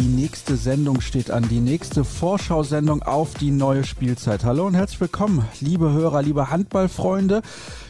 Die 0.00 0.06
nächste 0.06 0.56
Sendung 0.56 1.02
steht 1.02 1.30
an, 1.30 1.46
die 1.50 1.60
nächste 1.60 2.04
Vorschau-Sendung 2.04 3.02
auf 3.02 3.34
die 3.34 3.50
neue 3.50 3.84
Spielzeit. 3.84 4.46
Hallo 4.46 4.66
und 4.66 4.72
herzlich 4.72 4.98
willkommen, 5.02 5.44
liebe 5.60 5.92
Hörer, 5.92 6.22
liebe 6.22 6.50
Handballfreunde 6.50 7.42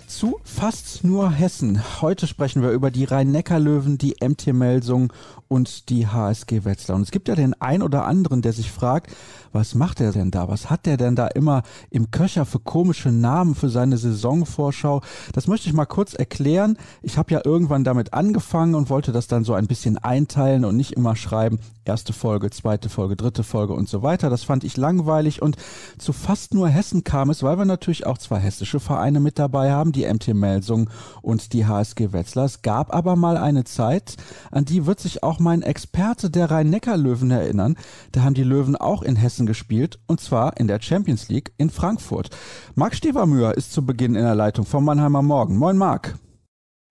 zu 0.09 0.41
fast 0.43 1.05
nur 1.05 1.31
Hessen. 1.31 1.81
Heute 2.01 2.27
sprechen 2.27 2.63
wir 2.63 2.73
über 2.73 2.91
die 2.91 3.05
Rhein-Neckar-Löwen, 3.05 3.97
die 3.97 4.17
MT 4.21 4.49
Melsung 4.49 5.13
und 5.47 5.89
die 5.89 6.09
HSG 6.09 6.65
Wetzlar. 6.65 6.97
Und 6.97 7.03
es 7.03 7.13
gibt 7.13 7.29
ja 7.29 7.37
den 7.37 7.55
ein 7.61 7.81
oder 7.81 8.07
anderen, 8.07 8.43
der 8.43 8.53
sich 8.53 8.73
fragt, 8.73 9.13
was 9.53 9.75
macht 9.75 10.01
er 10.01 10.13
denn 10.13 10.31
da? 10.31 10.49
Was 10.49 10.71
hat 10.71 10.87
der 10.87 10.97
denn 10.97 11.17
da 11.17 11.27
immer 11.27 11.63
im 11.91 12.11
Köcher 12.11 12.47
für 12.47 12.61
komische 12.61 13.11
Namen 13.11 13.55
für 13.55 13.69
seine 13.69 13.97
Saisonvorschau? 13.97 15.03
Das 15.33 15.47
möchte 15.47 15.69
ich 15.69 15.75
mal 15.75 15.87
kurz 15.87 16.15
erklären. 16.15 16.77
Ich 17.03 17.19
habe 17.19 17.33
ja 17.33 17.41
irgendwann 17.45 17.85
damit 17.85 18.15
angefangen 18.15 18.75
und 18.75 18.91
wollte 18.91 19.13
das 19.13 19.27
dann 19.27 19.45
so 19.45 19.55
ein 19.55 19.67
bisschen 19.67 19.99
einteilen 19.99 20.65
und 20.65 20.77
nicht 20.77 20.93
immer 20.93 21.17
schreiben, 21.17 21.59
erste 21.85 22.13
Folge, 22.13 22.51
zweite 22.51 22.89
Folge, 22.89 23.17
dritte 23.17 23.43
Folge 23.43 23.73
und 23.73 23.89
so 23.89 24.03
weiter. 24.03 24.31
Das 24.31 24.45
fand 24.45 24.65
ich 24.65 24.77
langweilig 24.77 25.43
und 25.43 25.57
zu 25.99 26.13
fast 26.13 26.55
nur 26.55 26.69
Hessen 26.69 27.05
kam 27.05 27.31
es, 27.31 27.43
weil 27.43 27.59
wir 27.59 27.65
natürlich 27.65 28.07
auch 28.07 28.19
zwei 28.19 28.39
hessische 28.39 28.81
Vereine 28.81 29.21
mit 29.21 29.39
dabei 29.39 29.73
haben, 29.73 29.93
die 29.93 30.07
MT 30.07 30.35
Melsung 30.35 30.89
und 31.23 31.53
die 31.53 31.67
HSG 31.67 32.13
Wetzlar. 32.13 32.45
Es 32.45 32.63
gab 32.63 32.95
aber 32.95 33.17
mal 33.17 33.37
eine 33.37 33.65
Zeit, 33.65 34.17
an 34.51 34.65
die 34.65 34.87
wird 34.87 35.01
sich 35.01 35.23
auch 35.23 35.41
mein 35.41 35.63
Experte 35.63 36.31
der 36.31 36.51
Rhein-Neckar-Löwen 36.51 37.31
erinnern. 37.31 37.77
Da 38.13 38.23
haben 38.23 38.35
die 38.35 38.45
Löwen 38.45 38.77
auch 38.77 39.03
in 39.03 39.17
Hessen 39.17 39.40
gespielt 39.47 39.99
und 40.07 40.21
zwar 40.21 40.57
in 40.57 40.69
der 40.69 40.81
Champions 40.81 41.29
League 41.29 41.53
in 41.57 41.71
Frankfurt. 41.71 42.31
Marc 42.75 42.95
Stevermüher 42.95 43.57
ist 43.57 43.73
zu 43.73 43.85
Beginn 43.85 44.15
in 44.15 44.25
der 44.25 44.35
Leitung 44.35 44.65
vom 44.65 44.85
Mannheimer 44.85 45.23
Morgen. 45.23 45.57
Moin 45.57 45.77
Marc. 45.77 46.15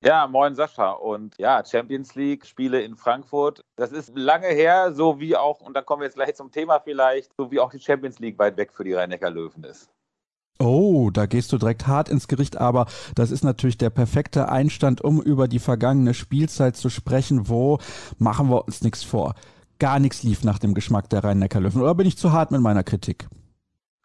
Ja, 0.02 0.28
moin 0.28 0.56
Sascha. 0.56 0.92
Und 0.92 1.38
ja, 1.38 1.62
Champions 1.66 2.16
League, 2.16 2.46
Spiele 2.46 2.82
in 2.82 2.96
Frankfurt. 2.96 3.62
Das 3.76 3.92
ist 3.92 4.16
lange 4.16 4.48
her, 4.48 4.94
so 4.94 5.20
wie 5.20 5.36
auch, 5.36 5.60
und 5.60 5.74
dann 5.74 5.86
kommen 5.86 6.02
wir 6.02 6.06
jetzt 6.06 6.16
gleich 6.16 6.36
zum 6.36 6.52
Thema 6.52 6.80
vielleicht, 6.80 7.32
so 7.38 7.52
wie 7.52 7.60
auch 7.60 7.72
die 7.72 7.80
Champions 7.80 8.20
League 8.20 8.40
weit 8.40 8.56
weg 8.56 8.72
für 8.74 8.86
die 8.86 8.94
Rhein-Neckar-Löwen 8.94 9.66
ist. 9.66 9.90
Oh, 10.62 11.10
da 11.10 11.26
gehst 11.26 11.54
du 11.54 11.58
direkt 11.58 11.88
hart 11.88 12.10
ins 12.10 12.28
Gericht, 12.28 12.58
aber 12.58 12.86
das 13.16 13.32
ist 13.32 13.46
natürlich 13.46 13.78
der 13.78 13.90
perfekte 13.90 14.50
Einstand, 14.50 15.02
um 15.02 15.22
über 15.22 15.48
die 15.48 15.60
vergangene 15.60 16.14
Spielzeit 16.14 16.76
zu 16.76 16.90
sprechen. 16.90 17.48
Wo 17.48 17.80
machen 18.18 18.50
wir 18.50 18.66
uns 18.66 18.82
nichts 18.82 19.04
vor? 19.04 19.36
Gar 19.80 20.00
nichts 20.00 20.24
lief 20.24 20.44
nach 20.44 20.60
dem 20.60 20.74
Geschmack 20.74 21.10
der 21.10 21.24
Rhein-Neckar-Löwen. 21.24 21.82
Oder 21.82 21.96
bin 21.96 22.06
ich 22.06 22.18
zu 22.18 22.34
hart 22.34 22.52
mit 22.52 22.60
meiner 22.60 22.84
Kritik? 22.84 23.30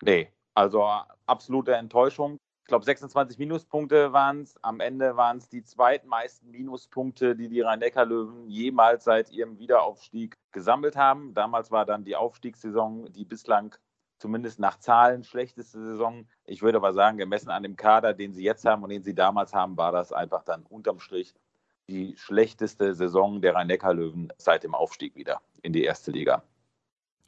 Nee, 0.02 0.28
also 0.54 0.88
absolute 1.26 1.74
Enttäuschung. 1.74 2.38
Ich 2.62 2.68
glaube, 2.68 2.84
26 2.84 3.38
Minuspunkte 3.38 4.12
waren 4.12 4.42
es. 4.42 4.54
Am 4.62 4.78
Ende 4.78 5.16
waren 5.16 5.38
es 5.38 5.48
die 5.48 5.64
zweitmeisten 5.64 6.50
Minuspunkte, 6.50 7.34
die 7.34 7.48
die 7.48 7.60
Rhein-Neckar-Löwen 7.60 8.48
jemals 8.48 9.04
seit 9.04 9.32
ihrem 9.32 9.58
Wiederaufstieg 9.58 10.36
gesammelt 10.52 10.94
haben. 10.94 11.34
Damals 11.34 11.72
war 11.72 11.84
dann 11.84 12.04
die 12.04 12.14
Aufstiegssaison 12.14 13.12
die 13.12 13.24
bislang 13.24 13.74
zumindest 14.18 14.60
nach 14.60 14.78
Zahlen 14.78 15.24
schlechteste 15.24 15.80
Saison. 15.80 16.26
Ich 16.46 16.62
würde 16.62 16.78
aber 16.78 16.92
sagen, 16.92 17.18
gemessen 17.18 17.50
an 17.50 17.64
dem 17.64 17.76
Kader, 17.76 18.14
den 18.14 18.32
sie 18.32 18.44
jetzt 18.44 18.64
haben 18.64 18.84
und 18.84 18.90
den 18.90 19.02
sie 19.02 19.14
damals 19.14 19.52
haben, 19.52 19.76
war 19.76 19.90
das 19.90 20.12
einfach 20.12 20.44
dann 20.44 20.62
unterm 20.62 21.00
Strich 21.00 21.34
die 21.88 22.14
schlechteste 22.16 22.94
Saison 22.94 23.40
der 23.40 23.54
Rhein-Neckar-Löwen 23.54 24.32
seit 24.38 24.64
dem 24.64 24.74
Aufstieg 24.74 25.16
wieder 25.16 25.40
in 25.62 25.72
die 25.72 25.84
erste 25.84 26.10
Liga. 26.10 26.42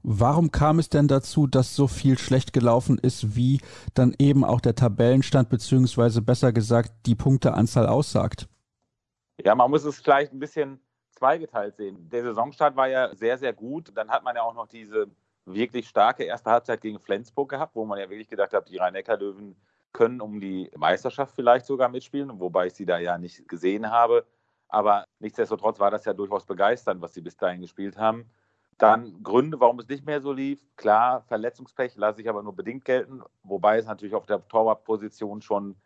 Warum 0.03 0.53
kam 0.53 0.79
es 0.79 0.89
denn 0.89 1.09
dazu, 1.09 1.47
dass 1.47 1.75
so 1.75 1.89
viel 1.89 2.17
schlecht 2.17 2.53
gelaufen 2.53 2.99
ist, 2.99 3.35
wie 3.35 3.61
dann 3.95 4.15
eben 4.19 4.45
auch 4.45 4.61
der 4.61 4.77
Tabellenstand 4.77 5.49
beziehungsweise 5.49 6.23
besser 6.23 6.53
gesagt 6.53 6.93
die 7.07 7.17
Punkteanzahl 7.17 7.87
aussagt? 7.87 8.49
Ja, 9.45 9.55
man 9.55 9.71
muss 9.71 9.85
es 9.85 10.01
vielleicht 10.01 10.33
ein 10.33 10.39
bisschen 10.39 10.81
zweigeteilt 11.11 11.77
sehen. 11.77 12.09
Der 12.11 12.23
Saisonstart 12.23 12.77
war 12.77 12.89
ja 12.89 13.15
sehr, 13.15 13.37
sehr 13.37 13.53
gut. 13.53 13.91
Dann 13.97 14.09
hat 14.09 14.23
man 14.23 14.37
ja 14.37 14.43
auch 14.43 14.55
noch 14.55 14.69
diese 14.69 15.09
wirklich 15.45 15.89
starke 15.89 16.25
erste 16.25 16.51
Halbzeit 16.51 16.81
gegen 16.81 17.01
Flensburg 17.01 17.51
gehabt, 17.51 17.75
wo 17.75 17.85
man 17.85 17.99
ja 17.99 18.09
wirklich 18.09 18.29
gedacht 18.29 18.53
hat, 18.53 18.69
die 18.69 18.77
Rhein-Neckar-Löwen 18.77 19.57
können 19.93 20.21
um 20.21 20.41
die 20.41 20.71
Meisterschaft 20.77 21.35
vielleicht 21.35 21.67
sogar 21.67 21.89
mitspielen, 21.89 22.39
wobei 22.39 22.67
ich 22.67 22.75
sie 22.75 22.85
da 22.87 22.99
ja 22.99 23.17
nicht 23.19 23.49
gesehen 23.49 23.91
habe. 23.91 24.27
Aber 24.69 25.05
nichtsdestotrotz 25.21 25.79
war 25.79 25.91
das 25.91 26.05
ja 26.05 26.13
durchaus 26.13 26.47
begeisternd, 26.47 27.01
was 27.01 27.15
sie 27.15 27.21
bis 27.21 27.37
dahin 27.37 27.61
gespielt 27.61 27.97
haben. 27.97 28.31
Dann 28.79 29.23
Gründe, 29.23 29.59
warum 29.59 29.79
es 29.79 29.89
nicht 29.89 30.05
mehr 30.05 30.21
so 30.21 30.33
lief. 30.33 30.61
Klar, 30.77 31.23
Verletzungspech 31.23 31.97
lasse 31.97 32.21
ich 32.21 32.29
aber 32.29 32.43
nur 32.43 32.55
bedingt 32.55 32.85
gelten, 32.85 33.23
wobei 33.43 33.79
es 33.79 33.87
natürlich 33.87 34.15
auf 34.15 34.27
der 34.27 34.47
Torwartposition 34.49 35.41
schon 35.41 35.77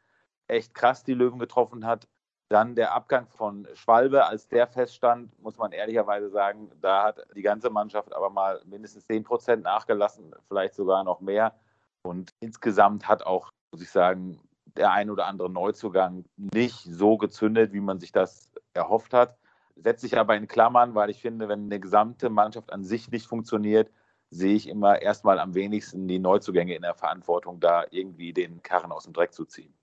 echt 0.48 0.74
krass 0.74 1.04
die 1.04 1.14
Löwen 1.14 1.38
getroffen 1.38 1.86
hat. 1.86 2.08
Dann 2.48 2.74
der 2.74 2.92
Abgang 2.92 3.28
von 3.28 3.68
Schwalbe, 3.74 4.26
als 4.26 4.48
der 4.48 4.66
feststand, 4.66 5.38
muss 5.40 5.56
man 5.56 5.70
ehrlicherweise 5.70 6.30
sagen, 6.30 6.72
da 6.80 7.04
hat 7.04 7.24
die 7.36 7.42
ganze 7.42 7.70
Mannschaft 7.70 8.12
aber 8.12 8.28
mal 8.28 8.60
mindestens 8.64 9.06
10 9.06 9.22
Prozent 9.22 9.62
nachgelassen, 9.62 10.34
vielleicht 10.48 10.74
sogar 10.74 11.04
noch 11.04 11.20
mehr. 11.20 11.54
Und 12.02 12.32
insgesamt 12.40 13.06
hat 13.06 13.22
auch, 13.24 13.50
muss 13.70 13.82
ich 13.82 13.90
sagen, 13.90 14.40
der 14.80 14.92
ein 14.92 15.10
oder 15.10 15.26
andere 15.26 15.50
Neuzugang 15.50 16.24
nicht 16.36 16.82
so 16.82 17.18
gezündet, 17.18 17.74
wie 17.74 17.80
man 17.80 18.00
sich 18.00 18.12
das 18.12 18.50
erhofft 18.72 19.12
hat. 19.12 19.36
Setze 19.76 20.06
ich 20.06 20.18
aber 20.18 20.36
in 20.36 20.48
Klammern, 20.48 20.94
weil 20.94 21.10
ich 21.10 21.20
finde, 21.20 21.48
wenn 21.48 21.64
eine 21.64 21.78
gesamte 21.78 22.30
Mannschaft 22.30 22.72
an 22.72 22.82
sich 22.82 23.10
nicht 23.10 23.26
funktioniert, 23.26 23.90
sehe 24.30 24.54
ich 24.54 24.68
immer 24.68 25.02
erstmal 25.02 25.38
am 25.38 25.54
wenigsten 25.54 26.08
die 26.08 26.18
Neuzugänge 26.18 26.74
in 26.74 26.82
der 26.82 26.94
Verantwortung, 26.94 27.60
da 27.60 27.84
irgendwie 27.90 28.32
den 28.32 28.62
Karren 28.62 28.90
aus 28.90 29.04
dem 29.04 29.12
Dreck 29.12 29.34
zu 29.34 29.44
ziehen. 29.44 29.74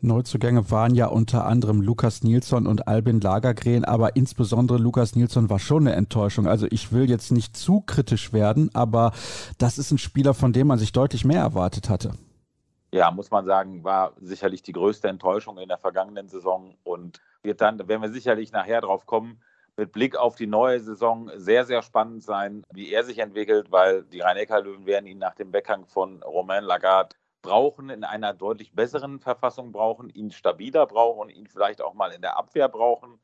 Neuzugänge 0.00 0.70
waren 0.70 0.96
ja 0.96 1.06
unter 1.06 1.46
anderem 1.46 1.80
Lukas 1.80 2.24
Nilsson 2.24 2.66
und 2.66 2.88
Albin 2.88 3.20
Lagergren, 3.20 3.84
aber 3.84 4.16
insbesondere 4.16 4.78
Lukas 4.78 5.14
Nilsson 5.14 5.48
war 5.48 5.60
schon 5.60 5.86
eine 5.86 5.96
Enttäuschung. 5.96 6.48
Also 6.48 6.66
ich 6.70 6.92
will 6.92 7.08
jetzt 7.08 7.30
nicht 7.30 7.56
zu 7.56 7.80
kritisch 7.80 8.32
werden, 8.32 8.70
aber 8.74 9.12
das 9.58 9.78
ist 9.78 9.92
ein 9.92 9.98
Spieler, 9.98 10.34
von 10.34 10.52
dem 10.52 10.66
man 10.66 10.78
sich 10.78 10.92
deutlich 10.92 11.24
mehr 11.24 11.40
erwartet 11.40 11.88
hatte. 11.88 12.12
Ja, 12.94 13.10
muss 13.10 13.32
man 13.32 13.44
sagen, 13.44 13.82
war 13.82 14.12
sicherlich 14.20 14.62
die 14.62 14.70
größte 14.70 15.08
Enttäuschung 15.08 15.58
in 15.58 15.66
der 15.66 15.78
vergangenen 15.78 16.28
Saison 16.28 16.76
und 16.84 17.20
wird 17.42 17.60
dann, 17.60 17.76
da 17.76 17.88
werden 17.88 18.02
wir 18.02 18.12
sicherlich 18.12 18.52
nachher 18.52 18.80
drauf 18.82 19.04
kommen, 19.04 19.42
mit 19.76 19.90
Blick 19.90 20.14
auf 20.14 20.36
die 20.36 20.46
neue 20.46 20.78
Saison 20.78 21.28
sehr, 21.34 21.64
sehr 21.64 21.82
spannend 21.82 22.22
sein, 22.22 22.62
wie 22.72 22.92
er 22.92 23.02
sich 23.02 23.18
entwickelt, 23.18 23.72
weil 23.72 24.04
die 24.04 24.20
Rhein-Neckar-Löwen 24.20 24.86
werden 24.86 25.06
ihn 25.06 25.18
nach 25.18 25.34
dem 25.34 25.52
Weggang 25.52 25.86
von 25.86 26.22
Romain 26.22 26.62
Lagarde 26.62 27.16
brauchen, 27.42 27.90
in 27.90 28.04
einer 28.04 28.32
deutlich 28.32 28.72
besseren 28.72 29.18
Verfassung 29.18 29.72
brauchen, 29.72 30.08
ihn 30.10 30.30
stabiler 30.30 30.86
brauchen, 30.86 31.30
ihn 31.30 31.48
vielleicht 31.48 31.82
auch 31.82 31.94
mal 31.94 32.12
in 32.12 32.22
der 32.22 32.36
Abwehr 32.36 32.68
brauchen. 32.68 33.18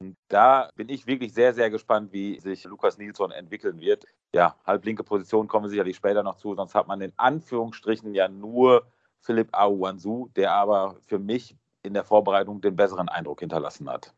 Und 0.00 0.18
da 0.28 0.68
bin 0.76 0.90
ich 0.90 1.06
wirklich 1.06 1.32
sehr, 1.32 1.54
sehr 1.54 1.70
gespannt, 1.70 2.12
wie 2.12 2.40
sich 2.40 2.62
Lukas 2.64 2.98
Nilsson 2.98 3.30
entwickeln 3.30 3.80
wird. 3.80 4.04
Ja, 4.34 4.54
halblinke 4.66 5.02
Position 5.02 5.48
kommen 5.48 5.64
wir 5.64 5.70
sicherlich 5.70 5.96
später 5.96 6.22
noch 6.22 6.36
zu, 6.36 6.54
sonst 6.54 6.74
hat 6.74 6.86
man 6.86 7.00
in 7.00 7.14
Anführungsstrichen 7.16 8.12
ja 8.12 8.28
nur 8.28 8.86
Philipp 9.20 9.48
Aouanzou, 9.52 10.28
der 10.36 10.52
aber 10.52 10.96
für 11.06 11.18
mich 11.18 11.56
in 11.82 11.94
der 11.94 12.04
Vorbereitung 12.04 12.60
den 12.60 12.76
besseren 12.76 13.08
Eindruck 13.08 13.40
hinterlassen 13.40 13.88
hat. 13.88 14.12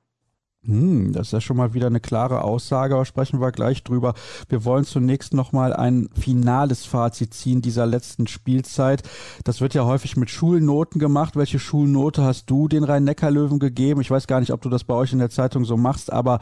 Hm, 0.62 1.14
das 1.14 1.28
ist 1.28 1.32
ja 1.32 1.40
schon 1.40 1.56
mal 1.56 1.72
wieder 1.72 1.86
eine 1.86 2.00
klare 2.00 2.42
Aussage, 2.42 2.94
aber 2.94 3.06
sprechen 3.06 3.40
wir 3.40 3.50
gleich 3.50 3.82
drüber. 3.82 4.12
Wir 4.50 4.64
wollen 4.66 4.84
zunächst 4.84 5.32
nochmal 5.32 5.72
ein 5.72 6.10
finales 6.12 6.84
Fazit 6.84 7.32
ziehen 7.32 7.62
dieser 7.62 7.86
letzten 7.86 8.26
Spielzeit. 8.26 9.02
Das 9.44 9.62
wird 9.62 9.72
ja 9.72 9.86
häufig 9.86 10.18
mit 10.18 10.28
Schulnoten 10.28 10.98
gemacht. 10.98 11.34
Welche 11.34 11.58
Schulnote 11.58 12.22
hast 12.22 12.50
du 12.50 12.68
den 12.68 12.84
Rhein-Neckar-Löwen 12.84 13.58
gegeben? 13.58 14.02
Ich 14.02 14.10
weiß 14.10 14.26
gar 14.26 14.40
nicht, 14.40 14.52
ob 14.52 14.60
du 14.60 14.68
das 14.68 14.84
bei 14.84 14.94
euch 14.94 15.14
in 15.14 15.18
der 15.18 15.30
Zeitung 15.30 15.64
so 15.64 15.78
machst, 15.78 16.12
aber 16.12 16.40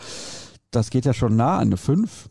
das 0.73 0.91
geht 0.91 1.05
ja 1.05 1.15
schon 1.15 1.37
nah 1.37 1.57
an 1.57 1.69
eine 1.69 1.77
5. 1.77 2.29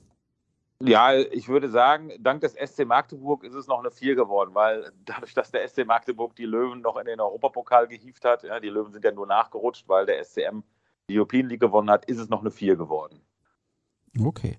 Ja, 0.84 1.16
ich 1.16 1.48
würde 1.48 1.70
sagen, 1.70 2.12
dank 2.20 2.42
des 2.42 2.54
SC 2.54 2.86
Magdeburg 2.86 3.44
ist 3.44 3.56
es 3.56 3.68
noch 3.68 3.80
eine 3.80 3.90
4 3.90 4.16
geworden, 4.16 4.54
weil 4.54 4.92
dadurch, 5.06 5.34
dass 5.34 5.50
der 5.50 5.68
SC 5.68 5.86
Magdeburg 5.86 6.36
die 6.36 6.46
Löwen 6.46 6.82
noch 6.82 6.98
in 6.98 7.06
den 7.06 7.20
Europapokal 7.20 7.88
gehievt 7.88 8.24
hat, 8.26 8.44
ja, 8.44 8.60
die 8.60 8.70
Löwen 8.70 8.94
sind 8.94 9.04
ja 9.04 9.12
nur 9.12 9.26
nachgerutscht, 9.26 9.90
weil 9.90 10.06
der 10.06 10.24
SCM 10.24 10.62
die 11.10 11.18
European 11.18 11.48
League 11.48 11.62
gewonnen 11.62 11.90
hat, 11.90 12.06
ist 12.06 12.20
es 12.20 12.30
noch 12.30 12.42
eine 12.42 12.52
4 12.52 12.76
geworden. 12.76 13.22
Okay. 14.24 14.58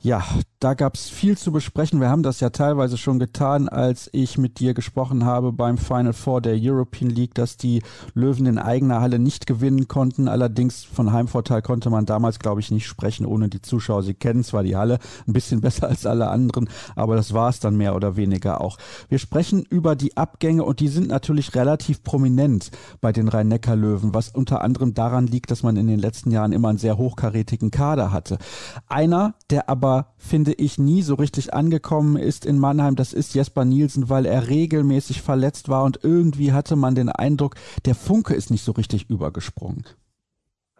Ja, 0.00 0.24
Da 0.62 0.74
gab 0.74 0.94
es 0.94 1.08
viel 1.08 1.36
zu 1.36 1.50
besprechen. 1.50 2.00
Wir 2.00 2.08
haben 2.08 2.22
das 2.22 2.38
ja 2.38 2.50
teilweise 2.50 2.96
schon 2.96 3.18
getan, 3.18 3.68
als 3.68 4.08
ich 4.12 4.38
mit 4.38 4.60
dir 4.60 4.74
gesprochen 4.74 5.24
habe 5.24 5.52
beim 5.52 5.76
Final 5.76 6.12
Four 6.12 6.40
der 6.40 6.56
European 6.56 7.10
League, 7.10 7.34
dass 7.34 7.56
die 7.56 7.82
Löwen 8.14 8.46
in 8.46 8.58
eigener 8.58 9.00
Halle 9.00 9.18
nicht 9.18 9.48
gewinnen 9.48 9.88
konnten. 9.88 10.28
Allerdings 10.28 10.84
von 10.84 11.12
Heimvorteil 11.12 11.62
konnte 11.62 11.90
man 11.90 12.06
damals, 12.06 12.38
glaube 12.38 12.60
ich, 12.60 12.70
nicht 12.70 12.86
sprechen 12.86 13.26
ohne 13.26 13.48
die 13.48 13.60
Zuschauer. 13.60 14.04
Sie 14.04 14.14
kennen 14.14 14.44
zwar 14.44 14.62
die 14.62 14.76
Halle 14.76 15.00
ein 15.26 15.32
bisschen 15.32 15.60
besser 15.62 15.88
als 15.88 16.06
alle 16.06 16.28
anderen, 16.28 16.68
aber 16.94 17.16
das 17.16 17.34
war 17.34 17.48
es 17.48 17.58
dann 17.58 17.76
mehr 17.76 17.96
oder 17.96 18.14
weniger 18.14 18.60
auch. 18.60 18.78
Wir 19.08 19.18
sprechen 19.18 19.64
über 19.68 19.96
die 19.96 20.16
Abgänge 20.16 20.62
und 20.62 20.78
die 20.78 20.86
sind 20.86 21.08
natürlich 21.08 21.56
relativ 21.56 22.04
prominent 22.04 22.70
bei 23.00 23.10
den 23.10 23.26
Rhein-Neckar-Löwen, 23.26 24.14
was 24.14 24.28
unter 24.28 24.60
anderem 24.60 24.94
daran 24.94 25.26
liegt, 25.26 25.50
dass 25.50 25.64
man 25.64 25.76
in 25.76 25.88
den 25.88 25.98
letzten 25.98 26.30
Jahren 26.30 26.52
immer 26.52 26.68
einen 26.68 26.78
sehr 26.78 26.98
hochkarätigen 26.98 27.72
Kader 27.72 28.12
hatte. 28.12 28.38
Einer, 28.86 29.34
der 29.50 29.68
aber, 29.68 30.12
finde 30.18 30.51
ich, 30.52 30.78
nie 30.78 31.02
so 31.02 31.14
richtig 31.14 31.54
angekommen 31.54 32.16
ist 32.16 32.46
in 32.46 32.58
Mannheim, 32.58 32.96
das 32.96 33.12
ist 33.12 33.34
Jesper 33.34 33.64
Nielsen, 33.64 34.08
weil 34.08 34.26
er 34.26 34.48
regelmäßig 34.48 35.22
verletzt 35.22 35.68
war 35.68 35.84
und 35.84 36.00
irgendwie 36.02 36.52
hatte 36.52 36.76
man 36.76 36.94
den 36.94 37.08
Eindruck, 37.08 37.54
der 37.84 37.94
Funke 37.94 38.34
ist 38.34 38.50
nicht 38.50 38.64
so 38.64 38.72
richtig 38.72 39.10
übergesprungen. 39.10 39.84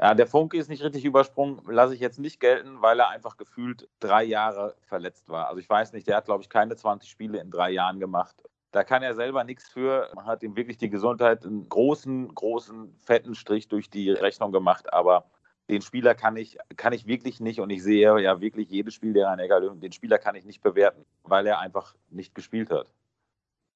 Ja, 0.01 0.15
der 0.15 0.27
Funke 0.27 0.57
ist 0.57 0.69
nicht 0.69 0.83
richtig 0.83 1.05
übersprungen, 1.05 1.61
lasse 1.69 1.95
ich 1.95 2.01
jetzt 2.01 2.19
nicht 2.19 2.41
gelten, 2.41 2.83
weil 2.83 2.99
er 2.99 3.11
einfach 3.11 3.37
gefühlt 3.37 3.89
drei 4.01 4.25
Jahre 4.25 4.75
verletzt 4.87 5.29
war. 5.29 5.49
Also 5.49 5.61
ich 5.61 5.69
weiß 5.71 5.93
nicht, 5.93 6.09
der 6.09 6.17
hat, 6.17 6.25
glaube 6.25 6.43
ich, 6.43 6.49
keine 6.49 6.75
20 6.75 7.09
Spiele 7.09 7.41
in 7.41 7.51
drei 7.51 7.71
Jahren 7.71 8.01
gemacht. 8.01 8.43
Da 8.73 8.85
kann 8.85 9.03
er 9.03 9.15
selber 9.15 9.45
nichts 9.45 9.69
für. 9.69 10.09
Man 10.15 10.25
hat 10.25 10.43
ihm 10.43 10.57
wirklich 10.57 10.79
die 10.79 10.89
Gesundheit 10.89 11.45
einen 11.45 11.69
großen, 11.69 12.35
großen, 12.35 12.97
fetten 12.97 13.35
Strich 13.35 13.69
durch 13.69 13.91
die 13.91 14.11
Rechnung 14.11 14.51
gemacht. 14.51 14.93
Aber 14.93 15.27
den 15.69 15.83
Spieler 15.83 16.15
kann 16.15 16.37
ich, 16.37 16.59
kann 16.77 16.93
ich 16.93 17.07
wirklich 17.07 17.41
nicht 17.41 17.61
und 17.61 17.71
ich 17.71 17.83
sehe 17.83 18.21
ja 18.21 18.41
wirklich 18.41 18.69
jedes 18.69 18.95
Spiel 18.95 19.13
der 19.13 19.29
rhein 19.29 19.81
den 19.81 19.93
Spieler 19.93 20.19
kann 20.19 20.35
ich 20.35 20.45
nicht 20.45 20.63
bewerten, 20.63 21.05
weil 21.23 21.47
er 21.47 21.59
einfach 21.59 21.95
nicht 22.11 22.35
gespielt 22.35 22.71
hat. 22.71 22.91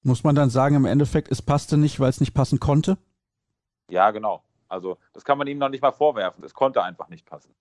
Muss 0.03 0.23
man 0.23 0.35
dann 0.35 0.49
sagen, 0.49 0.75
im 0.75 0.85
Endeffekt, 0.85 1.31
es 1.31 1.41
passte 1.41 1.77
nicht, 1.77 1.99
weil 1.99 2.09
es 2.09 2.19
nicht 2.19 2.33
passen 2.33 2.59
konnte? 2.59 2.97
Ja, 3.89 4.11
genau. 4.11 4.43
Also 4.67 4.97
das 5.13 5.23
kann 5.23 5.37
man 5.37 5.47
ihm 5.47 5.57
noch 5.57 5.69
nicht 5.69 5.81
mal 5.81 5.91
vorwerfen. 5.91 6.43
Es 6.43 6.53
konnte 6.53 6.83
einfach 6.83 7.09
nicht 7.09 7.25
passen 7.25 7.53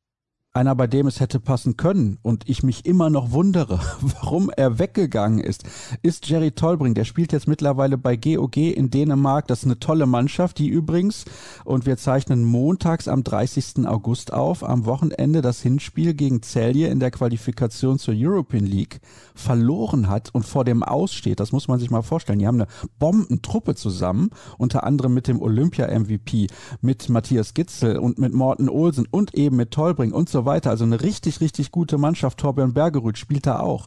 einer, 0.56 0.74
bei 0.74 0.86
dem 0.86 1.06
es 1.06 1.20
hätte 1.20 1.38
passen 1.38 1.76
können 1.76 2.18
und 2.22 2.48
ich 2.48 2.62
mich 2.62 2.86
immer 2.86 3.10
noch 3.10 3.30
wundere, 3.30 3.78
warum 4.00 4.50
er 4.56 4.78
weggegangen 4.78 5.38
ist, 5.38 5.64
ist 6.02 6.28
Jerry 6.28 6.50
Tolbring. 6.50 6.94
Der 6.94 7.04
spielt 7.04 7.32
jetzt 7.32 7.46
mittlerweile 7.46 7.98
bei 7.98 8.16
GOG 8.16 8.56
in 8.56 8.90
Dänemark. 8.90 9.46
Das 9.46 9.60
ist 9.60 9.64
eine 9.66 9.78
tolle 9.78 10.06
Mannschaft, 10.06 10.58
die 10.58 10.68
übrigens, 10.68 11.26
und 11.64 11.84
wir 11.84 11.98
zeichnen 11.98 12.42
montags 12.42 13.06
am 13.06 13.22
30. 13.22 13.86
August 13.86 14.32
auf, 14.32 14.64
am 14.64 14.86
Wochenende 14.86 15.42
das 15.42 15.60
Hinspiel 15.60 16.14
gegen 16.14 16.42
Celje 16.42 16.88
in 16.88 17.00
der 17.00 17.10
Qualifikation 17.10 17.98
zur 17.98 18.14
European 18.16 18.64
League 18.64 19.00
verloren 19.34 20.08
hat 20.08 20.30
und 20.32 20.46
vor 20.46 20.64
dem 20.64 20.82
Aussteht. 20.82 21.38
Das 21.38 21.52
muss 21.52 21.68
man 21.68 21.78
sich 21.78 21.90
mal 21.90 22.02
vorstellen. 22.02 22.38
Die 22.38 22.46
haben 22.46 22.62
eine 22.62 22.68
Bombentruppe 22.98 23.74
zusammen, 23.74 24.30
unter 24.56 24.84
anderem 24.84 25.12
mit 25.12 25.28
dem 25.28 25.42
Olympia-MVP, 25.42 26.46
mit 26.80 27.10
Matthias 27.10 27.52
Gitzel 27.52 27.98
und 27.98 28.18
mit 28.18 28.32
Morten 28.32 28.70
Olsen 28.70 29.06
und 29.10 29.34
eben 29.34 29.56
mit 29.56 29.70
Tolbring 29.70 30.12
und 30.12 30.30
so 30.30 30.45
weiter. 30.46 30.70
Also 30.70 30.84
eine 30.84 31.02
richtig, 31.02 31.40
richtig 31.40 31.70
gute 31.70 31.98
Mannschaft. 31.98 32.38
Torbjörn 32.38 32.72
Bergerud 32.72 33.18
spielt 33.18 33.46
da 33.46 33.60
auch. 33.60 33.86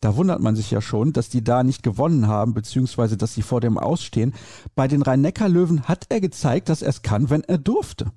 Da 0.00 0.16
wundert 0.16 0.40
man 0.40 0.54
sich 0.54 0.70
ja 0.70 0.80
schon, 0.80 1.12
dass 1.12 1.28
die 1.28 1.42
da 1.42 1.62
nicht 1.62 1.82
gewonnen 1.82 2.28
haben, 2.28 2.54
beziehungsweise 2.54 3.16
dass 3.16 3.34
sie 3.34 3.42
vor 3.42 3.60
dem 3.60 3.78
Ausstehen. 3.78 4.34
Bei 4.74 4.88
den 4.88 5.02
Rhein-Neckar-Löwen 5.02 5.88
hat 5.88 6.06
er 6.10 6.20
gezeigt, 6.20 6.68
dass 6.68 6.82
er 6.82 6.90
es 6.90 7.02
kann, 7.02 7.30
wenn 7.30 7.42
er 7.42 7.58
durfte. 7.58 8.12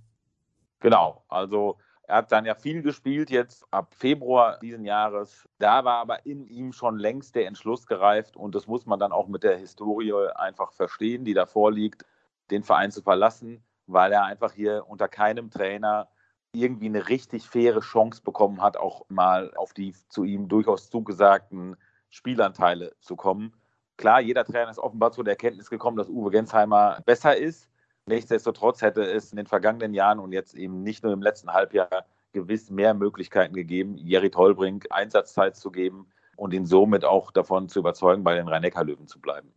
Genau, 0.82 1.24
also 1.30 1.78
er 2.04 2.18
hat 2.18 2.32
dann 2.32 2.46
ja 2.46 2.56
viel 2.56 2.82
gespielt 2.82 3.30
jetzt 3.30 3.66
ab 3.72 3.94
Februar 3.94 4.58
diesen 4.60 4.84
Jahres. 4.84 5.48
Da 5.60 5.86
war 5.86 5.98
aber 6.00 6.26
in 6.26 6.48
ihm 6.48 6.74
schon 6.74 6.98
längst 6.98 7.36
der 7.36 7.48
Entschluss 7.48 7.86
gereift 7.86 8.36
und 8.36 8.56
das 8.56 8.68
muss 8.68 8.86
man 8.86 9.00
dann 9.00 9.12
auch 9.12 9.28
mit 9.28 9.44
der 9.44 9.58
Historie 9.58 10.14
einfach 10.36 10.72
verstehen, 10.72 11.24
die 11.24 11.34
davor 11.34 11.72
liegt, 11.72 12.06
den 12.50 12.64
Verein 12.64 12.92
zu 12.92 13.04
verlassen, 13.04 13.64
weil 13.86 14.12
er 14.12 14.26
einfach 14.26 14.54
hier 14.54 14.86
unter 14.88 15.08
keinem 15.08 15.52
Trainer 15.52 16.08
irgendwie 16.54 16.88
eine 16.88 17.10
richtig 17.10 17.48
faire 17.48 17.80
Chance 17.82 18.22
bekommen 18.24 18.62
hat, 18.62 18.78
auch 18.78 19.06
mal 19.10 19.54
auf 19.56 19.74
die 19.74 19.94
zu 20.10 20.24
ihm 20.24 20.48
durchaus 20.48 20.90
zugesagten 20.90 21.76
Spielanteile 22.10 22.94
zu 23.02 23.16
kommen. 23.16 23.54
Klar, 23.98 24.22
jeder 24.22 24.46
Trainer 24.46 24.72
ist 24.72 24.80
offenbar 24.80 25.12
zu 25.12 25.24
der 25.24 25.34
Erkenntnis 25.34 25.70
gekommen, 25.70 25.98
dass 25.98 26.10
Uwe 26.10 26.32
Gensheimer 26.32 27.02
besser 27.06 27.36
ist. 27.36 27.70
Nichtsdestotrotz 28.06 28.82
hätte 28.82 29.04
es 29.04 29.32
in 29.32 29.38
den 29.38 29.46
vergangenen 29.46 29.94
Jahren 29.94 30.20
und 30.20 30.32
jetzt 30.32 30.56
eben 30.56 30.82
nicht 30.82 31.04
nur 31.04 31.14
im 31.14 31.22
letzten 31.22 31.54
Halbjahr 31.54 32.06
gewiss 32.32 32.70
mehr 32.70 32.94
Möglichkeiten 32.94 33.54
gegeben, 33.54 33.98
Jerry 33.98 34.30
Tolbrink 34.30 34.88
Einsatzzeit 34.90 35.56
zu 35.56 35.72
geben 35.72 36.08
und 36.36 36.54
ihn 36.54 36.66
somit 36.66 37.06
auch 37.06 37.32
davon 37.32 37.70
zu 37.70 37.80
überzeugen, 37.80 38.24
bei 38.24 38.36
den 38.36 38.48
Rhein-Neckar-Löwen 38.48 39.08
zu 39.08 39.20
bleiben. 39.20 39.52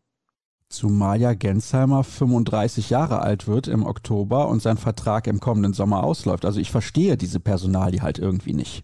Zumal 0.72 1.20
ja 1.20 1.34
Gensheimer 1.34 2.02
35 2.02 2.88
Jahre 2.88 3.20
alt 3.20 3.46
wird 3.46 3.69
im 3.69 3.84
Oktober 3.84 4.48
und 4.48 4.62
sein 4.62 4.78
Vertrag 4.78 5.26
im 5.26 5.38
kommenden 5.38 5.74
Sommer 5.74 6.02
ausläuft. 6.02 6.46
Also 6.46 6.60
ich 6.60 6.70
verstehe 6.70 7.19
diese 7.19 7.40
Personalie 7.40 8.00
halt 8.00 8.19
irgendwie 8.19 8.54
nicht. 8.54 8.82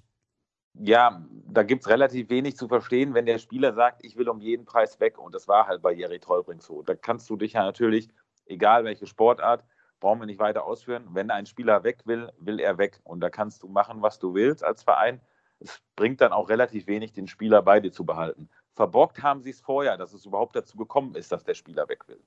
Ja, 0.74 1.24
da 1.46 1.62
gibt 1.62 1.84
es 1.84 1.88
relativ 1.88 2.28
wenig 2.28 2.58
zu 2.58 2.68
verstehen, 2.68 3.14
wenn 3.14 3.24
der 3.24 3.38
Spieler 3.38 3.72
sagt, 3.72 4.04
ich 4.04 4.18
will 4.18 4.28
um 4.28 4.38
jeden 4.38 4.66
Preis 4.66 5.00
weg. 5.00 5.18
Und 5.18 5.34
das 5.34 5.48
war 5.48 5.66
halt 5.66 5.80
bei 5.80 5.92
Jerry 5.92 6.18
Trollbrink 6.18 6.62
so. 6.62 6.82
Da 6.82 6.94
kannst 6.94 7.30
du 7.30 7.36
dich 7.36 7.54
ja 7.54 7.64
natürlich, 7.64 8.10
egal 8.44 8.84
welche 8.84 9.06
Sportart, 9.06 9.64
brauchen 9.98 10.20
wir 10.20 10.26
nicht 10.26 10.38
weiter 10.38 10.66
ausführen. 10.66 11.08
Wenn 11.12 11.30
ein 11.30 11.46
Spieler 11.46 11.84
weg 11.84 12.02
will, 12.04 12.30
will 12.38 12.60
er 12.60 12.76
weg. 12.76 13.00
Und 13.02 13.20
da 13.20 13.30
kannst 13.30 13.62
du 13.62 13.68
machen, 13.68 14.02
was 14.02 14.18
du 14.18 14.34
willst 14.34 14.62
als 14.62 14.82
Verein. 14.82 15.22
Es 15.58 15.80
bringt 15.96 16.20
dann 16.20 16.32
auch 16.32 16.50
relativ 16.50 16.86
wenig, 16.86 17.14
den 17.14 17.28
Spieler 17.28 17.62
bei 17.62 17.80
dir 17.80 17.92
zu 17.92 18.04
behalten 18.04 18.50
verborgt 18.78 19.24
haben 19.24 19.42
sie 19.42 19.50
es 19.50 19.60
vorher, 19.60 19.96
dass 19.96 20.12
es 20.12 20.24
überhaupt 20.24 20.54
dazu 20.54 20.76
gekommen 20.76 21.16
ist, 21.16 21.32
dass 21.32 21.42
der 21.42 21.54
Spieler 21.54 21.88
weg 21.88 22.06
will. 22.06 22.22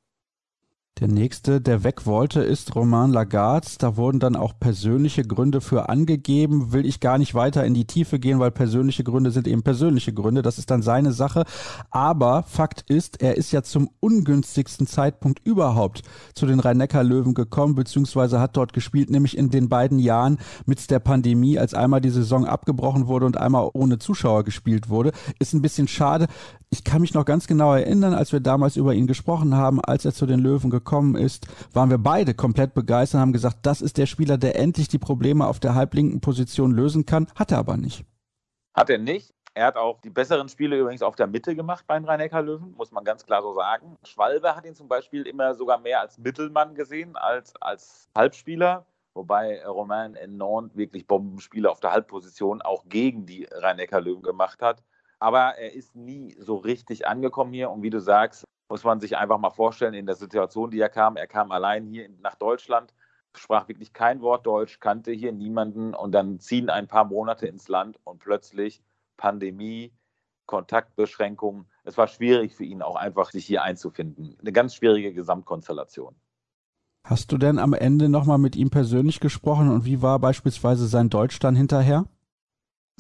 Der 1.00 1.08
nächste, 1.08 1.62
der 1.62 1.84
weg 1.84 2.06
wollte, 2.06 2.42
ist 2.42 2.76
Romain 2.76 3.12
Lagarde. 3.12 3.68
Da 3.80 3.98
wurden 3.98 4.20
dann 4.20 4.36
auch 4.36 4.60
persönliche 4.60 5.24
Gründe 5.24 5.60
für 5.60 5.90
angegeben. 5.90 6.74
Will 6.74 6.86
ich 6.86 7.00
gar 7.00 7.18
nicht 7.18 7.34
weiter 7.34 7.66
in 7.66 7.74
die 7.74 7.86
Tiefe 7.86 8.20
gehen, 8.20 8.40
weil 8.40 8.52
persönliche 8.52 9.04
Gründe 9.04 9.32
sind 9.32 9.48
eben 9.48 9.64
persönliche 9.64 10.14
Gründe. 10.14 10.44
Das 10.44 10.60
ist 10.60 10.70
dann 10.70 10.84
seine 10.84 11.12
Sache. 11.12 11.46
Aber 11.90 12.44
Fakt 12.44 12.84
ist, 12.88 13.20
er 13.20 13.36
ist 13.36 13.52
ja 13.52 13.64
zum 13.64 13.90
ungünstigsten 14.00 14.86
Zeitpunkt 14.86 15.40
überhaupt 15.44 16.04
zu 16.36 16.46
den 16.46 16.60
Rhein-Neckar-Löwen 16.60 17.34
gekommen, 17.34 17.74
beziehungsweise 17.74 18.40
hat 18.40 18.56
dort 18.56 18.74
gespielt, 18.74 19.10
nämlich 19.10 19.36
in 19.36 19.50
den 19.50 19.70
beiden 19.70 19.98
Jahren 19.98 20.38
mit 20.66 20.92
der 20.92 21.00
Pandemie, 21.00 21.58
als 21.58 21.74
einmal 21.74 22.02
die 22.02 22.10
Saison 22.10 22.46
abgebrochen 22.46 23.08
wurde 23.08 23.26
und 23.26 23.38
einmal 23.38 23.72
ohne 23.74 23.98
Zuschauer 23.98 24.44
gespielt 24.44 24.90
wurde. 24.90 25.14
Ist 25.40 25.54
ein 25.54 25.64
bisschen 25.64 25.88
schade. 25.88 26.28
Ich 26.74 26.86
kann 26.86 27.02
mich 27.02 27.14
noch 27.14 27.26
ganz 27.26 27.48
genau 27.48 27.74
erinnern, 27.74 28.14
als 28.14 28.32
wir 28.32 28.40
damals 28.40 28.78
über 28.78 28.94
ihn 28.94 29.06
gesprochen 29.06 29.56
haben, 29.56 29.82
als 29.82 30.06
er 30.06 30.14
zu 30.14 30.26
den 30.26 30.40
Löwen 30.40 30.70
gekommen 30.70 31.16
ist, 31.16 31.46
waren 31.74 31.90
wir 31.90 31.98
beide 31.98 32.34
komplett 32.34 32.74
begeistert 32.74 33.18
und 33.18 33.22
haben 33.22 33.34
gesagt, 33.34 33.58
das 33.64 33.82
ist 33.82 33.98
der 33.98 34.06
Spieler, 34.06 34.38
der 34.38 34.56
endlich 34.58 34.88
die 34.88 34.98
Probleme 34.98 35.46
auf 35.48 35.60
der 35.60 35.76
halblinken 35.76 36.22
Position 36.22 36.72
lösen 36.72 37.06
kann. 37.06 37.28
Hat 37.36 37.52
er 37.52 37.58
aber 37.58 37.76
nicht. 37.76 38.06
Hat 38.74 38.90
er 38.90 39.00
nicht. 39.00 39.34
Er 39.54 39.66
hat 39.66 39.76
auch 39.76 40.00
die 40.00 40.10
besseren 40.10 40.48
Spiele 40.48 40.80
übrigens 40.80 41.02
auf 41.02 41.18
der 41.18 41.28
Mitte 41.28 41.58
gemacht 41.58 41.84
beim 41.88 42.06
rhein 42.06 42.22
löwen 42.46 42.74
muss 42.78 42.94
man 42.94 43.04
ganz 43.04 43.26
klar 43.26 43.42
so 43.42 43.54
sagen. 43.54 43.98
Schwalbe 44.06 44.56
hat 44.56 44.66
ihn 44.66 44.76
zum 44.76 44.88
Beispiel 44.88 45.24
immer 45.24 45.56
sogar 45.56 45.78
mehr 45.78 46.00
als 46.00 46.18
Mittelmann 46.20 46.74
gesehen 46.74 47.18
als 47.18 47.54
als 47.62 48.08
Halbspieler, 48.16 48.86
wobei 49.14 49.62
Romain 49.66 50.16
in 50.16 50.38
Nantes 50.38 50.78
wirklich 50.78 51.06
Bombenspiele 51.06 51.70
auf 51.70 51.82
der 51.82 51.92
Halbposition 51.92 52.62
auch 52.62 52.86
gegen 52.88 53.26
die 53.26 53.46
rhein 53.52 53.78
löwen 53.78 54.22
gemacht 54.22 54.62
hat 54.62 54.82
aber 55.22 55.56
er 55.58 55.74
ist 55.74 55.96
nie 55.96 56.36
so 56.40 56.56
richtig 56.56 57.08
angekommen 57.08 57.54
hier. 57.54 57.70
Und 57.70 57.84
wie 57.84 57.92
du 57.92 58.02
sagst, 58.02 58.44
muss 58.70 58.84
man 58.84 59.00
sich 59.00 59.18
einfach 59.18 59.38
mal 59.38 59.52
vorstellen, 59.52 59.94
in 59.94 60.08
der 60.08 60.16
Situation, 60.16 60.72
die 60.72 60.80
er 60.80 60.90
kam, 60.90 61.16
er 61.16 61.28
kam 61.28 61.52
allein 61.52 61.86
hier 61.86 62.10
nach 62.22 62.36
Deutschland, 62.36 62.92
sprach 63.36 63.68
wirklich 63.68 63.94
kein 63.94 64.22
Wort 64.22 64.48
Deutsch, 64.48 64.80
kannte 64.80 65.12
hier 65.12 65.32
niemanden 65.32 65.94
und 65.94 66.12
dann 66.12 66.40
ziehen 66.40 66.72
ein 66.72 66.88
paar 66.88 67.06
Monate 67.06 67.46
ins 67.46 67.68
Land 67.68 68.00
und 68.04 68.18
plötzlich 68.18 68.82
Pandemie, 69.16 69.94
Kontaktbeschränkungen. 70.48 71.68
Es 71.84 71.98
war 72.00 72.08
schwierig 72.08 72.56
für 72.56 72.66
ihn 72.66 72.82
auch 72.82 72.96
einfach, 72.96 73.30
sich 73.30 73.46
hier 73.46 73.62
einzufinden. 73.62 74.36
Eine 74.42 74.52
ganz 74.52 74.74
schwierige 74.74 75.14
Gesamtkonstellation. 75.14 76.16
Hast 77.06 77.32
du 77.32 77.38
denn 77.38 77.60
am 77.60 77.74
Ende 77.74 78.10
nochmal 78.10 78.40
mit 78.40 78.56
ihm 78.56 78.72
persönlich 78.72 79.20
gesprochen 79.20 79.70
und 79.70 79.86
wie 79.86 80.02
war 80.02 80.18
beispielsweise 80.18 80.88
sein 80.88 81.12
Deutsch 81.12 81.38
dann 81.38 81.56
hinterher? 81.56 82.06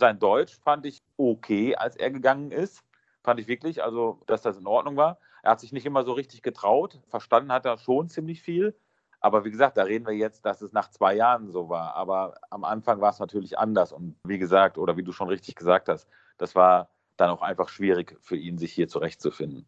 Sein 0.01 0.17
Deutsch 0.17 0.57
fand 0.63 0.87
ich 0.87 0.97
okay, 1.15 1.75
als 1.75 1.95
er 1.95 2.09
gegangen 2.09 2.49
ist. 2.49 2.83
Fand 3.23 3.39
ich 3.39 3.47
wirklich, 3.47 3.83
also 3.83 4.19
dass 4.25 4.41
das 4.41 4.57
in 4.57 4.65
Ordnung 4.65 4.97
war. 4.97 5.19
Er 5.43 5.51
hat 5.51 5.59
sich 5.59 5.73
nicht 5.73 5.85
immer 5.85 6.03
so 6.03 6.13
richtig 6.13 6.41
getraut. 6.41 6.99
Verstanden 7.09 7.51
hat 7.51 7.67
er 7.67 7.77
schon 7.77 8.09
ziemlich 8.09 8.41
viel. 8.41 8.75
Aber 9.19 9.45
wie 9.45 9.51
gesagt, 9.51 9.77
da 9.77 9.83
reden 9.83 10.07
wir 10.07 10.15
jetzt, 10.15 10.43
dass 10.43 10.63
es 10.63 10.73
nach 10.73 10.89
zwei 10.89 11.13
Jahren 11.13 11.51
so 11.51 11.69
war. 11.69 11.93
Aber 11.93 12.33
am 12.49 12.63
Anfang 12.63 12.99
war 12.99 13.11
es 13.11 13.19
natürlich 13.19 13.59
anders. 13.59 13.91
Und 13.91 14.15
wie 14.23 14.39
gesagt, 14.39 14.79
oder 14.79 14.97
wie 14.97 15.03
du 15.03 15.11
schon 15.11 15.27
richtig 15.27 15.53
gesagt 15.53 15.87
hast, 15.87 16.07
das 16.39 16.55
war 16.55 16.89
dann 17.17 17.29
auch 17.29 17.43
einfach 17.43 17.69
schwierig 17.69 18.17
für 18.21 18.37
ihn, 18.37 18.57
sich 18.57 18.73
hier 18.73 18.87
zurechtzufinden. 18.87 19.67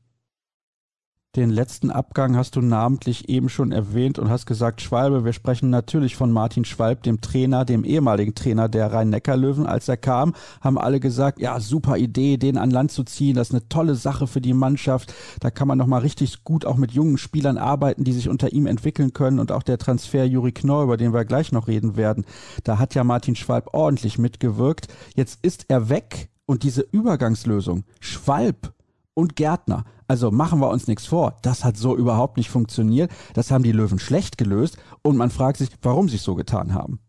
Den 1.35 1.49
letzten 1.49 1.89
Abgang 1.89 2.37
hast 2.37 2.57
du 2.57 2.61
namentlich 2.61 3.27
eben 3.27 3.49
schon 3.49 3.71
erwähnt 3.71 4.19
und 4.19 4.29
hast 4.29 4.45
gesagt, 4.45 4.83
Schwalbe, 4.83 5.25
wir 5.25 5.33
sprechen 5.33 5.71
natürlich 5.71 6.15
von 6.15 6.31
Martin 6.31 6.63
Schwalb, 6.63 7.01
dem 7.01 7.21
Trainer, 7.21 7.65
dem 7.65 7.83
ehemaligen 7.83 8.35
Trainer 8.35 8.69
der 8.69 8.93
Rhein-Neckar-Löwen. 8.93 9.65
Als 9.65 9.87
er 9.87 9.97
kam, 9.97 10.35
haben 10.61 10.77
alle 10.77 10.99
gesagt, 10.99 11.39
ja, 11.39 11.59
super 11.59 11.97
Idee, 11.97 12.37
den 12.37 12.55
an 12.55 12.69
Land 12.69 12.91
zu 12.91 13.03
ziehen, 13.03 13.35
das 13.35 13.47
ist 13.47 13.55
eine 13.55 13.67
tolle 13.67 13.95
Sache 13.95 14.27
für 14.27 14.41
die 14.41 14.53
Mannschaft. 14.53 15.11
Da 15.39 15.49
kann 15.49 15.67
man 15.67 15.79
nochmal 15.79 16.01
richtig 16.01 16.43
gut 16.43 16.65
auch 16.65 16.77
mit 16.77 16.91
jungen 16.91 17.17
Spielern 17.17 17.57
arbeiten, 17.57 18.03
die 18.03 18.13
sich 18.13 18.29
unter 18.29 18.53
ihm 18.53 18.67
entwickeln 18.67 19.13
können 19.13 19.39
und 19.39 19.51
auch 19.51 19.63
der 19.63 19.79
Transfer 19.79 20.25
Juri 20.25 20.51
Knorr, 20.51 20.83
über 20.83 20.97
den 20.97 21.15
wir 21.15 21.25
gleich 21.25 21.51
noch 21.51 21.67
reden 21.67 21.97
werden. 21.97 22.25
Da 22.63 22.77
hat 22.77 22.93
ja 22.93 23.03
Martin 23.03 23.35
Schwalb 23.35 23.73
ordentlich 23.73 24.19
mitgewirkt. 24.19 24.87
Jetzt 25.15 25.39
ist 25.41 25.65
er 25.69 25.89
weg 25.89 26.29
und 26.45 26.61
diese 26.61 26.81
Übergangslösung, 26.91 27.85
Schwalb 27.99 28.71
und 29.15 29.35
Gärtner. 29.35 29.85
Also 30.13 30.29
machen 30.29 30.59
wir 30.59 30.69
uns 30.69 30.87
nichts 30.87 31.07
vor. 31.07 31.37
Das 31.41 31.65
hat 31.65 31.75
so 31.75 31.97
überhaupt 31.97 32.37
nicht 32.37 32.51
funktioniert. 32.51 33.09
Das 33.33 33.49
haben 33.49 33.63
die 33.63 33.71
Löwen 33.71 33.97
schlecht 33.97 34.37
gelöst 34.37 34.77
und 35.01 35.17
man 35.17 35.31
fragt 35.31 35.57
sich, 35.57 35.69
warum 35.81 36.07
sie 36.07 36.17
es 36.17 36.23
so 36.23 36.35
getan 36.35 36.75
haben. 36.75 36.99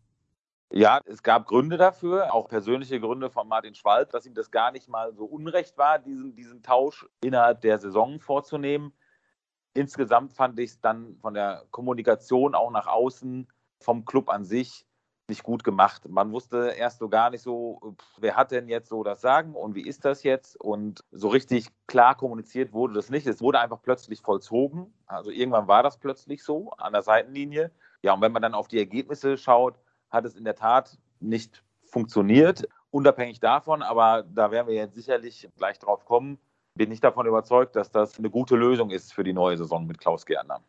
Ja, 0.73 1.00
es 1.04 1.23
gab 1.23 1.44
Gründe 1.44 1.76
dafür, 1.76 2.32
auch 2.32 2.49
persönliche 2.49 2.99
Gründe 2.99 3.28
von 3.28 3.46
Martin 3.46 3.75
Schwalb, 3.75 4.08
dass 4.12 4.25
ihm 4.25 4.32
das 4.32 4.50
gar 4.50 4.73
nicht 4.73 4.88
mal 4.88 5.12
so 5.12 5.26
unrecht 5.26 5.76
war, 5.76 5.99
diesen, 5.99 6.34
diesen 6.34 6.62
Tausch 6.62 7.06
innerhalb 7.23 7.61
der 7.61 7.78
Saison 7.78 8.20
vorzunehmen. 8.20 8.94
Insgesamt 9.75 10.32
fand 10.32 10.58
ich 10.58 10.70
es 10.70 10.80
dann 10.80 11.18
von 11.18 11.34
der 11.34 11.66
Kommunikation 11.73 12.54
auch 12.54 12.70
nach 12.70 12.87
außen 12.87 13.46
vom 13.80 14.06
Club 14.06 14.30
an 14.30 14.46
sich 14.46 14.87
nicht 15.28 15.42
gut 15.42 15.64
gemacht. 15.64 16.08
Man 16.08 16.32
wusste 16.32 16.74
erst 16.76 16.98
so 16.98 17.08
gar 17.08 17.30
nicht 17.30 17.42
so, 17.42 17.96
wer 18.18 18.36
hat 18.36 18.50
denn 18.50 18.68
jetzt 18.68 18.88
so 18.88 19.02
das 19.02 19.20
Sagen 19.20 19.54
und 19.54 19.74
wie 19.74 19.86
ist 19.86 20.04
das 20.04 20.22
jetzt? 20.22 20.60
Und 20.60 21.02
so 21.12 21.28
richtig 21.28 21.68
klar 21.86 22.14
kommuniziert 22.14 22.72
wurde 22.72 22.94
das 22.94 23.10
nicht. 23.10 23.26
Es 23.26 23.40
wurde 23.40 23.60
einfach 23.60 23.80
plötzlich 23.82 24.20
vollzogen. 24.20 24.92
Also 25.06 25.30
irgendwann 25.30 25.66
war 25.66 25.82
das 25.82 25.98
plötzlich 25.98 26.44
so 26.44 26.70
an 26.72 26.92
der 26.92 27.02
Seitenlinie. 27.02 27.70
Ja, 28.02 28.12
und 28.12 28.20
wenn 28.20 28.32
man 28.32 28.42
dann 28.42 28.54
auf 28.54 28.68
die 28.68 28.78
Ergebnisse 28.78 29.38
schaut, 29.38 29.78
hat 30.10 30.24
es 30.26 30.34
in 30.34 30.44
der 30.44 30.56
Tat 30.56 30.98
nicht 31.20 31.64
funktioniert. 31.84 32.68
Unabhängig 32.90 33.40
davon, 33.40 33.82
aber 33.82 34.22
da 34.22 34.50
werden 34.50 34.68
wir 34.68 34.74
jetzt 34.74 34.94
sicherlich 34.94 35.48
gleich 35.56 35.78
drauf 35.78 36.04
kommen, 36.04 36.38
bin 36.74 36.92
ich 36.92 37.00
davon 37.00 37.26
überzeugt, 37.26 37.76
dass 37.76 37.90
das 37.90 38.18
eine 38.18 38.30
gute 38.30 38.56
Lösung 38.56 38.90
ist 38.90 39.12
für 39.12 39.24
die 39.24 39.32
neue 39.32 39.56
Saison 39.56 39.86
mit 39.86 39.98
Klaus 39.98 40.26
Gärtner. 40.26 40.60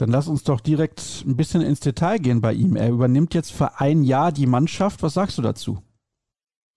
Dann 0.00 0.08
lass 0.08 0.28
uns 0.28 0.44
doch 0.44 0.60
direkt 0.60 1.24
ein 1.26 1.36
bisschen 1.36 1.60
ins 1.60 1.80
Detail 1.80 2.18
gehen 2.18 2.40
bei 2.40 2.54
ihm. 2.54 2.74
Er 2.74 2.88
übernimmt 2.88 3.34
jetzt 3.34 3.52
für 3.52 3.80
ein 3.80 4.02
Jahr 4.02 4.32
die 4.32 4.46
Mannschaft. 4.46 5.02
Was 5.02 5.12
sagst 5.12 5.36
du 5.36 5.42
dazu? 5.42 5.82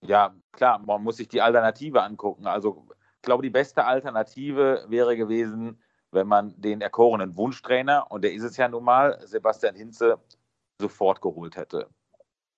Ja, 0.02 0.34
klar, 0.52 0.78
man 0.78 1.02
muss 1.02 1.16
sich 1.16 1.28
die 1.28 1.40
Alternative 1.40 2.02
angucken. 2.02 2.46
Also, 2.46 2.86
ich 3.16 3.22
glaube, 3.22 3.42
die 3.42 3.50
beste 3.50 3.86
Alternative 3.86 4.84
wäre 4.88 5.16
gewesen, 5.16 5.80
wenn 6.10 6.26
man 6.26 6.54
den 6.60 6.82
erkorenen 6.82 7.34
Wunschtrainer, 7.34 8.10
und 8.10 8.24
der 8.24 8.34
ist 8.34 8.42
es 8.42 8.58
ja 8.58 8.68
nun 8.68 8.84
mal, 8.84 9.18
Sebastian 9.24 9.74
Hinze, 9.74 10.18
sofort 10.78 11.22
geholt 11.22 11.56
hätte. 11.56 11.88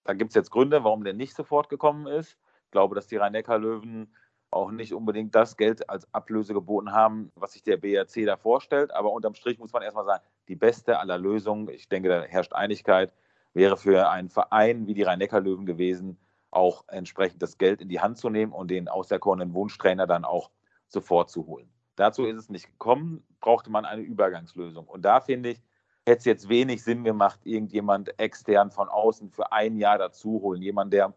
Da 0.03 0.15
gibt 0.15 0.31
es 0.31 0.35
jetzt 0.35 0.51
Gründe, 0.51 0.83
warum 0.83 1.05
der 1.05 1.15
nicht 1.15 1.37
sofort 1.37 1.69
gekommen 1.69 2.09
ist. 2.09 2.39
Ich 2.65 2.71
glaube, 2.73 2.97
dass 2.97 3.07
die 3.07 3.17
Rhein-Neckar-Löwen 3.17 4.13
auch 4.51 4.73
nicht 4.73 4.93
unbedingt 4.93 5.35
das 5.37 5.57
Geld 5.57 5.89
als 5.89 6.13
Ablöse 6.13 6.55
geboten 6.55 6.93
haben, 6.93 7.31
was 7.37 7.53
sich 7.53 7.63
der 7.63 7.77
BRC 7.77 8.25
da 8.27 8.37
vorstellt. 8.37 8.93
Aber 8.93 9.13
unterm 9.13 9.35
Strich 9.35 9.59
muss 9.59 9.73
man 9.73 9.83
erstmal 9.83 10.05
sagen, 10.05 10.25
die 10.49 10.57
beste 10.57 10.99
aller 10.99 11.19
Lösungen, 11.19 11.69
ich 11.69 11.89
denke, 11.89 12.09
da 12.09 12.23
herrscht 12.23 12.53
Einigkeit, 12.53 13.13
wäre 13.55 13.77
für 13.77 14.11
einen 14.11 14.29
Verein 14.29 14.87
wie 14.87 14.95
die 14.95 15.03
Rhein-Neckar-Löwen 15.03 15.67
gewesen, 15.67 16.19
auch 16.51 16.85
entsprechend 16.89 17.43
das 17.43 17.59
Geld 17.59 17.81
in 17.81 17.89
die 17.89 18.01
Hand 18.01 18.19
zu 18.19 18.31
nehmen 18.31 18.53
und 18.53 18.71
den 18.71 18.89
auserkorenen 18.89 19.55
Wunschtrainer 19.55 20.07
dann 20.07 20.25
auch 20.25 20.51
sofort 20.89 21.31
zu 21.31 21.47
holen. 21.47 21.69
Dazu 21.97 22.27
ist 22.27 22.37
es 22.37 22.51
nicht 22.51 22.67
gekommen, 22.67 23.25
brauchte 23.41 23.71
man 23.71 23.85
eine 23.85 24.03
Übergangslösung. 24.03 24.87
Und 24.87 25.03
da 25.03 25.21
finde 25.21 25.51
ich, 25.51 25.63
hätte 26.07 26.19
es 26.19 26.25
jetzt 26.25 26.49
wenig 26.49 26.85
Sinn 26.85 27.05
gemacht, 27.05 27.41
irgendjemand 27.45 28.19
extern 28.21 28.71
von 28.71 28.89
außen 28.89 29.31
für 29.31 29.53
ein 29.53 29.77
Jahr 29.77 29.99
dazu 29.99 30.41
holen. 30.43 30.63
Jemand, 30.63 30.93
der 30.93 31.15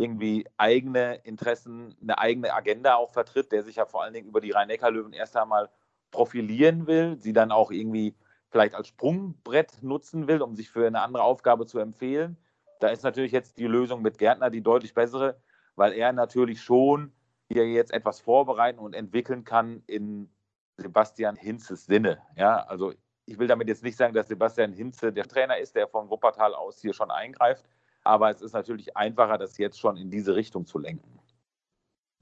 irgendwie 0.00 0.46
eigene 0.56 1.16
Interessen, 1.16 1.94
eine 2.00 2.18
eigene 2.18 2.52
Agenda 2.52 2.96
auch 2.96 3.10
vertritt, 3.10 3.52
der 3.52 3.62
sich 3.62 3.76
ja 3.76 3.84
vor 3.84 4.02
allen 4.02 4.14
Dingen 4.14 4.26
über 4.26 4.40
die 4.40 4.50
Rhein-Neckar-Löwen 4.50 5.12
erst 5.12 5.36
einmal 5.36 5.68
profilieren 6.10 6.86
will, 6.86 7.16
sie 7.18 7.32
dann 7.32 7.52
auch 7.52 7.70
irgendwie 7.70 8.14
vielleicht 8.52 8.74
als 8.74 8.88
Sprungbrett 8.88 9.82
nutzen 9.82 10.28
will, 10.28 10.42
um 10.42 10.54
sich 10.54 10.70
für 10.70 10.86
eine 10.86 11.00
andere 11.00 11.24
Aufgabe 11.24 11.66
zu 11.66 11.78
empfehlen. 11.78 12.36
Da 12.80 12.88
ist 12.88 13.02
natürlich 13.02 13.32
jetzt 13.32 13.58
die 13.58 13.66
Lösung 13.66 14.02
mit 14.02 14.18
Gärtner 14.18 14.50
die 14.50 14.62
deutlich 14.62 14.94
bessere, 14.94 15.40
weil 15.74 15.92
er 15.94 16.12
natürlich 16.12 16.62
schon 16.62 17.12
hier 17.48 17.66
jetzt 17.66 17.92
etwas 17.92 18.20
vorbereiten 18.20 18.78
und 18.78 18.94
entwickeln 18.94 19.44
kann 19.44 19.82
in 19.86 20.30
Sebastian 20.76 21.36
Hinzes 21.36 21.86
Sinne. 21.86 22.18
Ja, 22.36 22.58
also 22.66 22.92
ich 23.24 23.38
will 23.38 23.46
damit 23.46 23.68
jetzt 23.68 23.82
nicht 23.82 23.96
sagen, 23.96 24.14
dass 24.14 24.28
Sebastian 24.28 24.72
Hinze 24.72 25.12
der 25.12 25.26
Trainer 25.26 25.58
ist, 25.58 25.74
der 25.74 25.88
von 25.88 26.10
Wuppertal 26.10 26.54
aus 26.54 26.80
hier 26.80 26.92
schon 26.92 27.10
eingreift, 27.10 27.64
aber 28.04 28.30
es 28.30 28.42
ist 28.42 28.52
natürlich 28.52 28.96
einfacher, 28.96 29.38
das 29.38 29.56
jetzt 29.58 29.78
schon 29.78 29.96
in 29.96 30.10
diese 30.10 30.34
Richtung 30.34 30.66
zu 30.66 30.78
lenken. 30.78 31.21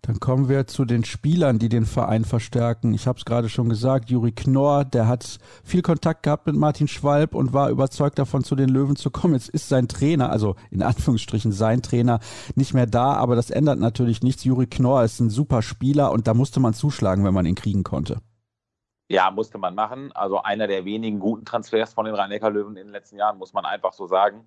Dann 0.02 0.18
kommen 0.18 0.48
wir 0.48 0.66
zu 0.66 0.84
den 0.84 1.04
Spielern, 1.04 1.58
die 1.58 1.68
den 1.68 1.84
Verein 1.84 2.24
verstärken. 2.24 2.94
Ich 2.94 3.06
habe 3.06 3.18
es 3.18 3.24
gerade 3.24 3.48
schon 3.48 3.68
gesagt, 3.68 4.10
Juri 4.10 4.32
Knorr, 4.32 4.84
der 4.84 5.06
hat 5.06 5.38
viel 5.62 5.82
Kontakt 5.82 6.22
gehabt 6.22 6.46
mit 6.46 6.56
Martin 6.56 6.88
Schwalb 6.88 7.34
und 7.34 7.52
war 7.52 7.68
überzeugt 7.68 8.18
davon, 8.18 8.42
zu 8.42 8.56
den 8.56 8.70
Löwen 8.70 8.96
zu 8.96 9.10
kommen. 9.10 9.34
Jetzt 9.34 9.50
ist 9.50 9.68
sein 9.68 9.88
Trainer, 9.88 10.30
also 10.30 10.56
in 10.70 10.82
Anführungsstrichen 10.82 11.52
sein 11.52 11.82
Trainer, 11.82 12.20
nicht 12.54 12.72
mehr 12.72 12.86
da, 12.86 13.12
aber 13.14 13.36
das 13.36 13.50
ändert 13.50 13.78
natürlich 13.78 14.22
nichts. 14.22 14.44
Juri 14.44 14.66
Knorr 14.66 15.04
ist 15.04 15.20
ein 15.20 15.30
super 15.30 15.60
Spieler 15.60 16.12
und 16.12 16.26
da 16.26 16.34
musste 16.34 16.60
man 16.60 16.72
zuschlagen, 16.72 17.24
wenn 17.24 17.34
man 17.34 17.46
ihn 17.46 17.54
kriegen 17.54 17.84
konnte. 17.84 18.20
Ja, 19.08 19.30
musste 19.30 19.58
man 19.58 19.74
machen. 19.74 20.12
Also 20.12 20.40
einer 20.40 20.68
der 20.68 20.84
wenigen 20.84 21.18
guten 21.18 21.44
Transfers 21.44 21.92
von 21.92 22.04
den 22.04 22.14
Rhein-Neckar-Löwen 22.14 22.76
in 22.76 22.86
den 22.86 22.92
letzten 22.92 23.16
Jahren, 23.16 23.38
muss 23.38 23.52
man 23.52 23.64
einfach 23.64 23.92
so 23.92 24.06
sagen. 24.06 24.46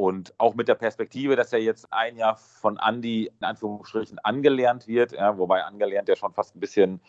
Und 0.00 0.32
auch 0.38 0.54
mit 0.54 0.66
der 0.66 0.76
Perspektive, 0.76 1.36
dass 1.36 1.52
er 1.52 1.58
jetzt 1.58 1.92
ein 1.92 2.16
Jahr 2.16 2.34
von 2.34 2.78
Andy 2.82 3.26
in 3.26 3.44
Anführungsstrichen 3.44 4.18
angelernt 4.20 4.88
wird, 4.88 5.12
ja, 5.12 5.36
wobei 5.36 5.62
angelernt 5.62 6.08
ja 6.08 6.16
schon 6.16 6.32
fast 6.32 6.56
ein 6.56 6.60
bisschen 6.60 7.02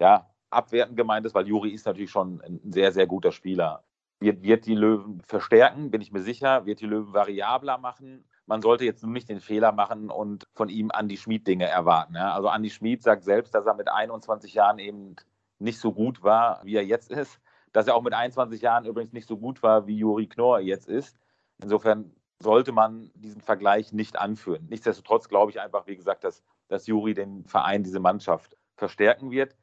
ja, 0.00 0.28
abwertend 0.50 0.96
gemeint 0.96 1.24
ist, 1.24 1.36
weil 1.36 1.46
Juri 1.46 1.70
ist 1.70 1.86
natürlich 1.86 2.10
schon 2.10 2.40
ein 2.40 2.58
sehr, 2.72 2.90
sehr 2.90 3.06
guter 3.06 3.30
Spieler. 3.30 3.84
Wird, 4.18 4.42
wird 4.42 4.66
die 4.66 4.74
Löwen 4.74 5.22
verstärken, 5.24 5.92
bin 5.92 6.00
ich 6.00 6.10
mir 6.10 6.20
sicher, 6.20 6.66
wird 6.66 6.80
die 6.80 6.86
Löwen 6.86 7.14
variabler 7.14 7.78
machen. 7.78 8.24
Man 8.46 8.60
sollte 8.60 8.84
jetzt 8.86 9.04
nur 9.04 9.12
nicht 9.12 9.28
den 9.28 9.38
Fehler 9.38 9.70
machen 9.70 10.10
und 10.10 10.48
von 10.52 10.68
ihm 10.68 10.90
Andy 10.98 11.18
Schmid 11.18 11.46
Dinge 11.46 11.66
erwarten. 11.66 12.16
Ja. 12.16 12.34
Also 12.34 12.48
Andy 12.48 12.70
Schmid 12.70 13.04
sagt 13.04 13.22
selbst, 13.22 13.54
dass 13.54 13.66
er 13.66 13.74
mit 13.74 13.88
21 13.88 14.52
Jahren 14.52 14.80
eben 14.80 15.14
nicht 15.60 15.78
so 15.78 15.92
gut 15.92 16.24
war, 16.24 16.60
wie 16.64 16.74
er 16.74 16.84
jetzt 16.84 17.12
ist. 17.12 17.38
Dass 17.72 17.86
er 17.86 17.94
auch 17.94 18.02
mit 18.02 18.14
21 18.14 18.60
Jahren 18.62 18.84
übrigens 18.84 19.12
nicht 19.12 19.28
so 19.28 19.36
gut 19.38 19.62
war, 19.62 19.86
wie 19.86 19.96
Juri 19.96 20.26
Knorr 20.26 20.58
jetzt 20.58 20.88
ist. 20.88 21.16
Insofern 21.62 22.10
sollte 22.42 22.72
man 22.72 23.10
diesen 23.14 23.40
Vergleich 23.40 23.92
nicht 23.92 24.18
anführen. 24.18 24.66
Nichtsdestotrotz 24.68 25.28
glaube 25.28 25.50
ich 25.50 25.60
einfach, 25.60 25.86
wie 25.86 25.96
gesagt, 25.96 26.24
dass, 26.24 26.42
dass 26.68 26.86
Juri 26.86 27.14
den 27.14 27.44
Verein, 27.44 27.82
diese 27.82 28.00
Mannschaft 28.00 28.56
verstärken 28.76 29.30
wird. 29.30 29.56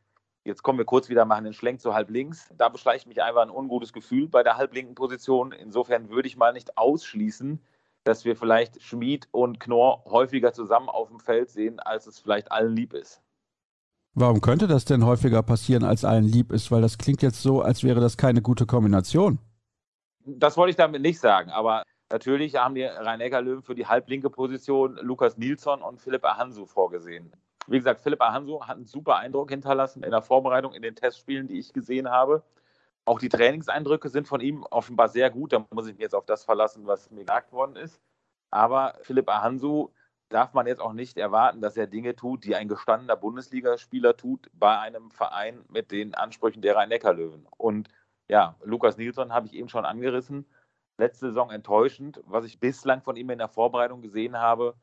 Jetzt 0.45 0.63
kommen 0.63 0.79
wir 0.79 0.85
kurz 0.85 1.09
wieder, 1.09 1.25
machen 1.25 1.43
den 1.43 1.53
Schlenk 1.53 1.81
zu 1.81 1.93
halb 1.93 2.09
links. 2.09 2.49
Da 2.57 2.69
beschleicht 2.69 3.07
mich 3.07 3.21
einfach 3.21 3.41
ein 3.41 3.49
ungutes 3.49 3.93
Gefühl 3.93 4.27
bei 4.27 4.41
der 4.41 4.57
halblinken 4.57 4.95
Position. 4.95 5.51
Insofern 5.51 6.09
würde 6.09 6.27
ich 6.27 6.37
mal 6.37 6.53
nicht 6.53 6.77
ausschließen, 6.77 7.59
dass 8.03 8.25
wir 8.25 8.35
vielleicht 8.35 8.81
Schmid 8.81 9.27
und 9.31 9.59
Knorr 9.59 10.03
häufiger 10.05 10.53
zusammen 10.53 10.89
auf 10.89 11.09
dem 11.09 11.19
Feld 11.19 11.49
sehen, 11.49 11.79
als 11.79 12.07
es 12.07 12.19
vielleicht 12.19 12.51
allen 12.51 12.75
lieb 12.75 12.93
ist. 12.93 13.21
Warum 14.15 14.41
könnte 14.41 14.67
das 14.67 14.85
denn 14.85 15.05
häufiger 15.05 15.43
passieren, 15.43 15.83
als 15.83 16.03
allen 16.03 16.23
lieb 16.23 16.51
ist? 16.51 16.71
Weil 16.71 16.81
das 16.81 16.97
klingt 16.97 17.21
jetzt 17.21 17.41
so, 17.41 17.61
als 17.61 17.83
wäre 17.83 17.99
das 17.99 18.17
keine 18.17 18.41
gute 18.41 18.65
Kombination. 18.65 19.39
Das 20.25 20.57
wollte 20.57 20.71
ich 20.71 20.75
damit 20.75 21.01
nicht 21.01 21.19
sagen, 21.19 21.49
aber 21.51 21.83
Natürlich 22.11 22.55
haben 22.55 22.73
die 22.73 22.83
Rhein-Neckar-Löwen 22.83 23.61
für 23.61 23.75
die 23.75 23.85
halblinke 23.85 24.31
Position 24.31 24.95
Lukas 24.95 25.37
Nilsson 25.37 25.81
und 25.81 26.01
Philipp 26.01 26.25
Ahansu 26.25 26.65
vorgesehen. 26.65 27.31
Wie 27.67 27.77
gesagt, 27.77 28.01
Philipp 28.01 28.21
Ahansu 28.21 28.61
hat 28.63 28.77
einen 28.77 28.85
super 28.85 29.17
Eindruck 29.17 29.51
hinterlassen 29.51 30.01
in 30.01 30.09
der 30.09 30.23
Vorbereitung, 30.23 30.73
in 30.73 30.81
den 30.81 30.95
Testspielen, 30.95 31.47
die 31.47 31.59
ich 31.59 31.71
gesehen 31.71 32.09
habe. 32.09 32.41
Auch 33.05 33.19
die 33.19 33.29
Trainingseindrücke 33.29 34.09
sind 34.09 34.27
von 34.27 34.41
ihm 34.41 34.63
offenbar 34.63 35.09
sehr 35.09 35.29
gut. 35.29 35.53
Da 35.53 35.63
muss 35.69 35.85
ich 35.85 35.93
mich 35.93 36.01
jetzt 36.01 36.15
auf 36.15 36.25
das 36.25 36.43
verlassen, 36.43 36.87
was 36.87 37.11
mir 37.11 37.25
gesagt 37.25 37.51
worden 37.51 37.75
ist. 37.75 38.01
Aber 38.49 38.95
Philipp 39.01 39.29
Ahansu 39.29 39.89
darf 40.29 40.53
man 40.53 40.65
jetzt 40.65 40.81
auch 40.81 40.93
nicht 40.93 41.17
erwarten, 41.17 41.61
dass 41.61 41.77
er 41.77 41.85
Dinge 41.85 42.15
tut, 42.15 42.43
die 42.43 42.55
ein 42.55 42.67
gestandener 42.67 43.15
Bundesligaspieler 43.15 44.17
tut 44.17 44.49
bei 44.53 44.79
einem 44.79 45.11
Verein 45.11 45.63
mit 45.69 45.91
den 45.91 46.15
Ansprüchen 46.15 46.63
der 46.63 46.75
Rhein-Neckar-Löwen. 46.75 47.47
Und 47.57 47.89
ja, 48.27 48.55
Lukas 48.63 48.97
Nilsson 48.97 49.31
habe 49.31 49.45
ich 49.45 49.53
eben 49.53 49.69
schon 49.69 49.85
angerissen 49.85 50.45
letzte 50.99 51.27
Saison 51.27 51.49
enttäuschend. 51.49 52.21
Was 52.25 52.45
ich 52.45 52.59
bislang 52.59 53.01
von 53.01 53.15
ihm 53.15 53.29
in 53.29 53.39
der 53.39 53.47
Vorbereitung 53.47 54.01
gesehen 54.01 54.37
habe, 54.37 54.75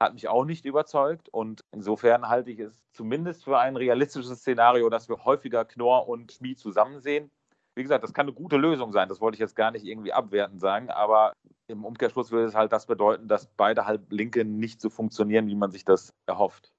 hat 0.00 0.14
mich 0.14 0.28
auch 0.28 0.44
nicht 0.44 0.64
überzeugt. 0.64 1.28
Und 1.28 1.62
insofern 1.72 2.28
halte 2.28 2.50
ich 2.50 2.58
es 2.58 2.84
zumindest 2.92 3.44
für 3.44 3.58
ein 3.58 3.76
realistisches 3.76 4.40
Szenario, 4.40 4.88
dass 4.90 5.08
wir 5.08 5.24
häufiger 5.24 5.64
Knorr 5.64 6.08
und 6.08 6.32
Schmied 6.32 6.58
zusammen 6.58 7.00
sehen. 7.00 7.30
Wie 7.76 7.82
gesagt, 7.82 8.02
das 8.02 8.12
kann 8.12 8.26
eine 8.26 8.34
gute 8.34 8.56
Lösung 8.56 8.92
sein. 8.92 9.08
Das 9.08 9.20
wollte 9.20 9.36
ich 9.36 9.40
jetzt 9.40 9.56
gar 9.56 9.70
nicht 9.70 9.84
irgendwie 9.84 10.12
abwertend 10.12 10.60
sagen. 10.60 10.90
Aber 10.90 11.32
im 11.68 11.84
Umkehrschluss 11.84 12.32
würde 12.32 12.48
es 12.48 12.54
halt 12.54 12.72
das 12.72 12.86
bedeuten, 12.86 13.28
dass 13.28 13.46
beide 13.56 13.86
Halblinke 13.86 14.44
nicht 14.44 14.80
so 14.80 14.90
funktionieren, 14.90 15.46
wie 15.46 15.54
man 15.54 15.70
sich 15.70 15.84
das 15.84 16.12
erhofft. 16.26 16.72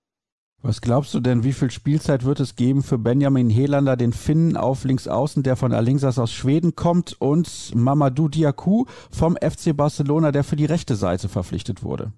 Was 0.63 0.79
glaubst 0.79 1.11
du 1.15 1.19
denn, 1.19 1.43
wie 1.43 1.53
viel 1.53 1.71
Spielzeit 1.71 2.23
wird 2.23 2.39
es 2.39 2.55
geben 2.55 2.83
für 2.83 2.99
Benjamin 2.99 3.49
Helander, 3.49 3.97
den 3.97 4.13
Finnen 4.13 4.55
auf 4.55 4.83
Linksaußen, 4.83 5.41
der 5.41 5.55
von 5.55 5.73
Alingsas 5.73 6.19
aus 6.19 6.31
Schweden 6.31 6.75
kommt, 6.75 7.19
und 7.19 7.73
Mamadou 7.73 8.27
Diakou 8.27 8.85
vom 9.09 9.35
FC 9.37 9.75
Barcelona, 9.75 10.31
der 10.31 10.43
für 10.43 10.55
die 10.55 10.65
rechte 10.65 10.93
Seite 10.93 11.29
verpflichtet 11.29 11.81
wurde? 11.81 12.13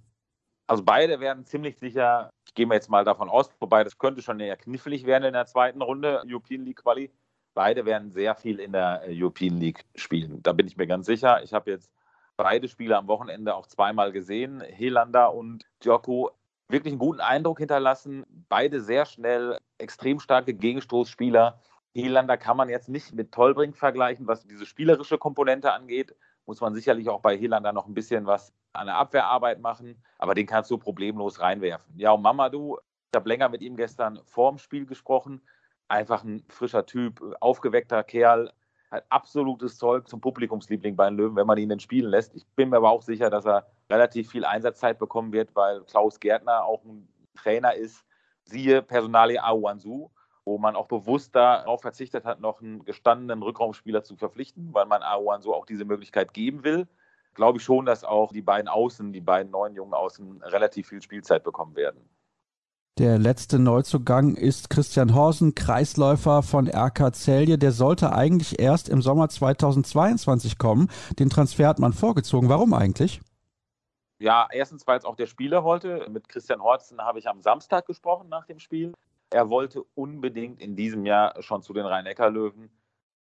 Also 0.68 0.84
beide 0.84 1.22
werden 1.22 1.46
ziemlich 1.46 1.78
sicher, 1.78 2.32
ich 2.46 2.54
gehe 2.54 2.68
jetzt 2.68 2.90
mal 2.90 3.06
davon 3.06 3.30
aus, 3.30 3.50
wobei 3.62 3.86
das 3.86 3.98
könnte 3.98 4.22
schon 4.22 4.42
eher 4.42 4.58
knifflig 4.58 5.06
werden 5.06 5.24
in 5.24 5.34
der 5.34 5.46
zweiten 5.46 5.82
Runde, 5.82 6.22
European 6.28 6.66
League 6.66 6.84
Quali. 6.84 7.12
Beide 7.54 7.86
werden 7.86 8.12
sehr 8.12 8.36
viel 8.36 8.60
in 8.60 8.74
der 8.74 9.04
European 9.08 9.58
League 9.58 9.86
spielen. 9.96 10.44
Da 10.44 10.52
bin 10.52 10.68
ich 10.68 10.76
mir 10.76 10.88
ganz 10.88 11.06
sicher. 11.06 11.42
Ich 11.44 11.54
habe 11.54 11.72
jetzt 11.72 11.90
beide 12.36 12.68
Spiele 12.68 12.98
am 12.98 13.08
Wochenende 13.08 13.56
auch 13.56 13.68
zweimal 13.68 14.12
gesehen. 14.12 14.60
Helander 14.60 15.34
und 15.34 15.64
Djoko 15.82 16.32
wirklich 16.74 16.92
einen 16.92 17.00
guten 17.00 17.22
Eindruck 17.22 17.60
hinterlassen. 17.60 18.26
Beide 18.50 18.82
sehr 18.82 19.06
schnell, 19.06 19.58
extrem 19.78 20.20
starke 20.20 20.54
Gegenstoßspieler. 20.54 21.62
Helander 21.96 22.38
kann 22.38 22.58
man 22.58 22.68
jetzt 22.68 22.90
nicht 22.90 23.14
mit 23.14 23.32
Tollbrink 23.32 23.78
vergleichen, 23.78 24.28
was 24.28 24.46
diese 24.46 24.66
spielerische 24.66 25.18
Komponente 25.18 25.72
angeht. 25.72 26.16
Muss 26.46 26.60
man 26.60 26.74
sicherlich 26.74 27.08
auch 27.08 27.22
bei 27.22 27.38
Helander 27.38 27.72
noch 27.72 27.88
ein 27.88 27.94
bisschen 27.94 28.26
was 28.26 28.52
an 28.74 28.88
der 28.88 28.98
Abwehrarbeit 28.98 29.62
machen, 29.62 30.04
aber 30.18 30.34
den 30.34 30.48
kannst 30.48 30.72
du 30.72 30.78
problemlos 30.78 31.40
reinwerfen. 31.40 31.98
Ja, 31.98 32.12
und 32.12 32.24
Mamadou, 32.24 32.80
ich 33.12 33.16
habe 33.16 33.30
länger 33.30 33.48
mit 33.50 33.62
ihm 33.62 33.78
gestern 33.78 34.20
vorm 34.26 34.58
Spiel 34.58 34.88
gesprochen. 34.88 35.42
Einfach 35.88 36.24
ein 36.24 36.44
frischer 36.50 36.88
Typ, 36.88 37.22
aufgeweckter 37.40 38.04
Kerl, 38.04 38.52
hat 38.94 39.06
absolutes 39.10 39.78
Zeug 39.78 40.08
zum 40.08 40.22
Publikumsliebling 40.22 40.96
bei 40.96 41.10
den 41.10 41.18
Löwen, 41.18 41.36
wenn 41.36 41.48
man 41.48 41.58
ihn 41.58 41.70
denn 41.70 41.80
spielen 41.80 42.12
lässt. 42.12 42.36
Ich 42.36 42.46
bin 42.56 42.70
mir 42.70 42.78
aber 42.78 42.92
auch 42.92 43.02
sicher, 43.02 43.32
dass 43.32 43.46
er 43.46 43.66
relativ 43.90 44.30
viel 44.30 44.46
Einsatzzeit 44.46 45.00
bekommen 45.00 45.34
wird, 45.34 45.56
weil 45.56 45.82
Klaus 45.86 46.20
Gärtner 46.20 46.64
auch 46.64 46.84
ein 46.86 47.08
Trainer 47.36 47.74
ist. 47.74 48.06
Siehe 48.44 48.84
Personalie 48.84 49.44
Awansu, 49.44 50.12
wo 50.46 50.60
man 50.60 50.76
auch 50.76 50.88
bewusst 50.88 51.36
darauf 51.36 51.82
verzichtet 51.82 52.24
hat, 52.24 52.40
noch 52.40 52.62
einen 52.62 52.86
gestandenen 52.86 53.42
Rückraumspieler 53.42 54.04
zu 54.04 54.16
verpflichten, 54.16 54.70
weil 54.74 54.86
man 54.86 55.02
Awansu 55.02 55.54
auch 55.54 55.66
diese 55.66 55.86
Möglichkeit 55.86 56.34
geben 56.34 56.64
will. 56.64 56.88
Glaube 57.34 57.58
ich 57.58 57.64
schon, 57.64 57.88
dass 57.88 58.04
auch 58.04 58.32
die 58.32 58.44
beiden 58.44 58.68
Außen, 58.68 59.12
die 59.12 59.22
beiden 59.22 59.52
neuen 59.52 59.74
jungen 59.74 59.96
Außen 59.96 60.44
relativ 60.44 60.90
viel 60.90 61.02
Spielzeit 61.02 61.44
bekommen 61.44 61.76
werden. 61.76 62.08
Der 63.00 63.18
letzte 63.18 63.58
Neuzugang 63.58 64.36
ist 64.36 64.70
Christian 64.70 65.16
Horsen, 65.16 65.56
Kreisläufer 65.56 66.44
von 66.44 66.68
RK 66.68 67.12
Celje. 67.16 67.58
Der 67.58 67.72
sollte 67.72 68.14
eigentlich 68.14 68.60
erst 68.60 68.88
im 68.88 69.02
Sommer 69.02 69.30
2022 69.30 70.60
kommen. 70.60 70.92
Den 71.18 71.32
Transfer 71.32 71.68
hat 71.68 71.80
man 71.80 71.94
vorgezogen. 71.94 72.50
Warum 72.50 72.72
eigentlich? 72.76 73.20
Ja, 74.20 74.48
erstens, 74.52 74.86
weil 74.86 75.00
es 75.00 75.06
auch 75.06 75.16
der 75.16 75.26
Spieler 75.26 75.64
wollte. 75.64 76.06
Mit 76.12 76.30
Christian 76.30 76.62
Horzen 76.62 77.02
habe 77.02 77.18
ich 77.18 77.28
am 77.28 77.42
Samstag 77.42 77.88
gesprochen 77.88 78.30
nach 78.30 78.46
dem 78.46 78.60
Spiel. 78.60 78.94
Er 79.32 79.50
wollte 79.50 79.84
unbedingt 79.96 80.62
in 80.62 80.76
diesem 80.76 81.04
Jahr 81.08 81.34
schon 81.42 81.64
zu 81.64 81.74
den 81.74 81.88
Rhein-Neckar-Löwen, 81.88 82.70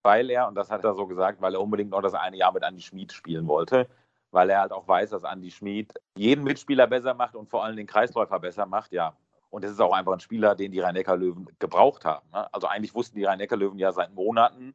weil 0.05 0.31
er, 0.31 0.47
und 0.47 0.55
das 0.55 0.71
hat 0.71 0.85
er 0.85 0.95
so 0.95 1.09
gesagt, 1.09 1.41
weil 1.41 1.55
er 1.55 1.61
unbedingt 1.61 1.91
noch 1.91 2.03
das 2.03 2.15
eine 2.15 2.37
Jahr 2.37 2.53
mit 2.53 2.63
Andy 2.63 2.83
Schmid 2.83 3.13
spielen 3.13 3.49
wollte, 3.49 3.89
weil 4.31 4.49
er 4.49 4.61
halt 4.61 4.71
auch 4.71 4.87
weiß, 4.87 5.11
dass 5.11 5.25
Andy 5.25 5.51
Schmid 5.51 5.93
jeden 6.17 6.45
Mitspieler 6.45 6.87
besser 6.87 7.15
macht 7.15 7.35
und 7.35 7.51
vor 7.51 7.65
allem 7.65 7.75
den 7.75 7.89
Kreisläufer 7.89 8.39
besser 8.39 8.67
macht. 8.67 8.93
Ja, 8.93 9.17
und 9.57 9.65
es 9.65 9.71
ist 9.71 9.81
auch 9.81 9.95
einfach 9.95 10.13
ein 10.13 10.21
Spieler, 10.21 10.55
den 10.55 10.71
die 10.71 10.81
Rhein-Neckar-Löwen 10.81 11.49
gebraucht 11.59 12.05
haben. 12.05 12.29
Ne? 12.31 12.53
Also 12.53 12.67
eigentlich 12.67 12.95
wussten 12.95 13.17
die 13.17 13.25
Rhein-Neckar-Löwen 13.25 13.79
ja 13.79 13.91
seit 13.91 14.13
Monaten, 14.13 14.75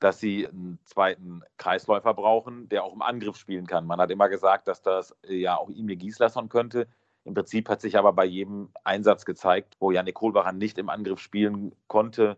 dass 0.00 0.20
sie 0.20 0.46
einen 0.46 0.78
zweiten 0.84 1.40
Kreisläufer 1.56 2.12
brauchen, 2.12 2.68
der 2.68 2.84
auch 2.84 2.92
im 2.92 3.00
Angriff 3.00 3.38
spielen 3.38 3.66
kann. 3.66 3.86
Man 3.86 3.98
hat 3.98 4.10
immer 4.10 4.28
gesagt, 4.28 4.68
dass 4.68 4.82
das 4.82 5.16
äh, 5.26 5.34
ja 5.34 5.56
auch 5.56 5.70
Emil 5.70 5.96
Gieslasson 5.96 6.50
könnte. 6.50 6.88
Im 7.24 7.32
Prinzip 7.32 7.70
hat 7.70 7.80
sich 7.80 7.96
aber 7.96 8.12
bei 8.12 8.26
jedem 8.26 8.68
Einsatz 8.84 9.24
gezeigt, 9.24 9.78
wo 9.80 9.92
Janik 9.92 10.16
Kohlbacher 10.16 10.52
nicht 10.52 10.76
im 10.76 10.90
Angriff 10.90 11.20
spielen 11.20 11.74
konnte, 11.86 12.36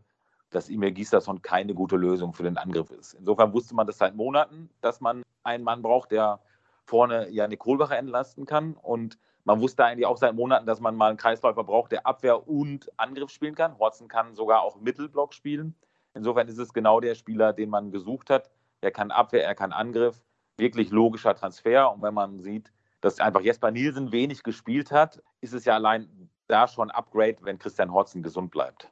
dass 0.50 0.70
Emil 0.70 0.92
Gieslasson 0.92 1.42
keine 1.42 1.74
gute 1.74 1.96
Lösung 1.96 2.34
für 2.34 2.44
den 2.44 2.56
Angriff 2.56 2.92
ist. 2.92 3.14
Insofern 3.14 3.52
wusste 3.52 3.74
man 3.74 3.88
das 3.88 3.98
seit 3.98 4.14
Monaten, 4.14 4.70
dass 4.80 5.00
man 5.00 5.24
einen 5.42 5.64
Mann 5.64 5.82
braucht, 5.82 6.12
der 6.12 6.38
vorne 6.84 7.28
Janik 7.30 7.58
Kohlbacher 7.58 7.98
entlasten 7.98 8.46
kann. 8.46 8.74
Und 8.74 9.18
man 9.44 9.60
wusste 9.60 9.84
eigentlich 9.84 10.06
auch 10.06 10.16
seit 10.16 10.34
Monaten, 10.34 10.66
dass 10.66 10.80
man 10.80 10.96
mal 10.96 11.08
einen 11.08 11.16
Kreisläufer 11.16 11.64
braucht, 11.64 11.92
der 11.92 12.06
Abwehr 12.06 12.48
und 12.48 12.90
Angriff 12.98 13.30
spielen 13.30 13.54
kann. 13.54 13.78
Horzen 13.78 14.08
kann 14.08 14.34
sogar 14.34 14.62
auch 14.62 14.76
Mittelblock 14.80 15.34
spielen. 15.34 15.74
Insofern 16.14 16.48
ist 16.48 16.58
es 16.58 16.72
genau 16.72 17.00
der 17.00 17.14
Spieler, 17.14 17.52
den 17.52 17.70
man 17.70 17.90
gesucht 17.90 18.30
hat. 18.30 18.50
Er 18.80 18.90
kann 18.90 19.10
Abwehr, 19.10 19.44
er 19.44 19.54
kann 19.54 19.72
Angriff. 19.72 20.22
Wirklich 20.56 20.90
logischer 20.90 21.34
Transfer. 21.34 21.92
Und 21.92 22.02
wenn 22.02 22.14
man 22.14 22.40
sieht, 22.40 22.72
dass 23.00 23.20
einfach 23.20 23.40
Jesper 23.40 23.70
Nielsen 23.70 24.12
wenig 24.12 24.42
gespielt 24.42 24.90
hat, 24.90 25.22
ist 25.40 25.54
es 25.54 25.64
ja 25.64 25.74
allein 25.74 26.30
da 26.48 26.68
schon 26.68 26.90
Upgrade, 26.90 27.36
wenn 27.42 27.58
Christian 27.58 27.92
Horzen 27.92 28.22
gesund 28.22 28.50
bleibt. 28.50 28.90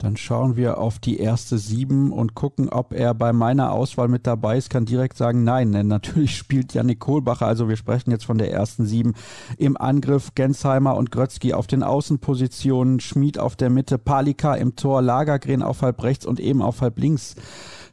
Dann 0.00 0.16
schauen 0.16 0.56
wir 0.56 0.78
auf 0.78 0.98
die 0.98 1.18
erste 1.18 1.58
sieben 1.58 2.10
und 2.10 2.34
gucken, 2.34 2.70
ob 2.70 2.94
er 2.94 3.12
bei 3.12 3.34
meiner 3.34 3.70
Auswahl 3.70 4.08
mit 4.08 4.26
dabei 4.26 4.56
ist. 4.56 4.70
Kann 4.70 4.86
direkt 4.86 5.18
sagen, 5.18 5.44
nein, 5.44 5.72
denn 5.72 5.88
natürlich 5.88 6.36
spielt 6.38 6.72
Janik 6.72 7.00
Kohlbacher, 7.00 7.46
also 7.46 7.68
wir 7.68 7.76
sprechen 7.76 8.10
jetzt 8.10 8.24
von 8.24 8.38
der 8.38 8.50
ersten 8.50 8.86
sieben 8.86 9.12
im 9.58 9.76
Angriff. 9.76 10.34
Gensheimer 10.34 10.96
und 10.96 11.10
Grötzky 11.10 11.52
auf 11.52 11.66
den 11.66 11.82
Außenpositionen, 11.82 13.00
Schmid 13.00 13.38
auf 13.38 13.56
der 13.56 13.68
Mitte, 13.68 13.98
Palika 13.98 14.54
im 14.54 14.74
Tor, 14.74 15.02
Lagergren 15.02 15.62
auf 15.62 15.82
halb 15.82 16.02
rechts 16.02 16.24
und 16.24 16.40
eben 16.40 16.62
auf 16.62 16.80
halb 16.80 16.98
links 16.98 17.36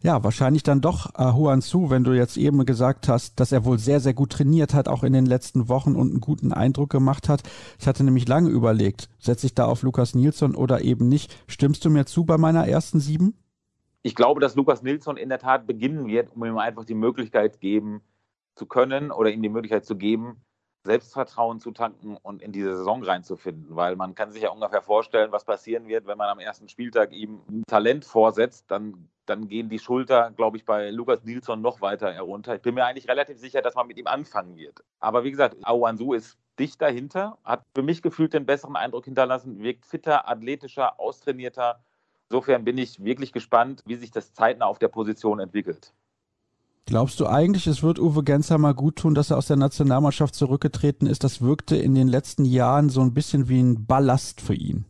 ja, 0.01 0.23
wahrscheinlich 0.23 0.63
dann 0.63 0.81
doch 0.81 1.13
Huan 1.17 1.61
Su, 1.61 1.89
wenn 1.89 2.03
du 2.03 2.13
jetzt 2.13 2.37
eben 2.37 2.65
gesagt 2.65 3.07
hast, 3.07 3.39
dass 3.39 3.51
er 3.51 3.65
wohl 3.65 3.79
sehr, 3.79 3.99
sehr 3.99 4.13
gut 4.13 4.31
trainiert 4.31 4.73
hat, 4.73 4.87
auch 4.87 5.03
in 5.03 5.13
den 5.13 5.25
letzten 5.25 5.69
Wochen 5.69 5.95
und 5.95 6.11
einen 6.11 6.21
guten 6.21 6.53
Eindruck 6.53 6.89
gemacht 6.89 7.29
hat. 7.29 7.43
Ich 7.79 7.87
hatte 7.87 8.03
nämlich 8.03 8.27
lange 8.27 8.49
überlegt, 8.49 9.09
setze 9.19 9.47
ich 9.47 9.55
da 9.55 9.65
auf 9.65 9.81
Lukas 9.81 10.15
Nilsson 10.15 10.55
oder 10.55 10.81
eben 10.81 11.07
nicht. 11.07 11.35
Stimmst 11.47 11.83
du 11.85 11.89
mir 11.89 12.05
zu 12.05 12.25
bei 12.25 12.37
meiner 12.37 12.67
ersten 12.67 12.99
sieben? 12.99 13.35
Ich 14.03 14.15
glaube, 14.15 14.39
dass 14.39 14.55
Lukas 14.55 14.83
Nilsson 14.83 15.17
in 15.17 15.29
der 15.29 15.39
Tat 15.39 15.67
beginnen 15.67 16.07
wird, 16.07 16.35
um 16.35 16.45
ihm 16.45 16.57
einfach 16.57 16.85
die 16.85 16.93
Möglichkeit 16.93 17.59
geben 17.59 18.01
zu 18.55 18.65
können 18.65 19.11
oder 19.11 19.31
ihm 19.31 19.41
die 19.41 19.49
Möglichkeit 19.49 19.85
zu 19.85 19.97
geben, 19.97 20.37
Selbstvertrauen 20.83 21.59
zu 21.59 21.71
tanken 21.71 22.15
und 22.15 22.41
in 22.41 22.53
diese 22.53 22.77
Saison 22.77 23.03
reinzufinden, 23.03 23.75
weil 23.75 23.95
man 23.95 24.15
kann 24.15 24.31
sich 24.31 24.43
ja 24.43 24.51
ungefähr 24.51 24.81
vorstellen, 24.81 25.31
was 25.31 25.43
passieren 25.43 25.87
wird, 25.87 26.07
wenn 26.07 26.17
man 26.17 26.29
am 26.29 26.39
ersten 26.39 26.69
Spieltag 26.69 27.11
ihm 27.11 27.41
ein 27.49 27.63
Talent 27.67 28.05
vorsetzt, 28.05 28.71
dann 28.71 29.09
dann 29.29 29.47
gehen 29.47 29.69
die 29.69 29.79
Schulter, 29.79 30.31
glaube 30.31 30.57
ich, 30.57 30.65
bei 30.65 30.89
Lukas 30.89 31.23
Nilsson 31.23 31.61
noch 31.61 31.81
weiter 31.81 32.13
herunter. 32.13 32.55
Ich 32.55 32.61
bin 32.61 32.75
mir 32.75 32.85
eigentlich 32.85 33.07
relativ 33.07 33.37
sicher, 33.37 33.61
dass 33.61 33.75
man 33.75 33.87
mit 33.87 33.97
ihm 33.97 34.07
anfangen 34.07 34.57
wird. 34.57 34.83
Aber 34.99 35.23
wie 35.23 35.31
gesagt, 35.31 35.57
Awansu 35.61 36.13
ist 36.13 36.37
dicht 36.57 36.81
dahinter, 36.81 37.37
hat 37.43 37.63
für 37.75 37.83
mich 37.83 38.01
gefühlt 38.01 38.33
den 38.33 38.45
besseren 38.45 38.75
Eindruck 38.75 39.05
hinterlassen, 39.05 39.61
wirkt 39.61 39.85
fitter, 39.85 40.27
athletischer, 40.27 40.99
austrainierter. 40.99 41.79
Insofern 42.29 42.63
bin 42.63 42.77
ich 42.77 43.03
wirklich 43.03 43.31
gespannt, 43.31 43.83
wie 43.85 43.95
sich 43.95 44.11
das 44.11 44.33
zeitnah 44.33 44.65
auf 44.65 44.79
der 44.79 44.87
Position 44.87 45.39
entwickelt. 45.39 45.93
Glaubst 46.85 47.19
du 47.19 47.27
eigentlich, 47.27 47.67
es 47.67 47.83
wird 47.83 47.99
Uwe 47.99 48.23
Gensheimer 48.23 48.73
gut 48.73 48.95
tun, 48.95 49.13
dass 49.13 49.29
er 49.29 49.37
aus 49.37 49.47
der 49.47 49.57
Nationalmannschaft 49.57 50.33
zurückgetreten 50.33 51.05
ist? 51.05 51.23
Das 51.25 51.41
wirkte 51.41 51.75
in 51.75 51.95
den 51.95 52.07
letzten 52.07 52.45
Jahren 52.45 52.87
so 52.87 53.01
ein 53.01 53.13
bisschen 53.13 53.49
wie 53.49 53.61
ein 53.61 53.85
Ballast 53.85 54.39
für 54.39 54.53
ihn. 54.53 54.85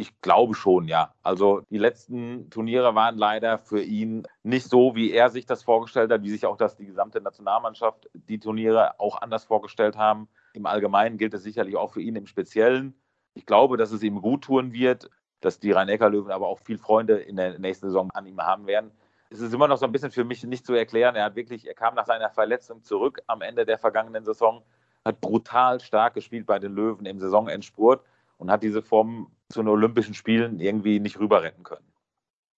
Ich 0.00 0.18
glaube 0.22 0.54
schon, 0.54 0.88
ja. 0.88 1.12
Also 1.22 1.60
die 1.68 1.76
letzten 1.76 2.48
Turniere 2.48 2.94
waren 2.94 3.18
leider 3.18 3.58
für 3.58 3.82
ihn 3.82 4.26
nicht 4.42 4.66
so, 4.66 4.94
wie 4.94 5.12
er 5.12 5.28
sich 5.28 5.44
das 5.44 5.62
vorgestellt 5.62 6.10
hat, 6.10 6.22
wie 6.22 6.30
sich 6.30 6.46
auch 6.46 6.56
das 6.56 6.74
die 6.74 6.86
gesamte 6.86 7.20
Nationalmannschaft 7.20 8.08
die 8.14 8.40
Turniere 8.40 8.98
auch 8.98 9.20
anders 9.20 9.44
vorgestellt 9.44 9.98
haben. 9.98 10.26
Im 10.54 10.64
Allgemeinen 10.64 11.18
gilt 11.18 11.34
es 11.34 11.42
sicherlich 11.42 11.76
auch 11.76 11.92
für 11.92 12.00
ihn 12.00 12.16
im 12.16 12.26
Speziellen. 12.26 12.94
Ich 13.34 13.44
glaube, 13.44 13.76
dass 13.76 13.92
es 13.92 14.02
ihm 14.02 14.22
gut 14.22 14.44
tun 14.44 14.72
wird, 14.72 15.10
dass 15.42 15.60
die 15.60 15.70
Rhein-Neckar-Löwen 15.70 16.32
aber 16.32 16.48
auch 16.48 16.60
viel 16.60 16.78
Freunde 16.78 17.18
in 17.18 17.36
der 17.36 17.58
nächsten 17.58 17.88
Saison 17.88 18.10
an 18.12 18.24
ihm 18.24 18.40
haben 18.40 18.66
werden. 18.66 18.92
Es 19.28 19.40
ist 19.40 19.52
immer 19.52 19.68
noch 19.68 19.76
so 19.76 19.84
ein 19.84 19.92
bisschen 19.92 20.12
für 20.12 20.24
mich 20.24 20.42
nicht 20.44 20.64
zu 20.64 20.72
erklären. 20.72 21.14
Er 21.14 21.24
hat 21.24 21.36
wirklich, 21.36 21.68
er 21.68 21.74
kam 21.74 21.94
nach 21.94 22.06
seiner 22.06 22.30
Verletzung 22.30 22.82
zurück 22.82 23.20
am 23.26 23.42
Ende 23.42 23.66
der 23.66 23.76
vergangenen 23.76 24.24
Saison, 24.24 24.62
hat 25.04 25.20
brutal 25.20 25.78
stark 25.78 26.14
gespielt 26.14 26.46
bei 26.46 26.58
den 26.58 26.72
Löwen 26.72 27.04
im 27.04 27.20
Saisonendspurt 27.20 28.02
und 28.38 28.50
hat 28.50 28.62
diese 28.62 28.80
Form 28.80 29.30
zu 29.50 29.60
den 29.60 29.68
Olympischen 29.68 30.14
Spielen 30.14 30.60
irgendwie 30.60 31.00
nicht 31.00 31.18
rüber 31.18 31.42
retten 31.42 31.62
können. 31.62 31.89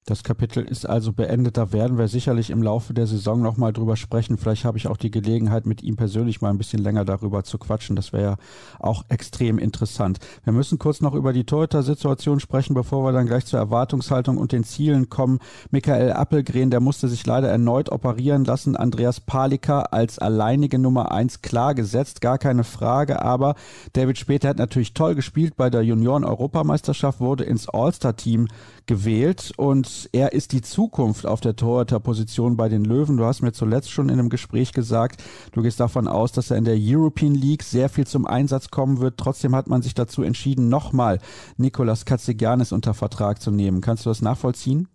Das 0.04 0.24
Kapitel 0.24 0.64
ist 0.64 0.84
also 0.84 1.12
beendet. 1.12 1.56
Da 1.56 1.72
werden 1.72 1.96
wir 1.96 2.08
sicherlich 2.08 2.50
im 2.50 2.60
Laufe 2.60 2.92
der 2.92 3.06
Saison 3.06 3.40
nochmal 3.40 3.72
drüber 3.72 3.96
sprechen. 3.96 4.36
Vielleicht 4.36 4.64
habe 4.64 4.76
ich 4.76 4.88
auch 4.88 4.96
die 4.96 5.12
Gelegenheit, 5.12 5.64
mit 5.64 5.80
ihm 5.84 5.94
persönlich 5.94 6.40
mal 6.40 6.50
ein 6.50 6.58
bisschen 6.58 6.82
länger 6.82 7.04
darüber 7.04 7.44
zu 7.44 7.56
quatschen. 7.56 7.94
Das 7.94 8.12
wäre 8.12 8.22
ja 8.22 8.36
auch 8.80 9.04
extrem 9.10 9.58
interessant. 9.58 10.18
Wir 10.42 10.52
müssen 10.52 10.80
kurz 10.80 11.02
noch 11.02 11.14
über 11.14 11.32
die 11.32 11.44
Torhüter-Situation 11.44 12.40
sprechen, 12.40 12.74
bevor 12.74 13.04
wir 13.04 13.12
dann 13.12 13.28
gleich 13.28 13.46
zur 13.46 13.60
Erwartungshaltung 13.60 14.38
und 14.38 14.50
den 14.50 14.64
Zielen 14.64 15.08
kommen. 15.08 15.38
Michael 15.70 16.10
Appelgren, 16.14 16.70
der 16.70 16.80
musste 16.80 17.06
sich 17.06 17.24
leider 17.24 17.48
erneut 17.48 17.92
operieren 17.92 18.44
lassen. 18.44 18.74
Andreas 18.74 19.20
Palika 19.20 19.82
als 19.82 20.18
alleinige 20.18 20.80
Nummer 20.80 21.12
eins 21.12 21.42
klar 21.42 21.76
gesetzt, 21.76 22.20
gar 22.20 22.38
keine 22.38 22.64
Frage. 22.64 23.22
Aber 23.22 23.54
David 23.92 24.18
Später 24.18 24.48
hat 24.48 24.58
natürlich 24.58 24.94
toll 24.94 25.14
gespielt 25.14 25.56
bei 25.56 25.70
der 25.70 25.82
Junioren-Europameisterschaft, 25.82 27.20
wurde 27.20 27.44
ins 27.44 27.68
All-Star-Team 27.68 28.48
gewählt 28.86 29.52
und 29.56 29.91
Er 30.12 30.32
ist 30.32 30.52
die 30.52 30.62
Zukunft 30.62 31.26
auf 31.26 31.40
der 31.40 31.56
Torhüterposition 31.56 32.56
bei 32.56 32.68
den 32.68 32.84
Löwen. 32.84 33.16
Du 33.16 33.24
hast 33.24 33.42
mir 33.42 33.52
zuletzt 33.52 33.90
schon 33.90 34.08
in 34.08 34.18
einem 34.18 34.28
Gespräch 34.28 34.72
gesagt, 34.72 35.22
du 35.52 35.62
gehst 35.62 35.80
davon 35.80 36.08
aus, 36.08 36.32
dass 36.32 36.50
er 36.50 36.56
in 36.56 36.64
der 36.64 36.76
European 36.78 37.34
League 37.34 37.62
sehr 37.62 37.88
viel 37.88 38.06
zum 38.06 38.26
Einsatz 38.26 38.70
kommen 38.70 39.00
wird. 39.00 39.18
Trotzdem 39.18 39.54
hat 39.54 39.66
man 39.66 39.82
sich 39.82 39.94
dazu 39.94 40.22
entschieden, 40.22 40.68
nochmal 40.68 41.18
Nikolas 41.56 42.04
Katzigianis 42.04 42.72
unter 42.72 42.94
Vertrag 42.94 43.40
zu 43.40 43.50
nehmen. 43.50 43.80
Kannst 43.80 44.06
du 44.06 44.10
das 44.10 44.22
nachvollziehen? 44.22 44.88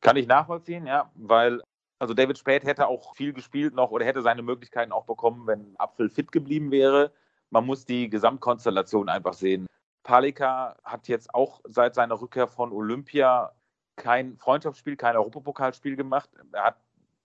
Kann 0.00 0.16
ich 0.16 0.26
nachvollziehen, 0.26 0.86
ja, 0.86 1.10
weil 1.14 1.60
also 1.98 2.12
David 2.12 2.38
Spät 2.38 2.64
hätte 2.64 2.88
auch 2.88 3.14
viel 3.14 3.32
gespielt 3.32 3.74
noch 3.74 3.90
oder 3.90 4.04
hätte 4.04 4.22
seine 4.22 4.42
Möglichkeiten 4.42 4.92
auch 4.92 5.06
bekommen, 5.06 5.46
wenn 5.46 5.74
Apfel 5.78 6.10
fit 6.10 6.30
geblieben 6.30 6.70
wäre. 6.70 7.12
Man 7.50 7.64
muss 7.64 7.86
die 7.86 8.10
Gesamtkonstellation 8.10 9.08
einfach 9.08 9.32
sehen. 9.32 9.66
Palika 10.02 10.76
hat 10.84 11.08
jetzt 11.08 11.34
auch 11.34 11.60
seit 11.64 11.94
seiner 11.94 12.20
Rückkehr 12.20 12.46
von 12.46 12.70
Olympia 12.70 13.50
kein 13.96 14.36
Freundschaftsspiel, 14.36 14.96
kein 14.96 15.16
Europapokalspiel 15.16 15.96
gemacht. 15.96 16.30
Er 16.52 16.64
hat 16.64 16.76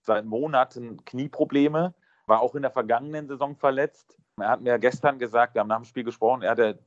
seit 0.01 0.25
Monaten 0.25 1.03
Knieprobleme, 1.05 1.93
war 2.25 2.41
auch 2.41 2.55
in 2.55 2.61
der 2.61 2.71
vergangenen 2.71 3.27
Saison 3.27 3.55
verletzt. 3.55 4.17
Er 4.37 4.49
hat 4.49 4.61
mir 4.61 4.79
gestern 4.79 5.19
gesagt, 5.19 5.53
wir 5.53 5.61
haben 5.61 5.67
nach 5.67 5.81
dem 5.81 5.85
Spiel 5.85 6.03
gesprochen, 6.03 6.41
er 6.41 6.51
hatte 6.51 6.79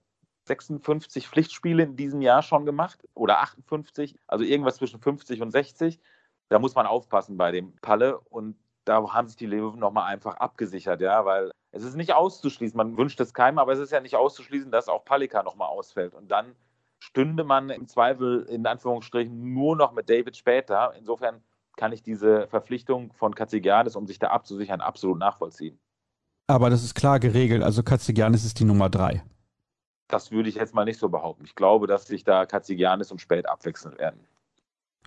56 0.47 1.29
Pflichtspiele 1.29 1.83
in 1.83 1.97
diesem 1.97 2.21
Jahr 2.21 2.43
schon 2.43 2.67
gemacht 2.67 3.03
oder 3.15 3.41
58, 3.41 4.19
also 4.27 4.45
irgendwas 4.45 4.77
zwischen 4.77 5.01
50 5.01 5.41
und 5.43 5.51
60. 5.51 6.01
Da 6.49 6.59
muss 6.59 6.75
man 6.75 6.87
aufpassen 6.87 7.37
bei 7.37 7.51
dem 7.51 7.75
Palle 7.77 8.19
und 8.19 8.57
da 8.85 9.13
haben 9.13 9.29
sich 9.29 9.37
die 9.37 9.47
Löwen 9.47 9.81
nochmal 9.81 10.13
einfach 10.13 10.37
abgesichert, 10.37 11.01
ja, 11.01 11.25
weil 11.25 11.51
es 11.73 11.83
ist 11.83 11.97
nicht 11.97 12.13
auszuschließen, 12.13 12.77
man 12.77 12.97
wünscht 12.97 13.19
es 13.21 13.33
keinem, 13.33 13.59
aber 13.59 13.73
es 13.73 13.79
ist 13.79 13.91
ja 13.91 14.01
nicht 14.01 14.15
auszuschließen, 14.15 14.71
dass 14.71 14.89
auch 14.89 15.05
Palika 15.05 15.43
nochmal 15.43 15.69
ausfällt. 15.69 16.15
Und 16.15 16.29
dann 16.31 16.55
stünde 17.15 17.45
man 17.45 17.71
im 17.71 17.87
Zweifel 17.87 18.43
in 18.51 18.67
Anführungsstrichen 18.67 19.55
nur 19.55 19.77
noch 19.77 19.93
mit 19.93 20.11
David 20.11 20.37
später. 20.37 20.93
Insofern 20.99 21.41
kann 21.77 21.93
ich 21.93 22.03
diese 22.03 22.49
Verpflichtung 22.49 23.13
von 23.13 23.37
Katzigianis, 23.37 23.95
um 23.95 24.09
sich 24.09 24.19
da 24.19 24.31
abzusichern, 24.31 24.81
absolut 24.81 25.21
nachvollziehen. 25.21 25.79
Aber 26.49 26.71
das 26.71 26.83
ist 26.83 26.95
klar 26.95 27.21
geregelt, 27.21 27.63
also 27.63 27.85
Katzigianis 27.85 28.45
ist 28.45 28.59
die 28.59 28.65
Nummer 28.65 28.91
drei. 28.91 29.23
Das 30.09 30.33
würde 30.33 30.49
ich 30.49 30.57
jetzt 30.57 30.75
mal 30.75 30.85
nicht 30.85 30.99
so 30.99 31.09
behaupten. 31.09 31.45
Ich 31.45 31.55
glaube, 31.55 31.87
dass 31.87 32.07
sich 32.07 32.25
da 32.25 32.47
Katzigianis 32.47 33.13
und 33.13 33.21
Spät 33.21 33.49
abwechseln 33.49 33.97
werden. 33.97 34.27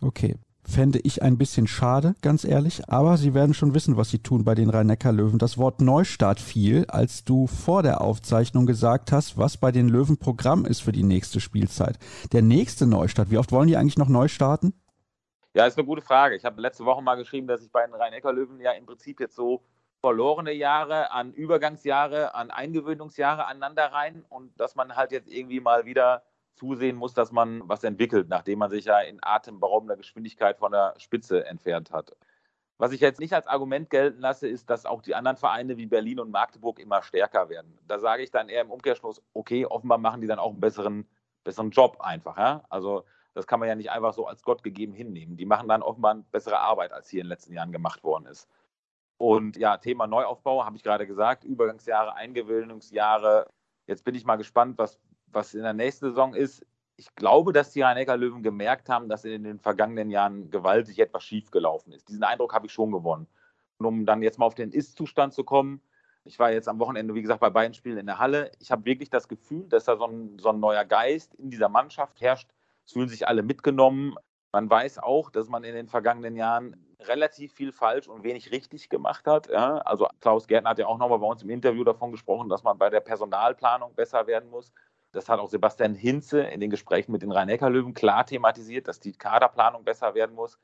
Okay, 0.02 0.38
fände 0.68 1.00
ich 1.00 1.22
ein 1.22 1.38
bisschen 1.38 1.66
schade, 1.66 2.16
ganz 2.22 2.44
ehrlich. 2.44 2.90
Aber 2.90 3.18
Sie 3.18 3.34
werden 3.34 3.54
schon 3.54 3.74
wissen, 3.74 3.98
was 3.98 4.10
Sie 4.10 4.20
tun 4.20 4.44
bei 4.44 4.54
den 4.54 4.70
Rhein-Neckar-Löwen. 4.70 5.40
Das 5.40 5.58
Wort 5.58 5.82
Neustart 5.82 6.40
fiel, 6.40 6.86
als 6.90 7.24
du 7.24 7.48
vor 7.48 7.84
der 7.84 8.02
Aufzeichnung 8.02 8.66
gesagt 8.66 9.12
hast, 9.12 9.38
was 9.38 9.58
bei 9.58 9.72
den 9.72 9.90
Löwen 9.90 10.18
Programm 10.18 10.66
ist 10.66 10.82
für 10.82 10.92
die 10.92 11.04
nächste 11.04 11.40
Spielzeit. 11.40 11.98
Der 12.34 12.42
nächste 12.42 12.86
Neustart, 12.86 13.32
wie 13.32 13.38
oft 13.38 13.52
wollen 13.52 13.68
die 13.68 13.78
eigentlich 13.78 13.98
noch 13.98 14.10
neu 14.10 14.28
starten? 14.28 14.74
Ja, 15.54 15.66
ist 15.66 15.78
eine 15.78 15.88
gute 15.88 16.02
Frage. 16.02 16.36
Ich 16.36 16.46
habe 16.46 16.62
letzte 16.62 16.86
Woche 16.86 17.02
mal 17.02 17.16
geschrieben, 17.16 17.48
dass 17.48 17.64
ich 17.64 17.72
bei 17.72 17.86
den 17.86 17.96
Rhein-Neckar-Löwen 17.96 18.60
ja 18.60 18.74
im 18.74 18.86
Prinzip 18.86 19.20
jetzt 19.20 19.36
so 19.36 19.64
verlorene 20.02 20.52
Jahre 20.52 21.12
an 21.12 21.34
Übergangsjahre, 21.34 22.36
an 22.36 22.52
Eingewöhnungsjahre 22.52 23.48
aneinander 23.48 23.92
rein 23.92 24.24
und 24.30 24.60
dass 24.60 24.76
man 24.76 24.96
halt 24.96 25.12
jetzt 25.12 25.28
irgendwie 25.28 25.60
mal 25.60 25.86
wieder 25.86 26.24
zusehen 26.58 26.96
muss, 26.96 27.14
dass 27.14 27.32
man 27.32 27.62
was 27.68 27.84
entwickelt, 27.84 28.30
nachdem 28.30 28.60
man 28.60 28.70
sich 28.70 28.86
ja 28.86 29.00
in 29.00 29.20
atemberaubender 29.22 29.96
Geschwindigkeit 29.96 30.58
von 30.58 30.72
der 30.72 30.94
Spitze 30.98 31.46
entfernt 31.46 31.92
hat. 31.92 32.16
Was 32.80 32.92
ich 32.92 33.02
jetzt 33.02 33.20
nicht 33.20 33.34
als 33.34 33.48
Argument 33.48 33.90
gelten 33.90 34.20
lasse, 34.20 34.48
ist, 34.48 34.70
dass 34.70 34.86
auch 34.86 35.02
die 35.02 35.16
anderen 35.16 35.38
Vereine 35.38 35.78
wie 35.78 35.88
Berlin 35.88 36.20
und 36.20 36.30
Magdeburg 36.30 36.80
immer 36.80 37.02
stärker 37.02 37.50
werden. 37.50 37.78
Da 37.88 38.00
sage 38.00 38.22
ich 38.22 38.30
dann 38.30 38.50
eher 38.50 38.62
im 38.62 38.72
Umkehrschluss, 38.72 39.22
okay, 39.34 39.66
offenbar 39.66 39.98
machen 39.98 40.22
die 40.22 40.28
dann 40.28 40.38
auch 40.38 40.52
einen 40.52 40.60
besseren, 40.60 41.08
besseren 41.44 41.72
Job 41.72 41.98
einfach. 42.02 42.38
Ja? 42.38 42.64
Also 42.70 43.04
das 43.34 43.48
kann 43.48 43.60
man 43.60 43.70
ja 43.70 43.76
nicht 43.76 43.90
einfach 43.90 44.14
so 44.14 44.28
als 44.28 44.44
Gott 44.44 44.64
gegeben 44.64 44.94
hinnehmen. 44.94 45.38
Die 45.38 45.46
machen 45.46 45.68
dann 45.68 45.82
offenbar 45.82 46.12
eine 46.12 46.24
bessere 46.32 46.60
Arbeit, 46.60 46.92
als 46.92 47.10
hier 47.10 47.22
in 47.22 47.26
den 47.26 47.30
letzten 47.30 47.54
Jahren 47.54 47.72
gemacht 47.72 48.04
worden 48.04 48.28
ist. 48.28 48.48
Und 49.18 49.58
ja, 49.58 49.78
Thema 49.78 50.06
Neuaufbau 50.06 50.64
habe 50.64 50.76
ich 50.76 50.84
gerade 50.84 51.08
gesagt, 51.08 51.44
Übergangsjahre, 51.44 52.14
Eingewöhnungsjahre. 52.14 53.48
Jetzt 53.88 54.04
bin 54.04 54.14
ich 54.14 54.26
mal 54.26 54.36
gespannt, 54.36 54.78
was 54.78 55.00
was 55.28 55.54
in 55.54 55.64
der 55.64 55.74
nächsten 55.74 56.10
Saison 56.10 56.34
ist, 56.34 56.66
ich 56.96 57.14
glaube, 57.16 57.54
dass 57.54 57.72
die 57.72 57.82
Rhein-Neckar-Löwen 57.82 58.42
gemerkt 58.42 58.90
haben, 58.90 59.08
dass 59.08 59.24
in 59.24 59.44
den 59.44 59.60
vergangenen 59.60 60.10
Jahren 60.10 60.50
gewaltig 60.50 60.98
etwas 61.00 61.24
schiefgelaufen 61.24 61.94
ist. 61.94 62.10
Diesen 62.10 62.24
Eindruck 62.24 62.54
habe 62.54 62.66
ich 62.66 62.74
schon 62.74 62.92
gewonnen. 62.92 63.28
Und 63.78 63.86
um 63.86 64.06
dann 64.06 64.24
jetzt 64.24 64.40
mal 64.40 64.48
auf 64.48 64.56
den 64.56 64.72
Ist-Zustand 64.72 65.34
zu 65.34 65.44
kommen, 65.44 65.82
ich 66.24 66.40
war 66.40 66.52
jetzt 66.52 66.68
am 66.68 66.80
Wochenende, 66.80 67.14
wie 67.14 67.22
gesagt, 67.22 67.40
bei 67.40 67.50
beiden 67.50 67.74
Spielen 67.74 68.00
in 68.00 68.08
der 68.08 68.18
Halle. 68.18 68.52
Ich 68.60 68.72
habe 68.72 68.84
wirklich 68.86 69.10
das 69.10 69.28
Gefühl, 69.28 69.68
dass 69.70 69.86
da 69.86 69.96
so 69.96 70.06
ein, 70.06 70.38
so 70.40 70.50
ein 70.50 70.60
neuer 70.60 70.84
Geist 70.86 71.36
in 71.36 71.50
dieser 71.50 71.70
Mannschaft 71.70 72.20
herrscht. 72.20 72.50
Es 72.86 72.94
fühlen 72.94 73.08
sich 73.08 73.28
alle 73.28 73.44
mitgenommen. 73.44 74.16
Man 74.52 74.70
weiß 74.70 75.00
auch, 75.00 75.30
dass 75.30 75.48
man 75.50 75.64
in 75.64 75.76
den 75.76 75.88
vergangenen 75.88 76.36
Jahren 76.36 76.76
relativ 77.00 77.54
viel 77.54 77.72
falsch 77.72 78.08
und 78.08 78.24
wenig 78.24 78.52
richtig 78.52 78.90
gemacht 78.90 79.28
hat. 79.28 79.48
Ja, 79.50 79.78
also 79.80 80.08
Klaus 80.20 80.48
Gärtner 80.48 80.72
hat 80.72 80.80
ja 80.80 80.88
auch 80.88 80.98
nochmal 80.98 81.20
bei 81.20 81.28
uns 81.28 81.44
im 81.44 81.50
Interview 81.50 81.84
davon 81.84 82.12
gesprochen, 82.12 82.50
dass 82.50 82.64
man 82.64 82.78
bei 82.78 82.90
der 82.90 83.02
Personalplanung 83.02 83.94
besser 83.94 84.26
werden 84.28 84.50
muss. 84.50 84.74
Das 85.14 85.30
hat 85.30 85.40
auch 85.40 85.50
Sebastian 85.50 85.96
Hinze 85.96 86.42
in 86.42 86.60
den 86.60 86.70
Gesprächen 86.70 87.12
mit 87.12 87.22
den 87.22 87.32
Rhein-Neckar-Löwen 87.32 87.94
klar 87.94 88.26
thematisiert, 88.26 88.88
dass 88.88 89.00
die 89.00 89.14
Kaderplanung 89.14 89.84
besser 89.84 90.14
werden 90.16 90.36
muss. 90.36 90.60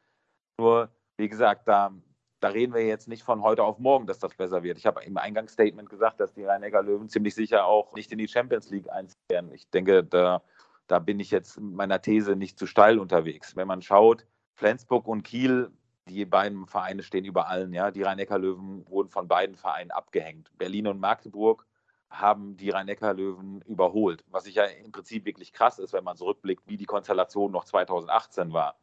Nur, 0.60 0.90
wie 1.18 1.30
gesagt, 1.30 1.68
da, 1.68 1.92
da 2.40 2.50
reden 2.50 2.74
wir 2.74 2.86
jetzt 2.86 3.08
nicht 3.08 3.24
von 3.24 3.42
heute 3.42 3.64
auf 3.64 3.80
morgen, 3.80 4.06
dass 4.06 4.20
das 4.20 4.36
besser 4.36 4.64
wird. 4.64 4.78
Ich 4.78 4.86
habe 4.86 5.04
im 5.04 5.18
Eingangsstatement 5.18 5.90
gesagt, 5.90 6.20
dass 6.20 6.34
die 6.34 6.44
Rhein-Neckar-Löwen 6.44 7.10
ziemlich 7.10 7.36
sicher 7.36 7.66
auch 7.66 7.94
nicht 7.94 8.12
in 8.12 8.18
die 8.18 8.28
Champions 8.28 8.70
League 8.70 8.92
einziehen 8.92 9.16
werden. 9.30 9.52
Ich 9.54 9.70
denke, 9.70 10.04
da, 10.04 10.44
da 10.88 11.00
bin 11.00 11.20
ich 11.20 11.32
jetzt 11.32 11.60
mit 11.60 11.74
meiner 11.74 12.02
These 12.02 12.36
nicht 12.36 12.60
zu 12.60 12.68
steil 12.68 13.00
unterwegs. 13.00 13.56
Wenn 13.56 13.68
man 13.68 13.82
schaut, 13.82 14.26
Flensburg 14.56 15.08
und 15.08 15.24
Kiel, 15.24 15.72
die 16.10 16.26
beiden 16.26 16.68
Vereine 16.68 17.02
stehen 17.02 17.26
über 17.26 17.48
allen. 17.48 17.74
Ja? 17.74 17.92
Die 17.92 18.04
Rhein-Neckar-Löwen 18.04 18.86
wurden 18.90 19.10
von 19.10 19.28
beiden 19.28 19.56
Vereinen 19.56 19.92
abgehängt. 19.92 20.52
Berlin 20.58 20.88
und 20.88 21.00
Magdeburg 21.00 21.66
haben 22.14 22.56
die 22.58 22.70
Rhein-Neckar-Löwen 22.70 23.62
überholt. 23.64 24.24
Was 24.30 24.46
sich 24.46 24.56
ja 24.56 24.66
im 24.66 24.92
Prinzip 24.92 25.26
wirklich 25.26 25.52
krass 25.52 25.80
ist, 25.80 25.94
wenn 25.94 26.04
man 26.04 26.16
zurückblickt, 26.16 26.64
wie 26.68 26.78
die 26.78 26.86
Konstellation 26.86 27.52
noch 27.52 27.66
2018 27.66 28.54
war. 28.54 28.78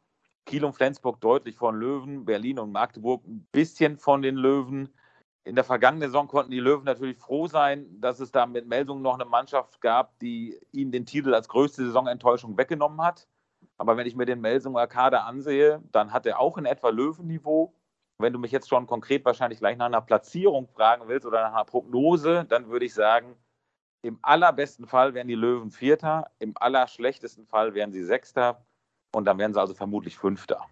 Kiel 0.47 0.65
und 0.65 0.73
Flensburg 0.73 1.21
deutlich 1.21 1.57
von 1.57 1.79
Löwen, 1.79 2.25
Berlin 2.25 2.59
und 2.59 2.73
Magdeburg 2.73 3.25
ein 3.25 3.47
bisschen 3.53 3.99
von 3.99 4.21
den 4.21 4.35
Löwen. 4.35 4.93
In 5.45 5.55
der 5.55 5.65
vergangenen 5.65 6.11
Saison 6.11 6.27
konnten 6.27 6.51
die 6.51 6.61
Löwen 6.61 6.85
natürlich 6.85 7.19
froh 7.19 7.47
sein, 7.47 7.87
dass 8.01 8.21
es 8.21 8.33
da 8.33 8.47
mit 8.47 8.67
Melsungen 8.67 9.03
noch 9.03 9.15
eine 9.15 9.25
Mannschaft 9.25 9.81
gab, 9.81 10.19
die 10.19 10.59
ihnen 10.73 10.93
den 10.93 11.07
Titel 11.07 11.35
als 11.35 11.49
größte 11.49 11.87
Saisonenttäuschung 11.87 12.59
weggenommen 12.59 13.01
hat. 13.01 13.29
Aber 13.79 13.97
wenn 13.97 14.07
ich 14.07 14.17
mir 14.17 14.27
den 14.27 14.41
Melsunger 14.41 14.87
Kader 14.87 15.25
ansehe, 15.25 15.83
dann 15.93 16.13
hat 16.13 16.27
er 16.27 16.41
auch 16.41 16.59
in 16.59 16.67
etwa 16.67 16.91
Löwenniveau. 16.91 17.73
Wenn 18.21 18.33
du 18.33 18.39
mich 18.39 18.53
jetzt 18.53 18.69
schon 18.69 18.87
konkret 18.87 19.25
wahrscheinlich 19.25 19.59
gleich 19.59 19.77
nach 19.77 19.87
einer 19.87 20.01
Platzierung 20.01 20.69
fragen 20.69 21.09
willst 21.09 21.27
oder 21.27 21.43
nach 21.43 21.55
einer 21.55 21.65
Prognose, 21.65 22.45
dann 22.49 22.69
würde 22.69 22.85
ich 22.85 22.95
sagen, 22.95 23.37
im 24.03 24.19
allerbesten 24.23 24.87
Fall 24.87 25.15
wären 25.15 25.29
die 25.29 25.35
Löwen 25.35 25.71
Vierter, 25.71 26.31
im 26.39 26.53
allerschlechtesten 26.57 27.47
Fall 27.47 27.75
wären 27.75 27.93
sie 27.93 28.03
Sechster 28.03 28.65
und 29.13 29.25
dann 29.25 29.39
wären 29.39 29.53
sie 29.53 29.61
also 29.61 29.75
vermutlich 29.75 30.17
Fünfter. 30.17 30.67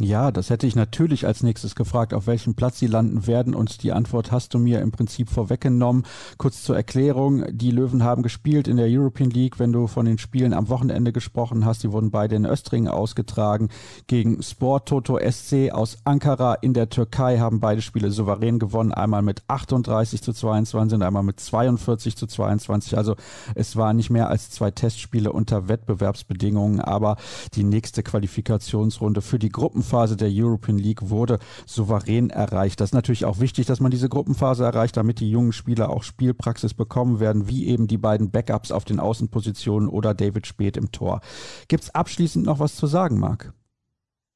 Ja, 0.00 0.32
das 0.32 0.50
hätte 0.50 0.66
ich 0.66 0.74
natürlich 0.74 1.24
als 1.24 1.44
nächstes 1.44 1.76
gefragt, 1.76 2.14
auf 2.14 2.26
welchem 2.26 2.56
Platz 2.56 2.80
sie 2.80 2.88
landen 2.88 3.28
werden 3.28 3.54
und 3.54 3.84
die 3.84 3.92
Antwort 3.92 4.32
hast 4.32 4.52
du 4.52 4.58
mir 4.58 4.80
im 4.80 4.90
Prinzip 4.90 5.30
vorweggenommen. 5.30 6.02
Kurz 6.36 6.64
zur 6.64 6.74
Erklärung, 6.74 7.44
die 7.48 7.70
Löwen 7.70 8.02
haben 8.02 8.24
gespielt 8.24 8.66
in 8.66 8.76
der 8.76 8.88
European 8.88 9.30
League, 9.30 9.60
wenn 9.60 9.72
du 9.72 9.86
von 9.86 10.04
den 10.04 10.18
Spielen 10.18 10.52
am 10.52 10.68
Wochenende 10.68 11.12
gesprochen 11.12 11.64
hast, 11.64 11.84
die 11.84 11.92
wurden 11.92 12.10
beide 12.10 12.34
in 12.34 12.44
Östringen 12.44 12.88
ausgetragen. 12.88 13.68
Gegen 14.08 14.42
Sport 14.42 14.88
Toto 14.88 15.16
SC 15.16 15.70
aus 15.70 15.98
Ankara 16.02 16.54
in 16.54 16.74
der 16.74 16.88
Türkei 16.88 17.38
haben 17.38 17.60
beide 17.60 17.80
Spiele 17.80 18.10
souverän 18.10 18.58
gewonnen, 18.58 18.92
einmal 18.92 19.22
mit 19.22 19.44
38 19.46 20.20
zu 20.22 20.32
22 20.32 20.96
und 20.96 21.02
einmal 21.04 21.22
mit 21.22 21.38
42 21.38 22.16
zu 22.16 22.26
22. 22.26 22.98
Also 22.98 23.14
es 23.54 23.76
waren 23.76 23.96
nicht 23.96 24.10
mehr 24.10 24.28
als 24.28 24.50
zwei 24.50 24.72
Testspiele 24.72 25.30
unter 25.30 25.68
Wettbewerbsbedingungen, 25.68 26.80
aber 26.80 27.16
die 27.54 27.62
nächste 27.62 28.02
Qualifikationsrunde 28.02 29.22
für 29.22 29.38
die 29.38 29.50
Gruppen 29.50 29.83
Gruppenphase 29.84 30.16
der 30.16 30.30
European 30.32 30.78
League 30.78 31.10
wurde 31.10 31.38
souverän 31.66 32.30
erreicht. 32.30 32.80
Das 32.80 32.88
ist 32.88 32.94
natürlich 32.94 33.26
auch 33.26 33.38
wichtig, 33.38 33.66
dass 33.66 33.80
man 33.80 33.90
diese 33.90 34.08
Gruppenphase 34.08 34.64
erreicht, 34.64 34.96
damit 34.96 35.20
die 35.20 35.30
jungen 35.30 35.52
Spieler 35.52 35.90
auch 35.90 36.02
Spielpraxis 36.02 36.72
bekommen 36.72 37.20
werden, 37.20 37.48
wie 37.48 37.68
eben 37.68 37.86
die 37.86 37.98
beiden 37.98 38.30
Backups 38.30 38.72
auf 38.72 38.86
den 38.86 38.98
Außenpositionen 38.98 39.90
oder 39.90 40.14
David 40.14 40.46
Speth 40.46 40.78
im 40.78 40.90
Tor. 40.90 41.20
Gibt 41.68 41.84
es 41.84 41.94
abschließend 41.94 42.46
noch 42.46 42.60
was 42.60 42.76
zu 42.76 42.86
sagen, 42.86 43.20
Marc? 43.20 43.52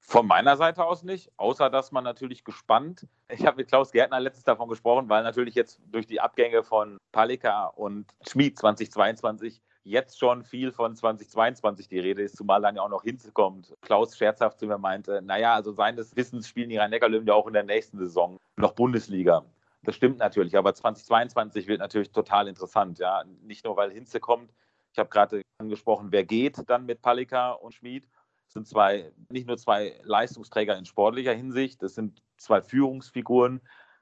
Von 0.01 0.27
meiner 0.27 0.59
Seite 0.59 0.85
aus 0.85 1.03
nicht, 1.03 1.31
außer 1.39 1.71
dass 1.71 1.93
man 1.93 2.05
natürlich 2.05 2.45
gespannt. 2.45 3.07
Ich 3.31 3.47
habe 3.47 3.57
mit 3.57 3.69
Klaus 3.69 3.91
Gärtner 3.93 4.21
letztens 4.21 4.45
davon 4.45 4.69
gesprochen, 4.69 5.09
weil 5.09 5.23
natürlich 5.23 5.55
jetzt 5.55 5.81
durch 5.87 6.07
die 6.07 6.21
Abgänge 6.21 6.63
von 6.63 6.99
Palika 7.11 7.67
und 7.67 8.07
Schmid 8.27 8.59
2022 8.59 9.63
jetzt 9.89 10.19
schon 10.19 10.45
viel 10.45 10.73
von 10.73 10.95
2022 10.95 11.89
die 11.89 11.99
Rede 11.99 12.23
ist, 12.23 12.37
zumal 12.37 12.61
dann 12.61 12.77
ja 12.77 12.83
auch 12.83 12.89
noch 12.89 13.03
hinzukommt. 13.03 13.75
Klaus 13.81 14.17
scherzhaft 14.17 14.59
zu 14.59 14.67
mir 14.67 14.79
meinte, 14.79 15.23
naja, 15.23 15.55
also 15.55 15.73
seines 15.73 16.15
Wissens 16.15 16.49
spielen 16.49 16.69
die 16.69 16.77
Rhein-Neckar-Löwen 16.77 17.27
ja 17.27 17.35
auch 17.35 17.47
in 17.47 17.55
der 17.55 17.65
nächsten 17.65 17.99
Saison 17.99 18.39
noch 18.57 18.73
Bundesliga. 18.73 19.45
Das 19.83 19.95
stimmt 19.95 20.19
natürlich, 20.19 20.57
aber 20.57 20.75
2022 20.75 21.67
wird 21.67 21.81
natürlich 21.81 22.11
total 22.11 22.49
interessant. 22.49 22.99
Ja, 22.99 23.25
nicht 23.43 23.65
nur 23.65 23.77
weil 23.77 23.91
Hinze 23.91 24.21
kommt. 24.21 24.53
Ich 24.93 24.99
habe 24.99 25.09
gerade 25.09 25.43
angesprochen, 25.59 26.09
wer 26.11 26.25
geht 26.25 26.69
dann 26.69 26.87
mit 26.87 27.03
Palika 27.03 27.53
und 27.53 27.75
Schmid, 27.75 28.09
Das 28.47 28.55
sind 28.55 28.67
zwei, 28.67 29.13
nicht 29.31 29.47
nur 29.47 29.57
zwei 29.57 29.99
Leistungsträger 30.03 30.77
in 30.77 30.85
sportlicher 30.85 31.35
Hinsicht, 31.35 31.83
das 31.83 31.95
sind 31.95 32.23
zwei 32.37 32.63
Führungsfiguren, 32.63 33.61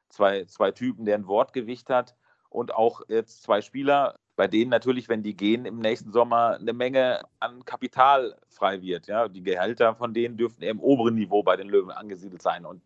zwei, 0.09 0.45
zwei 0.45 0.71
Typen, 0.71 1.05
der 1.05 1.17
ein 1.17 1.27
Wortgewicht 1.27 1.91
hat 1.91 2.17
und 2.49 2.75
auch 2.75 3.03
jetzt 3.09 3.43
zwei 3.43 3.61
Spieler, 3.61 4.17
bei 4.37 4.47
denen 4.47 4.71
natürlich, 4.71 5.09
wenn 5.09 5.23
die 5.23 5.35
gehen, 5.35 5.65
im 5.65 5.79
nächsten 5.79 6.13
Sommer 6.13 6.59
eine 6.61 6.75
Menge 6.75 7.23
an 7.41 7.65
Kapital 7.65 8.37
frei 8.49 8.83
wird. 8.83 9.07
Ja, 9.07 9.29
die 9.29 9.43
Gehälter 9.43 9.95
von 9.95 10.13
denen 10.13 10.37
dürften 10.37 10.63
eher 10.63 10.71
im 10.71 10.81
oberen 10.81 11.15
Niveau 11.15 11.43
bei 11.43 11.57
den 11.57 11.69
Löwen 11.69 11.91
angesiedelt 11.91 12.43
sein. 12.43 12.67
Und 12.67 12.83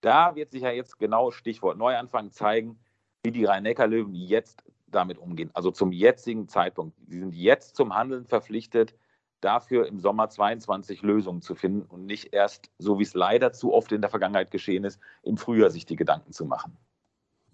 da 0.00 0.36
wird 0.36 0.52
sich 0.52 0.62
ja 0.62 0.70
jetzt 0.70 0.98
genau 0.98 1.32
Stichwort 1.32 1.76
Neuanfang 1.76 2.30
zeigen, 2.30 2.78
wie 3.24 3.32
die 3.32 3.44
Rhein-Neckar-Löwen 3.44 4.14
jetzt 4.14 4.62
damit 4.86 5.18
umgehen. 5.18 5.50
Also 5.54 5.70
zum 5.70 5.90
jetzigen 5.90 6.48
Zeitpunkt. 6.48 6.96
Sie 7.08 7.18
sind 7.18 7.34
jetzt 7.34 7.76
zum 7.76 7.94
Handeln 7.94 8.26
verpflichtet, 8.26 8.94
dafür 9.40 9.86
im 9.86 9.98
Sommer 9.98 10.28
22 10.28 11.02
Lösungen 11.02 11.42
zu 11.42 11.54
finden 11.54 11.82
und 11.82 12.06
nicht 12.06 12.32
erst, 12.32 12.70
so 12.78 12.98
wie 12.98 13.02
es 13.02 13.14
leider 13.14 13.52
zu 13.52 13.72
oft 13.72 13.90
in 13.90 14.00
der 14.00 14.10
Vergangenheit 14.10 14.50
geschehen 14.50 14.84
ist, 14.84 15.00
im 15.22 15.36
Frühjahr 15.36 15.70
sich 15.70 15.84
die 15.84 15.96
Gedanken 15.96 16.32
zu 16.32 16.44
machen. 16.44 16.76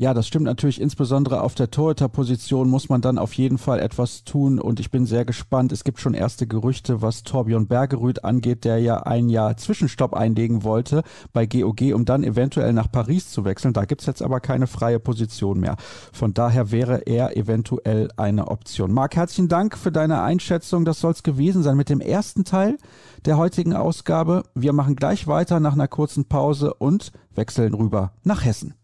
Ja, 0.01 0.15
das 0.15 0.29
stimmt 0.29 0.45
natürlich. 0.45 0.81
Insbesondere 0.81 1.43
auf 1.43 1.57
der 1.57 1.73
Torhüterposition 1.73 2.71
muss 2.71 2.89
man 2.89 3.01
dann 3.01 3.19
auf 3.19 3.33
jeden 3.33 3.59
Fall 3.59 3.81
etwas 3.81 4.23
tun 4.23 4.61
und 4.61 4.79
ich 4.79 4.93
bin 4.93 5.07
sehr 5.07 5.25
gespannt. 5.25 5.73
Es 5.73 5.83
gibt 5.83 5.99
schon 5.99 6.15
erste 6.15 6.47
Gerüchte, 6.47 7.03
was 7.03 7.25
Torbjörn 7.25 7.67
Bergerüth 7.67 8.23
angeht, 8.23 8.65
der 8.65 8.79
ja 8.79 8.99
ein 8.99 9.29
Jahr 9.29 9.57
Zwischenstopp 9.57 10.15
einlegen 10.15 10.63
wollte 10.63 11.03
bei 11.33 11.47
GOG, 11.47 11.93
um 11.95 12.05
dann 12.05 12.23
eventuell 12.23 12.73
nach 12.73 12.93
Paris 12.93 13.33
zu 13.33 13.45
wechseln. 13.45 13.73
Da 13.73 13.87
gibt's 13.87 14.07
jetzt 14.07 14.23
aber 14.23 14.39
keine 14.39 14.69
freie 14.69 15.01
Position 15.01 15.59
mehr. 15.59 15.75
Von 16.13 16.33
daher 16.33 16.71
wäre 16.71 16.99
er 16.99 17.37
eventuell 17.37 18.09
eine 18.17 18.47
Option. 18.47 18.93
Marc, 18.93 19.17
herzlichen 19.17 19.49
Dank 19.49 19.77
für 19.77 19.91
deine 19.91 20.23
Einschätzung. 20.23 20.85
Das 20.85 21.01
soll's 21.01 21.25
gewesen 21.25 21.65
sein 21.65 21.77
mit 21.77 21.89
dem 21.89 22.01
ersten 22.01 22.45
Teil 22.45 22.79
der 23.25 23.37
heutigen 23.37 23.75
Ausgabe. 23.75 24.45
Wir 24.55 24.73
machen 24.73 24.95
gleich 24.95 25.27
weiter 25.27 25.59
nach 25.59 25.73
einer 25.73 25.89
kurzen 25.89 26.27
Pause 26.27 26.73
und 26.75 27.11
wechseln 27.35 27.75
rüber 27.75 28.13
nach 28.23 28.45
Hessen. 28.45 28.75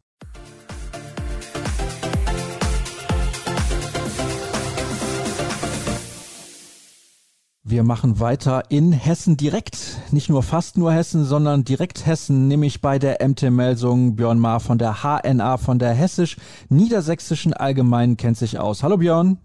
Wir 7.66 7.83
machen 7.83 8.20
weiter 8.20 8.64
in 8.68 8.92
Hessen 8.92 9.38
direkt. 9.38 9.98
Nicht 10.11 10.29
nur 10.29 10.42
fast 10.42 10.77
nur 10.77 10.92
Hessen, 10.92 11.24
sondern 11.24 11.64
direkt 11.64 12.05
Hessen, 12.05 12.46
nämlich 12.46 12.83
bei 12.83 12.98
der 12.98 13.27
MT 13.27 13.50
Melsung. 13.50 14.16
Björn 14.16 14.38
Maar 14.38 14.61
von 14.61 14.77
der 14.77 15.03
HNA, 15.03 15.57
von 15.57 15.79
der 15.79 15.94
Hessisch-Niedersächsischen 15.94 17.55
Allgemeinen 17.55 18.18
kennt 18.18 18.37
sich 18.37 18.59
aus. 18.59 18.83
Hallo 18.83 18.98
Björn. 18.98 19.38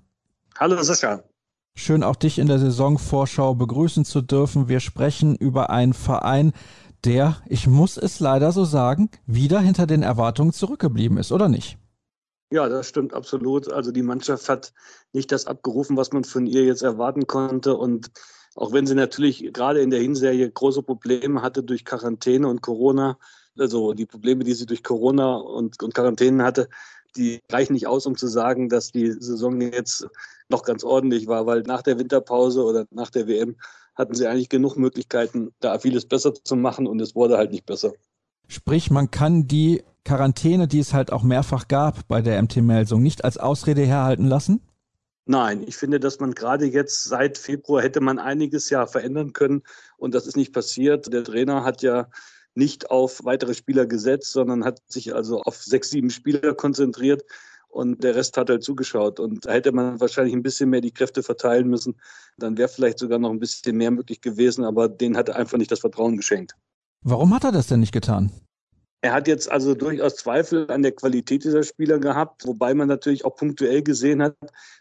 Hallo 0.58 0.84
Sascha. 0.84 1.24
Schön 1.76 2.04
auch 2.04 2.18
dich 2.18 2.40
in 2.40 2.48
der 2.48 2.60
Saisonvorschau 2.60 3.56
begrüßen 3.56 4.04
zu 4.04 4.22
dürfen. 4.22 4.68
Wir 4.68 4.82
sprechen 4.82 5.38
über 5.38 5.70
einen 5.70 5.94
Verein, 5.94 6.52
der, 7.06 7.38
ich 7.48 7.68
muss 7.68 7.96
es 7.96 8.20
leider 8.20 8.52
so 8.52 8.66
sagen, 8.66 9.10
wieder 9.28 9.62
hinter 9.62 9.88
den 9.88 10.04
Erwartungen 10.04 10.52
zurückgeblieben 10.52 11.18
ist, 11.18 11.32
oder 11.32 11.48
nicht? 11.48 11.78
Ja, 12.52 12.68
das 12.68 12.88
stimmt 12.88 13.14
absolut. 13.14 13.72
Also 13.72 13.92
die 13.92 14.02
Mannschaft 14.02 14.50
hat 14.50 14.74
nicht 15.14 15.32
das 15.32 15.46
abgerufen, 15.46 15.98
was 15.98 16.12
man 16.12 16.24
von 16.24 16.48
ihr 16.48 16.64
jetzt 16.64 16.82
erwarten 16.82 17.28
konnte. 17.28 17.76
Und 17.78 18.12
auch 18.56 18.74
wenn 18.74 18.88
sie 18.88 18.96
natürlich 18.96 19.54
gerade 19.54 19.82
in 19.82 19.92
der 19.92 20.02
Hinserie 20.02 20.50
große 20.50 20.82
Probleme 20.82 21.42
hatte 21.42 21.64
durch 21.64 21.86
Quarantäne 21.86 22.48
und 22.48 22.62
Corona, 22.62 23.20
also 23.58 23.94
die 23.94 24.08
Probleme, 24.08 24.44
die 24.44 24.54
sie 24.54 24.66
durch 24.66 24.84
Corona 24.84 25.36
und, 25.36 25.82
und 25.84 25.94
Quarantänen 25.94 26.42
hatte, 26.42 26.70
die 27.16 27.40
reichen 27.52 27.74
nicht 27.74 27.88
aus, 27.88 28.06
um 28.06 28.18
zu 28.18 28.28
sagen, 28.28 28.70
dass 28.70 28.92
die 28.92 29.12
Saison 29.12 29.62
jetzt 29.62 30.08
noch 30.48 30.64
ganz 30.64 30.84
ordentlich 30.84 31.28
war, 31.28 31.46
weil 31.46 31.62
nach 31.62 31.82
der 31.82 32.00
Winterpause 32.00 32.64
oder 32.64 32.86
nach 32.92 33.10
der 33.10 33.28
WM 33.28 33.58
hatten 33.96 34.16
sie 34.16 34.28
eigentlich 34.28 34.50
genug 34.50 34.78
Möglichkeiten, 34.78 35.52
da 35.60 35.78
vieles 35.80 36.06
besser 36.06 36.34
zu 36.34 36.56
machen 36.56 36.88
und 36.88 37.02
es 37.02 37.16
wurde 37.16 37.38
halt 37.38 37.52
nicht 37.52 37.66
besser. 37.66 37.94
Sprich, 38.48 38.90
man 38.90 39.12
kann 39.12 39.48
die 39.48 39.84
Quarantäne, 40.10 40.68
die 40.68 40.80
es 40.80 40.92
halt 40.92 41.12
auch 41.12 41.22
mehrfach 41.22 41.68
gab 41.68 42.08
bei 42.08 42.24
der 42.24 42.42
MT 42.42 42.64
Melsung, 42.64 43.04
nicht 43.04 43.24
als 43.24 43.38
Ausrede 43.38 43.84
herhalten 43.84 44.26
lassen? 44.26 44.60
Nein, 45.28 45.62
ich 45.68 45.78
finde, 45.78 46.00
dass 46.00 46.20
man 46.20 46.34
gerade 46.34 46.66
jetzt 46.66 47.04
seit 47.04 47.38
Februar 47.38 47.84
hätte 47.84 48.02
man 48.02 48.18
einiges 48.18 48.72
ja 48.72 48.88
verändern 48.88 49.34
können 49.34 49.62
und 49.98 50.16
das 50.16 50.26
ist 50.26 50.36
nicht 50.36 50.52
passiert. 50.52 51.14
Der 51.14 51.24
Trainer 51.24 51.64
hat 51.64 51.84
ja 51.84 52.10
nicht 52.56 52.90
auf 52.90 53.24
weitere 53.24 53.54
Spieler 53.54 53.86
gesetzt, 53.86 54.32
sondern 54.32 54.66
hat 54.66 54.82
sich 54.88 55.14
also 55.14 55.44
auf 55.44 55.62
sechs, 55.62 55.92
sieben 55.92 56.10
Spieler 56.10 56.56
konzentriert 56.56 57.24
und 57.68 58.04
der 58.04 58.16
Rest 58.16 58.36
hat 58.36 58.50
halt 58.50 58.64
zugeschaut. 58.64 59.20
Und 59.20 59.46
da 59.46 59.52
hätte 59.52 59.74
man 59.74 60.00
wahrscheinlich 60.00 60.34
ein 60.34 60.42
bisschen 60.42 60.72
mehr 60.72 60.82
die 60.82 60.92
Kräfte 60.92 61.22
verteilen 61.22 61.68
müssen. 61.68 62.02
Dann 62.40 62.58
wäre 62.58 62.68
vielleicht 62.68 62.98
sogar 62.98 63.20
noch 63.20 63.30
ein 63.30 63.40
bisschen 63.40 63.78
mehr 63.78 63.92
möglich 63.92 64.22
gewesen, 64.22 64.66
aber 64.66 64.90
denen 64.90 65.18
hat 65.18 65.30
er 65.30 65.36
einfach 65.36 65.60
nicht 65.60 65.72
das 65.72 65.82
Vertrauen 65.82 66.18
geschenkt. 66.18 66.56
Warum 67.04 67.32
hat 67.32 67.44
er 67.44 67.52
das 67.52 67.68
denn 67.68 67.82
nicht 67.82 67.94
getan? 67.94 68.32
Er 69.02 69.14
hat 69.14 69.30
jetzt 69.30 69.50
also 69.50 69.76
durchaus 69.76 70.18
Zweifel 70.18 70.70
an 70.70 70.84
der 70.84 70.92
Qualität 70.92 71.46
dieser 71.46 71.64
Spieler 71.64 72.00
gehabt, 72.00 72.46
wobei 72.46 72.74
man 72.74 72.90
natürlich 72.90 73.24
auch 73.24 73.36
punktuell 73.36 73.82
gesehen 73.82 74.22
hat, 74.22 74.36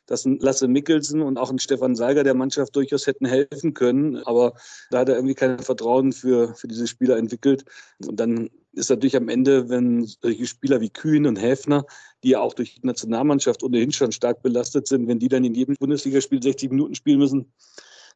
dass 0.07 0.25
ein 0.25 0.41
Lasse 0.41 0.67
Mikkelsen 0.67 1.23
und 1.23 1.39
auch 1.39 1.51
ein 1.51 1.61
Stefan 1.61 1.95
Seiger 1.95 2.25
der 2.25 2.35
Mannschaft 2.35 2.75
durchaus 2.75 3.07
hätten 3.07 3.27
helfen 3.27 3.75
können. 3.75 4.17
Aber 4.17 4.55
da 4.91 5.01
hat 5.01 5.09
er 5.09 5.15
irgendwie 5.15 5.37
kein 5.37 5.61
Vertrauen 5.61 6.13
für, 6.13 6.53
für 6.57 6.67
diese 6.67 6.89
Spieler 6.89 7.17
entwickelt. 7.17 7.65
Und 8.05 8.19
dann 8.19 8.51
ist 8.73 8.91
natürlich 8.91 9.15
am 9.17 9.29
Ende, 9.29 9.69
wenn 9.69 10.05
solche 10.05 10.47
Spieler 10.47 10.81
wie 10.81 10.91
Kühn 10.91 11.25
und 11.25 11.37
Häfner, 11.37 11.85
die 12.25 12.31
ja 12.31 12.41
auch 12.41 12.55
durch 12.55 12.75
die 12.75 12.87
Nationalmannschaft 12.87 13.63
ohnehin 13.63 13.93
schon 13.93 14.11
stark 14.11 14.43
belastet 14.43 14.89
sind, 14.89 15.07
wenn 15.07 15.21
die 15.21 15.29
dann 15.29 15.45
in 15.45 15.55
jedem 15.55 15.77
Bundesligaspiel 15.77 16.43
60 16.43 16.71
Minuten 16.71 16.97
spielen 16.97 17.21
müssen, 17.21 17.53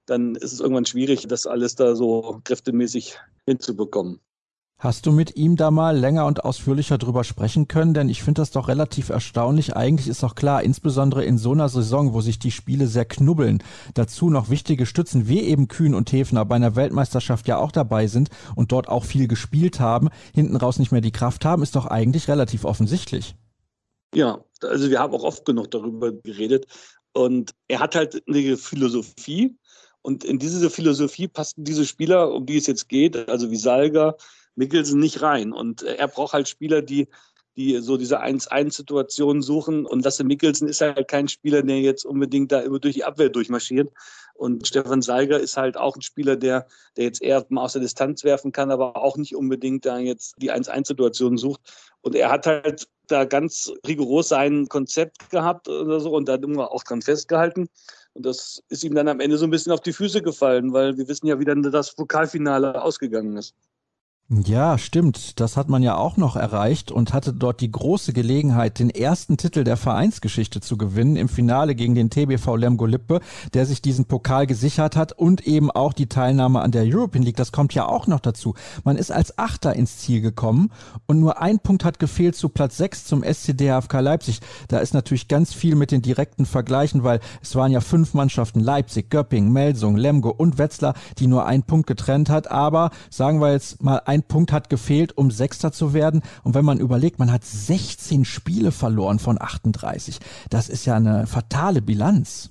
dann 0.06 0.34
ist 0.34 0.52
es 0.52 0.58
irgendwann 0.58 0.86
schwierig, 0.86 1.28
das 1.28 1.46
alles 1.46 1.76
da 1.76 1.94
so 1.94 2.40
kräftemäßig 2.42 3.20
hinzubekommen. 3.46 4.20
Hast 4.82 5.06
du 5.06 5.12
mit 5.12 5.36
ihm 5.36 5.54
da 5.54 5.70
mal 5.70 5.96
länger 5.96 6.26
und 6.26 6.44
ausführlicher 6.44 6.98
drüber 6.98 7.22
sprechen 7.22 7.68
können? 7.68 7.94
Denn 7.94 8.08
ich 8.08 8.24
finde 8.24 8.42
das 8.42 8.50
doch 8.50 8.66
relativ 8.66 9.10
erstaunlich. 9.10 9.76
Eigentlich 9.76 10.08
ist 10.08 10.24
doch 10.24 10.34
klar, 10.34 10.64
insbesondere 10.64 11.24
in 11.24 11.38
so 11.38 11.52
einer 11.52 11.68
Saison, 11.68 12.14
wo 12.14 12.20
sich 12.20 12.40
die 12.40 12.50
Spiele 12.50 12.88
sehr 12.88 13.04
knubbeln, 13.04 13.62
dazu 13.94 14.28
noch 14.28 14.50
wichtige 14.50 14.84
Stützen 14.84 15.28
wie 15.28 15.42
eben 15.42 15.68
Kühn 15.68 15.94
und 15.94 16.10
Hefner 16.10 16.44
bei 16.44 16.56
einer 16.56 16.74
Weltmeisterschaft 16.74 17.46
ja 17.46 17.58
auch 17.58 17.70
dabei 17.70 18.08
sind 18.08 18.30
und 18.56 18.72
dort 18.72 18.88
auch 18.88 19.04
viel 19.04 19.28
gespielt 19.28 19.78
haben, 19.78 20.08
hinten 20.34 20.56
raus 20.56 20.80
nicht 20.80 20.90
mehr 20.90 21.00
die 21.00 21.12
Kraft 21.12 21.44
haben, 21.44 21.62
ist 21.62 21.76
doch 21.76 21.86
eigentlich 21.86 22.26
relativ 22.26 22.64
offensichtlich. 22.64 23.36
Ja, 24.16 24.44
also 24.62 24.90
wir 24.90 24.98
haben 24.98 25.14
auch 25.14 25.22
oft 25.22 25.44
genug 25.44 25.70
darüber 25.70 26.10
geredet. 26.10 26.66
Und 27.12 27.52
er 27.68 27.78
hat 27.78 27.94
halt 27.94 28.20
eine 28.26 28.56
Philosophie. 28.56 29.56
Und 30.00 30.24
in 30.24 30.40
diese 30.40 30.68
Philosophie 30.70 31.28
passen 31.28 31.62
diese 31.62 31.86
Spieler, 31.86 32.34
um 32.34 32.46
die 32.46 32.56
es 32.56 32.66
jetzt 32.66 32.88
geht, 32.88 33.28
also 33.28 33.52
wie 33.52 33.56
Salga, 33.56 34.16
Mikkelsen 34.54 35.00
nicht 35.00 35.22
rein. 35.22 35.52
Und 35.52 35.82
äh, 35.82 35.94
er 35.94 36.08
braucht 36.08 36.32
halt 36.32 36.48
Spieler, 36.48 36.82
die, 36.82 37.08
die 37.56 37.78
so 37.78 37.96
diese 37.96 38.22
1-1-Situation 38.22 39.42
suchen. 39.42 39.86
Und 39.86 40.04
Lasse 40.04 40.24
Mikkelsen 40.24 40.68
ist 40.68 40.80
halt 40.80 41.08
kein 41.08 41.28
Spieler, 41.28 41.62
der 41.62 41.80
jetzt 41.80 42.04
unbedingt 42.04 42.52
da 42.52 42.60
immer 42.60 42.78
durch 42.78 42.94
die 42.94 43.04
Abwehr 43.04 43.28
durchmarschiert. 43.28 43.90
Und 44.34 44.66
Stefan 44.66 45.02
Seiger 45.02 45.38
ist 45.38 45.56
halt 45.56 45.76
auch 45.76 45.94
ein 45.94 46.02
Spieler, 46.02 46.36
der, 46.36 46.66
der 46.96 47.04
jetzt 47.04 47.22
eher 47.22 47.44
mal 47.50 47.64
aus 47.64 47.74
der 47.74 47.82
Distanz 47.82 48.24
werfen 48.24 48.52
kann, 48.52 48.70
aber 48.70 48.96
auch 48.96 49.16
nicht 49.16 49.36
unbedingt 49.36 49.84
da 49.84 49.98
jetzt 49.98 50.34
die 50.38 50.52
1-1-Situation 50.52 51.36
sucht. 51.36 51.60
Und 52.00 52.14
er 52.14 52.30
hat 52.30 52.46
halt 52.46 52.88
da 53.06 53.24
ganz 53.24 53.70
rigoros 53.86 54.28
sein 54.28 54.68
Konzept 54.68 55.30
gehabt 55.30 55.68
oder 55.68 56.00
so 56.00 56.14
und 56.14 56.28
da 56.28 56.34
immer 56.36 56.72
auch 56.72 56.82
dran 56.82 57.02
festgehalten. 57.02 57.68
Und 58.14 58.26
das 58.26 58.62
ist 58.68 58.84
ihm 58.84 58.94
dann 58.94 59.08
am 59.08 59.20
Ende 59.20 59.38
so 59.38 59.44
ein 59.44 59.50
bisschen 59.50 59.72
auf 59.72 59.80
die 59.80 59.92
Füße 59.92 60.22
gefallen, 60.22 60.72
weil 60.72 60.96
wir 60.96 61.08
wissen 61.08 61.26
ja, 61.26 61.38
wie 61.38 61.44
dann 61.44 61.62
das 61.62 61.94
Pokalfinale 61.94 62.82
ausgegangen 62.82 63.36
ist. 63.36 63.54
Ja, 64.34 64.78
stimmt. 64.78 65.40
Das 65.40 65.58
hat 65.58 65.68
man 65.68 65.82
ja 65.82 65.94
auch 65.96 66.16
noch 66.16 66.36
erreicht 66.36 66.90
und 66.90 67.12
hatte 67.12 67.34
dort 67.34 67.60
die 67.60 67.70
große 67.70 68.14
Gelegenheit, 68.14 68.78
den 68.78 68.88
ersten 68.88 69.36
Titel 69.36 69.62
der 69.62 69.76
Vereinsgeschichte 69.76 70.62
zu 70.62 70.78
gewinnen 70.78 71.16
im 71.16 71.28
Finale 71.28 71.74
gegen 71.74 71.94
den 71.94 72.08
TBV 72.08 72.56
Lemgo 72.56 72.86
Lippe, 72.86 73.20
der 73.52 73.66
sich 73.66 73.82
diesen 73.82 74.06
Pokal 74.06 74.46
gesichert 74.46 74.96
hat 74.96 75.12
und 75.12 75.46
eben 75.46 75.70
auch 75.70 75.92
die 75.92 76.06
Teilnahme 76.06 76.62
an 76.62 76.70
der 76.70 76.84
European 76.86 77.22
League. 77.22 77.36
Das 77.36 77.52
kommt 77.52 77.74
ja 77.74 77.86
auch 77.86 78.06
noch 78.06 78.20
dazu. 78.20 78.54
Man 78.84 78.96
ist 78.96 79.12
als 79.12 79.36
Achter 79.38 79.76
ins 79.76 79.98
Ziel 79.98 80.22
gekommen 80.22 80.70
und 81.06 81.20
nur 81.20 81.42
ein 81.42 81.58
Punkt 81.58 81.84
hat 81.84 81.98
gefehlt 81.98 82.34
zu 82.34 82.48
Platz 82.48 82.78
6 82.78 83.04
zum 83.04 83.22
SCDHFK 83.22 84.00
Leipzig. 84.00 84.40
Da 84.68 84.78
ist 84.78 84.94
natürlich 84.94 85.28
ganz 85.28 85.52
viel 85.52 85.74
mit 85.74 85.90
den 85.90 86.00
direkten 86.00 86.46
Vergleichen, 86.46 87.04
weil 87.04 87.20
es 87.42 87.54
waren 87.54 87.70
ja 87.70 87.82
fünf 87.82 88.14
Mannschaften, 88.14 88.60
Leipzig, 88.60 89.10
Göpping, 89.10 89.52
Melsung, 89.52 89.98
Lemgo 89.98 90.30
und 90.30 90.56
Wetzlar, 90.56 90.94
die 91.18 91.26
nur 91.26 91.44
einen 91.44 91.64
Punkt 91.64 91.86
getrennt 91.86 92.30
hat. 92.30 92.50
Aber 92.50 92.92
sagen 93.10 93.42
wir 93.42 93.52
jetzt 93.52 93.82
mal 93.82 94.00
ein 94.06 94.21
Punkt 94.22 94.52
hat 94.52 94.70
gefehlt, 94.70 95.16
um 95.16 95.30
Sechster 95.30 95.72
zu 95.72 95.92
werden. 95.94 96.22
Und 96.44 96.54
wenn 96.54 96.64
man 96.64 96.78
überlegt, 96.78 97.18
man 97.18 97.32
hat 97.32 97.44
16 97.44 98.24
Spiele 98.24 98.72
verloren 98.72 99.18
von 99.18 99.40
38. 99.40 100.18
Das 100.50 100.68
ist 100.68 100.84
ja 100.84 100.96
eine 100.96 101.26
fatale 101.26 101.82
Bilanz. 101.82 102.50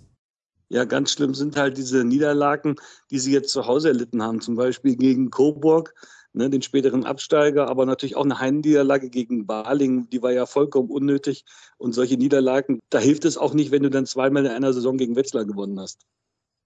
Ja, 0.70 0.86
ganz 0.86 1.12
schlimm 1.12 1.34
sind 1.34 1.58
halt 1.58 1.78
diese 1.78 2.06
Niederlagen, 2.06 2.76
die 3.10 3.20
sie 3.20 3.34
jetzt 3.34 3.52
zu 3.52 3.68
Hause 3.68 3.90
erlitten 3.90 4.24
haben. 4.24 4.40
Zum 4.40 4.56
Beispiel 4.56 4.96
gegen 4.96 5.30
Coburg, 5.30 5.94
ne, 6.32 6.50
den 6.50 6.62
späteren 6.62 7.04
Absteiger, 7.04 7.68
aber 7.68 7.86
natürlich 7.86 8.16
auch 8.16 8.24
eine 8.24 8.40
Heimniederlage 8.40 9.10
gegen 9.10 9.46
Baling, 9.46 10.10
die 10.10 10.22
war 10.22 10.32
ja 10.32 10.46
vollkommen 10.46 10.90
unnötig. 10.90 11.44
Und 11.78 11.94
solche 11.94 12.16
Niederlagen, 12.16 12.80
da 12.90 13.00
hilft 13.00 13.26
es 13.26 13.38
auch 13.38 13.54
nicht, 13.54 13.72
wenn 13.72 13.84
du 13.84 13.90
dann 13.90 14.06
zweimal 14.06 14.46
in 14.46 14.52
einer 14.52 14.72
Saison 14.72 14.98
gegen 14.98 15.18
Wetzlar 15.18 15.44
gewonnen 15.44 15.80
hast. 15.80 16.06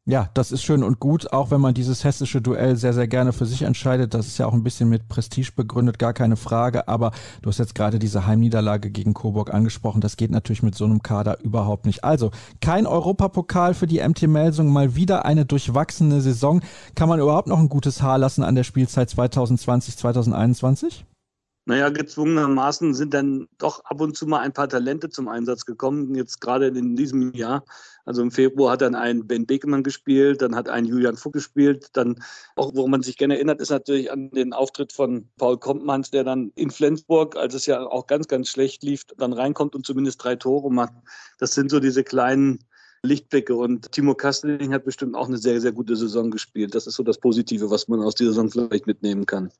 Ja, 0.07 0.29
das 0.35 0.51
ist 0.51 0.61
schön 0.61 0.83
und 0.83 0.99
gut, 0.99 1.33
auch 1.33 1.49
wenn 1.49 1.59
man 1.59 1.73
dieses 1.73 2.03
hessische 2.03 2.39
Duell 2.39 2.75
sehr, 2.75 2.93
sehr 2.93 3.07
gerne 3.07 3.33
für 3.33 3.47
sich 3.47 3.63
entscheidet. 3.63 4.13
Das 4.13 4.27
ist 4.27 4.37
ja 4.37 4.45
auch 4.45 4.53
ein 4.53 4.61
bisschen 4.61 4.87
mit 4.87 5.07
Prestige 5.07 5.51
begründet, 5.55 5.97
gar 5.97 6.13
keine 6.13 6.35
Frage. 6.35 6.87
Aber 6.87 7.09
du 7.41 7.49
hast 7.49 7.57
jetzt 7.57 7.73
gerade 7.73 7.97
diese 7.97 8.27
Heimniederlage 8.27 8.91
gegen 8.91 9.15
Coburg 9.15 9.51
angesprochen. 9.51 10.01
Das 10.01 10.15
geht 10.15 10.29
natürlich 10.29 10.61
mit 10.61 10.75
so 10.75 10.85
einem 10.85 11.01
Kader 11.01 11.39
überhaupt 11.43 11.87
nicht. 11.87 12.03
Also 12.03 12.29
kein 12.61 12.85
Europapokal 12.85 13.73
für 13.73 13.87
die 13.87 14.07
MT 14.07 14.27
Melsung, 14.27 14.71
mal 14.71 14.95
wieder 14.95 15.25
eine 15.25 15.43
durchwachsene 15.43 16.21
Saison. 16.21 16.61
Kann 16.93 17.09
man 17.09 17.19
überhaupt 17.19 17.47
noch 17.47 17.57
ein 17.57 17.69
gutes 17.69 18.03
Haar 18.03 18.19
lassen 18.19 18.43
an 18.43 18.53
der 18.53 18.63
Spielzeit 18.63 19.09
2020, 19.09 19.97
2021? 19.97 21.03
Naja, 21.67 21.89
gezwungenermaßen 21.89 22.93
sind 22.93 23.15
dann 23.15 23.47
doch 23.57 23.83
ab 23.85 23.99
und 23.99 24.15
zu 24.15 24.27
mal 24.27 24.41
ein 24.41 24.53
paar 24.53 24.69
Talente 24.69 25.09
zum 25.09 25.27
Einsatz 25.27 25.65
gekommen, 25.65 26.13
jetzt 26.13 26.39
gerade 26.39 26.67
in 26.67 26.95
diesem 26.95 27.33
Jahr. 27.33 27.65
Also 28.05 28.21
im 28.21 28.29
Februar 28.29 28.73
hat 28.73 28.81
dann 28.81 28.93
ein 28.93 29.25
Ben 29.25 29.47
Bekemann 29.47 29.81
gespielt, 29.81 30.43
dann 30.43 30.55
hat 30.55 30.69
ein 30.69 30.85
Julian 30.85 31.17
Fuck 31.17 31.33
gespielt. 31.33 31.87
Dann, 31.93 32.23
auch 32.55 32.75
woran 32.75 32.91
man 32.91 33.01
sich 33.01 33.17
gerne 33.17 33.35
erinnert, 33.37 33.61
ist 33.61 33.71
natürlich 33.71 34.11
an 34.11 34.29
den 34.29 34.53
Auftritt 34.53 34.93
von 34.93 35.27
Paul 35.37 35.57
Kompmanns, 35.57 36.11
der 36.11 36.23
dann 36.23 36.51
in 36.53 36.69
Flensburg, 36.69 37.35
als 37.35 37.55
es 37.55 37.65
ja 37.65 37.81
auch 37.83 38.05
ganz, 38.05 38.27
ganz 38.27 38.49
schlecht 38.49 38.83
lief, 38.83 39.03
dann 39.17 39.33
reinkommt 39.33 39.73
und 39.73 39.87
zumindest 39.87 40.23
drei 40.23 40.35
Tore 40.35 40.71
macht. 40.71 40.93
Das 41.39 41.55
sind 41.55 41.71
so 41.71 41.79
diese 41.79 42.03
kleinen 42.03 42.59
Lichtblicke. 43.01 43.55
Und 43.55 43.91
Timo 43.91 44.13
Kasteling 44.13 44.71
hat 44.71 44.85
bestimmt 44.85 45.15
auch 45.15 45.27
eine 45.27 45.39
sehr, 45.39 45.59
sehr 45.59 45.71
gute 45.71 45.95
Saison 45.95 46.29
gespielt. 46.29 46.75
Das 46.75 46.85
ist 46.85 46.95
so 46.95 47.01
das 47.01 47.17
Positive, 47.17 47.71
was 47.71 47.87
man 47.87 48.01
aus 48.01 48.13
dieser 48.13 48.33
Saison 48.33 48.51
vielleicht 48.51 48.85
mitnehmen 48.85 49.25
kann. 49.25 49.51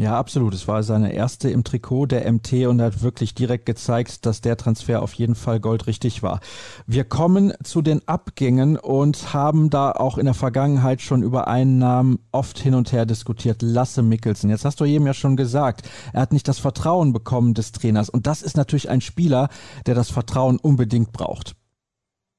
Ja, 0.00 0.16
absolut. 0.16 0.54
Es 0.54 0.68
war 0.68 0.84
seine 0.84 1.12
erste 1.12 1.50
im 1.50 1.64
Trikot 1.64 2.06
der 2.06 2.32
MT 2.32 2.68
und 2.68 2.80
hat 2.80 3.02
wirklich 3.02 3.34
direkt 3.34 3.66
gezeigt, 3.66 4.26
dass 4.26 4.40
der 4.40 4.56
Transfer 4.56 5.02
auf 5.02 5.12
jeden 5.14 5.34
Fall 5.34 5.58
goldrichtig 5.58 6.22
war. 6.22 6.38
Wir 6.86 7.02
kommen 7.02 7.52
zu 7.64 7.82
den 7.82 8.06
Abgängen 8.06 8.76
und 8.76 9.34
haben 9.34 9.70
da 9.70 9.90
auch 9.90 10.16
in 10.16 10.26
der 10.26 10.34
Vergangenheit 10.34 11.02
schon 11.02 11.24
über 11.24 11.48
einen 11.48 11.78
Namen 11.78 12.20
oft 12.30 12.60
hin 12.60 12.76
und 12.76 12.92
her 12.92 13.06
diskutiert. 13.06 13.60
Lasse 13.60 14.04
Mikkelsen. 14.04 14.50
Jetzt 14.50 14.64
hast 14.64 14.78
du 14.78 14.84
eben 14.84 15.04
ja 15.04 15.14
schon 15.14 15.36
gesagt, 15.36 15.88
er 16.12 16.20
hat 16.20 16.32
nicht 16.32 16.46
das 16.46 16.60
Vertrauen 16.60 17.12
bekommen 17.12 17.54
des 17.54 17.72
Trainers. 17.72 18.08
Und 18.08 18.28
das 18.28 18.42
ist 18.42 18.56
natürlich 18.56 18.88
ein 18.88 19.00
Spieler, 19.00 19.48
der 19.86 19.96
das 19.96 20.10
Vertrauen 20.10 20.60
unbedingt 20.60 21.10
braucht. 21.10 21.56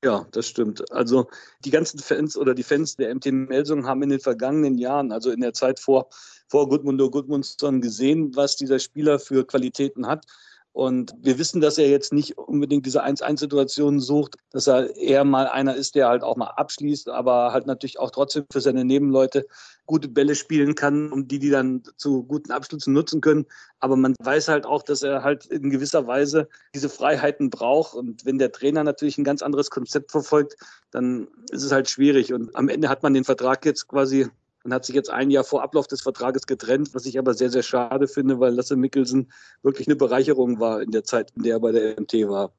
Ja, 0.03 0.25
das 0.31 0.47
stimmt. 0.47 0.89
Also 0.93 1.27
die 1.65 1.71
ganzen 1.71 1.99
Fans 1.99 2.37
oder 2.37 2.53
die 2.55 2.63
Fans 2.63 2.95
der 2.95 3.13
MT 3.13 3.33
Melsung 3.33 3.85
haben 3.85 4.01
in 4.01 4.09
den 4.09 4.21
vergangenen 4.21 4.77
Jahren, 4.77 5.11
also 5.11 5.29
in 5.29 5.41
der 5.41 5.53
Zeit 5.53 5.79
vor 5.79 6.09
vor 6.49 6.67
Gudmundur 6.67 7.11
Gudmundsson 7.11 7.79
gesehen, 7.79 8.35
was 8.35 8.55
dieser 8.55 8.79
Spieler 8.79 9.19
für 9.19 9.45
Qualitäten 9.45 10.07
hat. 10.07 10.25
Und 10.71 11.13
wir 11.19 11.39
wissen, 11.39 11.61
dass 11.61 11.77
er 11.77 11.89
jetzt 11.89 12.13
nicht 12.13 12.37
unbedingt 12.37 12.85
diese 12.85 13.03
1-1-Situationen 13.03 13.99
sucht, 13.99 14.35
dass 14.51 14.67
er 14.67 14.95
eher 14.95 15.23
mal 15.23 15.47
einer 15.47 15.75
ist, 15.75 15.95
der 15.95 16.07
halt 16.07 16.23
auch 16.23 16.37
mal 16.37 16.47
abschließt, 16.47 17.09
aber 17.09 17.51
halt 17.51 17.65
natürlich 17.65 17.99
auch 17.99 18.11
trotzdem 18.11 18.45
für 18.51 18.61
seine 18.61 18.85
Nebenleute 18.85 19.47
gute 19.87 20.07
Bälle 20.07 20.35
spielen 20.35 20.75
kann, 20.75 21.11
um 21.11 21.27
die 21.27 21.39
die 21.39 21.49
dann 21.49 21.81
zu 21.97 22.23
guten 22.23 22.51
Abschlüssen 22.51 22.93
nutzen 22.93 23.19
können. 23.19 23.47
Aber 23.79 23.95
man 23.95 24.13
weiß 24.21 24.47
halt 24.47 24.65
auch, 24.67 24.83
dass 24.83 25.01
er 25.01 25.23
halt 25.23 25.47
in 25.47 25.71
gewisser 25.71 26.05
Weise 26.05 26.47
diese 26.75 26.89
Freiheiten 26.89 27.49
braucht. 27.49 27.95
Und 27.95 28.23
wenn 28.23 28.37
der 28.37 28.51
Trainer 28.51 28.83
natürlich 28.83 29.17
ein 29.17 29.23
ganz 29.23 29.41
anderes 29.41 29.71
Konzept 29.71 30.11
verfolgt, 30.11 30.55
dann 30.91 31.27
ist 31.49 31.63
es 31.63 31.71
halt 31.71 31.89
schwierig. 31.89 32.31
Und 32.31 32.55
am 32.55 32.69
Ende 32.69 32.89
hat 32.89 33.01
man 33.01 33.15
den 33.15 33.23
Vertrag 33.23 33.65
jetzt 33.65 33.87
quasi 33.87 34.27
man 34.63 34.73
hat 34.73 34.85
sich 34.85 34.95
jetzt 34.95 35.09
ein 35.09 35.31
Jahr 35.31 35.43
vor 35.43 35.63
Ablauf 35.63 35.87
des 35.87 36.01
Vertrages 36.01 36.45
getrennt, 36.45 36.93
was 36.93 37.05
ich 37.05 37.17
aber 37.17 37.33
sehr, 37.33 37.49
sehr 37.49 37.63
schade 37.63 38.07
finde, 38.07 38.39
weil 38.39 38.53
Lasse 38.53 38.75
Mikkelsen 38.75 39.31
wirklich 39.63 39.87
eine 39.87 39.95
Bereicherung 39.95 40.59
war 40.59 40.81
in 40.81 40.91
der 40.91 41.03
Zeit, 41.03 41.31
in 41.35 41.43
der 41.43 41.55
er 41.55 41.59
bei 41.59 41.71
der 41.71 41.99
MT 41.99 42.13
war. 42.27 42.51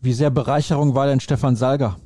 Wie 0.00 0.14
sehr 0.14 0.30
Bereicherung 0.30 0.94
war 0.94 1.06
denn 1.06 1.20
Stefan 1.20 1.56
Salger? 1.56 1.98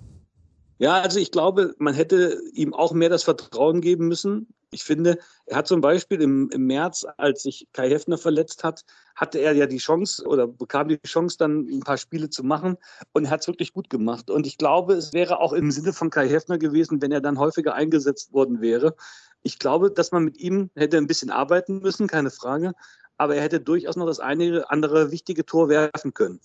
Ja, 0.79 1.01
also 1.01 1.19
ich 1.19 1.31
glaube, 1.31 1.75
man 1.79 1.95
hätte 1.95 2.39
ihm 2.53 2.75
auch 2.75 2.93
mehr 2.93 3.09
das 3.09 3.23
Vertrauen 3.23 3.81
geben 3.81 4.09
müssen. 4.09 4.49
Ich 4.71 4.85
finde, 4.85 5.19
er 5.47 5.57
hat 5.57 5.67
zum 5.67 5.81
Beispiel 5.81 6.21
im, 6.21 6.51
im 6.51 6.67
März, 6.67 7.07
als 7.17 7.45
sich 7.45 7.67
Kai 7.73 7.89
Heffner 7.89 8.19
verletzt 8.19 8.63
hat, 8.63 8.85
hatte 9.15 9.39
er 9.39 9.53
ja 9.55 9.67
die 9.67 9.79
Chance 9.79 10.27
oder 10.27 10.47
bekam 10.47 10.89
die 10.89 11.01
Chance, 11.07 11.39
dann 11.39 11.67
ein 11.67 11.81
paar 11.81 11.97
Spiele 11.97 12.29
zu 12.29 12.45
machen 12.45 12.77
und 13.13 13.25
er 13.25 13.31
hat 13.31 13.41
es 13.41 13.47
wirklich 13.47 13.73
gut 13.73 13.89
gemacht. 13.89 14.29
Und 14.29 14.47
ich 14.47 14.59
glaube, 14.59 14.93
es 14.95 15.15
wäre 15.15 15.41
auch 15.41 15.55
im 15.55 15.71
Sinne 15.71 15.95
von 15.95 16.11
Kai 16.11 16.29
Heffner 16.29 16.59
gewesen, 16.59 17.01
wenn 17.01 17.13
er 17.13 17.23
dann 17.23 17.39
häufiger 17.39 17.75
eingesetzt 17.75 18.35
worden 18.35 18.61
wäre. 18.61 18.95
Ich 19.47 19.61
glaube, 19.61 19.93
dass 19.93 20.11
man 20.11 20.25
mit 20.25 20.39
ihm 20.39 20.71
hätte 20.75 20.97
ein 20.97 21.07
bisschen 21.07 21.31
arbeiten 21.31 21.79
müssen, 21.79 22.09
keine 22.09 22.33
Frage. 22.33 22.73
Aber 23.17 23.37
er 23.37 23.43
hätte 23.43 23.61
durchaus 23.61 23.95
noch 23.95 24.07
das 24.07 24.19
eine 24.19 24.69
andere 24.71 25.13
wichtige 25.13 25.47
Tor 25.47 25.69
werfen 25.69 26.15
können. 26.15 26.41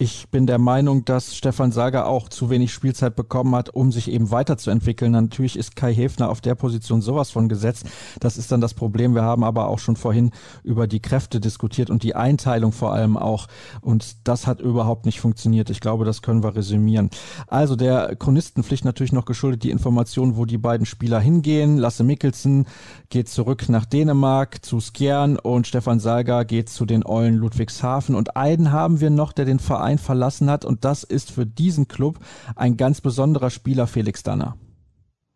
Ich 0.00 0.28
bin 0.30 0.46
der 0.46 0.58
Meinung, 0.58 1.04
dass 1.04 1.34
Stefan 1.34 1.72
Sager 1.72 2.06
auch 2.06 2.28
zu 2.28 2.50
wenig 2.50 2.72
Spielzeit 2.72 3.16
bekommen 3.16 3.56
hat, 3.56 3.70
um 3.70 3.90
sich 3.90 4.12
eben 4.12 4.30
weiterzuentwickeln. 4.30 5.10
Natürlich 5.10 5.58
ist 5.58 5.74
Kai 5.74 5.92
Häfner 5.92 6.30
auf 6.30 6.40
der 6.40 6.54
Position 6.54 7.02
sowas 7.02 7.32
von 7.32 7.48
gesetzt. 7.48 7.84
Das 8.20 8.38
ist 8.38 8.52
dann 8.52 8.60
das 8.60 8.74
Problem. 8.74 9.16
Wir 9.16 9.24
haben 9.24 9.42
aber 9.42 9.66
auch 9.66 9.80
schon 9.80 9.96
vorhin 9.96 10.30
über 10.62 10.86
die 10.86 11.00
Kräfte 11.00 11.40
diskutiert 11.40 11.90
und 11.90 12.04
die 12.04 12.14
Einteilung 12.14 12.70
vor 12.70 12.92
allem 12.92 13.16
auch. 13.16 13.48
Und 13.80 14.28
das 14.28 14.46
hat 14.46 14.60
überhaupt 14.60 15.04
nicht 15.04 15.18
funktioniert. 15.18 15.68
Ich 15.68 15.80
glaube, 15.80 16.04
das 16.04 16.22
können 16.22 16.44
wir 16.44 16.54
resümieren. 16.54 17.10
Also 17.48 17.74
der 17.74 18.14
Chronistenpflicht 18.14 18.84
natürlich 18.84 19.12
noch 19.12 19.24
geschuldet 19.24 19.64
die 19.64 19.72
Information, 19.72 20.36
wo 20.36 20.44
die 20.44 20.58
beiden 20.58 20.86
Spieler 20.86 21.18
hingehen. 21.18 21.76
Lasse 21.76 22.04
Mikkelsen 22.04 22.68
geht 23.10 23.28
zurück 23.28 23.68
nach 23.68 23.84
Dänemark 23.84 24.64
zu 24.64 24.78
Skjern 24.78 25.40
und 25.40 25.66
Stefan 25.66 25.98
Sager 25.98 26.44
geht 26.44 26.68
zu 26.68 26.86
den 26.86 27.04
Eulen 27.04 27.34
Ludwigshafen. 27.34 28.14
Und 28.14 28.36
einen 28.36 28.70
haben 28.70 29.00
wir 29.00 29.10
noch, 29.10 29.32
der 29.32 29.44
den 29.44 29.58
Verein 29.58 29.87
Verein 29.88 29.98
verlassen 29.98 30.50
hat. 30.50 30.64
Und 30.64 30.84
das 30.84 31.02
ist 31.02 31.30
für 31.30 31.46
diesen 31.46 31.88
Club 31.88 32.18
ein 32.56 32.76
ganz 32.76 33.00
besonderer 33.00 33.50
Spieler, 33.50 33.86
Felix 33.86 34.22
Danner. 34.22 34.56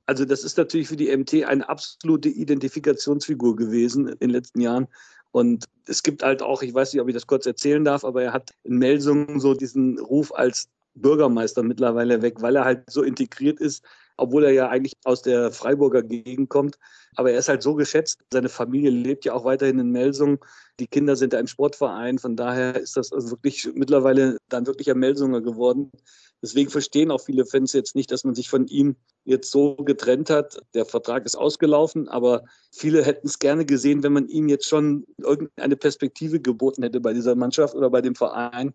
Also 0.06 0.24
das 0.24 0.44
ist 0.44 0.58
natürlich 0.58 0.88
für 0.88 0.96
die 0.96 1.16
MT 1.16 1.44
eine 1.44 1.68
absolute 1.68 2.28
Identifikationsfigur 2.28 3.56
gewesen 3.56 4.08
in 4.08 4.18
den 4.18 4.30
letzten 4.30 4.60
Jahren. 4.60 4.88
Und 5.30 5.64
es 5.86 6.02
gibt 6.02 6.22
halt 6.22 6.42
auch, 6.42 6.62
ich 6.62 6.74
weiß 6.74 6.92
nicht, 6.92 7.00
ob 7.00 7.08
ich 7.08 7.14
das 7.14 7.26
kurz 7.26 7.46
erzählen 7.46 7.84
darf, 7.84 8.04
aber 8.04 8.22
er 8.22 8.32
hat 8.34 8.50
in 8.64 8.76
Melsungen 8.76 9.40
so 9.40 9.54
diesen 9.54 9.98
Ruf 9.98 10.34
als 10.34 10.68
Bürgermeister 10.94 11.62
mittlerweile 11.62 12.20
weg, 12.20 12.42
weil 12.42 12.56
er 12.56 12.66
halt 12.66 12.90
so 12.90 13.02
integriert 13.02 13.58
ist, 13.58 13.82
obwohl 14.16 14.44
er 14.44 14.52
ja 14.52 14.68
eigentlich 14.68 14.94
aus 15.04 15.22
der 15.22 15.50
Freiburger 15.50 16.02
Gegend 16.02 16.48
kommt. 16.48 16.78
Aber 17.16 17.30
er 17.30 17.38
ist 17.38 17.48
halt 17.48 17.62
so 17.62 17.74
geschätzt. 17.74 18.20
Seine 18.32 18.48
Familie 18.48 18.90
lebt 18.90 19.24
ja 19.24 19.34
auch 19.34 19.44
weiterhin 19.44 19.78
in 19.78 19.90
Melsungen. 19.90 20.38
Die 20.80 20.86
Kinder 20.86 21.16
sind 21.16 21.32
da 21.32 21.38
im 21.38 21.46
Sportverein. 21.46 22.18
Von 22.18 22.36
daher 22.36 22.76
ist 22.76 22.96
das 22.96 23.12
also 23.12 23.30
wirklich 23.30 23.68
mittlerweile 23.74 24.38
dann 24.48 24.66
wirklich 24.66 24.90
ein 24.90 24.98
Melsunger 24.98 25.40
geworden. 25.40 25.90
Deswegen 26.42 26.70
verstehen 26.70 27.12
auch 27.12 27.20
viele 27.20 27.46
Fans 27.46 27.72
jetzt 27.72 27.94
nicht, 27.94 28.10
dass 28.10 28.24
man 28.24 28.34
sich 28.34 28.48
von 28.48 28.66
ihm 28.66 28.96
jetzt 29.24 29.52
so 29.52 29.76
getrennt 29.76 30.28
hat. 30.28 30.58
Der 30.74 30.84
Vertrag 30.84 31.24
ist 31.24 31.36
ausgelaufen, 31.36 32.08
aber 32.08 32.42
viele 32.72 33.04
hätten 33.04 33.28
es 33.28 33.38
gerne 33.38 33.64
gesehen, 33.64 34.02
wenn 34.02 34.12
man 34.12 34.26
ihm 34.26 34.48
jetzt 34.48 34.66
schon 34.66 35.04
irgendeine 35.18 35.76
Perspektive 35.76 36.40
geboten 36.40 36.82
hätte 36.82 37.00
bei 37.00 37.12
dieser 37.12 37.36
Mannschaft 37.36 37.76
oder 37.76 37.90
bei 37.90 38.00
dem 38.00 38.16
Verein. 38.16 38.72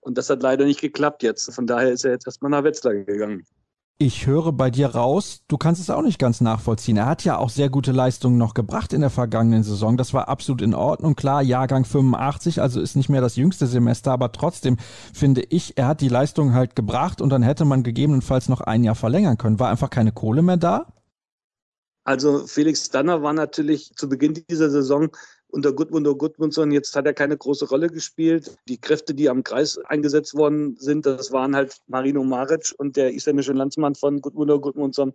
Und 0.00 0.18
das 0.18 0.28
hat 0.28 0.42
leider 0.42 0.64
nicht 0.64 0.80
geklappt 0.80 1.22
jetzt. 1.22 1.54
Von 1.54 1.68
daher 1.68 1.92
ist 1.92 2.04
er 2.04 2.10
jetzt 2.10 2.26
erstmal 2.26 2.50
nach 2.50 2.64
Wetzlar 2.64 2.94
gegangen. 2.94 3.46
Ich 3.96 4.26
höre 4.26 4.50
bei 4.50 4.72
dir 4.72 4.88
raus, 4.88 5.42
du 5.46 5.56
kannst 5.56 5.80
es 5.80 5.88
auch 5.88 6.02
nicht 6.02 6.18
ganz 6.18 6.40
nachvollziehen. 6.40 6.96
Er 6.96 7.06
hat 7.06 7.22
ja 7.22 7.38
auch 7.38 7.48
sehr 7.48 7.70
gute 7.70 7.92
Leistungen 7.92 8.38
noch 8.38 8.52
gebracht 8.52 8.92
in 8.92 9.02
der 9.02 9.10
vergangenen 9.10 9.62
Saison. 9.62 9.96
Das 9.96 10.12
war 10.12 10.26
absolut 10.28 10.62
in 10.62 10.74
Ordnung. 10.74 11.14
Klar, 11.14 11.42
Jahrgang 11.42 11.84
85, 11.84 12.60
also 12.60 12.80
ist 12.80 12.96
nicht 12.96 13.08
mehr 13.08 13.20
das 13.20 13.36
jüngste 13.36 13.68
Semester, 13.68 14.10
aber 14.10 14.32
trotzdem 14.32 14.78
finde 15.12 15.42
ich, 15.42 15.78
er 15.78 15.86
hat 15.86 16.00
die 16.00 16.08
Leistung 16.08 16.54
halt 16.54 16.74
gebracht 16.74 17.20
und 17.20 17.30
dann 17.30 17.44
hätte 17.44 17.64
man 17.64 17.84
gegebenenfalls 17.84 18.48
noch 18.48 18.60
ein 18.62 18.82
Jahr 18.82 18.96
verlängern 18.96 19.38
können. 19.38 19.60
War 19.60 19.70
einfach 19.70 19.90
keine 19.90 20.10
Kohle 20.10 20.42
mehr 20.42 20.56
da? 20.56 20.92
Also 22.02 22.48
Felix 22.48 22.90
Danner 22.90 23.22
war 23.22 23.32
natürlich 23.32 23.94
zu 23.94 24.08
Beginn 24.08 24.34
dieser 24.50 24.70
Saison 24.70 25.10
unter 25.54 25.72
Gudmundur 25.72 26.18
Gudmundsson. 26.18 26.72
Jetzt 26.72 26.96
hat 26.96 27.06
er 27.06 27.14
keine 27.14 27.36
große 27.36 27.68
Rolle 27.68 27.88
gespielt. 27.88 28.56
Die 28.68 28.80
Kräfte, 28.80 29.14
die 29.14 29.30
am 29.30 29.44
Kreis 29.44 29.78
eingesetzt 29.78 30.34
worden 30.34 30.76
sind, 30.76 31.06
das 31.06 31.32
waren 31.32 31.54
halt 31.54 31.78
Marino 31.86 32.24
Maric 32.24 32.74
und 32.76 32.96
der 32.96 33.14
isländische 33.14 33.52
Landsmann 33.52 33.94
von 33.94 34.20
Gudmundur 34.20 34.60
Gudmundsson, 34.60 35.14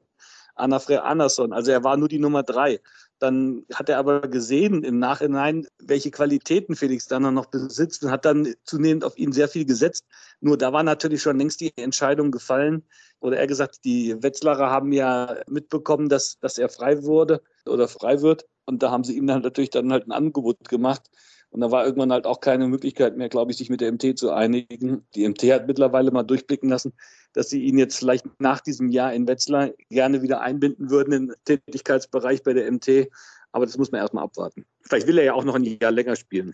Anafre 0.56 1.04
Andersson. 1.04 1.52
Also 1.52 1.72
er 1.72 1.84
war 1.84 1.98
nur 1.98 2.08
die 2.08 2.20
Nummer 2.20 2.44
drei. 2.44 2.80
Dann 3.20 3.66
hat 3.74 3.90
er 3.90 3.98
aber 3.98 4.22
gesehen 4.22 4.84
im 4.84 4.98
Nachhinein, 4.98 5.68
welche 5.78 6.10
Qualitäten 6.10 6.78
Felix 6.78 7.08
Danner 7.08 7.32
noch 7.32 7.48
besitzt 7.48 8.02
und 8.04 8.12
hat 8.12 8.24
dann 8.24 8.54
zunehmend 8.64 9.04
auf 9.04 9.18
ihn 9.18 9.34
sehr 9.34 9.50
viel 9.50 9.66
gesetzt. 9.66 10.06
Nur 10.40 10.58
da 10.58 10.72
war 10.72 10.84
natürlich 10.84 11.22
schon 11.22 11.38
längst 11.38 11.60
die 11.60 11.76
Entscheidung 11.76 12.32
gefallen. 12.32 12.84
Oder 13.20 13.38
er 13.38 13.48
gesagt, 13.48 13.84
die 13.84 14.16
Wetzlarer 14.24 14.70
haben 14.70 14.94
ja 14.94 15.36
mitbekommen, 15.48 16.08
dass, 16.08 16.40
dass 16.40 16.58
er 16.58 16.70
frei 16.70 17.04
wurde 17.04 17.42
oder 17.66 17.90
frei 17.90 18.22
wird. 18.22 18.46
Und 18.70 18.84
da 18.84 18.92
haben 18.92 19.04
sie 19.04 19.18
ihm 19.18 19.26
dann 19.26 19.42
natürlich 19.42 19.72
dann 19.72 19.92
halt 19.92 20.08
ein 20.08 20.12
Angebot 20.12 20.70
gemacht. 20.70 21.10
Und 21.50 21.62
da 21.62 21.72
war 21.72 21.84
irgendwann 21.84 22.12
halt 22.12 22.28
auch 22.28 22.40
keine 22.40 22.68
Möglichkeit 22.68 23.18
mehr, 23.18 23.28
glaube 23.28 23.50
ich, 23.50 23.58
sich 23.58 23.72
mit 23.72 23.82
der 23.82 23.92
MT 23.92 24.20
zu 24.20 24.30
einigen. 24.30 25.08
Die 25.16 25.28
MT 25.28 25.42
hat 25.46 25.66
mittlerweile 25.66 26.12
mal 26.12 26.22
durchblicken 26.22 26.70
lassen, 26.70 26.94
dass 27.34 27.50
sie 27.50 27.64
ihn 27.64 27.80
jetzt 27.80 27.98
vielleicht 27.98 28.28
nach 28.40 28.62
diesem 28.62 28.90
Jahr 28.90 29.12
in 29.12 29.28
Wetzlar 29.28 29.72
gerne 29.90 30.22
wieder 30.22 30.42
einbinden 30.42 30.92
würden 30.92 31.14
im 31.14 31.34
Tätigkeitsbereich 31.46 32.44
bei 32.44 32.54
der 32.54 32.72
MT. 32.72 33.10
Aber 33.52 33.66
das 33.66 33.76
muss 33.80 33.92
man 33.92 34.02
erstmal 34.02 34.24
abwarten. 34.24 34.68
Vielleicht 34.84 35.08
will 35.08 35.18
er 35.18 35.24
ja 35.24 35.34
auch 35.34 35.44
noch 35.44 35.56
ein 35.56 35.64
Jahr 35.64 35.92
länger 35.92 36.16
spielen. 36.16 36.54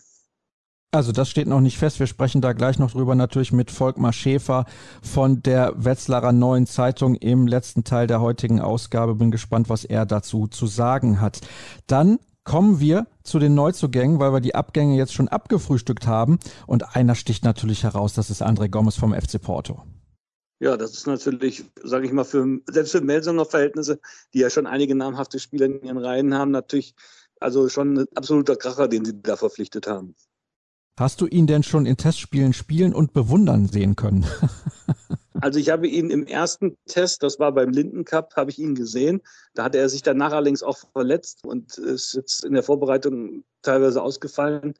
Also 0.96 1.12
das 1.12 1.30
steht 1.30 1.48
noch 1.48 1.60
nicht 1.60 1.78
fest. 1.78 2.00
Wir 2.00 2.08
sprechen 2.08 2.40
da 2.40 2.54
gleich 2.54 2.80
noch 2.80 2.92
drüber 2.92 3.16
natürlich 3.16 3.52
mit 3.52 3.70
Volkmar 3.70 4.14
Schäfer 4.14 4.66
von 5.02 5.44
der 5.44 5.74
Wetzlarer 5.76 6.32
Neuen 6.32 6.68
Zeitung 6.68 7.16
im 7.16 7.48
letzten 7.48 7.84
Teil 7.84 8.08
der 8.08 8.22
heutigen 8.22 8.62
Ausgabe. 8.62 9.16
Bin 9.16 9.30
gespannt, 9.30 9.68
was 9.68 9.84
er 9.84 10.06
dazu 10.06 10.48
zu 10.48 10.68
sagen 10.68 11.20
hat. 11.20 11.42
Dann 11.88 12.18
kommen 12.46 12.80
wir 12.80 13.08
zu 13.24 13.40
den 13.40 13.56
Neuzugängen, 13.56 14.20
weil 14.20 14.32
wir 14.32 14.40
die 14.40 14.56
Abgänge 14.56 14.96
jetzt 14.96 15.14
schon 15.14 15.28
abgefrühstückt 15.28 16.08
haben. 16.08 16.40
Und 16.66 16.96
einer 16.96 17.16
sticht 17.16 17.44
natürlich 17.44 17.84
heraus, 17.84 18.14
das 18.14 18.30
ist 18.30 18.42
André 18.42 18.70
Gomez 18.70 18.96
vom 18.96 19.14
FC 19.14 19.42
Porto. 19.42 19.84
Ja, 20.60 20.78
das 20.78 20.92
ist 20.92 21.08
natürlich, 21.08 21.66
sage 21.84 22.06
ich 22.06 22.14
mal, 22.14 22.24
für, 22.24 22.62
selbst 22.72 22.94
für 22.94 23.02
Melsunger 23.02 23.44
Verhältnisse, 23.44 24.00
die 24.34 24.40
ja 24.40 24.50
schon 24.50 24.66
einige 24.66 24.96
namhafte 24.96 25.40
Spieler 25.40 25.66
in 25.66 25.82
ihren 25.82 25.98
Reihen 25.98 26.34
haben, 26.34 26.52
natürlich 26.52 26.96
also 27.42 27.68
schon 27.68 27.98
ein 27.98 28.06
absoluter 28.16 28.56
Kracher, 28.56 28.88
den 28.88 29.04
sie 29.04 29.22
da 29.22 29.36
verpflichtet 29.36 29.88
haben. 29.88 30.16
Hast 30.98 31.20
du 31.20 31.28
ihn 31.28 31.46
denn 31.46 31.62
schon 31.62 31.86
in 31.86 31.98
Testspielen 31.98 32.54
spielen 32.54 32.94
und 32.94 33.12
bewundern 33.12 33.68
sehen 33.68 33.98
können? 33.98 34.26
also 35.42 35.60
ich 35.60 35.70
habe 35.70 35.88
ihn 35.88 36.10
im 36.10 36.26
ersten 36.26 36.78
Test, 36.86 37.22
das 37.22 37.38
war 37.38 37.52
beim 37.52 37.72
Linden 37.72 38.06
Cup, 38.06 38.38
habe 38.38 38.50
ich 38.50 38.60
ihn 38.60 38.76
gesehen. 38.76 39.22
Da 39.56 39.66
hatte 39.66 39.78
er 39.78 39.90
sich 39.90 40.04
danach 40.04 40.32
allerdings 40.32 40.64
auch 40.64 40.78
verletzt 40.94 41.44
und 41.44 41.78
ist 41.78 42.14
jetzt 42.14 42.46
in 42.46 42.54
der 42.54 42.64
Vorbereitung 42.64 43.44
teilweise 43.62 44.02
ausgefallen. 44.02 44.74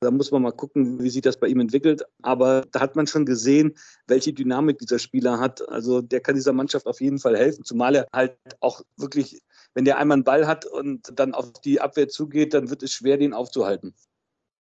Da 0.00 0.10
muss 0.10 0.30
man 0.30 0.42
mal 0.42 0.52
gucken, 0.52 1.02
wie 1.02 1.08
sich 1.08 1.22
das 1.22 1.38
bei 1.38 1.46
ihm 1.46 1.60
entwickelt. 1.60 2.02
Aber 2.20 2.66
da 2.70 2.80
hat 2.80 2.94
man 2.94 3.06
schon 3.06 3.24
gesehen, 3.24 3.72
welche 4.06 4.34
Dynamik 4.34 4.76
dieser 4.80 4.98
Spieler 4.98 5.40
hat. 5.40 5.66
Also 5.70 6.02
der 6.02 6.20
kann 6.20 6.34
dieser 6.34 6.52
Mannschaft 6.52 6.86
auf 6.86 7.00
jeden 7.00 7.18
Fall 7.18 7.38
helfen, 7.38 7.64
zumal 7.64 7.94
er 7.94 8.06
halt 8.12 8.36
auch 8.60 8.82
wirklich, 8.98 9.40
wenn 9.72 9.86
der 9.86 9.96
einmal 9.96 10.16
einen 10.16 10.24
Ball 10.24 10.46
hat 10.46 10.66
und 10.66 11.10
dann 11.18 11.32
auf 11.32 11.54
die 11.64 11.80
Abwehr 11.80 12.08
zugeht, 12.10 12.52
dann 12.52 12.68
wird 12.68 12.82
es 12.82 12.92
schwer, 12.92 13.16
den 13.16 13.32
aufzuhalten. 13.32 13.94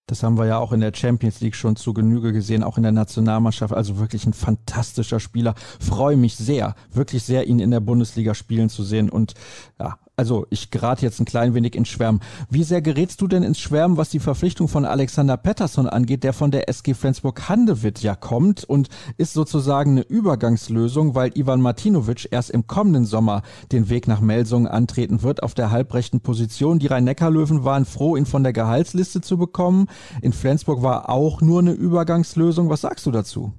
Das 0.08 0.22
haben 0.22 0.38
wir 0.38 0.46
ja 0.46 0.58
auch 0.58 0.74
in 0.74 0.82
der 0.82 0.94
Champions 0.94 1.40
League 1.40 1.56
schon 1.56 1.78
zu 1.78 1.94
Genüge 1.94 2.34
gesehen, 2.34 2.64
auch 2.64 2.76
in 2.76 2.84
der 2.84 2.92
Nationalmannschaft. 2.92 3.74
Also 3.74 4.00
wirklich 4.00 4.26
ein 4.26 4.34
fantastischer 4.34 5.22
Spieler. 5.22 5.56
Freue 5.80 6.18
mich 6.18 6.36
sehr, 6.36 6.76
wirklich 6.92 7.24
sehr, 7.24 7.48
ihn 7.48 7.60
in 7.60 7.72
der 7.72 7.80
Bundesliga 7.80 8.34
spielen 8.34 8.70
zu 8.70 8.84
sehen. 8.84 9.10
Und 9.10 9.34
ja, 9.80 9.98
also 10.16 10.46
ich 10.50 10.70
gerate 10.70 11.04
jetzt 11.04 11.20
ein 11.20 11.26
klein 11.26 11.54
wenig 11.54 11.76
ins 11.76 11.90
Schwärmen. 11.90 12.22
Wie 12.50 12.64
sehr 12.64 12.82
gerätst 12.82 13.22
du 13.22 13.28
denn 13.28 13.44
ins 13.44 13.60
Schwärmen, 13.60 13.98
was 13.98 14.10
die 14.10 14.20
Verpflichtung 14.20 14.68
von 14.68 14.86
Alexander 14.86 15.38
Pettersson 15.38 15.88
angeht, 15.88 16.24
der 16.24 16.34
von 16.34 16.52
der 16.52 16.70
SG 16.70 16.94
Flensburg-Handewitt 16.94 18.00
ja 18.04 18.16
kommt 18.16 18.64
und 18.64 18.90
ist 19.18 19.34
sozusagen 19.34 19.92
eine 19.92 20.02
Übergangslösung, 20.02 21.16
weil 21.16 21.32
Ivan 21.36 21.62
Martinovic 21.62 22.28
erst 22.32 22.52
im 22.52 22.68
kommenden 22.68 23.06
Sommer 23.06 23.42
den 23.72 23.90
Weg 23.90 24.08
nach 24.08 24.22
Melsungen 24.22 24.68
antreten 24.68 25.24
wird 25.24 25.42
auf 25.42 25.56
der 25.56 25.72
halbrechten 25.72 26.22
Position. 26.22 26.80
Die 26.80 26.88
Rhein-Neckar-Löwen 26.88 27.64
waren 27.64 27.86
froh, 27.86 28.16
ihn 28.16 28.26
von 28.26 28.44
der 28.44 28.54
Gehaltsliste 28.54 29.22
zu 29.22 29.38
bekommen. 29.38 29.88
In 30.22 30.34
Flensburg 30.34 30.84
war 30.84 31.10
auch 31.10 31.42
nur 31.42 31.60
eine 31.60 31.72
Übergangslösung. 31.72 32.70
Was 32.70 32.82
sagst 32.82 33.06
du 33.06 33.12
dazu? 33.12 33.54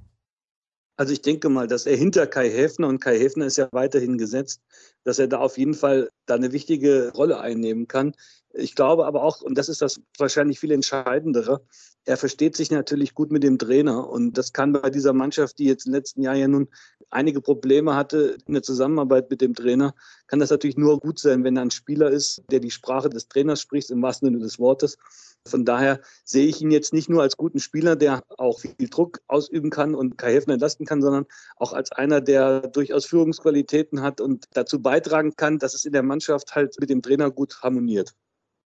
Also 0.97 1.11
ich 1.11 1.21
denke 1.21 1.49
mal, 1.49 1.67
dass 1.67 1.85
er 1.85 1.97
hinter 1.97 2.25
Kai 2.25 2.49
Häfner 2.49 2.87
und 2.87 2.99
Kai 2.99 3.19
Häfner 3.19 3.45
ist 3.45 3.57
ja 3.57 3.67
weiterhin 3.71 4.17
gesetzt, 4.17 4.61
dass 5.03 5.19
er 5.19 5.27
da 5.27 5.39
auf 5.39 5.57
jeden 5.57 5.73
Fall 5.73 6.09
da 6.25 6.35
eine 6.35 6.53
wichtige 6.53 7.11
Rolle 7.13 7.39
einnehmen 7.39 7.87
kann. 7.87 8.13
Ich 8.53 8.75
glaube 8.75 9.05
aber 9.05 9.23
auch, 9.23 9.41
und 9.41 9.57
das 9.57 9.67
ist 9.67 9.81
das 9.81 9.99
wahrscheinlich 10.17 10.59
viel 10.59 10.71
Entscheidendere, 10.71 11.65
er 12.05 12.17
versteht 12.17 12.55
sich 12.55 12.69
natürlich 12.69 13.15
gut 13.15 13.31
mit 13.31 13.43
dem 13.43 13.57
Trainer. 13.57 14.07
Und 14.09 14.37
das 14.37 14.53
kann 14.53 14.73
bei 14.73 14.89
dieser 14.89 15.13
Mannschaft, 15.13 15.57
die 15.57 15.65
jetzt 15.65 15.87
im 15.87 15.93
letzten 15.93 16.21
Jahr 16.21 16.35
ja 16.35 16.47
nun 16.47 16.67
einige 17.09 17.41
Probleme 17.41 17.95
hatte 17.95 18.37
in 18.45 18.53
der 18.53 18.63
Zusammenarbeit 18.63 19.29
mit 19.29 19.41
dem 19.41 19.55
Trainer, 19.55 19.95
kann 20.27 20.39
das 20.39 20.51
natürlich 20.51 20.77
nur 20.77 20.99
gut 20.99 21.19
sein, 21.19 21.43
wenn 21.43 21.57
er 21.57 21.63
ein 21.63 21.71
Spieler 21.71 22.09
ist, 22.09 22.43
der 22.51 22.59
die 22.59 22.71
Sprache 22.71 23.09
des 23.09 23.27
Trainers 23.27 23.59
spricht, 23.59 23.89
im 23.89 24.01
wahrsten 24.01 24.27
Sinne 24.27 24.39
des 24.39 24.59
Wortes. 24.59 24.97
Von 25.47 25.65
daher 25.65 25.99
sehe 26.23 26.47
ich 26.47 26.61
ihn 26.61 26.71
jetzt 26.71 26.93
nicht 26.93 27.09
nur 27.09 27.21
als 27.21 27.37
guten 27.37 27.59
Spieler, 27.59 27.95
der 27.95 28.23
auch 28.37 28.59
viel 28.59 28.89
Druck 28.89 29.21
ausüben 29.27 29.69
kann 29.69 29.93
und 29.93 30.17
Kai 30.17 30.33
Häfner 30.33 30.53
entlasten 30.53 30.85
kann, 30.85 31.01
sondern 31.01 31.25
auch 31.57 31.73
als 31.73 31.91
einer, 31.91 32.21
der 32.21 32.61
durchaus 32.61 33.05
Führungsqualitäten 33.05 34.01
hat 34.01 34.21
und 34.21 34.45
dazu 34.53 34.81
beitragen 34.81 35.35
kann, 35.35 35.59
dass 35.59 35.75
es 35.75 35.85
in 35.85 35.93
der 35.93 36.03
Mannschaft 36.03 36.55
halt 36.55 36.79
mit 36.79 36.89
dem 36.89 37.01
Trainer 37.03 37.29
gut 37.29 37.61
harmoniert. 37.61 38.15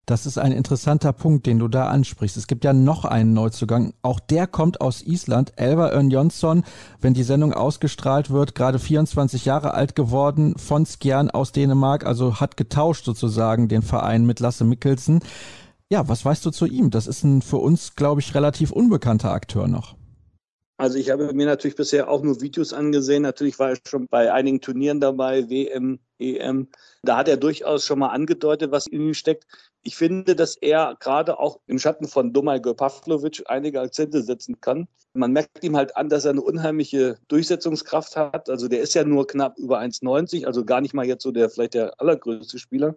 Das 0.07 0.25
ist 0.25 0.37
ein 0.37 0.53
interessanter 0.53 1.11
Punkt, 1.11 1.45
den 1.47 1.59
du 1.59 1.67
da 1.67 1.87
ansprichst. 1.87 2.37
Es 2.37 2.47
gibt 2.47 2.63
ja 2.63 2.71
noch 2.71 3.03
einen 3.03 3.33
Neuzugang. 3.33 3.93
Auch 4.01 4.21
der 4.21 4.47
kommt 4.47 4.79
aus 4.79 5.01
Island. 5.01 5.51
Elva 5.57 5.91
Örn 5.91 6.09
Jonsson, 6.11 6.63
wenn 7.01 7.13
die 7.13 7.23
Sendung 7.23 7.51
ausgestrahlt 7.51 8.29
wird, 8.29 8.55
gerade 8.55 8.79
24 8.79 9.43
Jahre 9.43 9.73
alt 9.73 9.97
geworden, 9.97 10.57
von 10.57 10.85
Skjern 10.85 11.29
aus 11.29 11.51
Dänemark, 11.51 12.05
also 12.05 12.39
hat 12.39 12.55
getauscht 12.55 13.03
sozusagen 13.03 13.67
den 13.67 13.81
Verein 13.81 14.25
mit 14.25 14.39
Lasse 14.39 14.63
Mikkelsen. 14.63 15.19
Ja, 15.89 16.07
was 16.07 16.23
weißt 16.23 16.45
du 16.45 16.51
zu 16.51 16.67
ihm? 16.67 16.89
Das 16.89 17.07
ist 17.07 17.25
ein 17.25 17.41
für 17.41 17.57
uns, 17.57 17.95
glaube 17.95 18.21
ich, 18.21 18.33
relativ 18.33 18.71
unbekannter 18.71 19.33
Akteur 19.33 19.67
noch. 19.67 19.97
Also 20.77 20.99
ich 20.99 21.09
habe 21.09 21.33
mir 21.33 21.47
natürlich 21.47 21.75
bisher 21.75 22.07
auch 22.07 22.21
nur 22.21 22.39
Videos 22.39 22.71
angesehen. 22.71 23.23
Natürlich 23.23 23.57
war 23.57 23.71
er 23.71 23.77
schon 23.85 24.07
bei 24.07 24.31
einigen 24.31 24.61
Turnieren 24.61 25.01
dabei, 25.01 25.49
WM, 25.49 25.99
EM. 26.19 26.67
Da 27.01 27.17
hat 27.17 27.27
er 27.27 27.37
durchaus 27.37 27.83
schon 27.85 27.99
mal 27.99 28.09
angedeutet, 28.09 28.71
was 28.71 28.85
in 28.85 29.01
ihm 29.01 29.13
steckt. 29.15 29.47
Ich 29.83 29.95
finde, 29.95 30.35
dass 30.35 30.55
er 30.57 30.97
gerade 30.99 31.39
auch 31.39 31.59
im 31.65 31.79
Schatten 31.79 32.07
von 32.07 32.33
Domagoj 32.33 32.73
Pavlovic 32.73 33.43
einige 33.47 33.79
Akzente 33.79 34.21
setzen 34.21 34.59
kann. 34.59 34.87
Man 35.13 35.31
merkt 35.31 35.63
ihm 35.63 35.77
halt 35.77 35.95
an, 35.95 36.09
dass 36.09 36.25
er 36.25 36.31
eine 36.31 36.41
unheimliche 36.41 37.17
Durchsetzungskraft 37.27 38.15
hat. 38.17 38.49
Also 38.49 38.67
der 38.67 38.81
ist 38.81 38.95
ja 38.95 39.03
nur 39.03 39.27
knapp 39.27 39.57
über 39.57 39.79
1,90, 39.79 40.45
also 40.45 40.65
gar 40.65 40.81
nicht 40.81 40.93
mal 40.93 41.05
jetzt 41.05 41.23
so 41.23 41.31
der 41.31 41.49
vielleicht 41.49 41.73
der 41.73 41.99
allergrößte 42.01 42.59
Spieler, 42.59 42.95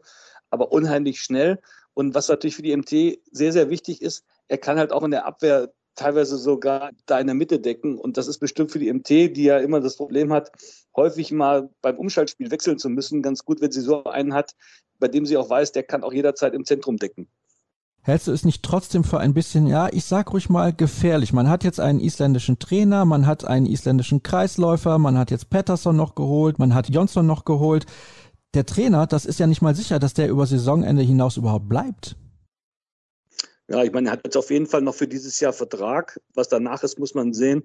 aber 0.51 0.73
unheimlich 0.73 1.21
schnell. 1.21 1.61
Und 1.95 2.15
was 2.15 2.29
natürlich 2.29 2.57
für 2.57 2.63
die 2.63 2.77
MT 2.77 3.21
sehr, 3.31 3.53
sehr 3.53 3.71
wichtig 3.71 4.03
ist, 4.03 4.25
er 4.49 4.59
kann 4.59 4.79
halt 4.79 4.93
auch 4.93 5.05
in 5.05 5.11
der 5.11 5.27
Abwehr 5.27 5.73
teilweise 5.95 6.39
sogar 6.39 6.91
da 7.07 7.21
in 7.21 7.27
der 7.27 7.35
Mitte 7.35 7.61
decken. 7.61 7.99
Und 7.99 8.17
das 8.17 8.27
ist 8.27 8.39
bestimmt 8.39 8.71
für 8.73 8.79
die 8.79 8.93
MT, 8.93 9.09
die 9.37 9.45
ja 9.45 9.59
immer 9.59 9.81
das 9.81 9.97
Problem 9.97 10.33
hat, 10.33 10.51
häufig 10.97 11.31
mal 11.31 11.71
beim 11.83 11.99
Umschaltspiel 11.99 12.51
wechseln 12.51 12.79
zu 12.79 12.89
müssen, 12.89 13.23
ganz 13.23 13.45
gut, 13.45 13.61
wenn 13.61 13.71
sie 13.71 13.81
so 13.81 14.05
einen 14.05 14.35
hat, 14.35 14.55
bei 15.01 15.09
dem 15.09 15.27
sie 15.27 15.37
auch 15.37 15.51
weiß, 15.51 15.73
der 15.73 15.83
kann 15.83 16.05
auch 16.05 16.13
jederzeit 16.13 16.55
im 16.55 16.65
Zentrum 16.65 16.97
decken. 16.97 17.29
Hältst 18.03 18.29
du 18.29 18.33
es 18.33 18.45
nicht 18.45 18.63
trotzdem 18.63 19.05
für 19.05 19.19
ein 19.19 19.35
bisschen, 19.35 19.67
ja, 19.67 19.89
ich 19.93 20.05
sag 20.05 20.33
ruhig 20.33 20.49
mal 20.49 20.73
gefährlich? 20.73 21.33
Man 21.33 21.51
hat 21.51 21.65
jetzt 21.65 21.81
einen 21.81 22.01
isländischen 22.01 22.59
Trainer, 22.59 23.05
man 23.05 23.27
hat 23.27 23.45
einen 23.45 23.67
isländischen 23.67 24.23
Kreisläufer, 24.23 24.99
man 24.99 25.19
hat 25.19 25.31
jetzt 25.31 25.51
Pettersson 25.51 25.97
noch 25.97 26.15
geholt, 26.15 26.59
man 26.59 26.75
hat 26.75 26.89
Jonsson 26.89 27.27
noch 27.27 27.45
geholt 27.45 27.87
der 28.55 28.67
Trainer, 28.67 29.07
das 29.07 29.27
ist 29.27 29.39
ja 29.39 29.47
nicht 29.47 29.63
mal 29.63 29.75
sicher, 29.75 29.99
dass 29.99 30.15
der 30.15 30.29
über 30.29 30.47
Saisonende 30.47 31.03
hinaus 31.03 31.37
überhaupt 31.37 31.69
bleibt. 31.69 32.17
Ja, 33.69 33.85
ich 33.85 33.93
meine, 33.93 34.09
er 34.09 34.13
hat 34.13 34.25
jetzt 34.25 34.37
auf 34.37 34.51
jeden 34.51 34.67
Fall 34.67 34.83
noch 34.83 34.95
für 34.95 35.07
dieses 35.07 35.39
Jahr 35.39 35.53
Vertrag. 35.53 36.21
Was 36.35 36.49
danach 36.49 36.83
ist, 36.83 36.99
muss 36.99 37.15
man 37.15 37.33
sehen. 37.33 37.63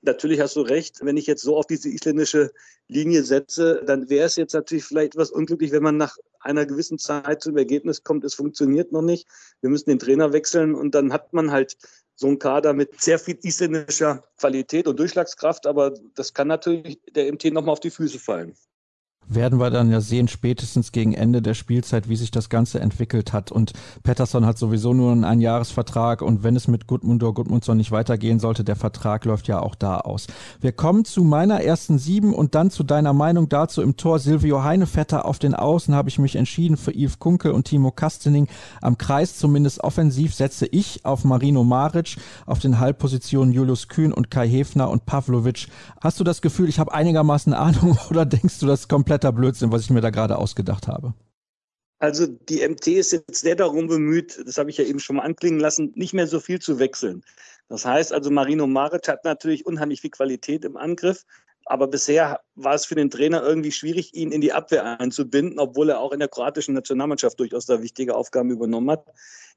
Natürlich 0.00 0.40
hast 0.40 0.56
du 0.56 0.62
recht, 0.62 1.00
wenn 1.02 1.18
ich 1.18 1.26
jetzt 1.26 1.42
so 1.42 1.56
auf 1.56 1.66
diese 1.66 1.90
isländische 1.90 2.52
Linie 2.88 3.22
setze, 3.22 3.82
dann 3.86 4.08
wäre 4.08 4.26
es 4.26 4.36
jetzt 4.36 4.54
natürlich 4.54 4.84
vielleicht 4.84 5.14
etwas 5.14 5.30
unglücklich, 5.30 5.70
wenn 5.70 5.82
man 5.82 5.98
nach 5.98 6.16
einer 6.42 6.66
gewissen 6.66 6.98
Zeit 6.98 7.42
zum 7.42 7.56
Ergebnis 7.56 8.04
kommt, 8.04 8.24
es 8.24 8.34
funktioniert 8.34 8.92
noch 8.92 9.02
nicht. 9.02 9.28
Wir 9.60 9.70
müssen 9.70 9.90
den 9.90 9.98
Trainer 9.98 10.32
wechseln 10.32 10.74
und 10.74 10.94
dann 10.94 11.12
hat 11.12 11.32
man 11.32 11.50
halt 11.50 11.76
so 12.14 12.26
einen 12.26 12.38
Kader 12.38 12.72
mit 12.72 13.00
sehr 13.00 13.18
viel 13.18 13.38
isländischer 13.42 14.24
Qualität 14.36 14.86
und 14.86 14.98
Durchschlagskraft, 14.98 15.66
aber 15.66 15.94
das 16.14 16.34
kann 16.34 16.48
natürlich 16.48 17.00
der 17.14 17.32
MT 17.32 17.46
nochmal 17.46 17.72
auf 17.72 17.80
die 17.80 17.90
Füße 17.90 18.18
fallen 18.18 18.54
werden 19.28 19.60
wir 19.60 19.70
dann 19.70 19.90
ja 19.90 20.00
sehen, 20.00 20.28
spätestens 20.28 20.92
gegen 20.92 21.14
Ende 21.14 21.42
der 21.42 21.54
Spielzeit, 21.54 22.08
wie 22.08 22.16
sich 22.16 22.30
das 22.30 22.48
Ganze 22.48 22.80
entwickelt 22.80 23.32
hat. 23.32 23.52
Und 23.52 23.72
Pettersson 24.02 24.46
hat 24.46 24.58
sowieso 24.58 24.92
nur 24.94 25.12
einen 25.12 25.24
Einjahresvertrag 25.24 26.22
und 26.22 26.42
wenn 26.42 26.56
es 26.56 26.68
mit 26.68 26.86
Gudmundur 26.86 27.34
Gudmundsson 27.34 27.76
nicht 27.76 27.92
weitergehen 27.92 28.40
sollte, 28.40 28.64
der 28.64 28.76
Vertrag 28.76 29.24
läuft 29.24 29.48
ja 29.48 29.60
auch 29.60 29.74
da 29.74 29.98
aus. 29.98 30.26
Wir 30.60 30.72
kommen 30.72 31.04
zu 31.04 31.24
meiner 31.24 31.62
ersten 31.62 31.98
sieben 31.98 32.34
und 32.34 32.54
dann 32.54 32.70
zu 32.70 32.82
deiner 32.82 33.12
Meinung 33.12 33.48
dazu 33.48 33.82
im 33.82 33.96
Tor 33.96 34.18
Silvio 34.18 34.62
Heinevetter 34.62 35.24
auf 35.24 35.38
den 35.38 35.54
Außen 35.54 35.94
habe 35.94 36.08
ich 36.08 36.18
mich 36.18 36.36
entschieden 36.36 36.76
für 36.76 36.92
Yves 36.92 37.18
Kunkel 37.18 37.52
und 37.52 37.64
Timo 37.64 37.90
Kastening. 37.90 38.48
Am 38.80 38.98
Kreis 38.98 39.38
zumindest 39.38 39.82
offensiv 39.82 40.34
setze 40.34 40.66
ich 40.66 41.04
auf 41.04 41.24
Marino 41.24 41.64
Maric, 41.64 42.16
auf 42.46 42.58
den 42.58 42.78
Halbpositionen 42.78 43.52
Julius 43.52 43.88
Kühn 43.88 44.12
und 44.12 44.30
Kai 44.30 44.48
Hefner 44.48 44.90
und 44.90 45.06
Pavlovic. 45.06 45.68
Hast 46.00 46.20
du 46.20 46.24
das 46.24 46.42
Gefühl, 46.42 46.68
ich 46.68 46.78
habe 46.78 46.92
einigermaßen 46.92 47.54
Ahnung 47.54 47.98
oder 48.10 48.26
denkst 48.26 48.58
du, 48.58 48.66
das 48.66 48.88
komplett 48.88 49.11
kompletter 49.12 49.32
Blödsinn, 49.32 49.70
was 49.70 49.82
ich 49.82 49.90
mir 49.90 50.00
da 50.00 50.08
gerade 50.08 50.38
ausgedacht 50.38 50.88
habe. 50.88 51.12
Also 51.98 52.26
die 52.26 52.66
MT 52.66 52.86
ist 52.88 53.12
jetzt 53.12 53.42
sehr 53.42 53.54
darum 53.54 53.86
bemüht, 53.86 54.42
das 54.46 54.56
habe 54.56 54.70
ich 54.70 54.78
ja 54.78 54.84
eben 54.84 55.00
schon 55.00 55.16
mal 55.16 55.22
anklingen 55.22 55.60
lassen, 55.60 55.92
nicht 55.94 56.14
mehr 56.14 56.26
so 56.26 56.40
viel 56.40 56.60
zu 56.60 56.78
wechseln. 56.78 57.22
Das 57.68 57.84
heißt 57.84 58.12
also, 58.12 58.30
Marino 58.30 58.66
Maric 58.66 59.06
hat 59.08 59.24
natürlich 59.24 59.66
unheimlich 59.66 60.00
viel 60.00 60.10
Qualität 60.10 60.64
im 60.64 60.78
Angriff, 60.78 61.24
aber 61.66 61.88
bisher 61.88 62.40
war 62.54 62.74
es 62.74 62.86
für 62.86 62.94
den 62.94 63.10
Trainer 63.10 63.42
irgendwie 63.42 63.70
schwierig, 63.70 64.14
ihn 64.14 64.32
in 64.32 64.40
die 64.40 64.52
Abwehr 64.54 64.98
einzubinden, 64.98 65.58
obwohl 65.58 65.90
er 65.90 66.00
auch 66.00 66.12
in 66.12 66.18
der 66.18 66.28
kroatischen 66.28 66.74
Nationalmannschaft 66.74 67.38
durchaus 67.38 67.66
da 67.66 67.82
wichtige 67.82 68.16
Aufgaben 68.16 68.50
übernommen 68.50 68.90
hat. 68.90 69.06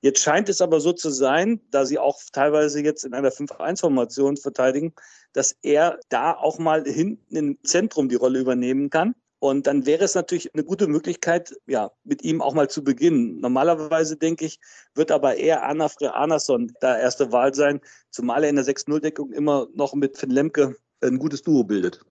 Jetzt 0.02 0.22
scheint 0.22 0.50
es 0.50 0.60
aber 0.60 0.82
so 0.82 0.92
zu 0.92 1.10
sein, 1.10 1.62
da 1.72 1.86
sie 1.86 1.98
auch 1.98 2.20
teilweise 2.34 2.82
jetzt 2.82 3.06
in 3.06 3.14
einer 3.14 3.32
5-1-Formation 3.32 4.36
verteidigen, 4.36 4.94
dass 5.32 5.56
er 5.62 5.98
da 6.10 6.34
auch 6.34 6.60
mal 6.60 6.84
hinten 6.84 7.36
im 7.36 7.58
Zentrum 7.64 8.10
die 8.10 8.16
Rolle 8.16 8.40
übernehmen 8.40 8.90
kann 8.90 9.16
Und 9.50 9.68
dann 9.68 9.86
wäre 9.86 10.04
es 10.04 10.16
natürlich 10.16 10.54
eine 10.54 10.64
gute 10.64 10.88
Möglichkeit, 10.88 11.56
ja, 11.68 11.92
mit 12.04 12.24
ihm 12.24 12.42
auch 12.42 12.54
mal 12.54 12.70
zu 12.70 12.84
beginnen. 12.84 13.40
Normalerweise 13.40 14.18
denke 14.18 14.46
ich, 14.46 14.60
wird 14.94 15.12
aber 15.12 15.36
eher 15.36 15.64
Anafre 15.64 16.16
Anason 16.16 16.72
da 16.82 16.98
erste 16.98 17.32
Wahl 17.32 17.54
sein, 17.54 17.82
zumal 18.10 18.44
er 18.44 18.50
in 18.50 18.56
der 18.56 18.66
6-0-Deckung 18.66 19.32
immer 19.32 19.68
noch 19.74 19.94
mit 19.94 20.18
Finn 20.18 20.32
Lemke 20.32 20.76
ein 21.02 21.20
gutes 21.20 21.44
Duo 21.44 21.64
bildet. 21.64 22.02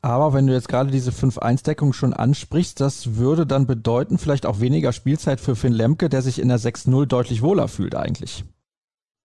Aber 0.00 0.32
wenn 0.32 0.46
du 0.46 0.52
jetzt 0.52 0.68
gerade 0.68 0.90
diese 0.90 1.12
5-1-Deckung 1.12 1.92
schon 1.92 2.12
ansprichst, 2.12 2.80
das 2.80 3.16
würde 3.16 3.46
dann 3.46 3.66
bedeuten, 3.66 4.18
vielleicht 4.18 4.46
auch 4.46 4.58
weniger 4.58 4.92
Spielzeit 4.92 5.40
für 5.40 5.54
Finn 5.54 5.72
Lemke, 5.72 6.08
der 6.08 6.22
sich 6.22 6.40
in 6.40 6.48
der 6.48 6.58
6-0 6.58 7.06
deutlich 7.06 7.42
wohler 7.42 7.68
fühlt 7.68 7.94
eigentlich. 7.94 8.44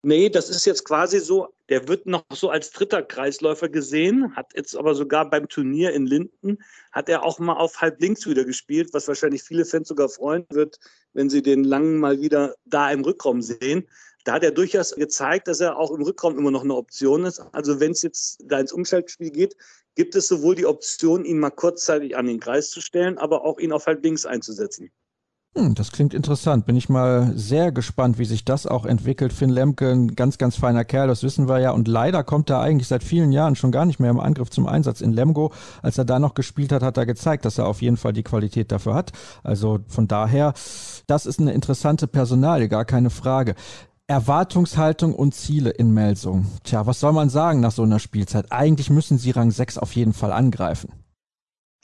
Nee, 0.07 0.29
das 0.29 0.51
ist 0.51 0.65
jetzt 0.65 0.85
quasi 0.85 1.19
so, 1.19 1.47
der 1.67 1.87
wird 1.87 2.05
noch 2.05 2.23
so 2.31 2.51
als 2.51 2.69
dritter 2.69 3.01
Kreisläufer 3.01 3.69
gesehen, 3.69 4.35
hat 4.35 4.51
jetzt 4.55 4.75
aber 4.75 4.93
sogar 4.93 5.27
beim 5.27 5.47
Turnier 5.49 5.93
in 5.93 6.05
Linden, 6.05 6.59
hat 6.91 7.09
er 7.09 7.23
auch 7.23 7.39
mal 7.39 7.55
auf 7.55 7.81
halb 7.81 7.99
links 7.99 8.27
wieder 8.27 8.45
gespielt, 8.45 8.93
was 8.93 9.07
wahrscheinlich 9.07 9.41
viele 9.41 9.65
Fans 9.65 9.87
sogar 9.87 10.07
freuen 10.07 10.45
wird, 10.51 10.77
wenn 11.13 11.31
sie 11.31 11.41
den 11.41 11.63
Langen 11.63 11.97
mal 11.97 12.21
wieder 12.21 12.53
da 12.65 12.91
im 12.91 13.03
Rückraum 13.03 13.41
sehen. 13.41 13.89
Da 14.25 14.33
hat 14.33 14.43
er 14.43 14.51
durchaus 14.51 14.93
gezeigt, 14.93 15.47
dass 15.47 15.59
er 15.59 15.75
auch 15.75 15.89
im 15.89 16.03
Rückraum 16.03 16.37
immer 16.37 16.51
noch 16.51 16.63
eine 16.63 16.75
Option 16.75 17.25
ist. 17.25 17.39
Also 17.51 17.79
wenn 17.79 17.93
es 17.93 18.03
jetzt 18.03 18.43
da 18.45 18.59
ins 18.59 18.73
Umschaltspiel 18.73 19.31
geht, 19.31 19.57
gibt 19.95 20.13
es 20.13 20.27
sowohl 20.27 20.53
die 20.53 20.67
Option, 20.67 21.25
ihn 21.25 21.39
mal 21.39 21.49
kurzzeitig 21.49 22.15
an 22.15 22.27
den 22.27 22.39
Kreis 22.39 22.69
zu 22.69 22.79
stellen, 22.79 23.17
aber 23.17 23.43
auch 23.43 23.57
ihn 23.57 23.71
auf 23.71 23.87
halb 23.87 24.03
links 24.03 24.27
einzusetzen. 24.27 24.91
Hm, 25.57 25.73
das 25.73 25.93
klingt 25.93 26.13
interessant. 26.13 26.65
Bin 26.65 26.75
ich 26.75 26.89
mal 26.89 27.31
sehr 27.33 27.71
gespannt, 27.71 28.19
wie 28.19 28.25
sich 28.25 28.43
das 28.43 28.67
auch 28.67 28.85
entwickelt. 28.85 29.31
Finn 29.31 29.49
Lemke, 29.49 29.89
ein 29.89 30.13
ganz, 30.13 30.37
ganz 30.37 30.57
feiner 30.57 30.83
Kerl, 30.83 31.07
das 31.07 31.23
wissen 31.23 31.47
wir 31.47 31.59
ja. 31.59 31.71
Und 31.71 31.87
leider 31.87 32.25
kommt 32.25 32.49
er 32.49 32.59
eigentlich 32.59 32.89
seit 32.89 33.05
vielen 33.05 33.31
Jahren 33.31 33.55
schon 33.55 33.71
gar 33.71 33.85
nicht 33.85 33.99
mehr 34.01 34.09
im 34.09 34.19
Angriff 34.19 34.49
zum 34.49 34.67
Einsatz. 34.67 34.99
In 34.99 35.13
Lemgo, 35.13 35.53
als 35.81 35.97
er 35.97 36.03
da 36.03 36.19
noch 36.19 36.33
gespielt 36.33 36.73
hat, 36.73 36.83
hat 36.83 36.97
er 36.97 37.05
gezeigt, 37.05 37.45
dass 37.45 37.57
er 37.57 37.67
auf 37.67 37.81
jeden 37.81 37.95
Fall 37.95 38.11
die 38.11 38.23
Qualität 38.23 38.69
dafür 38.69 38.95
hat. 38.95 39.13
Also 39.43 39.79
von 39.87 40.09
daher, 40.09 40.53
das 41.07 41.25
ist 41.25 41.39
eine 41.39 41.53
interessante 41.53 42.07
Personalie, 42.07 42.67
gar 42.67 42.83
keine 42.83 43.09
Frage. 43.09 43.55
Erwartungshaltung 44.07 45.15
und 45.15 45.33
Ziele 45.35 45.69
in 45.69 45.91
Melsung. 45.91 46.47
Tja, 46.65 46.85
was 46.85 46.99
soll 46.99 47.13
man 47.13 47.29
sagen 47.29 47.61
nach 47.61 47.71
so 47.71 47.83
einer 47.83 47.99
Spielzeit? 47.99 48.51
Eigentlich 48.51 48.89
müssen 48.89 49.17
sie 49.17 49.31
Rang 49.31 49.51
6 49.51 49.77
auf 49.77 49.95
jeden 49.95 50.13
Fall 50.13 50.33
angreifen. 50.33 50.89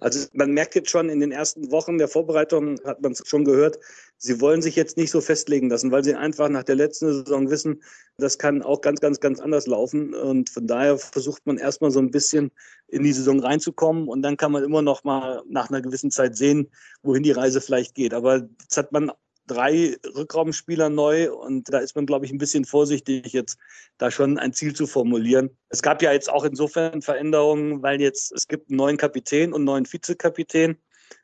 Also 0.02 0.28
man 0.34 0.52
merkt 0.52 0.74
jetzt 0.74 0.90
schon 0.90 1.10
in 1.10 1.20
den 1.20 1.32
ersten 1.32 1.72
Wochen 1.72 2.00
der 2.00 2.08
Vorbereitung, 2.08 2.80
hat 2.84 3.02
man 3.02 3.12
es 3.12 3.22
schon 3.26 3.46
gehört, 3.46 3.78
sie 4.18 4.42
wollen 4.42 4.64
sich 4.64 4.76
jetzt 4.76 4.98
nicht 4.98 5.12
so 5.12 5.22
festlegen 5.22 5.70
lassen, 5.70 5.92
weil 5.92 6.04
sie 6.04 6.16
einfach 6.16 6.50
nach 6.50 6.64
der 6.64 6.76
letzten 6.76 7.14
Saison 7.14 7.52
wissen, 7.52 7.84
das 8.18 8.40
kann 8.40 8.64
auch 8.64 8.82
ganz, 8.82 9.00
ganz, 9.00 9.20
ganz 9.20 9.40
anders 9.40 9.68
laufen. 9.68 10.16
Und 10.16 10.50
von 10.50 10.66
daher 10.66 10.98
versucht 10.98 11.46
man 11.46 11.58
erstmal 11.58 11.92
so 11.92 12.00
ein 12.00 12.10
bisschen 12.10 12.52
in 12.88 13.04
die 13.04 13.14
Saison 13.14 13.40
reinzukommen 13.40 14.08
und 14.08 14.24
dann 14.24 14.38
kann 14.38 14.52
man 14.52 14.64
immer 14.64 14.82
noch 14.82 15.04
mal 15.04 15.44
nach 15.48 15.70
einer 15.70 15.82
gewissen 15.82 16.10
Zeit 16.10 16.36
sehen, 16.36 16.72
wohin 17.04 17.22
die 17.22 17.32
Reise 17.32 17.62
vielleicht 17.62 17.94
geht. 17.94 18.16
Aber 18.16 18.48
jetzt 18.60 18.78
hat 18.78 18.92
man 18.92 19.12
drei 19.48 19.98
Rückraumspieler 20.16 20.90
neu 20.90 21.32
und 21.34 21.72
da 21.74 21.80
ist 21.80 21.96
man, 21.96 22.06
glaube 22.06 22.26
ich, 22.26 22.32
ein 22.32 22.38
bisschen 22.38 22.66
vorsichtig, 22.66 23.34
jetzt 23.34 23.58
da 23.98 24.12
schon 24.12 24.38
ein 24.38 24.54
Ziel 24.54 24.76
zu 24.76 24.88
formulieren. 24.88 25.50
Es 25.70 25.82
gab 25.82 26.02
ja 26.02 26.12
jetzt 26.12 26.30
auch 26.30 26.44
insofern 26.44 27.02
Veränderungen, 27.02 27.82
weil 27.82 28.00
jetzt 28.02 28.32
es 28.32 28.48
gibt 28.48 28.70
einen 28.70 28.78
neuen 28.78 28.98
Kapitän 28.98 29.50
und 29.50 29.62
einen 29.62 29.66
neuen 29.66 29.86
Vizekapitän. 29.86 30.78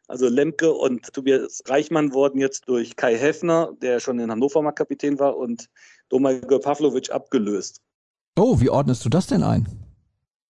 Also 0.08 0.28
Lemke 0.30 0.72
und 0.72 1.14
Tobias 1.14 1.62
Reichmann 1.68 2.14
wurden 2.14 2.40
jetzt 2.40 2.68
durch 2.68 2.96
Kai 2.96 3.18
Heffner, 3.18 3.74
der 3.82 4.00
schon 4.00 4.20
in 4.20 4.32
Hannover 4.32 4.62
mal 4.62 4.72
Kapitän 4.72 5.20
war, 5.20 5.36
und 5.36 5.70
Domagoj 6.10 6.60
Pavlovic 6.60 7.12
abgelöst. 7.12 7.82
Oh, 8.38 8.60
wie 8.60 8.70
ordnest 8.70 9.04
du 9.04 9.10
das 9.10 9.28
denn 9.28 9.44
ein? 9.44 9.68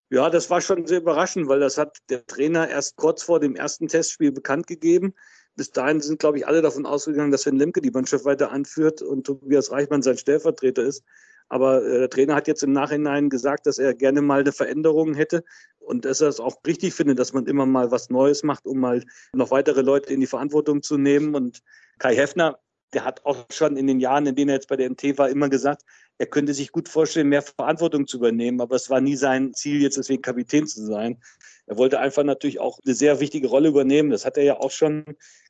Ja, 0.10 0.30
das 0.30 0.50
war 0.50 0.62
schon 0.62 0.86
sehr 0.86 1.00
überraschend, 1.00 1.48
weil 1.48 1.60
das 1.60 1.78
hat 1.78 1.98
der 2.10 2.26
Trainer 2.26 2.70
erst 2.70 2.96
kurz 2.96 3.24
vor 3.24 3.40
dem 3.40 3.56
ersten 3.56 3.88
Testspiel 3.88 4.32
bekannt 4.32 4.68
gegeben 4.68 5.14
bis 5.58 5.72
dahin 5.72 6.00
sind, 6.00 6.20
glaube 6.20 6.38
ich, 6.38 6.48
alle 6.48 6.62
davon 6.62 6.86
ausgegangen, 6.86 7.32
dass 7.32 7.42
Sven 7.42 7.58
Lemke 7.58 7.82
die 7.82 7.92
Mannschaft 7.92 8.24
weiter 8.24 8.52
anführt 8.52 9.02
und 9.02 9.26
Tobias 9.26 9.72
Reichmann 9.72 10.04
sein 10.04 10.18
Stellvertreter 10.18 10.84
ist. 10.84 11.04
Aber 11.50 11.84
äh, 11.84 12.00
der 12.00 12.10
Trainer 12.10 12.36
hat 12.36 12.48
jetzt 12.48 12.64
im 12.64 12.72
Nachhinein 12.72 13.30
gesagt, 13.30 13.66
dass 13.66 13.80
er 13.80 13.94
gerne 13.94 14.22
mal 14.22 14.42
eine 14.42 14.52
Veränderung 14.52 15.16
hätte 15.16 15.44
und 15.80 16.06
dass 16.06 16.22
er 16.22 16.28
es 16.28 16.40
auch 16.40 16.58
richtig 16.66 16.94
findet, 16.94 17.18
dass 17.20 17.34
man 17.34 17.48
immer 17.48 17.66
mal 17.66 17.92
was 17.92 18.10
Neues 18.10 18.44
macht, 18.44 18.66
um 18.66 18.80
mal 18.80 19.04
noch 19.34 19.52
weitere 19.52 19.82
Leute 19.82 20.14
in 20.14 20.20
die 20.20 20.28
Verantwortung 20.28 20.84
zu 20.84 20.98
nehmen. 20.98 21.34
Und 21.34 21.64
Kai 21.98 22.16
Heffner, 22.16 22.60
der 22.94 23.04
hat 23.04 23.26
auch 23.26 23.48
schon 23.52 23.78
in 23.78 23.88
den 23.88 24.00
Jahren, 24.00 24.28
in 24.28 24.36
denen 24.36 24.50
er 24.50 24.56
jetzt 24.56 24.70
bei 24.70 24.76
der 24.76 24.90
MT 24.90 25.18
war, 25.18 25.30
immer 25.30 25.50
gesagt, 25.50 25.84
er 26.20 26.28
könnte 26.28 26.54
sich 26.54 26.72
gut 26.72 26.90
vorstellen, 26.90 27.30
mehr 27.30 27.42
Verantwortung 27.42 28.06
zu 28.06 28.18
übernehmen. 28.18 28.62
Aber 28.62 28.76
es 28.76 28.90
war 28.90 29.02
nie 29.02 29.16
sein 29.16 29.54
Ziel, 29.54 29.82
jetzt 29.82 29.98
deswegen 29.98 30.22
Kapitän 30.22 30.68
zu 30.68 30.86
sein. 30.86 31.20
Er 31.68 31.78
wollte 31.78 32.00
einfach 32.00 32.24
natürlich 32.24 32.60
auch 32.60 32.80
eine 32.84 32.96
sehr 32.96 33.20
wichtige 33.20 33.48
Rolle 33.50 33.68
übernehmen. 33.68 34.10
Das 34.10 34.26
hat 34.26 34.38
er 34.38 34.44
ja 34.44 34.58
auch 34.58 34.72
schon, 34.72 35.04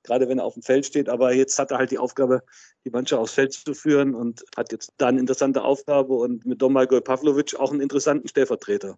gerade 0.04 0.28
wenn 0.28 0.40
er 0.40 0.46
auf 0.46 0.56
dem 0.56 0.64
Feld 0.64 0.86
steht. 0.88 1.10
Aber 1.10 1.32
jetzt 1.32 1.60
hat 1.60 1.72
er 1.72 1.78
halt 1.78 1.92
die 1.92 2.00
Aufgabe, 2.00 2.42
die 2.86 2.90
Mannschaft 2.90 3.22
aufs 3.22 3.34
Feld 3.34 3.54
zu 3.54 3.76
führen 3.76 4.16
und 4.16 4.44
hat 4.58 4.72
jetzt 4.72 4.94
da 4.98 5.08
eine 5.08 5.20
interessante 5.20 5.62
Aufgabe 5.62 6.16
und 6.16 6.44
mit 6.46 6.60
Domagoj 6.60 7.02
Pavlovic 7.02 7.56
auch 7.60 7.72
einen 7.72 7.82
interessanten 7.82 8.28
Stellvertreter. 8.28 8.98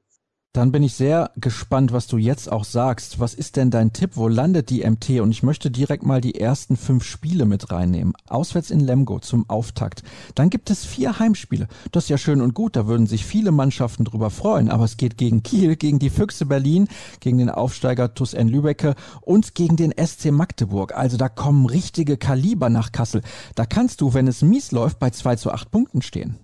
Dann 0.51 0.71
bin 0.71 0.81
ich 0.81 0.95
sehr 0.95 1.29
gespannt, 1.35 1.93
was 1.93 2.07
du 2.07 2.17
jetzt 2.17 2.51
auch 2.51 2.63
sagst. 2.63 3.19
Was 3.19 3.35
ist 3.35 3.55
denn 3.55 3.69
dein 3.69 3.93
Tipp? 3.93 4.11
Wo 4.15 4.27
landet 4.27 4.71
die 4.71 4.83
MT? 4.83 5.19
Und 5.19 5.29
ich 5.29 5.43
möchte 5.43 5.69
direkt 5.69 6.01
mal 6.01 6.21
die 6.21 6.39
ersten 6.39 6.75
fünf 6.75 7.03
Spiele 7.03 7.45
mit 7.45 7.71
reinnehmen. 7.71 8.13
Auswärts 8.27 8.71
in 8.71 8.79
Lemgo 8.79 9.19
zum 9.19 9.47
Auftakt. 9.47 10.01
Dann 10.33 10.49
gibt 10.49 10.71
es 10.71 10.85
vier 10.85 11.19
Heimspiele. 11.19 11.67
Das 11.91 12.05
ist 12.05 12.09
ja 12.09 12.17
schön 12.17 12.41
und 12.41 12.55
gut. 12.55 12.75
Da 12.75 12.87
würden 12.87 13.05
sich 13.05 13.27
viele 13.27 13.51
Mannschaften 13.51 14.05
drüber 14.05 14.31
freuen. 14.31 14.71
Aber 14.71 14.85
es 14.85 14.97
geht 14.97 15.19
gegen 15.19 15.43
Kiel, 15.43 15.75
gegen 15.75 15.99
die 15.99 16.09
Füchse 16.09 16.47
Berlin, 16.47 16.87
gegen 17.19 17.37
den 17.37 17.51
Aufsteiger 17.51 18.15
TuS 18.15 18.33
N 18.33 18.47
Lübecke 18.47 18.95
und 19.21 19.53
gegen 19.53 19.75
den 19.75 19.93
SC 20.03 20.31
Magdeburg. 20.31 20.95
Also 20.95 21.17
da 21.17 21.29
kommen 21.29 21.67
richtige 21.67 22.17
Kaliber 22.17 22.71
nach 22.71 22.91
Kassel. 22.91 23.21
Da 23.53 23.67
kannst 23.67 24.01
du, 24.01 24.15
wenn 24.15 24.25
es 24.25 24.41
mies 24.41 24.71
läuft, 24.71 24.97
bei 24.97 25.11
zwei 25.11 25.35
zu 25.35 25.51
acht 25.51 25.69
Punkten 25.69 26.01
stehen. 26.01 26.37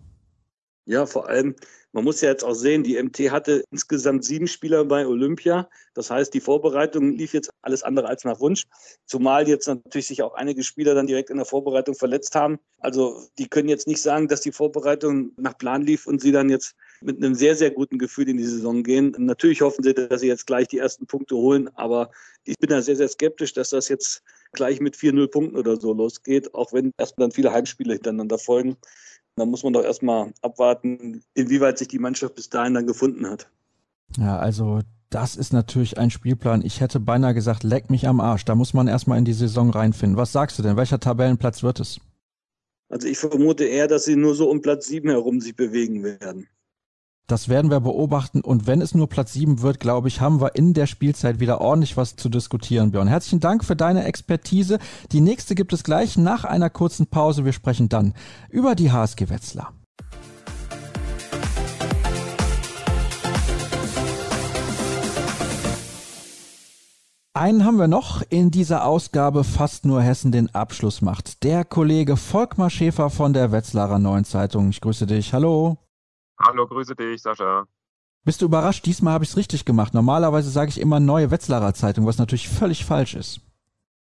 Ja, 0.85 1.07
vor 1.07 1.27
allem, 1.27 1.55
man 1.95 2.03
muss 2.03 2.19
ja 2.19 2.29
jetzt 2.29 2.43
auch 2.43 2.55
sehen, 2.55 2.83
die 2.83 3.01
MT 3.01 3.31
hatte 3.31 3.63
insgesamt 3.71 4.25
sieben 4.25 4.49
Spieler 4.49 4.83
bei 4.83 5.07
Olympia. 5.07 5.69
Das 5.93 6.11
heißt, 6.11 6.33
die 6.33 6.41
Vorbereitung 6.41 7.13
lief 7.13 7.33
jetzt 7.33 7.51
alles 7.61 7.83
andere 7.83 8.09
als 8.09 8.25
nach 8.25 8.41
Wunsch. 8.41 8.65
Zumal 9.05 9.47
jetzt 9.47 9.65
natürlich 9.65 10.07
sich 10.07 10.21
auch 10.21 10.33
einige 10.33 10.61
Spieler 10.61 10.93
dann 10.93 11.07
direkt 11.07 11.29
in 11.29 11.37
der 11.37 11.45
Vorbereitung 11.45 11.95
verletzt 11.95 12.35
haben. 12.35 12.59
Also 12.79 13.21
die 13.37 13.47
können 13.47 13.69
jetzt 13.69 13.87
nicht 13.87 14.01
sagen, 14.01 14.27
dass 14.27 14.41
die 14.41 14.51
Vorbereitung 14.51 15.31
nach 15.37 15.57
Plan 15.57 15.83
lief 15.83 16.05
und 16.05 16.19
sie 16.19 16.33
dann 16.33 16.49
jetzt 16.49 16.75
mit 16.99 17.15
einem 17.15 17.33
sehr, 17.33 17.55
sehr 17.55 17.71
guten 17.71 17.97
Gefühl 17.97 18.27
in 18.27 18.35
die 18.35 18.43
Saison 18.43 18.83
gehen. 18.83 19.15
Natürlich 19.17 19.61
hoffen 19.61 19.81
sie, 19.81 19.93
dass 19.93 20.19
sie 20.19 20.27
jetzt 20.27 20.47
gleich 20.47 20.67
die 20.67 20.79
ersten 20.79 21.07
Punkte 21.07 21.37
holen, 21.37 21.69
aber 21.75 22.11
ich 22.43 22.57
bin 22.59 22.71
da 22.71 22.81
sehr, 22.81 22.97
sehr 22.97 23.07
skeptisch, 23.07 23.53
dass 23.53 23.69
das 23.69 23.87
jetzt 23.87 24.21
gleich 24.51 24.81
mit 24.81 24.97
4-0 24.97 25.27
Punkten 25.29 25.55
oder 25.55 25.79
so 25.79 25.93
losgeht, 25.93 26.53
auch 26.53 26.73
wenn 26.73 26.91
erstmal 26.97 27.29
dann 27.29 27.33
viele 27.33 27.53
Heimspiele 27.53 27.93
hintereinander 27.93 28.37
folgen. 28.37 28.75
Da 29.37 29.45
muss 29.45 29.63
man 29.63 29.73
doch 29.73 29.83
erstmal 29.83 30.33
abwarten, 30.41 31.21
inwieweit 31.33 31.77
sich 31.77 31.89
die 31.89 31.99
Mannschaft 31.99 32.35
bis 32.35 32.49
dahin 32.49 32.73
dann 32.73 32.87
gefunden 32.87 33.29
hat. 33.29 33.49
Ja, 34.17 34.37
also 34.37 34.79
das 35.09 35.35
ist 35.35 35.51
natürlich 35.51 35.97
ein 35.97 36.09
Spielplan. 36.09 36.63
Ich 36.63 36.79
hätte 36.79 36.99
beinahe 36.99 37.33
gesagt, 37.33 37.63
leck 37.63 37.89
mich 37.89 38.07
am 38.07 38.21
Arsch. 38.21 38.45
Da 38.45 38.55
muss 38.55 38.73
man 38.73 38.87
erstmal 38.87 39.17
in 39.17 39.25
die 39.25 39.33
Saison 39.33 39.69
reinfinden. 39.69 40.17
Was 40.17 40.31
sagst 40.31 40.57
du 40.57 40.63
denn? 40.63 40.77
Welcher 40.77 40.99
Tabellenplatz 40.99 41.63
wird 41.63 41.81
es? 41.81 41.99
Also 42.89 43.07
ich 43.07 43.17
vermute 43.17 43.65
eher, 43.65 43.87
dass 43.87 44.05
sie 44.05 44.15
nur 44.15 44.35
so 44.35 44.49
um 44.49 44.61
Platz 44.61 44.87
7 44.87 45.09
herum 45.09 45.41
sich 45.41 45.55
bewegen 45.55 46.03
werden. 46.03 46.47
Das 47.27 47.49
werden 47.49 47.71
wir 47.71 47.79
beobachten 47.79 48.41
und 48.41 48.67
wenn 48.67 48.81
es 48.81 48.93
nur 48.93 49.09
Platz 49.09 49.33
7 49.33 49.63
wird, 49.63 49.79
glaube 49.79 50.07
ich, 50.09 50.21
haben 50.21 50.41
wir 50.41 50.53
in 50.53 50.75
der 50.75 50.85
Spielzeit 50.85 51.39
wieder 51.39 51.59
ordentlich 51.59 51.97
was 51.97 52.15
zu 52.15 52.29
diskutieren, 52.29 52.91
Björn. 52.91 53.07
Herzlichen 53.07 53.39
Dank 53.39 53.65
für 53.65 53.75
deine 53.75 54.03
Expertise. 54.03 54.77
Die 55.11 55.21
nächste 55.21 55.55
gibt 55.55 55.73
es 55.73 55.83
gleich 55.83 56.17
nach 56.17 56.43
einer 56.43 56.69
kurzen 56.69 57.07
Pause. 57.07 57.43
Wir 57.43 57.53
sprechen 57.53 57.89
dann 57.89 58.13
über 58.51 58.75
die 58.75 58.91
HSG 58.91 59.29
Wetzlar. 59.29 59.73
Einen 67.33 67.65
haben 67.65 67.79
wir 67.79 67.87
noch 67.87 68.21
in 68.29 68.51
dieser 68.51 68.85
Ausgabe 68.85 69.43
fast 69.43 69.83
nur 69.83 70.03
Hessen 70.03 70.31
den 70.31 70.53
Abschluss 70.53 71.01
macht. 71.01 71.43
Der 71.43 71.65
Kollege 71.65 72.17
Volkmar 72.17 72.69
Schäfer 72.69 73.09
von 73.09 73.33
der 73.33 73.51
Wetzlarer 73.51 73.97
Neuen 73.97 74.25
Zeitung. 74.25 74.69
Ich 74.69 74.79
grüße 74.79 75.07
dich. 75.07 75.33
Hallo. 75.33 75.84
Hallo, 76.37 76.67
grüße 76.67 76.95
dich, 76.95 77.21
Sascha. 77.21 77.65
Bist 78.23 78.41
du 78.41 78.45
überrascht? 78.45 78.85
Diesmal 78.85 79.13
habe 79.13 79.23
ich 79.23 79.29
es 79.29 79.37
richtig 79.37 79.65
gemacht. 79.65 79.93
Normalerweise 79.93 80.49
sage 80.49 80.69
ich 80.69 80.81
immer 80.81 80.99
neue 80.99 81.31
Wetzlarer 81.31 81.73
Zeitung, 81.73 82.05
was 82.05 82.17
natürlich 82.17 82.49
völlig 82.49 82.83
falsch 82.83 83.13
ist. 83.13 83.41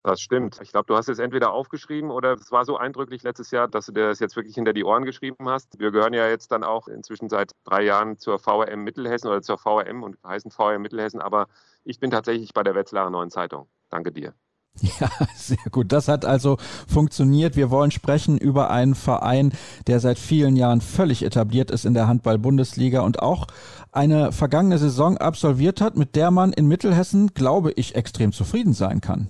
Das 0.01 0.19
stimmt. 0.19 0.59
Ich 0.61 0.71
glaube, 0.71 0.85
du 0.87 0.95
hast 0.95 1.07
es 1.07 1.19
entweder 1.19 1.53
aufgeschrieben 1.53 2.11
oder 2.11 2.33
es 2.33 2.51
war 2.51 2.65
so 2.65 2.75
eindrücklich 2.77 3.23
letztes 3.23 3.51
Jahr, 3.51 3.69
dass 3.69 3.85
du 3.85 3.93
dir 3.93 4.07
das 4.07 4.19
jetzt 4.19 4.35
wirklich 4.35 4.55
hinter 4.55 4.73
die 4.73 4.83
Ohren 4.83 5.05
geschrieben 5.05 5.47
hast. 5.47 5.79
Wir 5.79 5.91
gehören 5.91 6.13
ja 6.13 6.27
jetzt 6.27 6.51
dann 6.51 6.65
auch 6.65 6.89
inzwischen 6.89 7.29
seit 7.29 7.51
drei 7.63 7.83
Jahren 7.83 8.17
zur 8.17 8.37
VRM 8.37 8.83
Mittelhessen 8.83 9.29
oder 9.29 9.41
zur 9.41 9.57
VRM 9.57 10.03
und 10.03 10.17
heißen 10.25 10.51
VRM 10.51 10.81
Mittelhessen, 10.81 11.21
aber 11.21 11.47
ich 11.85 11.99
bin 11.99 12.11
tatsächlich 12.11 12.53
bei 12.53 12.63
der 12.63 12.75
Wetzlarer 12.75 13.09
Neuen 13.09 13.29
Zeitung. 13.29 13.69
Danke 13.89 14.11
dir. 14.11 14.33
Ja, 14.99 15.09
sehr 15.35 15.57
gut. 15.71 15.91
Das 15.91 16.07
hat 16.07 16.25
also 16.25 16.57
funktioniert. 16.87 17.55
Wir 17.55 17.69
wollen 17.69 17.91
sprechen 17.91 18.37
über 18.37 18.69
einen 18.69 18.95
Verein, 18.95 19.53
der 19.87 19.99
seit 19.99 20.19
vielen 20.19 20.55
Jahren 20.55 20.81
völlig 20.81 21.23
etabliert 21.23 21.71
ist 21.71 21.85
in 21.85 21.93
der 21.93 22.07
Handball-Bundesliga 22.07 23.01
und 23.01 23.21
auch 23.21 23.47
eine 23.91 24.31
vergangene 24.31 24.77
Saison 24.77 25.17
absolviert 25.17 25.79
hat, 25.79 25.95
mit 25.95 26.15
der 26.15 26.31
man 26.31 26.51
in 26.53 26.67
Mittelhessen, 26.67 27.33
glaube 27.33 27.71
ich, 27.71 27.95
extrem 27.95 28.31
zufrieden 28.31 28.73
sein 28.73 29.01
kann. 29.01 29.29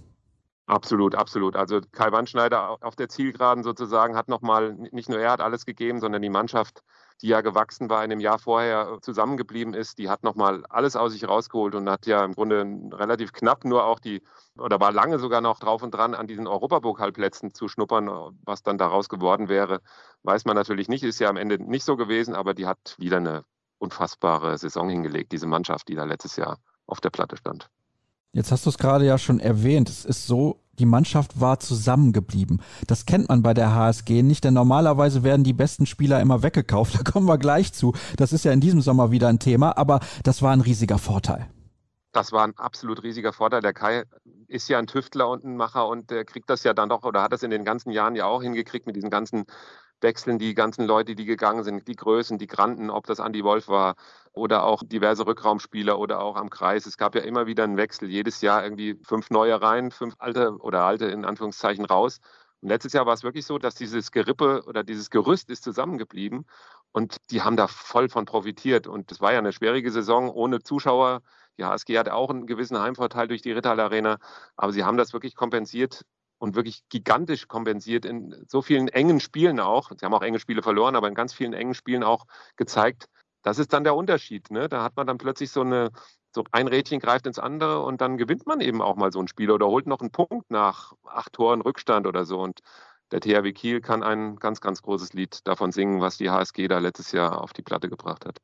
Absolut, 0.66 1.14
absolut. 1.16 1.58
Also 1.58 1.82
Kai 1.92 2.12
Wandschneider 2.12 2.78
auf 2.82 2.96
der 2.96 3.10
Zielgeraden 3.10 3.64
sozusagen 3.64 4.16
hat 4.16 4.30
nochmal, 4.30 4.74
nicht 4.92 5.10
nur 5.10 5.20
er 5.20 5.32
hat 5.32 5.42
alles 5.42 5.66
gegeben, 5.66 6.00
sondern 6.00 6.22
die 6.22 6.30
Mannschaft, 6.30 6.84
die 7.22 7.28
ja 7.28 7.42
gewachsen 7.42 7.90
war 7.90 8.04
in 8.04 8.10
dem 8.10 8.20
Jahr 8.20 8.40
vorher 8.40 8.98
zusammengeblieben 9.02 9.74
ist, 9.74 9.98
die 9.98 10.10
hat 10.10 10.24
nochmal 10.24 10.66
alles 10.70 10.96
aus 10.96 11.14
sich 11.14 11.28
rausgeholt 11.28 11.76
und 11.76 11.90
hat 11.90 12.06
ja 12.06 12.24
im 12.26 12.34
Grunde 12.34 12.66
relativ 12.92 13.34
knapp 13.34 13.66
nur 13.66 13.86
auch 13.86 14.00
die, 14.00 14.22
oder 14.58 14.80
war 14.80 14.92
lange 14.92 15.20
sogar 15.20 15.42
noch 15.42 15.60
drauf 15.60 15.84
und 15.84 15.92
dran, 15.92 16.16
an 16.16 16.28
diesen 16.28 16.48
Europapokalplätzen 16.48 17.54
zu 17.54 17.68
schnuppern. 17.68 18.10
Was 18.44 18.64
dann 18.64 18.78
daraus 18.78 19.10
geworden 19.10 19.50
wäre, 19.50 19.82
weiß 20.24 20.46
man 20.46 20.56
natürlich 20.56 20.90
nicht, 20.90 21.04
ist 21.04 21.20
ja 21.20 21.30
am 21.30 21.38
Ende 21.38 21.62
nicht 21.64 21.86
so 21.86 21.96
gewesen, 21.96 22.36
aber 22.36 22.54
die 22.54 22.66
hat 22.66 22.96
wieder 22.98 23.18
eine 23.18 23.44
unfassbare 23.78 24.58
Saison 24.58 24.90
hingelegt, 24.90 25.32
diese 25.32 25.48
Mannschaft, 25.48 25.88
die 25.90 25.96
da 25.96 26.06
letztes 26.06 26.36
Jahr 26.36 26.58
auf 26.88 27.02
der 27.02 27.10
Platte 27.10 27.38
stand. 27.38 27.70
Jetzt 28.32 28.52
hast 28.52 28.66
du 28.66 28.70
es 28.72 28.78
gerade 28.78 29.06
ja 29.06 29.18
schon 29.18 29.40
erwähnt. 29.40 29.90
Es 29.90 30.06
ist 30.06 30.26
so, 30.26 30.63
die 30.80 30.86
Mannschaft 30.86 31.40
war 31.40 31.60
zusammengeblieben. 31.60 32.62
Das 32.88 33.06
kennt 33.06 33.30
man 33.30 33.44
bei 33.44 33.54
der 33.54 33.74
HSG 33.74 34.24
nicht, 34.24 34.44
denn 34.44 34.54
normalerweise 34.54 35.24
werden 35.24 35.44
die 35.44 35.54
besten 35.54 35.86
Spieler 35.86 36.22
immer 36.22 36.44
weggekauft. 36.44 36.94
Da 37.04 37.12
kommen 37.12 37.28
wir 37.28 37.38
gleich 37.38 37.74
zu. 37.74 37.94
Das 38.18 38.34
ist 38.34 38.46
ja 38.46 38.52
in 38.52 38.62
diesem 38.62 38.82
Sommer 38.82 39.12
wieder 39.12 39.28
ein 39.28 39.40
Thema, 39.40 39.78
aber 39.78 40.00
das 40.24 40.42
war 40.42 40.52
ein 40.52 40.62
riesiger 40.62 40.98
Vorteil. 40.98 41.48
Das 42.12 42.32
war 42.32 42.44
ein 42.44 42.56
absolut 42.58 43.04
riesiger 43.04 43.34
Vorteil. 43.34 43.62
Der 43.62 43.74
Kai 43.74 44.04
ist 44.48 44.70
ja 44.70 44.78
ein 44.78 44.88
Tüftler 44.88 45.30
und 45.30 45.44
ein 45.44 45.58
Macher 45.58 45.88
und 45.88 46.12
der 46.12 46.26
kriegt 46.26 46.50
das 46.50 46.64
ja 46.64 46.74
dann 46.74 46.90
doch 46.90 47.04
oder 47.04 47.24
hat 47.24 47.34
das 47.34 47.44
in 47.44 47.50
den 47.50 47.66
ganzen 47.66 47.92
Jahren 47.92 48.16
ja 48.16 48.26
auch 48.26 48.42
hingekriegt 48.42 48.86
mit 48.86 48.96
diesen 48.96 49.10
ganzen 49.10 49.46
wechseln 50.04 50.38
die 50.38 50.54
ganzen 50.54 50.86
Leute, 50.86 51.16
die 51.16 51.26
gegangen 51.26 51.64
sind, 51.64 51.88
die 51.88 51.96
Größen, 51.96 52.38
die 52.38 52.48
Granten, 52.48 52.90
ob 52.90 53.08
das 53.08 53.20
Andy 53.20 53.44
Wolf 53.44 53.68
war 53.68 53.96
oder 54.34 54.64
auch 54.64 54.84
diverse 54.84 55.26
Rückraumspieler 55.26 55.98
oder 56.00 56.20
auch 56.20 56.36
am 56.36 56.50
Kreis. 56.50 56.86
Es 56.86 56.98
gab 56.98 57.16
ja 57.16 57.22
immer 57.22 57.46
wieder 57.46 57.64
einen 57.64 57.78
Wechsel. 57.78 58.10
Jedes 58.10 58.42
Jahr 58.42 58.64
irgendwie 58.64 59.00
fünf 59.04 59.30
neue 59.30 59.62
rein, 59.62 59.92
fünf 59.92 60.16
alte 60.18 60.58
oder 60.58 60.84
alte 60.84 61.06
in 61.06 61.24
Anführungszeichen 61.24 61.86
raus. 61.86 62.20
Und 62.62 62.70
letztes 62.70 62.94
Jahr 62.94 63.06
war 63.06 63.14
es 63.14 63.24
wirklich 63.24 63.46
so, 63.46 63.60
dass 63.60 63.76
dieses 63.76 64.12
Gerippe 64.12 64.64
oder 64.68 64.84
dieses 64.84 65.10
Gerüst 65.10 65.50
ist 65.50 65.64
zusammengeblieben 65.64 66.46
und 66.92 67.18
die 67.30 67.42
haben 67.42 67.58
da 67.58 67.68
voll 67.68 68.10
von 68.10 68.26
profitiert. 68.26 68.88
Und 68.88 69.12
es 69.12 69.22
war 69.22 69.34
ja 69.34 69.40
eine 69.40 69.54
schwierige 69.54 69.92
Saison 69.92 70.30
ohne 70.30 70.62
Zuschauer. 70.62 71.22
Die 71.58 71.66
HSG 71.66 71.98
hatte 71.98 72.14
auch 72.14 72.30
einen 72.30 72.48
gewissen 72.48 72.80
Heimvorteil 72.80 73.28
durch 73.28 73.42
die 73.42 73.52
Rittal 73.52 73.80
Arena, 73.80 74.18
aber 74.56 74.74
sie 74.74 74.84
haben 74.84 74.98
das 74.98 75.14
wirklich 75.14 75.36
kompensiert 75.36 76.06
und 76.40 76.56
wirklich 76.56 76.84
gigantisch 76.90 77.48
kompensiert 77.48 78.06
in 78.06 78.46
so 78.48 78.62
vielen 78.62 78.88
engen 78.88 79.20
Spielen 79.20 79.60
auch. 79.60 79.92
Sie 79.98 80.06
haben 80.06 80.14
auch 80.14 80.24
enge 80.24 80.40
Spiele 80.40 80.64
verloren, 80.64 80.96
aber 80.96 81.08
in 81.08 81.16
ganz 81.16 81.34
vielen 81.34 81.54
engen 81.54 81.76
Spielen 81.76 82.04
auch 82.04 82.26
gezeigt, 82.56 83.08
das 83.44 83.60
ist 83.60 83.74
dann 83.74 83.84
der 83.84 83.96
Unterschied. 83.96 84.50
Ne? 84.52 84.68
Da 84.70 84.84
hat 84.84 84.96
man 84.96 85.06
dann 85.08 85.18
plötzlich 85.18 85.52
so 85.52 85.62
eine, 85.62 85.92
so 86.34 86.44
ein 86.52 86.68
Rädchen 86.68 87.00
greift 87.00 87.28
ins 87.28 87.40
andere 87.40 87.84
und 87.84 88.02
dann 88.02 88.18
gewinnt 88.18 88.48
man 88.48 88.62
eben 88.62 88.82
auch 88.82 88.96
mal 88.96 89.12
so 89.12 89.20
ein 89.20 89.28
Spiel 89.28 89.52
oder 89.52 89.68
holt 89.68 89.86
noch 89.86 90.00
einen 90.02 90.12
Punkt 90.12 90.50
nach 90.50 90.94
acht 91.06 91.34
Toren 91.34 91.62
Rückstand 91.62 92.08
oder 92.08 92.26
so. 92.26 92.40
Und 92.42 92.62
der 93.12 93.20
THW 93.22 93.54
Kiel 93.54 93.82
kann 93.82 94.02
ein 94.04 94.38
ganz, 94.38 94.62
ganz 94.62 94.82
großes 94.82 95.14
Lied 95.14 95.48
davon 95.48 95.72
singen, 95.72 96.02
was 96.02 96.18
die 96.18 96.30
HSG 96.32 96.68
da 96.68 96.80
letztes 96.80 97.12
Jahr 97.12 97.42
auf 97.42 97.54
die 97.54 97.62
Platte 97.62 97.90
gebracht 97.90 98.26
hat. 98.26 98.40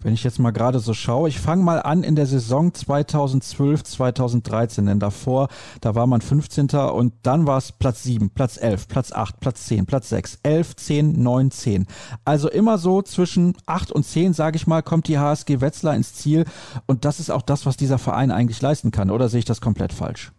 Wenn 0.00 0.12
ich 0.12 0.24
jetzt 0.24 0.38
mal 0.38 0.50
gerade 0.50 0.78
so 0.78 0.92
schaue, 0.92 1.28
ich 1.28 1.40
fange 1.40 1.62
mal 1.62 1.80
an 1.80 2.02
in 2.02 2.16
der 2.16 2.26
Saison 2.26 2.72
2012, 2.74 3.82
2013, 3.82 4.86
denn 4.86 5.00
davor, 5.00 5.48
da 5.80 5.94
war 5.94 6.06
man 6.06 6.20
15. 6.20 6.68
und 6.92 7.14
dann 7.22 7.46
war 7.46 7.58
es 7.58 7.72
Platz 7.72 8.02
7, 8.02 8.30
Platz 8.30 8.58
11, 8.58 8.88
Platz 8.88 9.12
8, 9.12 9.40
Platz 9.40 9.66
10, 9.66 9.86
Platz 9.86 10.10
6, 10.10 10.40
11, 10.42 10.76
10, 10.76 11.22
9, 11.22 11.50
10. 11.50 11.86
Also 12.24 12.50
immer 12.50 12.76
so 12.76 13.00
zwischen 13.02 13.56
8 13.66 13.90
und 13.90 14.04
10, 14.04 14.34
sage 14.34 14.56
ich 14.56 14.66
mal, 14.66 14.82
kommt 14.82 15.08
die 15.08 15.18
HSG 15.18 15.60
Wetzlar 15.60 15.96
ins 15.96 16.14
Ziel 16.14 16.44
und 16.86 17.04
das 17.04 17.18
ist 17.18 17.30
auch 17.30 17.42
das, 17.42 17.64
was 17.64 17.76
dieser 17.76 17.98
Verein 17.98 18.30
eigentlich 18.30 18.60
leisten 18.60 18.90
kann, 18.90 19.10
oder 19.10 19.28
sehe 19.28 19.38
ich 19.38 19.44
das 19.44 19.60
komplett 19.60 19.92
falsch? 19.92 20.32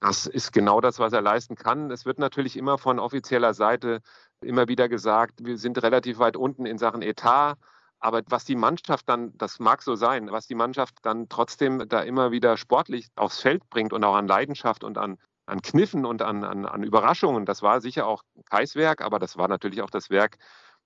Das 0.00 0.26
ist 0.26 0.52
genau 0.52 0.82
das, 0.82 0.98
was 0.98 1.14
er 1.14 1.22
leisten 1.22 1.56
kann. 1.56 1.90
Es 1.90 2.04
wird 2.04 2.18
natürlich 2.18 2.58
immer 2.58 2.76
von 2.76 2.98
offizieller 2.98 3.54
Seite 3.54 4.02
immer 4.42 4.68
wieder 4.68 4.88
gesagt, 4.88 5.44
wir 5.44 5.56
sind 5.56 5.82
relativ 5.82 6.18
weit 6.18 6.36
unten 6.36 6.66
in 6.66 6.76
Sachen 6.76 7.00
Etat. 7.02 7.56
Aber 8.04 8.20
was 8.26 8.44
die 8.44 8.54
Mannschaft 8.54 9.08
dann, 9.08 9.32
das 9.38 9.58
mag 9.60 9.80
so 9.80 9.94
sein, 9.94 10.30
was 10.30 10.46
die 10.46 10.54
Mannschaft 10.54 10.98
dann 11.00 11.30
trotzdem 11.30 11.88
da 11.88 12.02
immer 12.02 12.32
wieder 12.32 12.58
sportlich 12.58 13.08
aufs 13.16 13.40
Feld 13.40 13.70
bringt 13.70 13.94
und 13.94 14.04
auch 14.04 14.14
an 14.14 14.28
Leidenschaft 14.28 14.84
und 14.84 14.98
an, 14.98 15.16
an 15.46 15.62
Kniffen 15.62 16.04
und 16.04 16.20
an, 16.20 16.44
an, 16.44 16.66
an 16.66 16.82
Überraschungen, 16.82 17.46
das 17.46 17.62
war 17.62 17.80
sicher 17.80 18.06
auch 18.06 18.22
Kais 18.50 18.76
Werk, 18.76 19.00
aber 19.00 19.18
das 19.18 19.38
war 19.38 19.48
natürlich 19.48 19.80
auch 19.80 19.88
das 19.88 20.10
Werk 20.10 20.36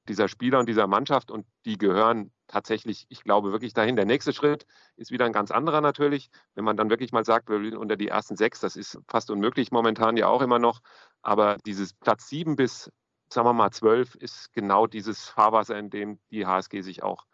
dieser 0.09 0.29
Spieler 0.29 0.61
und 0.61 0.69
dieser 0.69 0.87
Mannschaft 0.87 1.33
und 1.33 1.45
die 1.65 1.77
gehören 1.77 2.31
tatsächlich, 2.47 3.05
ich 3.09 3.25
glaube, 3.25 3.51
wirklich 3.51 3.73
dahin. 3.73 3.97
Der 3.97 4.07
nächste 4.07 4.33
Schritt 4.33 4.65
ist 4.95 5.11
wieder 5.11 5.25
ein 5.25 5.33
ganz 5.33 5.51
anderer 5.51 5.81
natürlich. 5.81 6.31
Wenn 6.55 6.65
man 6.65 6.77
dann 6.77 6.89
wirklich 6.89 7.11
mal 7.11 7.25
sagt, 7.25 7.51
wir 7.51 7.61
will 7.61 7.77
unter 7.77 7.97
die 7.97 8.07
ersten 8.07 8.37
sechs, 8.37 8.61
das 8.61 8.77
ist 8.77 8.97
fast 9.09 9.33
unmöglich 9.33 9.73
momentan 9.73 10.17
ja 10.17 10.29
auch 10.29 10.41
immer 10.41 10.61
noch. 10.61 10.83
Aber 11.23 11.57
dieses 11.67 11.95
Platz 11.95 12.29
sieben 12.29 12.55
bis 12.55 12.93
sagen 13.33 13.47
wir 13.47 13.53
mal, 13.53 13.71
12 13.71 14.15
ist 14.17 14.53
genau 14.53 14.87
dieses 14.87 15.29
Fahrwasser, 15.29 15.79
in 15.79 15.91
dem 15.91 16.19
die 16.31 16.47
HSG 16.47 16.83
sich 16.83 17.03
auch, 17.03 17.27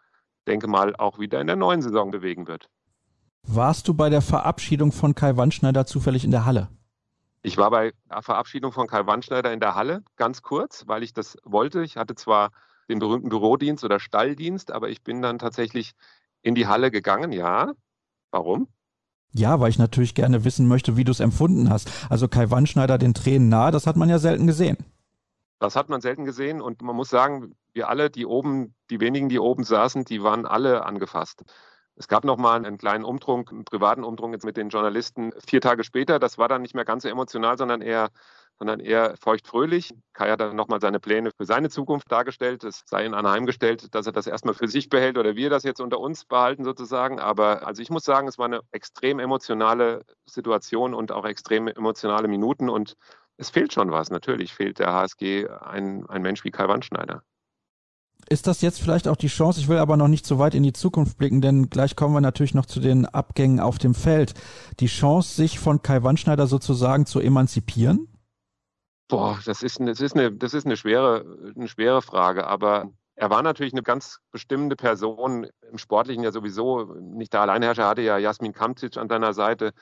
denke 0.47 0.67
mal, 0.67 0.95
auch 0.95 1.19
wieder 1.19 1.41
in 1.41 1.47
der 1.47 1.55
neuen 1.55 1.81
Saison 1.81 2.11
bewegen 2.11 2.47
wird. 2.47 2.69
Warst 3.43 3.87
du 3.87 3.93
bei 3.93 4.09
der 4.09 4.21
Verabschiedung 4.21 4.91
von 4.91 5.13
Kai 5.13 5.37
Wandschneider 5.37 5.85
zufällig 5.85 6.25
in 6.25 6.31
der 6.31 6.45
Halle? 6.45 6.69
Ich 7.43 7.57
war 7.57 7.69
bei 7.69 7.93
der 8.09 8.23
Verabschiedung 8.23 8.71
von 8.71 8.87
Kai 8.87 9.05
Wandschneider 9.05 9.53
in 9.53 9.59
der 9.59 9.75
Halle, 9.75 10.03
ganz 10.15 10.41
kurz, 10.41 10.87
weil 10.87 11.03
ich 11.03 11.13
das 11.13 11.37
wollte. 11.43 11.83
Ich 11.83 11.95
hatte 11.95 12.15
zwar 12.15 12.49
den 12.89 12.97
berühmten 12.97 13.29
Bürodienst 13.29 13.83
oder 13.83 13.99
Stalldienst, 13.99 14.71
aber 14.71 14.89
ich 14.89 15.03
bin 15.03 15.21
dann 15.21 15.37
tatsächlich 15.37 15.93
in 16.41 16.55
die 16.55 16.67
Halle 16.67 16.89
gegangen, 16.89 17.31
ja. 17.31 17.73
Warum? 18.31 18.67
Ja, 19.31 19.59
weil 19.59 19.69
ich 19.69 19.77
natürlich 19.77 20.15
gerne 20.15 20.43
wissen 20.43 20.67
möchte, 20.67 20.97
wie 20.97 21.03
du 21.03 21.11
es 21.11 21.19
empfunden 21.19 21.69
hast. 21.69 21.91
Also 22.09 22.27
Kai 22.27 22.49
Wandschneider 22.49 22.97
den 22.97 23.13
Tränen 23.13 23.49
nahe, 23.49 23.71
das 23.71 23.85
hat 23.85 23.95
man 23.95 24.09
ja 24.09 24.17
selten 24.17 24.47
gesehen. 24.47 24.77
Das 25.59 25.75
hat 25.75 25.89
man 25.89 26.01
selten 26.01 26.25
gesehen 26.25 26.61
und 26.61 26.81
man 26.81 26.95
muss 26.95 27.09
sagen, 27.09 27.55
wir 27.73 27.89
alle, 27.89 28.09
die 28.09 28.25
oben, 28.25 28.75
die 28.89 28.99
wenigen, 28.99 29.29
die 29.29 29.39
oben 29.39 29.63
saßen, 29.63 30.05
die 30.05 30.21
waren 30.23 30.45
alle 30.45 30.85
angefasst. 30.85 31.43
Es 31.97 32.09
gab 32.09 32.25
noch 32.25 32.37
mal 32.37 32.57
einen 32.57 32.77
kleinen 32.77 33.05
Umtrunk, 33.05 33.51
einen 33.51 33.63
privaten 33.63 34.03
Umtrunk 34.03 34.33
jetzt 34.33 34.43
mit 34.43 34.57
den 34.57 34.67
Journalisten 34.67 35.31
vier 35.47 35.61
Tage 35.61 35.85
später. 35.85 36.19
Das 36.19 36.37
war 36.37 36.49
dann 36.49 36.61
nicht 36.61 36.75
mehr 36.75 36.83
ganz 36.83 37.03
so 37.03 37.09
emotional, 37.09 37.57
sondern 37.57 37.81
eher, 37.81 38.09
sondern 38.59 38.81
eher 38.81 39.15
feuchtfröhlich. 39.21 39.93
Kai 40.11 40.29
hat 40.29 40.41
dann 40.41 40.57
noch 40.57 40.67
mal 40.67 40.81
seine 40.81 40.99
Pläne 40.99 41.31
für 41.37 41.45
seine 41.45 41.69
Zukunft 41.69 42.11
dargestellt. 42.11 42.65
Es 42.65 42.83
sei 42.85 43.05
ihm 43.05 43.13
anheimgestellt, 43.13 43.95
dass 43.95 44.07
er 44.07 44.11
das 44.11 44.27
erstmal 44.27 44.55
für 44.55 44.67
sich 44.67 44.89
behält 44.89 45.17
oder 45.17 45.37
wir 45.37 45.49
das 45.49 45.63
jetzt 45.63 45.79
unter 45.79 46.01
uns 46.01 46.25
behalten 46.25 46.65
sozusagen. 46.65 47.21
Aber 47.21 47.65
also 47.65 47.81
ich 47.81 47.89
muss 47.89 48.03
sagen, 48.03 48.27
es 48.27 48.37
war 48.37 48.47
eine 48.47 48.59
extrem 48.71 49.19
emotionale 49.19 50.03
Situation 50.25 50.93
und 50.93 51.13
auch 51.13 51.25
extrem 51.25 51.69
emotionale 51.69 52.27
Minuten 52.27 52.69
und 52.69 52.97
es 53.37 53.49
fehlt 53.49 53.73
schon 53.73 53.91
was. 53.91 54.09
Natürlich 54.09 54.53
fehlt 54.53 54.79
der 54.79 54.93
HSG 54.93 55.47
ein, 55.47 56.05
ein 56.07 56.21
Mensch 56.21 56.43
wie 56.43 56.51
Kai 56.51 56.67
Wandschneider. 56.67 57.23
Ist 58.27 58.47
das 58.47 58.61
jetzt 58.61 58.81
vielleicht 58.81 59.07
auch 59.07 59.17
die 59.17 59.27
Chance? 59.27 59.59
Ich 59.59 59.67
will 59.67 59.77
aber 59.77 59.97
noch 59.97 60.07
nicht 60.07 60.25
so 60.25 60.39
weit 60.39 60.55
in 60.55 60.63
die 60.63 60.73
Zukunft 60.73 61.17
blicken, 61.17 61.41
denn 61.41 61.69
gleich 61.69 61.95
kommen 61.95 62.13
wir 62.15 62.21
natürlich 62.21 62.55
noch 62.55 62.65
zu 62.65 62.79
den 62.79 63.05
Abgängen 63.05 63.59
auf 63.59 63.77
dem 63.77 63.93
Feld. 63.93 64.33
Die 64.79 64.87
Chance, 64.87 65.35
sich 65.35 65.59
von 65.59 65.81
Kai 65.83 66.01
Wandschneider 66.01 66.47
sozusagen 66.47 67.05
zu 67.05 67.19
emanzipieren? 67.19 68.07
Boah, 69.07 69.39
das 69.45 69.61
ist, 69.61 69.79
das 69.79 70.01
ist, 70.01 70.15
eine, 70.15 70.31
das 70.31 70.55
ist 70.55 70.65
eine, 70.65 70.75
schwere, 70.75 71.53
eine 71.55 71.67
schwere 71.67 72.01
Frage, 72.01 72.47
aber 72.47 72.89
er 73.15 73.29
war 73.29 73.43
natürlich 73.43 73.73
eine 73.73 73.83
ganz 73.83 74.19
bestimmende 74.31 74.75
Person, 74.75 75.47
im 75.71 75.77
Sportlichen 75.77 76.23
ja 76.23 76.31
sowieso. 76.31 76.95
Nicht 76.95 77.33
der 77.33 77.41
Alleinherrscher 77.41 77.87
hatte 77.87 78.01
ja 78.01 78.17
Jasmin 78.17 78.53
Kamcic 78.53 78.97
an 78.97 79.07
deiner 79.07 79.33
Seite, 79.33 79.73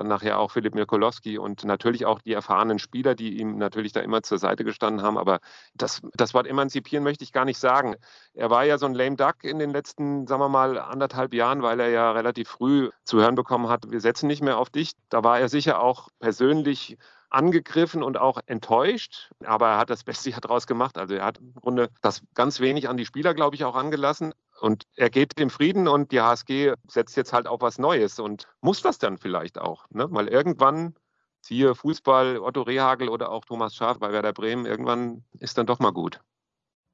dann 0.00 0.08
nachher 0.08 0.38
auch 0.38 0.50
Philipp 0.50 0.74
Mirkolowski 0.74 1.36
und 1.36 1.64
natürlich 1.64 2.06
auch 2.06 2.22
die 2.22 2.32
erfahrenen 2.32 2.78
Spieler, 2.78 3.14
die 3.14 3.38
ihm 3.38 3.58
natürlich 3.58 3.92
da 3.92 4.00
immer 4.00 4.22
zur 4.22 4.38
Seite 4.38 4.64
gestanden 4.64 5.02
haben. 5.04 5.18
Aber 5.18 5.40
das, 5.74 6.00
das 6.14 6.32
Wort 6.32 6.46
emanzipieren 6.46 7.04
möchte 7.04 7.22
ich 7.22 7.32
gar 7.32 7.44
nicht 7.44 7.58
sagen. 7.58 7.96
Er 8.32 8.48
war 8.48 8.64
ja 8.64 8.78
so 8.78 8.86
ein 8.86 8.94
lame 8.94 9.16
duck 9.16 9.44
in 9.44 9.58
den 9.58 9.70
letzten, 9.70 10.26
sagen 10.26 10.40
wir 10.40 10.48
mal, 10.48 10.78
anderthalb 10.78 11.34
Jahren, 11.34 11.60
weil 11.62 11.80
er 11.80 11.90
ja 11.90 12.12
relativ 12.12 12.48
früh 12.48 12.88
zu 13.04 13.20
hören 13.20 13.34
bekommen 13.34 13.68
hat, 13.68 13.90
wir 13.90 14.00
setzen 14.00 14.26
nicht 14.26 14.42
mehr 14.42 14.56
auf 14.56 14.70
dich. 14.70 14.92
Da 15.10 15.22
war 15.22 15.38
er 15.38 15.50
sicher 15.50 15.82
auch 15.82 16.08
persönlich 16.18 16.96
angegriffen 17.30 18.02
und 18.02 18.18
auch 18.18 18.38
enttäuscht, 18.46 19.30
aber 19.44 19.68
er 19.68 19.78
hat 19.78 19.90
das 19.90 20.04
Beste 20.10 20.30
daraus 20.30 20.66
gemacht. 20.66 20.98
Also 20.98 21.14
er 21.14 21.24
hat 21.24 21.38
im 21.38 21.54
Grunde 21.54 21.90
das 22.02 22.22
ganz 22.34 22.60
wenig 22.60 22.88
an 22.88 22.96
die 22.96 23.06
Spieler, 23.06 23.34
glaube 23.34 23.56
ich, 23.56 23.64
auch 23.64 23.76
angelassen. 23.76 24.34
Und 24.60 24.84
er 24.96 25.08
geht 25.08 25.40
im 25.40 25.48
Frieden 25.48 25.88
und 25.88 26.12
die 26.12 26.20
HSG 26.20 26.74
setzt 26.86 27.16
jetzt 27.16 27.32
halt 27.32 27.46
auf 27.46 27.62
was 27.62 27.78
Neues 27.78 28.18
und 28.18 28.46
muss 28.60 28.82
das 28.82 28.98
dann 28.98 29.16
vielleicht 29.16 29.58
auch. 29.58 29.86
Ne? 29.90 30.06
Weil 30.10 30.28
irgendwann, 30.28 30.94
siehe 31.40 31.74
Fußball, 31.74 32.38
Otto 32.38 32.62
Rehagel 32.62 33.08
oder 33.08 33.30
auch 33.30 33.46
Thomas 33.46 33.74
Schaaf 33.74 33.98
bei 33.98 34.12
Werder 34.12 34.34
Bremen, 34.34 34.66
irgendwann 34.66 35.24
ist 35.38 35.56
dann 35.56 35.66
doch 35.66 35.78
mal 35.78 35.92
gut. 35.92 36.20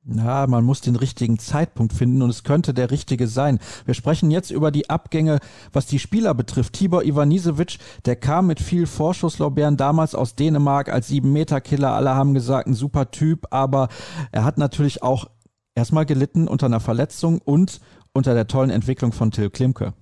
Ja, 0.08 0.46
man 0.46 0.64
muss 0.64 0.80
den 0.80 0.94
richtigen 0.94 1.38
Zeitpunkt 1.40 1.92
finden 1.92 2.22
und 2.22 2.30
es 2.30 2.44
könnte 2.44 2.72
der 2.72 2.92
richtige 2.92 3.26
sein. 3.26 3.58
Wir 3.86 3.94
sprechen 3.94 4.30
jetzt 4.30 4.52
über 4.52 4.70
die 4.70 4.88
Abgänge, 4.88 5.40
was 5.72 5.86
die 5.86 5.98
Spieler 5.98 6.32
betrifft. 6.32 6.74
Tibor 6.74 7.02
Ivanisevic, 7.02 7.78
der 8.04 8.14
kam 8.14 8.46
mit 8.46 8.60
viel 8.60 8.86
Vorschusslorbeeren 8.86 9.76
damals 9.76 10.14
aus 10.14 10.36
Dänemark 10.36 10.90
als 10.90 11.10
7-Meter-Killer. 11.10 11.92
Alle 11.92 12.14
haben 12.14 12.34
gesagt, 12.34 12.68
ein 12.68 12.74
super 12.74 13.10
Typ, 13.10 13.46
aber 13.50 13.88
er 14.30 14.44
hat 14.44 14.58
natürlich 14.58 15.02
auch 15.02 15.26
erstmal 15.74 16.06
gelitten 16.06 16.46
unter 16.46 16.66
einer 16.66 16.80
Verletzung 16.80 17.40
und 17.40 17.80
unter 18.12 18.34
der 18.34 18.46
tollen 18.46 18.70
Entwicklung 18.70 19.10
von 19.10 19.32
Till 19.32 19.50
Klimke. 19.50 19.92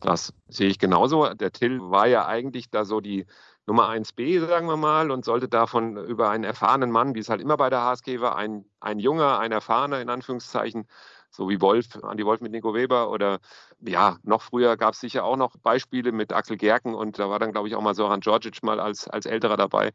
Das 0.00 0.34
sehe 0.48 0.68
ich 0.68 0.78
genauso. 0.78 1.32
Der 1.32 1.52
Till 1.52 1.80
war 1.80 2.06
ja 2.06 2.26
eigentlich 2.26 2.70
da 2.70 2.84
so 2.84 3.00
die 3.00 3.24
Nummer 3.66 3.88
1b, 3.88 4.44
sagen 4.44 4.66
wir 4.66 4.76
mal, 4.76 5.10
und 5.10 5.24
sollte 5.24 5.48
davon 5.48 5.96
über 5.96 6.30
einen 6.30 6.44
erfahrenen 6.44 6.90
Mann, 6.90 7.14
wie 7.14 7.20
es 7.20 7.28
halt 7.28 7.40
immer 7.40 7.56
bei 7.56 7.70
der 7.70 7.82
HSG 7.82 8.20
war, 8.20 8.36
ein, 8.36 8.64
ein 8.80 8.98
junger, 8.98 9.38
ein 9.38 9.52
erfahrener 9.52 10.00
in 10.00 10.10
Anführungszeichen, 10.10 10.88
so 11.30 11.48
wie 11.48 11.60
Wolf, 11.60 11.86
Andi 12.02 12.24
Wolf 12.26 12.40
mit 12.40 12.52
Nico 12.52 12.74
Weber 12.74 13.10
oder 13.10 13.38
ja, 13.80 14.18
noch 14.24 14.42
früher 14.42 14.76
gab 14.76 14.94
es 14.94 15.00
sicher 15.00 15.24
auch 15.24 15.36
noch 15.36 15.56
Beispiele 15.56 16.12
mit 16.12 16.32
Axel 16.32 16.56
Gerken 16.56 16.94
und 16.94 17.18
da 17.18 17.30
war 17.30 17.38
dann, 17.38 17.52
glaube 17.52 17.68
ich, 17.68 17.76
auch 17.76 17.80
mal 17.82 17.94
Soran 17.94 18.20
Djordjic 18.20 18.62
mal 18.62 18.80
als, 18.80 19.08
als 19.08 19.26
älterer 19.26 19.56
dabei. 19.56 19.92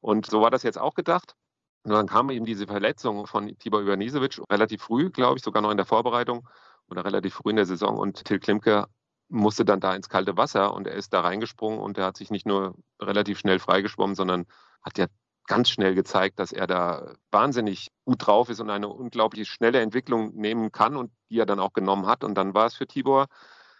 Und 0.00 0.26
so 0.26 0.40
war 0.40 0.50
das 0.50 0.62
jetzt 0.62 0.78
auch 0.78 0.94
gedacht. 0.94 1.34
Und 1.82 1.92
dann 1.92 2.06
kam 2.06 2.30
eben 2.30 2.44
diese 2.44 2.66
Verletzung 2.66 3.26
von 3.26 3.56
Tibor 3.58 3.82
Ivanisevic 3.82 4.40
relativ 4.50 4.82
früh, 4.82 5.10
glaube 5.10 5.38
ich, 5.38 5.44
sogar 5.44 5.62
noch 5.62 5.70
in 5.70 5.76
der 5.76 5.86
Vorbereitung 5.86 6.48
oder 6.88 7.04
relativ 7.04 7.34
früh 7.34 7.50
in 7.50 7.56
der 7.56 7.66
Saison. 7.66 7.98
Und 7.98 8.24
Till 8.24 8.38
Klimke 8.40 8.86
musste 9.28 9.64
dann 9.64 9.80
da 9.80 9.94
ins 9.94 10.08
kalte 10.08 10.36
Wasser 10.36 10.74
und 10.74 10.86
er 10.86 10.94
ist 10.94 11.12
da 11.12 11.20
reingesprungen 11.20 11.78
und 11.78 11.98
er 11.98 12.06
hat 12.06 12.16
sich 12.16 12.30
nicht 12.30 12.46
nur 12.46 12.74
relativ 13.00 13.38
schnell 13.38 13.58
freigeschwommen, 13.58 14.16
sondern 14.16 14.46
hat 14.82 14.98
ja 14.98 15.06
ganz 15.46 15.70
schnell 15.70 15.94
gezeigt, 15.94 16.38
dass 16.38 16.52
er 16.52 16.66
da 16.66 17.14
wahnsinnig 17.30 17.88
gut 18.04 18.26
drauf 18.26 18.50
ist 18.50 18.60
und 18.60 18.70
eine 18.70 18.88
unglaublich 18.88 19.48
schnelle 19.48 19.80
Entwicklung 19.80 20.34
nehmen 20.34 20.72
kann 20.72 20.96
und 20.96 21.10
die 21.30 21.38
er 21.38 21.46
dann 21.46 21.60
auch 21.60 21.72
genommen 21.72 22.06
hat. 22.06 22.22
Und 22.22 22.34
dann 22.34 22.54
war 22.54 22.66
es 22.66 22.74
für 22.74 22.86
Tibor 22.86 23.26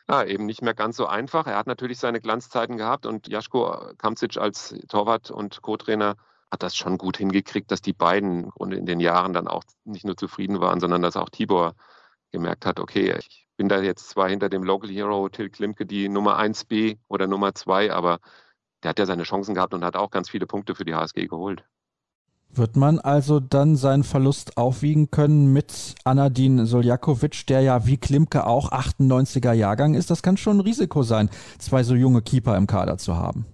ja, 0.08 0.24
eben 0.24 0.46
nicht 0.46 0.62
mehr 0.62 0.74
ganz 0.74 0.96
so 0.96 1.06
einfach. 1.06 1.46
Er 1.46 1.56
hat 1.56 1.66
natürlich 1.66 1.98
seine 1.98 2.20
Glanzzeiten 2.20 2.78
gehabt 2.78 3.06
und 3.06 3.28
Jaschko 3.28 3.92
Kamcic 3.98 4.38
als 4.38 4.74
Torwart 4.88 5.30
und 5.30 5.60
Co-Trainer 5.62 6.16
hat 6.50 6.62
das 6.62 6.74
schon 6.74 6.96
gut 6.96 7.18
hingekriegt, 7.18 7.70
dass 7.70 7.82
die 7.82 7.92
beiden 7.92 8.50
in 8.70 8.86
den 8.86 9.00
Jahren 9.00 9.34
dann 9.34 9.48
auch 9.48 9.64
nicht 9.84 10.06
nur 10.06 10.16
zufrieden 10.16 10.60
waren, 10.60 10.80
sondern 10.80 11.02
dass 11.02 11.16
auch 11.16 11.28
Tibor 11.28 11.74
gemerkt 12.32 12.64
hat, 12.64 12.80
okay, 12.80 13.14
ich 13.18 13.47
bin 13.58 13.68
da 13.68 13.82
jetzt 13.82 14.08
zwar 14.08 14.30
hinter 14.30 14.48
dem 14.48 14.62
Local 14.62 14.88
Hero 14.88 15.28
Till 15.28 15.50
Klimke 15.50 15.84
die 15.84 16.08
Nummer 16.08 16.38
1b 16.38 16.96
oder 17.08 17.26
Nummer 17.26 17.54
2, 17.54 17.92
aber 17.92 18.20
der 18.82 18.90
hat 18.90 19.00
ja 19.00 19.04
seine 19.04 19.24
Chancen 19.24 19.54
gehabt 19.54 19.74
und 19.74 19.84
hat 19.84 19.96
auch 19.96 20.10
ganz 20.10 20.30
viele 20.30 20.46
Punkte 20.46 20.76
für 20.76 20.84
die 20.84 20.94
HSG 20.94 21.26
geholt. 21.26 21.64
Wird 22.50 22.76
man 22.76 22.98
also 23.00 23.40
dann 23.40 23.76
seinen 23.76 24.04
Verlust 24.04 24.56
aufwiegen 24.56 25.10
können 25.10 25.52
mit 25.52 25.96
Anadin 26.04 26.64
Soljakovic, 26.66 27.46
der 27.48 27.60
ja 27.60 27.84
wie 27.84 27.98
Klimke 27.98 28.46
auch 28.46 28.70
98er 28.70 29.52
Jahrgang 29.52 29.94
ist? 29.94 30.10
Das 30.10 30.22
kann 30.22 30.36
schon 30.36 30.58
ein 30.58 30.60
Risiko 30.60 31.02
sein, 31.02 31.28
zwei 31.58 31.82
so 31.82 31.94
junge 31.94 32.22
Keeper 32.22 32.56
im 32.56 32.68
Kader 32.68 32.96
zu 32.96 33.16
haben. 33.16 33.44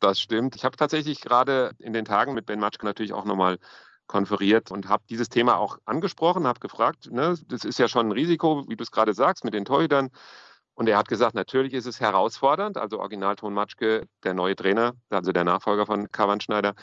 Das 0.00 0.20
stimmt. 0.20 0.56
Ich 0.56 0.64
habe 0.64 0.76
tatsächlich 0.76 1.20
gerade 1.20 1.72
in 1.78 1.92
den 1.92 2.06
Tagen 2.06 2.32
mit 2.32 2.46
Ben 2.46 2.60
Matschke 2.60 2.86
natürlich 2.86 3.12
auch 3.12 3.24
nochmal 3.26 3.58
konferiert 4.08 4.72
und 4.72 4.88
habe 4.88 5.04
dieses 5.08 5.28
Thema 5.28 5.58
auch 5.58 5.78
angesprochen, 5.84 6.46
habe 6.46 6.60
gefragt, 6.60 7.10
ne, 7.12 7.36
das 7.46 7.64
ist 7.64 7.78
ja 7.78 7.86
schon 7.86 8.08
ein 8.08 8.12
Risiko, 8.12 8.64
wie 8.68 8.76
du 8.76 8.82
es 8.82 8.90
gerade 8.90 9.14
sagst, 9.14 9.44
mit 9.44 9.54
den 9.54 9.64
Torhütern. 9.64 10.10
Und 10.74 10.88
er 10.88 10.96
hat 10.96 11.08
gesagt, 11.08 11.34
natürlich 11.34 11.74
ist 11.74 11.86
es 11.86 12.00
herausfordernd. 12.00 12.78
Also 12.78 13.00
Originalton 13.00 13.52
Matschke, 13.52 14.06
der 14.22 14.32
neue 14.32 14.54
Trainer, 14.54 14.92
also 15.10 15.32
der 15.32 15.42
Nachfolger 15.42 15.86
von 15.86 16.10
Kavan 16.12 16.40
Schneider, 16.40 16.74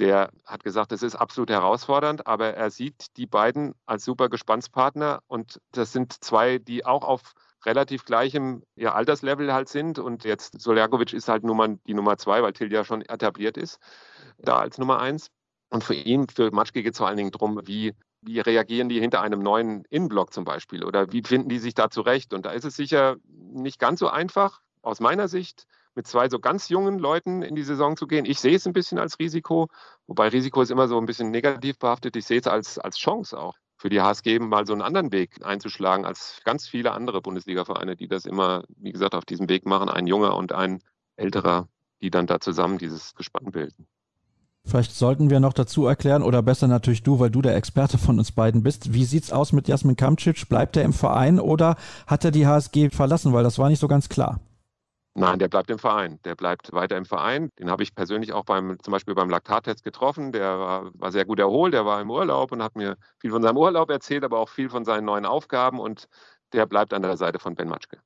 der 0.00 0.30
hat 0.44 0.64
gesagt, 0.64 0.90
es 0.90 1.02
ist 1.02 1.14
absolut 1.14 1.50
herausfordernd, 1.50 2.26
aber 2.26 2.54
er 2.54 2.70
sieht 2.70 3.16
die 3.16 3.26
beiden 3.26 3.74
als 3.86 4.04
super 4.04 4.28
Gespannspartner 4.28 5.20
und 5.28 5.60
das 5.70 5.92
sind 5.92 6.24
zwei, 6.24 6.58
die 6.58 6.84
auch 6.84 7.04
auf 7.04 7.34
relativ 7.64 8.04
gleichem 8.04 8.64
ja, 8.74 8.94
Alterslevel 8.94 9.52
halt 9.52 9.68
sind. 9.68 9.98
Und 9.98 10.24
jetzt 10.24 10.60
Soljakovic 10.60 11.12
ist 11.12 11.28
halt 11.28 11.44
Nummer, 11.44 11.68
die 11.68 11.94
Nummer 11.94 12.18
zwei, 12.18 12.42
weil 12.42 12.52
Till 12.52 12.72
ja 12.72 12.84
schon 12.84 13.02
etabliert 13.02 13.56
ist, 13.56 13.78
da 14.38 14.58
als 14.58 14.78
Nummer 14.78 15.00
eins. 15.00 15.30
Und 15.68 15.84
für 15.84 15.94
ihn, 15.94 16.28
für 16.28 16.50
Matschke 16.50 16.82
geht 16.82 16.92
es 16.92 16.98
vor 16.98 17.08
allen 17.08 17.16
Dingen 17.16 17.32
darum, 17.32 17.60
wie, 17.64 17.94
wie 18.22 18.40
reagieren 18.40 18.88
die 18.88 19.00
hinter 19.00 19.20
einem 19.20 19.40
neuen 19.40 19.84
Innenblock 19.90 20.32
zum 20.32 20.44
Beispiel 20.44 20.84
oder 20.84 21.12
wie 21.12 21.22
finden 21.22 21.48
die 21.48 21.58
sich 21.58 21.74
da 21.74 21.90
zurecht. 21.90 22.32
Und 22.32 22.46
da 22.46 22.50
ist 22.50 22.64
es 22.64 22.76
sicher 22.76 23.16
nicht 23.28 23.78
ganz 23.78 24.00
so 24.00 24.08
einfach, 24.08 24.60
aus 24.82 25.00
meiner 25.00 25.26
Sicht, 25.26 25.66
mit 25.96 26.06
zwei 26.06 26.28
so 26.28 26.38
ganz 26.38 26.68
jungen 26.68 26.98
Leuten 26.98 27.42
in 27.42 27.56
die 27.56 27.62
Saison 27.62 27.96
zu 27.96 28.06
gehen. 28.06 28.26
Ich 28.26 28.38
sehe 28.38 28.54
es 28.54 28.66
ein 28.66 28.72
bisschen 28.72 28.98
als 28.98 29.18
Risiko, 29.18 29.68
wobei 30.06 30.28
Risiko 30.28 30.60
ist 30.62 30.70
immer 30.70 30.88
so 30.88 30.98
ein 30.98 31.06
bisschen 31.06 31.30
negativ 31.30 31.78
behaftet. 31.78 32.16
Ich 32.16 32.26
sehe 32.26 32.38
es 32.38 32.46
als, 32.46 32.78
als 32.78 32.98
Chance 32.98 33.38
auch 33.38 33.56
für 33.78 33.88
die 33.88 34.00
HSG 34.00 34.38
mal 34.38 34.66
so 34.66 34.72
einen 34.72 34.82
anderen 34.82 35.12
Weg 35.12 35.44
einzuschlagen 35.44 36.04
als 36.04 36.40
ganz 36.44 36.68
viele 36.68 36.92
andere 36.92 37.20
Bundesliga-Vereine, 37.20 37.96
die 37.96 38.08
das 38.08 38.24
immer, 38.24 38.64
wie 38.68 38.92
gesagt, 38.92 39.14
auf 39.14 39.24
diesem 39.24 39.48
Weg 39.48 39.66
machen. 39.66 39.88
Ein 39.88 40.06
junger 40.06 40.36
und 40.36 40.52
ein 40.52 40.82
älterer, 41.16 41.68
die 42.00 42.10
dann 42.10 42.26
da 42.26 42.40
zusammen 42.40 42.78
dieses 42.78 43.14
Gespann 43.14 43.50
bilden. 43.50 43.86
Vielleicht 44.66 44.92
sollten 44.92 45.30
wir 45.30 45.38
noch 45.38 45.52
dazu 45.52 45.86
erklären, 45.86 46.24
oder 46.24 46.42
besser 46.42 46.66
natürlich 46.66 47.04
du, 47.04 47.20
weil 47.20 47.30
du 47.30 47.40
der 47.40 47.54
Experte 47.54 47.98
von 47.98 48.18
uns 48.18 48.32
beiden 48.32 48.64
bist. 48.64 48.92
Wie 48.92 49.04
sieht's 49.04 49.32
aus 49.32 49.52
mit 49.52 49.68
Jasmin 49.68 49.94
Kamcic? 49.94 50.48
Bleibt 50.48 50.76
er 50.76 50.82
im 50.82 50.92
Verein 50.92 51.38
oder 51.38 51.76
hat 52.08 52.24
er 52.24 52.32
die 52.32 52.46
HSG 52.46 52.90
verlassen? 52.90 53.32
Weil 53.32 53.44
das 53.44 53.58
war 53.58 53.68
nicht 53.68 53.78
so 53.78 53.86
ganz 53.86 54.08
klar. 54.08 54.40
Nein, 55.14 55.38
der 55.38 55.48
bleibt 55.48 55.70
im 55.70 55.78
Verein. 55.78 56.18
Der 56.24 56.34
bleibt 56.34 56.72
weiter 56.72 56.96
im 56.96 57.06
Verein. 57.06 57.50
Den 57.58 57.70
habe 57.70 57.82
ich 57.82 57.94
persönlich 57.94 58.32
auch 58.32 58.44
beim, 58.44 58.76
zum 58.82 58.92
Beispiel 58.92 59.14
beim 59.14 59.30
Laktattest 59.30 59.82
getroffen. 59.84 60.32
Der 60.32 60.58
war, 60.58 60.90
war, 60.94 61.12
sehr 61.12 61.24
gut 61.24 61.38
erholt. 61.38 61.72
Der 61.72 61.86
war 61.86 62.02
im 62.02 62.10
Urlaub 62.10 62.52
und 62.52 62.62
hat 62.62 62.76
mir 62.76 62.96
viel 63.18 63.30
von 63.30 63.42
seinem 63.42 63.56
Urlaub 63.56 63.88
erzählt, 63.88 64.24
aber 64.24 64.40
auch 64.40 64.48
viel 64.50 64.68
von 64.68 64.84
seinen 64.84 65.06
neuen 65.06 65.24
Aufgaben. 65.24 65.78
Und 65.78 66.08
der 66.52 66.66
bleibt 66.66 66.92
an 66.92 67.02
der 67.02 67.16
Seite 67.16 67.38
von 67.38 67.54
Ben 67.54 67.68
Matschke. 67.68 67.98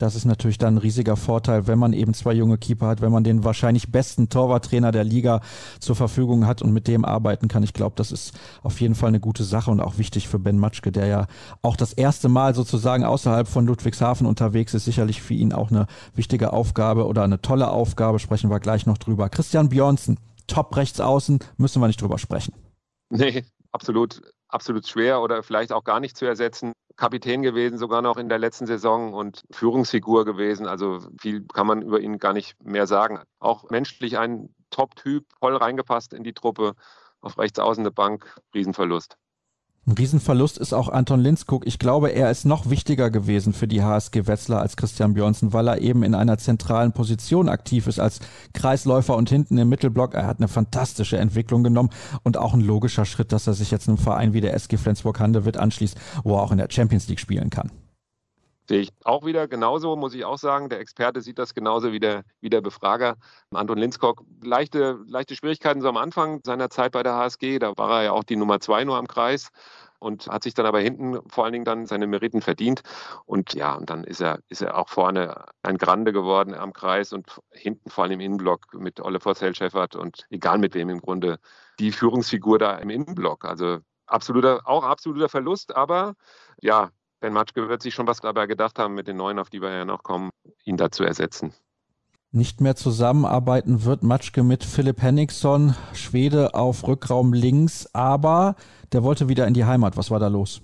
Das 0.00 0.14
ist 0.14 0.24
natürlich 0.24 0.56
dann 0.56 0.76
ein 0.76 0.78
riesiger 0.78 1.14
Vorteil, 1.14 1.66
wenn 1.66 1.78
man 1.78 1.92
eben 1.92 2.14
zwei 2.14 2.32
junge 2.32 2.56
Keeper 2.56 2.86
hat, 2.86 3.02
wenn 3.02 3.12
man 3.12 3.22
den 3.22 3.44
wahrscheinlich 3.44 3.92
besten 3.92 4.30
Torwarttrainer 4.30 4.92
der 4.92 5.04
Liga 5.04 5.42
zur 5.78 5.94
Verfügung 5.94 6.46
hat 6.46 6.62
und 6.62 6.72
mit 6.72 6.88
dem 6.88 7.04
arbeiten 7.04 7.48
kann. 7.48 7.62
Ich 7.62 7.74
glaube, 7.74 7.96
das 7.96 8.10
ist 8.10 8.32
auf 8.62 8.80
jeden 8.80 8.94
Fall 8.94 9.08
eine 9.08 9.20
gute 9.20 9.44
Sache 9.44 9.70
und 9.70 9.78
auch 9.82 9.98
wichtig 9.98 10.26
für 10.26 10.38
Ben 10.38 10.58
Matschke, 10.58 10.90
der 10.90 11.06
ja 11.06 11.26
auch 11.60 11.76
das 11.76 11.92
erste 11.92 12.30
Mal 12.30 12.54
sozusagen 12.54 13.04
außerhalb 13.04 13.46
von 13.46 13.66
Ludwigshafen 13.66 14.26
unterwegs 14.26 14.72
ist. 14.72 14.86
Sicherlich 14.86 15.20
für 15.20 15.34
ihn 15.34 15.52
auch 15.52 15.70
eine 15.70 15.86
wichtige 16.14 16.54
Aufgabe 16.54 17.06
oder 17.06 17.22
eine 17.22 17.42
tolle 17.42 17.70
Aufgabe. 17.70 18.20
Sprechen 18.20 18.48
wir 18.48 18.58
gleich 18.58 18.86
noch 18.86 18.96
drüber. 18.96 19.28
Christian 19.28 19.68
Björnsen, 19.68 20.18
top 20.46 20.74
rechts 20.78 20.98
außen, 20.98 21.40
müssen 21.58 21.82
wir 21.82 21.88
nicht 21.88 22.00
drüber 22.00 22.16
sprechen. 22.16 22.54
Nee, 23.10 23.44
absolut 23.70 24.22
absolut 24.52 24.86
schwer 24.86 25.20
oder 25.20 25.42
vielleicht 25.42 25.72
auch 25.72 25.84
gar 25.84 26.00
nicht 26.00 26.16
zu 26.16 26.26
ersetzen. 26.26 26.72
Kapitän 27.00 27.40
gewesen, 27.40 27.78
sogar 27.78 28.02
noch 28.02 28.18
in 28.18 28.28
der 28.28 28.38
letzten 28.38 28.66
Saison 28.66 29.14
und 29.14 29.42
Führungsfigur 29.50 30.26
gewesen. 30.26 30.66
Also 30.66 31.00
viel 31.18 31.46
kann 31.46 31.66
man 31.66 31.80
über 31.80 31.98
ihn 31.98 32.18
gar 32.18 32.34
nicht 32.34 32.62
mehr 32.62 32.86
sagen. 32.86 33.20
Auch 33.38 33.70
menschlich 33.70 34.18
ein 34.18 34.54
Top-Typ, 34.68 35.24
voll 35.38 35.56
reingepasst 35.56 36.12
in 36.12 36.24
die 36.24 36.34
Truppe. 36.34 36.74
Auf 37.22 37.38
rechts 37.38 37.58
außen 37.58 37.82
eine 37.82 37.90
Bank, 37.90 38.36
Riesenverlust. 38.54 39.16
Ein 39.86 39.94
Riesenverlust 39.94 40.58
ist 40.58 40.74
auch 40.74 40.90
Anton 40.90 41.20
Linskog. 41.20 41.66
Ich 41.66 41.78
glaube, 41.78 42.10
er 42.10 42.30
ist 42.30 42.44
noch 42.44 42.68
wichtiger 42.68 43.10
gewesen 43.10 43.54
für 43.54 43.66
die 43.66 43.82
HSG 43.82 44.26
Wetzlar 44.26 44.60
als 44.60 44.76
Christian 44.76 45.14
Björnsen, 45.14 45.54
weil 45.54 45.68
er 45.68 45.80
eben 45.80 46.02
in 46.02 46.14
einer 46.14 46.36
zentralen 46.36 46.92
Position 46.92 47.48
aktiv 47.48 47.86
ist 47.86 47.98
als 47.98 48.20
Kreisläufer 48.52 49.16
und 49.16 49.30
hinten 49.30 49.56
im 49.56 49.70
Mittelblock. 49.70 50.14
Er 50.14 50.26
hat 50.26 50.38
eine 50.38 50.48
fantastische 50.48 51.16
Entwicklung 51.16 51.64
genommen 51.64 51.90
und 52.22 52.36
auch 52.36 52.52
ein 52.52 52.60
logischer 52.60 53.06
Schritt, 53.06 53.32
dass 53.32 53.46
er 53.46 53.54
sich 53.54 53.70
jetzt 53.70 53.88
einem 53.88 53.96
Verein 53.96 54.34
wie 54.34 54.42
der 54.42 54.52
SG 54.54 54.76
Flensburg-Handewitt 54.76 55.56
anschließt, 55.56 55.96
wo 56.24 56.36
er 56.36 56.42
auch 56.42 56.52
in 56.52 56.58
der 56.58 56.68
Champions 56.70 57.08
League 57.08 57.20
spielen 57.20 57.48
kann. 57.48 57.70
Sehe 58.70 58.82
ich 58.82 58.92
auch 59.02 59.26
wieder 59.26 59.48
genauso, 59.48 59.96
muss 59.96 60.14
ich 60.14 60.24
auch 60.24 60.38
sagen. 60.38 60.68
Der 60.68 60.78
Experte 60.78 61.22
sieht 61.22 61.40
das 61.40 61.54
genauso 61.54 61.90
wie 61.90 61.98
der, 61.98 62.22
wie 62.40 62.50
der 62.50 62.60
Befrager. 62.60 63.16
Anton 63.52 63.78
Linskog, 63.78 64.22
leichte, 64.44 65.00
leichte 65.08 65.34
Schwierigkeiten 65.34 65.80
so 65.80 65.88
am 65.88 65.96
Anfang 65.96 66.40
seiner 66.44 66.70
Zeit 66.70 66.92
bei 66.92 67.02
der 67.02 67.14
HSG. 67.14 67.58
Da 67.58 67.76
war 67.76 67.98
er 67.98 68.02
ja 68.04 68.12
auch 68.12 68.22
die 68.22 68.36
Nummer 68.36 68.60
zwei 68.60 68.84
nur 68.84 68.96
am 68.96 69.08
Kreis 69.08 69.48
und 69.98 70.28
hat 70.28 70.44
sich 70.44 70.54
dann 70.54 70.66
aber 70.66 70.78
hinten 70.78 71.18
vor 71.28 71.42
allen 71.42 71.52
Dingen 71.52 71.64
dann 71.64 71.86
seine 71.86 72.06
Meriten 72.06 72.42
verdient. 72.42 72.82
Und 73.26 73.54
ja, 73.54 73.74
und 73.74 73.90
dann 73.90 74.04
ist 74.04 74.20
er, 74.20 74.38
ist 74.48 74.62
er 74.62 74.78
auch 74.78 74.88
vorne 74.88 75.46
ein 75.64 75.76
Grande 75.76 76.12
geworden 76.12 76.54
am 76.54 76.72
Kreis 76.72 77.12
und 77.12 77.40
hinten 77.50 77.90
vor 77.90 78.04
allem 78.04 78.12
im 78.12 78.20
Innenblock 78.20 78.72
mit 78.74 79.00
Olle 79.00 79.18
Vossell-Scheffert 79.18 79.96
und 79.96 80.26
egal 80.30 80.58
mit 80.58 80.74
wem 80.74 80.90
im 80.90 81.00
Grunde 81.00 81.40
die 81.80 81.90
Führungsfigur 81.90 82.60
da 82.60 82.76
im 82.76 82.90
Innenblock. 82.90 83.46
Also 83.46 83.78
absoluter, 84.06 84.60
auch 84.64 84.84
absoluter 84.84 85.28
Verlust, 85.28 85.74
aber 85.74 86.14
ja, 86.60 86.90
Ben 87.20 87.34
Matschke 87.34 87.68
wird 87.68 87.82
sich 87.82 87.94
schon 87.94 88.06
was 88.06 88.20
dabei 88.20 88.46
gedacht 88.46 88.78
haben, 88.78 88.94
mit 88.94 89.06
den 89.06 89.18
Neuen, 89.18 89.38
auf 89.38 89.50
die 89.50 89.60
wir 89.60 89.70
ja 89.70 89.84
noch 89.84 90.02
kommen, 90.02 90.30
ihn 90.64 90.78
da 90.78 90.90
zu 90.90 91.04
ersetzen. 91.04 91.52
Nicht 92.32 92.60
mehr 92.60 92.76
zusammenarbeiten 92.76 93.84
wird 93.84 94.02
Matschke 94.02 94.42
mit 94.42 94.64
Philipp 94.64 95.02
Henningsson, 95.02 95.74
Schwede 95.92 96.54
auf 96.54 96.86
Rückraum 96.86 97.32
links, 97.32 97.92
aber 97.92 98.54
der 98.92 99.02
wollte 99.02 99.28
wieder 99.28 99.46
in 99.46 99.54
die 99.54 99.64
Heimat. 99.64 99.96
Was 99.96 100.10
war 100.10 100.20
da 100.20 100.28
los? 100.28 100.62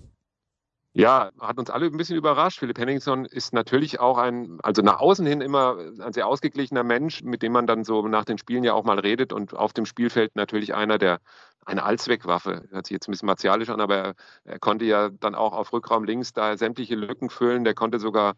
Ja, 0.98 1.30
hat 1.38 1.58
uns 1.58 1.68
alle 1.68 1.84
ein 1.86 1.96
bisschen 1.98 2.16
überrascht. 2.16 2.58
Philipp 2.58 2.78
Henningsson 2.78 3.26
ist 3.26 3.52
natürlich 3.52 4.00
auch 4.00 4.16
ein, 4.16 4.58
also 4.62 4.80
nach 4.80 4.98
außen 4.98 5.26
hin 5.26 5.42
immer 5.42 5.76
ein 6.00 6.14
sehr 6.14 6.26
ausgeglichener 6.26 6.84
Mensch, 6.84 7.22
mit 7.22 7.42
dem 7.42 7.52
man 7.52 7.66
dann 7.66 7.84
so 7.84 8.08
nach 8.08 8.24
den 8.24 8.38
Spielen 8.38 8.64
ja 8.64 8.72
auch 8.72 8.84
mal 8.84 8.98
redet 8.98 9.30
und 9.34 9.52
auf 9.52 9.74
dem 9.74 9.84
Spielfeld 9.84 10.36
natürlich 10.36 10.74
einer, 10.74 10.96
der 10.96 11.20
eine 11.66 11.82
Allzweckwaffe. 11.82 12.66
Hört 12.70 12.86
sich 12.86 12.94
jetzt 12.94 13.08
ein 13.08 13.10
bisschen 13.10 13.26
martialisch 13.26 13.68
an, 13.68 13.82
aber 13.82 13.94
er, 13.96 14.14
er 14.44 14.58
konnte 14.58 14.86
ja 14.86 15.10
dann 15.10 15.34
auch 15.34 15.52
auf 15.52 15.70
Rückraum 15.74 16.04
links 16.04 16.32
da 16.32 16.56
sämtliche 16.56 16.94
Lücken 16.94 17.28
füllen. 17.28 17.64
Der 17.64 17.74
konnte 17.74 17.98
sogar 17.98 18.34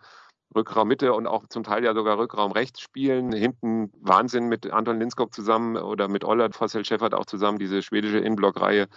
Rückraum 0.54 0.88
Mitte 0.88 1.12
und 1.12 1.26
auch 1.26 1.46
zum 1.48 1.62
Teil 1.62 1.84
ja 1.84 1.94
sogar 1.94 2.18
Rückraum 2.18 2.52
rechts 2.52 2.80
spielen. 2.80 3.32
Hinten 3.32 3.92
Wahnsinn 4.00 4.48
mit 4.48 4.70
Anton 4.70 4.98
Linskog 4.98 5.34
zusammen 5.34 5.76
oder 5.76 6.08
mit 6.08 6.24
Ollert 6.24 6.54
Fossel 6.54 6.84
Scheffert 6.84 7.14
auch 7.14 7.26
zusammen, 7.26 7.58
diese 7.58 7.82
schwedische 7.82 8.18
Innenblockreihe, 8.18 8.88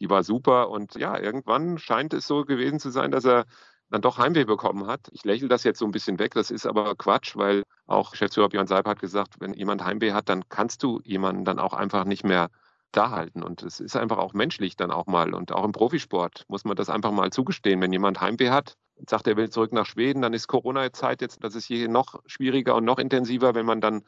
die 0.00 0.10
war 0.10 0.22
super. 0.22 0.70
Und 0.70 0.94
ja, 0.96 1.18
irgendwann 1.18 1.78
scheint 1.78 2.12
es 2.14 2.26
so 2.26 2.44
gewesen 2.44 2.78
zu 2.78 2.90
sein, 2.90 3.10
dass 3.10 3.24
er 3.24 3.46
dann 3.90 4.02
doch 4.02 4.18
Heimweh 4.18 4.44
bekommen 4.44 4.86
hat. 4.86 5.08
Ich 5.12 5.24
lächle 5.24 5.48
das 5.48 5.64
jetzt 5.64 5.78
so 5.78 5.86
ein 5.86 5.92
bisschen 5.92 6.18
weg, 6.18 6.34
das 6.34 6.50
ist 6.50 6.66
aber 6.66 6.94
Quatsch, 6.94 7.36
weil 7.36 7.62
auch 7.86 8.10
Geschäftsführer 8.10 8.50
Björn 8.50 8.66
Seib 8.66 8.86
hat 8.86 9.00
gesagt, 9.00 9.36
wenn 9.40 9.54
jemand 9.54 9.82
Heimweh 9.84 10.12
hat, 10.12 10.28
dann 10.28 10.48
kannst 10.50 10.82
du 10.82 11.00
jemanden 11.04 11.44
dann 11.46 11.58
auch 11.58 11.72
einfach 11.72 12.04
nicht 12.04 12.24
mehr 12.24 12.48
da 12.92 13.10
halten. 13.10 13.42
Und 13.42 13.62
es 13.62 13.80
ist 13.80 13.96
einfach 13.96 14.18
auch 14.18 14.34
menschlich 14.34 14.76
dann 14.76 14.90
auch 14.90 15.06
mal. 15.06 15.34
Und 15.34 15.52
auch 15.52 15.64
im 15.64 15.72
Profisport 15.72 16.44
muss 16.48 16.64
man 16.64 16.76
das 16.76 16.90
einfach 16.90 17.12
mal 17.12 17.30
zugestehen. 17.30 17.80
Wenn 17.80 17.92
jemand 17.92 18.20
Heimweh 18.20 18.50
hat 18.50 18.76
sagt, 19.08 19.26
er 19.26 19.36
will 19.36 19.50
zurück 19.50 19.72
nach 19.72 19.86
Schweden, 19.86 20.22
dann 20.22 20.32
ist 20.32 20.48
Corona-Zeit 20.48 21.20
jetzt, 21.20 21.42
das 21.44 21.54
ist 21.54 21.66
hier 21.66 21.88
noch 21.88 22.20
schwieriger 22.26 22.74
und 22.74 22.84
noch 22.84 22.98
intensiver. 22.98 23.54
Wenn 23.54 23.66
man 23.66 23.80
dann 23.80 24.02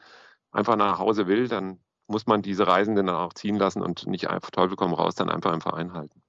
einfach 0.51 0.75
nach 0.75 0.99
Hause 0.99 1.27
will, 1.27 1.47
dann 1.47 1.79
muss 2.07 2.27
man 2.27 2.41
diese 2.41 2.67
Reisenden 2.67 3.07
dann 3.07 3.15
auch 3.15 3.33
ziehen 3.33 3.55
lassen 3.55 3.81
und 3.81 4.07
nicht 4.07 4.29
einfach 4.29 4.51
Teufel 4.51 4.75
komm 4.75 4.93
raus, 4.93 5.15
dann 5.15 5.29
einfach 5.29 5.53
im 5.53 5.61
Verein 5.61 5.93
halten. 5.93 6.21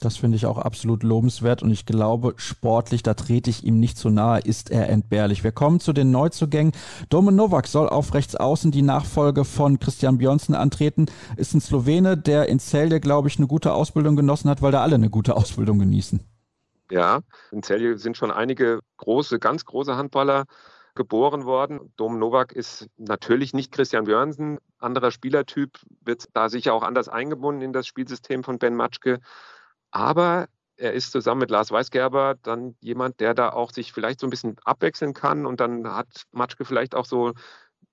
Das 0.00 0.16
finde 0.16 0.36
ich 0.36 0.46
auch 0.46 0.58
absolut 0.58 1.02
lobenswert 1.02 1.60
und 1.60 1.72
ich 1.72 1.84
glaube, 1.84 2.34
sportlich, 2.36 3.02
da 3.02 3.14
trete 3.14 3.50
ich 3.50 3.64
ihm 3.64 3.80
nicht 3.80 3.98
zu 3.98 4.10
nahe, 4.10 4.38
ist 4.38 4.70
er 4.70 4.88
entbehrlich. 4.88 5.42
Wir 5.42 5.50
kommen 5.50 5.80
zu 5.80 5.92
den 5.92 6.12
Neuzugängen. 6.12 6.72
Domen 7.08 7.34
Novak 7.34 7.66
soll 7.66 7.88
auf 7.88 8.14
rechts 8.14 8.36
außen 8.36 8.70
die 8.70 8.82
Nachfolge 8.82 9.44
von 9.44 9.80
Christian 9.80 10.18
Björnsen 10.18 10.54
antreten. 10.54 11.06
Ist 11.36 11.54
ein 11.54 11.60
Slowene, 11.60 12.16
der 12.16 12.48
in 12.48 12.60
Celje, 12.60 13.00
glaube 13.00 13.26
ich, 13.26 13.38
eine 13.38 13.48
gute 13.48 13.72
Ausbildung 13.72 14.14
genossen 14.14 14.48
hat, 14.48 14.62
weil 14.62 14.70
da 14.70 14.82
alle 14.82 14.94
eine 14.94 15.10
gute 15.10 15.36
Ausbildung 15.36 15.80
genießen. 15.80 16.20
Ja, 16.90 17.20
in 17.50 17.62
Celje 17.62 17.98
sind 17.98 18.16
schon 18.16 18.30
einige 18.30 18.80
große, 18.96 19.38
ganz 19.38 19.64
große 19.64 19.96
Handballer 19.96 20.44
geboren 20.94 21.44
worden. 21.44 21.92
Dom 21.96 22.18
Novak 22.18 22.52
ist 22.52 22.88
natürlich 22.96 23.54
nicht 23.54 23.72
Christian 23.72 24.04
Björnsen, 24.04 24.58
anderer 24.78 25.10
Spielertyp, 25.10 25.78
wird 26.00 26.26
da 26.32 26.48
sicher 26.48 26.74
auch 26.74 26.82
anders 26.82 27.08
eingebunden 27.08 27.62
in 27.62 27.72
das 27.72 27.86
Spielsystem 27.86 28.42
von 28.42 28.58
Ben 28.58 28.74
Matschke. 28.74 29.20
Aber 29.90 30.48
er 30.76 30.92
ist 30.92 31.12
zusammen 31.12 31.40
mit 31.40 31.50
Lars 31.50 31.70
Weisgerber 31.70 32.36
dann 32.42 32.76
jemand, 32.80 33.20
der 33.20 33.34
da 33.34 33.50
auch 33.50 33.72
sich 33.72 33.92
vielleicht 33.92 34.20
so 34.20 34.26
ein 34.26 34.30
bisschen 34.30 34.56
abwechseln 34.64 35.12
kann 35.12 35.46
und 35.46 35.60
dann 35.60 35.86
hat 35.88 36.24
Matschke 36.32 36.64
vielleicht 36.64 36.94
auch 36.94 37.04
so 37.04 37.32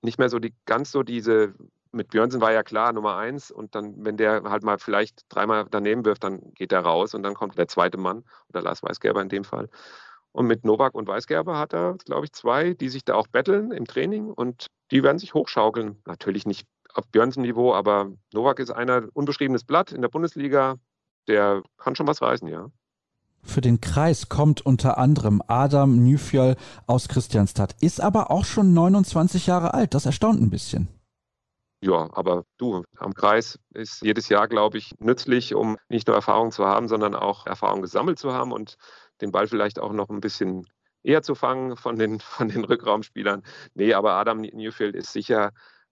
nicht 0.02 0.20
mehr 0.20 0.30
so 0.30 0.40
die 0.40 0.54
ganz 0.66 0.92
so 0.92 1.04
diese 1.04 1.54
mit 1.96 2.10
Björnsen 2.10 2.42
war 2.42 2.52
ja 2.52 2.62
klar 2.62 2.94
Nummer 2.94 3.16
eins 3.16 3.50
und 3.50 3.74
dann, 3.74 3.96
wenn 3.98 4.18
der 4.18 4.44
halt 4.44 4.64
mal 4.64 4.78
vielleicht 4.78 5.22
dreimal 5.30 5.66
daneben 5.72 6.06
wirft, 6.06 6.24
dann 6.24 6.54
geht 6.54 6.72
er 6.72 6.82
raus 6.82 7.16
und 7.16 7.24
dann 7.24 7.34
kommt 7.34 7.58
der 7.58 7.68
zweite 7.68 7.98
Mann 7.98 8.24
oder 8.50 8.62
Lars 8.62 8.84
Weisgerber 8.84 9.22
in 9.22 9.30
dem 9.30 9.46
Fall. 9.46 9.70
Und 10.32 10.48
mit 10.48 10.66
Novak 10.66 10.94
und 10.94 11.08
Weisgerber 11.08 11.58
hat 11.58 11.74
er, 11.74 11.96
glaube 12.06 12.26
ich, 12.26 12.34
zwei, 12.34 12.74
die 12.74 12.90
sich 12.90 13.06
da 13.06 13.16
auch 13.16 13.28
betteln 13.28 13.72
im 13.72 13.86
Training 13.86 14.30
und 14.30 14.68
die 14.92 15.02
werden 15.02 15.18
sich 15.18 15.34
hochschaukeln. 15.34 16.02
Natürlich 16.06 16.46
nicht 16.46 16.68
auf 16.94 17.08
Björnsen-Niveau, 17.08 17.74
aber 17.74 18.12
Novak 18.34 18.60
ist 18.60 18.72
einer 18.72 19.08
unbeschriebenes 19.14 19.64
Blatt 19.64 19.94
in 19.94 20.02
der 20.02 20.10
Bundesliga, 20.10 20.76
der 21.30 21.64
kann 21.78 21.96
schon 21.96 22.08
was 22.08 22.22
reißen, 22.22 22.50
ja. 22.50 22.68
Für 23.42 23.62
den 23.62 23.80
Kreis 23.80 24.28
kommt 24.28 24.66
unter 24.66 24.98
anderem 24.98 25.42
Adam 25.48 26.04
Nüfjol 26.04 26.56
aus 26.88 27.08
Christianstadt, 27.08 27.76
ist 27.80 28.02
aber 28.02 28.32
auch 28.32 28.44
schon 28.44 28.74
29 28.74 29.48
Jahre 29.48 29.74
alt. 29.74 29.94
Das 29.94 30.06
erstaunt 30.06 30.42
ein 30.42 30.50
bisschen. 30.50 30.90
Ja, 31.86 32.10
aber 32.14 32.46
du, 32.58 32.84
am 32.98 33.14
Kreis 33.14 33.60
ist 33.76 34.02
jedes 34.02 34.28
Jahr, 34.28 34.48
glaube 34.48 34.80
ich, 34.80 34.96
nützlich, 34.98 35.54
um 35.54 35.78
nicht 35.88 36.08
nur 36.08 36.16
Erfahrung 36.16 36.52
zu 36.52 36.66
haben, 36.66 36.88
sondern 36.88 37.14
auch 37.14 37.46
Erfahrung 37.46 37.84
gesammelt 37.84 38.18
zu 38.18 38.34
haben 38.34 38.52
und 38.52 38.76
den 39.22 39.32
Ball 39.32 39.46
vielleicht 39.48 39.78
auch 39.78 39.94
noch 39.94 40.10
ein 40.10 40.20
bisschen 40.20 40.66
eher 41.04 41.22
zu 41.22 41.36
fangen 41.36 41.78
von 41.78 41.96
den, 41.98 42.20
von 42.22 42.48
den 42.50 42.64
Rückraumspielern. 42.64 43.44
Nee, 43.76 43.94
aber 43.94 44.14
Adam 44.14 44.42
Newfield 44.42 44.96
ist 44.96 45.14
sicher 45.14 45.52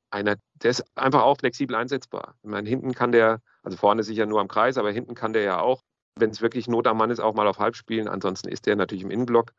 einer, 0.09 0.35
der 0.55 0.71
ist 0.71 0.83
einfach 0.95 1.21
auch 1.21 1.37
flexibel 1.37 1.75
einsetzbar. 1.75 2.35
Ich 2.41 2.49
meine, 2.49 2.67
hinten 2.67 2.93
kann 2.93 3.11
der 3.11 3.39
also 3.61 3.77
vorne 3.77 4.01
sicher 4.01 4.25
nur 4.25 4.41
am 4.41 4.47
Kreis, 4.47 4.79
aber 4.79 4.91
hinten 4.91 5.13
kann 5.13 5.33
der 5.33 5.43
ja 5.43 5.59
auch, 5.59 5.83
wenn 6.17 6.31
es 6.31 6.41
wirklich 6.41 6.67
Not 6.67 6.87
am 6.87 6.97
Mann 6.97 7.11
ist, 7.11 7.19
auch 7.19 7.35
mal 7.35 7.47
auf 7.47 7.59
Halb 7.59 7.75
spielen. 7.75 8.07
Ansonsten 8.07 8.49
ist 8.49 8.65
der 8.65 8.75
natürlich 8.75 9.03
im 9.03 9.11
Innenblock 9.11 9.51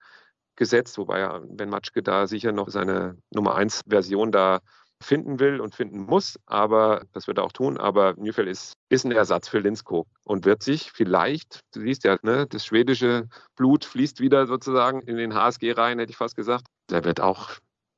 gesetzt, 0.57 0.99
wobei 0.99 1.21
ja, 1.21 1.41
wenn 1.49 1.69
Matschke 1.69 2.03
da 2.03 2.27
sicher 2.27 2.51
noch 2.51 2.71
seine 2.71 3.19
Nummer 3.31 3.55
1 3.55 3.83
Version 3.89 4.33
da 4.33 4.61
finden 5.03 5.39
will 5.39 5.61
und 5.61 5.75
finden 5.75 6.01
muss, 6.01 6.39
aber 6.47 7.03
das 7.13 7.27
wird 7.27 7.39
er 7.39 7.45
auch 7.45 7.53
tun. 7.53 7.79
Aber 7.79 8.15
Newfeld 8.17 8.49
ist, 8.49 8.75
ist 8.89 9.05
ein 9.05 9.13
Ersatz 9.13 9.49
für 9.49 9.59
Linsko 9.59 10.07
und 10.25 10.45
wird 10.45 10.63
sich 10.63 10.93
vielleicht, 10.93 11.61
du 11.75 11.81
siehst 11.81 12.05
ja, 12.05 12.19
ne, 12.23 12.47
das 12.47 12.65
schwedische 12.65 13.29
Blut 13.57 13.85
fließt 13.85 14.21
wieder 14.21 14.47
sozusagen 14.47 15.03
in 15.03 15.17
den 15.17 15.35
HSG 15.35 15.73
rein, 15.73 15.99
hätte 15.99 16.11
ich 16.11 16.17
fast 16.17 16.37
gesagt. 16.37 16.67
Der 16.91 17.05
wird 17.05 17.21
auch, 17.21 17.51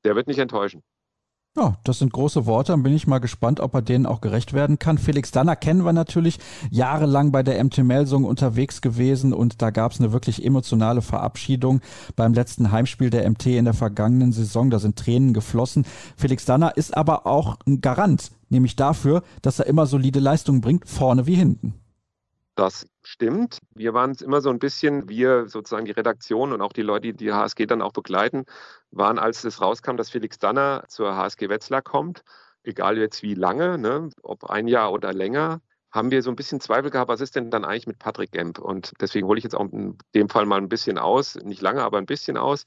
der 0.03 0.15
wird 0.15 0.27
nicht 0.27 0.39
enttäuschen. 0.39 0.83
Ja, 1.57 1.73
das 1.83 1.97
sind 1.97 2.13
große 2.13 2.45
Worte. 2.45 2.71
Dann 2.73 2.83
bin 2.83 2.93
ich 2.93 3.07
mal 3.07 3.17
gespannt, 3.17 3.59
ob 3.59 3.73
er 3.73 3.81
denen 3.81 4.05
auch 4.05 4.21
gerecht 4.21 4.53
werden 4.53 4.77
kann. 4.77 4.99
Felix 4.99 5.31
Danner 5.31 5.55
kennen 5.55 5.83
wir 5.83 5.91
natürlich 5.91 6.37
jahrelang 6.69 7.31
bei 7.31 7.41
der 7.41 7.63
MT 7.63 7.79
Melsung 7.79 8.25
unterwegs 8.25 8.79
gewesen 8.79 9.33
und 9.33 9.59
da 9.59 9.71
gab 9.71 9.91
es 9.91 9.99
eine 9.99 10.13
wirklich 10.13 10.45
emotionale 10.45 11.01
Verabschiedung 11.01 11.81
beim 12.15 12.35
letzten 12.35 12.71
Heimspiel 12.71 13.09
der 13.09 13.27
MT 13.27 13.47
in 13.47 13.65
der 13.65 13.73
vergangenen 13.73 14.33
Saison. 14.33 14.69
Da 14.69 14.77
sind 14.77 14.97
Tränen 14.99 15.33
geflossen. 15.33 15.87
Felix 16.15 16.45
Danner 16.45 16.77
ist 16.77 16.95
aber 16.95 17.25
auch 17.25 17.57
ein 17.65 17.81
Garant, 17.81 18.29
nämlich 18.49 18.75
dafür, 18.75 19.23
dass 19.41 19.57
er 19.57 19.65
immer 19.65 19.87
solide 19.87 20.19
Leistungen 20.19 20.61
bringt, 20.61 20.87
vorne 20.87 21.25
wie 21.25 21.35
hinten. 21.35 21.73
Das 22.53 22.85
stimmt. 23.07 23.59
Wir 23.73 23.93
waren 23.93 24.11
es 24.11 24.21
immer 24.21 24.41
so 24.41 24.49
ein 24.49 24.59
bisschen, 24.59 25.09
wir 25.09 25.47
sozusagen 25.47 25.85
die 25.85 25.91
Redaktion 25.91 26.53
und 26.53 26.61
auch 26.61 26.73
die 26.73 26.81
Leute, 26.81 27.13
die 27.13 27.13
die 27.13 27.33
HSG 27.33 27.65
dann 27.65 27.81
auch 27.81 27.93
begleiten, 27.93 28.45
waren, 28.91 29.19
als 29.19 29.43
es 29.43 29.61
rauskam, 29.61 29.95
dass 29.97 30.09
Felix 30.09 30.37
Danner 30.39 30.83
zur 30.87 31.15
HSG 31.15 31.49
Wetzlar 31.49 31.81
kommt, 31.81 32.23
egal 32.63 32.97
jetzt 32.97 33.23
wie 33.23 33.33
lange, 33.33 33.77
ne, 33.77 34.09
ob 34.21 34.49
ein 34.49 34.67
Jahr 34.67 34.91
oder 34.91 35.13
länger, 35.13 35.61
haben 35.91 36.11
wir 36.11 36.21
so 36.21 36.29
ein 36.29 36.35
bisschen 36.35 36.59
Zweifel 36.59 36.91
gehabt, 36.91 37.09
was 37.09 37.21
ist 37.21 37.35
denn 37.35 37.49
dann 37.49 37.65
eigentlich 37.65 37.87
mit 37.87 37.99
Patrick 37.99 38.31
Gemp? 38.31 38.59
Und 38.59 38.91
deswegen 38.99 39.27
hole 39.27 39.37
ich 39.37 39.43
jetzt 39.43 39.55
auch 39.55 39.71
in 39.71 39.97
dem 40.13 40.29
Fall 40.29 40.45
mal 40.45 40.57
ein 40.57 40.69
bisschen 40.69 40.97
aus, 40.97 41.35
nicht 41.35 41.61
lange, 41.61 41.83
aber 41.83 41.97
ein 41.97 42.05
bisschen 42.05 42.37
aus. 42.37 42.65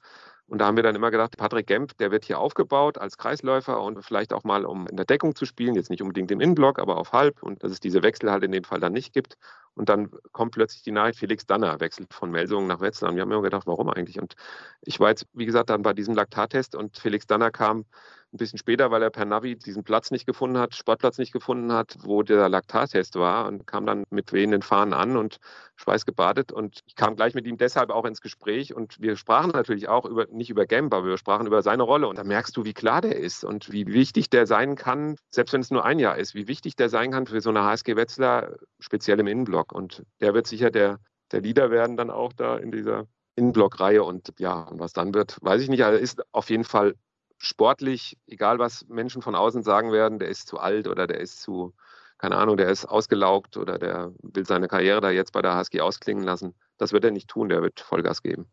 Und 0.51 0.59
da 0.59 0.67
haben 0.67 0.75
wir 0.75 0.83
dann 0.83 0.97
immer 0.97 1.13
gedacht, 1.13 1.37
Patrick 1.37 1.69
Gemp, 1.69 1.97
der 1.99 2.11
wird 2.11 2.25
hier 2.25 2.41
aufgebaut 2.41 2.99
als 2.99 3.17
Kreisläufer 3.17 3.81
und 3.81 4.05
vielleicht 4.05 4.33
auch 4.33 4.43
mal, 4.43 4.65
um 4.65 4.89
in 4.89 4.97
der 4.97 5.07
Deckung 5.07 5.37
zu 5.37 5.47
spielen, 5.47 5.77
jetzt 5.77 5.91
nicht 5.91 6.03
unbedingt 6.03 6.33
im 6.33 6.41
Innenblock, 6.41 6.81
aber 6.81 6.97
auf 6.97 7.13
Halb 7.13 7.41
und 7.41 7.63
dass 7.63 7.71
es 7.71 7.79
diese 7.79 8.03
Wechsel 8.03 8.33
halt 8.33 8.43
in 8.43 8.51
dem 8.51 8.65
Fall 8.65 8.81
dann 8.81 8.93
nicht 8.93 9.13
gibt. 9.13 9.37
Und 9.81 9.89
dann 9.89 10.11
kommt 10.33 10.53
plötzlich 10.53 10.83
die 10.83 10.93
Nachricht, 10.93 11.19
Felix 11.19 11.47
Danner 11.47 11.81
wechselt 11.81 12.13
von 12.13 12.31
Melsungen 12.31 12.69
nach 12.69 12.83
Wetzlar. 12.83 13.11
Und 13.11 13.17
wir 13.17 13.23
haben 13.23 13.33
immer 13.33 13.41
gedacht, 13.41 13.67
warum 13.67 13.89
eigentlich? 13.89 14.21
Und 14.21 14.35
ich 14.83 15.01
war 15.01 15.09
jetzt, 15.09 15.27
wie 15.33 15.47
gesagt, 15.47 15.71
dann 15.71 15.81
bei 15.81 15.95
diesem 15.95 16.15
Laktattest 16.15 16.75
und 16.75 16.99
Felix 16.99 17.27
Danner 17.27 17.51
kam 17.51 17.87
ein 18.33 18.37
bisschen 18.37 18.59
später, 18.59 18.91
weil 18.91 19.03
er 19.03 19.11
per 19.11 19.25
Navi 19.25 19.57
diesen 19.57 19.83
Platz 19.83 20.11
nicht 20.11 20.27
gefunden 20.27 20.59
hat, 20.59 20.75
Sportplatz 20.75 21.19
nicht 21.19 21.33
gefunden 21.33 21.73
hat, 21.73 21.97
wo 22.03 22.23
der 22.23 22.49
Laktattest 22.49 23.17
war 23.17 23.49
und 23.49 23.67
kam 23.67 23.87
dann 23.87 24.05
mit 24.11 24.33
wehenden 24.33 24.63
Fahnen 24.63 24.95
an 24.95 25.17
und 25.17 25.39
schweißgebadet. 25.77 26.53
Und 26.53 26.81
ich 26.87 26.95
kam 26.95 27.17
gleich 27.17 27.35
mit 27.35 27.47
ihm 27.47 27.57
deshalb 27.57 27.91
auch 27.91 28.05
ins 28.05 28.21
Gespräch 28.21 28.75
und 28.75 29.01
wir 29.01 29.17
sprachen 29.17 29.51
natürlich 29.51 29.89
auch 29.89 30.05
über, 30.05 30.27
nicht 30.27 30.51
über 30.51 30.67
Gamp, 30.67 30.95
aber 30.95 31.07
wir 31.07 31.19
sprachen 31.19 31.47
über 31.47 31.63
seine 31.63 31.83
Rolle. 31.83 32.07
Und 32.07 32.19
da 32.19 32.25
merkst 32.25 32.57
du, 32.57 32.65
wie 32.65 32.75
klar 32.75 33.01
der 33.01 33.17
ist 33.17 33.45
und 33.45 33.73
wie 33.73 33.87
wichtig 33.87 34.31
der 34.31 34.47
sein 34.47 34.77
kann, 34.77 35.17
selbst 35.31 35.53
wenn 35.53 35.61
es 35.61 35.71
nur 35.71 35.85
ein 35.85 35.99
Jahr 35.99 36.17
ist, 36.17 36.35
wie 36.35 36.47
wichtig 36.47 36.77
der 36.77 36.89
sein 36.89 37.11
kann 37.11 37.27
für 37.27 37.41
so 37.41 37.51
eine 37.51 37.65
HSG 37.65 37.97
Wetzlar, 37.97 38.51
speziell 38.79 39.19
im 39.19 39.27
Innenblock. 39.27 39.70
Und 39.73 40.05
der 40.21 40.35
wird 40.35 40.47
sicher 40.47 40.71
der, 40.71 40.99
der 41.33 41.41
Leader 41.41 41.71
werden 41.71 41.97
dann 41.97 42.11
auch 42.11 42.33
da 42.33 42.57
in 42.57 42.71
dieser 42.73 43.07
Innenblockreihe. 43.37 44.03
Und 44.03 44.33
ja, 44.39 44.69
was 44.73 44.93
dann 44.93 45.15
wird, 45.15 45.39
weiß 45.43 45.63
ich 45.63 45.69
nicht. 45.69 45.85
Also 45.85 45.99
ist 45.99 46.23
auf 46.33 46.51
jeden 46.51 46.65
Fall 46.65 46.95
sportlich, 47.39 48.19
egal 48.27 48.59
was 48.59 48.87
Menschen 48.89 49.23
von 49.23 49.35
außen 49.35 49.63
sagen 49.63 49.93
werden, 49.93 50.19
der 50.19 50.29
ist 50.29 50.47
zu 50.49 50.59
alt 50.59 50.87
oder 50.87 51.07
der 51.07 51.21
ist 51.21 51.41
zu, 51.41 51.75
keine 52.19 52.37
Ahnung, 52.37 52.57
der 52.57 52.69
ist 52.69 52.85
ausgelaugt 52.85 53.57
oder 53.57 53.79
der 53.79 54.13
will 54.23 54.47
seine 54.47 54.69
Karriere 54.69 55.01
da 55.01 55.11
jetzt 55.11 55.33
bei 55.33 55.43
der 55.43 55.55
HSG 55.55 55.81
ausklingen 55.81 56.25
lassen. 56.25 56.55
Das 56.77 56.93
wird 56.93 57.05
er 57.05 57.11
nicht 57.11 57.29
tun, 57.29 57.49
der 57.49 57.63
wird 57.63 57.81
Vollgas 57.81 58.23
geben. 58.23 58.51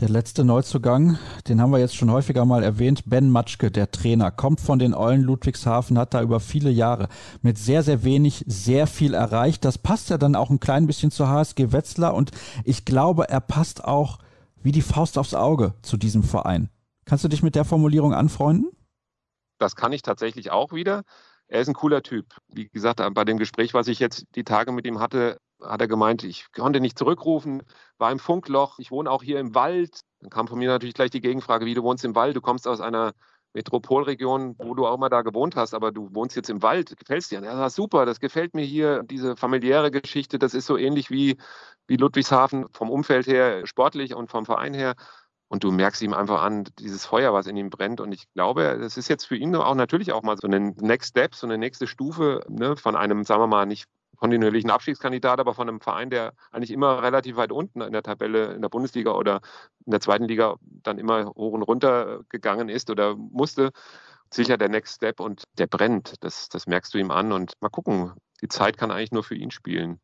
Der 0.00 0.08
letzte 0.08 0.44
Neuzugang, 0.44 1.18
den 1.46 1.60
haben 1.60 1.72
wir 1.72 1.78
jetzt 1.78 1.94
schon 1.94 2.10
häufiger 2.10 2.46
mal 2.46 2.62
erwähnt, 2.62 3.02
Ben 3.04 3.28
Matschke, 3.28 3.70
der 3.70 3.90
Trainer, 3.90 4.30
kommt 4.30 4.58
von 4.58 4.78
den 4.78 4.94
Eulen 4.94 5.20
Ludwigshafen, 5.20 5.98
hat 5.98 6.14
da 6.14 6.22
über 6.22 6.40
viele 6.40 6.70
Jahre 6.70 7.08
mit 7.42 7.58
sehr, 7.58 7.82
sehr 7.82 8.02
wenig 8.02 8.42
sehr 8.46 8.86
viel 8.86 9.12
erreicht. 9.12 9.62
Das 9.62 9.76
passt 9.76 10.08
ja 10.08 10.16
dann 10.16 10.36
auch 10.36 10.48
ein 10.48 10.58
klein 10.58 10.86
bisschen 10.86 11.10
zur 11.10 11.28
HSG 11.28 11.72
Wetzlar 11.72 12.14
und 12.14 12.30
ich 12.64 12.86
glaube, 12.86 13.28
er 13.28 13.42
passt 13.42 13.84
auch 13.84 14.20
wie 14.62 14.72
die 14.72 14.80
Faust 14.80 15.18
aufs 15.18 15.34
Auge 15.34 15.74
zu 15.82 15.98
diesem 15.98 16.22
Verein. 16.22 16.70
Kannst 17.04 17.24
du 17.24 17.28
dich 17.28 17.42
mit 17.42 17.54
der 17.54 17.66
Formulierung 17.66 18.14
anfreunden? 18.14 18.70
Das 19.58 19.76
kann 19.76 19.92
ich 19.92 20.00
tatsächlich 20.00 20.50
auch 20.50 20.72
wieder. 20.72 21.02
Er 21.46 21.60
ist 21.60 21.68
ein 21.68 21.74
cooler 21.74 22.02
Typ. 22.02 22.24
Wie 22.48 22.70
gesagt, 22.70 23.02
bei 23.12 23.24
dem 23.26 23.36
Gespräch, 23.36 23.74
was 23.74 23.86
ich 23.86 23.98
jetzt 23.98 24.24
die 24.34 24.44
Tage 24.44 24.72
mit 24.72 24.86
ihm 24.86 24.98
hatte, 24.98 25.36
hat 25.62 25.80
er 25.80 25.88
gemeint, 25.88 26.24
ich 26.24 26.52
konnte 26.52 26.80
nicht 26.80 26.98
zurückrufen, 26.98 27.62
war 27.98 28.12
im 28.12 28.18
Funkloch, 28.18 28.78
ich 28.78 28.90
wohne 28.90 29.10
auch 29.10 29.22
hier 29.22 29.40
im 29.40 29.54
Wald. 29.54 30.00
Dann 30.20 30.30
kam 30.30 30.48
von 30.48 30.58
mir 30.58 30.68
natürlich 30.68 30.94
gleich 30.94 31.10
die 31.10 31.20
Gegenfrage, 31.20 31.66
wie 31.66 31.74
du 31.74 31.82
wohnst 31.82 32.04
im 32.04 32.14
Wald, 32.14 32.36
du 32.36 32.40
kommst 32.40 32.68
aus 32.68 32.80
einer 32.80 33.12
Metropolregion, 33.52 34.54
wo 34.58 34.74
du 34.74 34.86
auch 34.86 34.94
immer 34.94 35.10
da 35.10 35.22
gewohnt 35.22 35.56
hast, 35.56 35.74
aber 35.74 35.90
du 35.90 36.14
wohnst 36.14 36.36
jetzt 36.36 36.50
im 36.50 36.62
Wald, 36.62 36.96
gefällst 36.96 37.32
dir. 37.32 37.42
Ja, 37.42 37.68
super, 37.68 38.06
das 38.06 38.20
gefällt 38.20 38.54
mir 38.54 38.64
hier, 38.64 39.02
diese 39.02 39.36
familiäre 39.36 39.90
Geschichte, 39.90 40.38
das 40.38 40.54
ist 40.54 40.66
so 40.66 40.76
ähnlich 40.76 41.10
wie, 41.10 41.36
wie 41.88 41.96
Ludwigshafen 41.96 42.66
vom 42.72 42.90
Umfeld 42.90 43.26
her, 43.26 43.66
sportlich 43.66 44.14
und 44.14 44.30
vom 44.30 44.46
Verein 44.46 44.74
her. 44.74 44.94
Und 45.48 45.64
du 45.64 45.72
merkst 45.72 46.00
ihm 46.02 46.14
einfach 46.14 46.42
an, 46.42 46.62
dieses 46.78 47.04
Feuer, 47.04 47.32
was 47.32 47.48
in 47.48 47.56
ihm 47.56 47.70
brennt. 47.70 48.00
Und 48.00 48.12
ich 48.12 48.32
glaube, 48.34 48.78
das 48.80 48.96
ist 48.96 49.08
jetzt 49.08 49.24
für 49.24 49.34
ihn 49.34 49.56
auch 49.56 49.74
natürlich 49.74 50.12
auch 50.12 50.22
mal 50.22 50.36
so 50.36 50.46
ein 50.46 50.76
Next 50.80 51.10
Step, 51.10 51.34
so 51.34 51.44
eine 51.44 51.58
nächste 51.58 51.88
Stufe 51.88 52.44
ne, 52.48 52.76
von 52.76 52.94
einem, 52.94 53.24
sagen 53.24 53.42
wir 53.42 53.46
mal, 53.48 53.66
nicht 53.66 53.86
kontinuierlichen 54.20 54.70
Abstiegskandidat, 54.70 55.40
aber 55.40 55.54
von 55.54 55.68
einem 55.68 55.80
Verein, 55.80 56.10
der 56.10 56.34
eigentlich 56.52 56.70
immer 56.70 57.02
relativ 57.02 57.36
weit 57.36 57.52
unten 57.52 57.80
in 57.80 57.92
der 57.92 58.02
Tabelle 58.02 58.52
in 58.52 58.62
der 58.62 58.68
Bundesliga 58.68 59.12
oder 59.12 59.40
in 59.86 59.92
der 59.92 60.00
zweiten 60.00 60.24
Liga 60.24 60.56
dann 60.62 60.98
immer 60.98 61.26
hoch 61.30 61.52
und 61.52 61.62
runter 61.62 62.20
gegangen 62.28 62.68
ist 62.68 62.90
oder 62.90 63.16
musste. 63.16 63.70
Sicher 64.32 64.56
der 64.56 64.68
Next 64.68 64.96
Step 64.96 65.18
und 65.18 65.42
der 65.58 65.66
brennt. 65.66 66.14
Das, 66.20 66.48
das 66.48 66.66
merkst 66.66 66.94
du 66.94 66.98
ihm 66.98 67.10
an 67.10 67.32
und 67.32 67.54
mal 67.60 67.70
gucken. 67.70 68.12
Die 68.42 68.48
Zeit 68.48 68.76
kann 68.76 68.90
eigentlich 68.90 69.10
nur 69.10 69.24
für 69.24 69.34
ihn 69.34 69.50
spielen. 69.50 70.00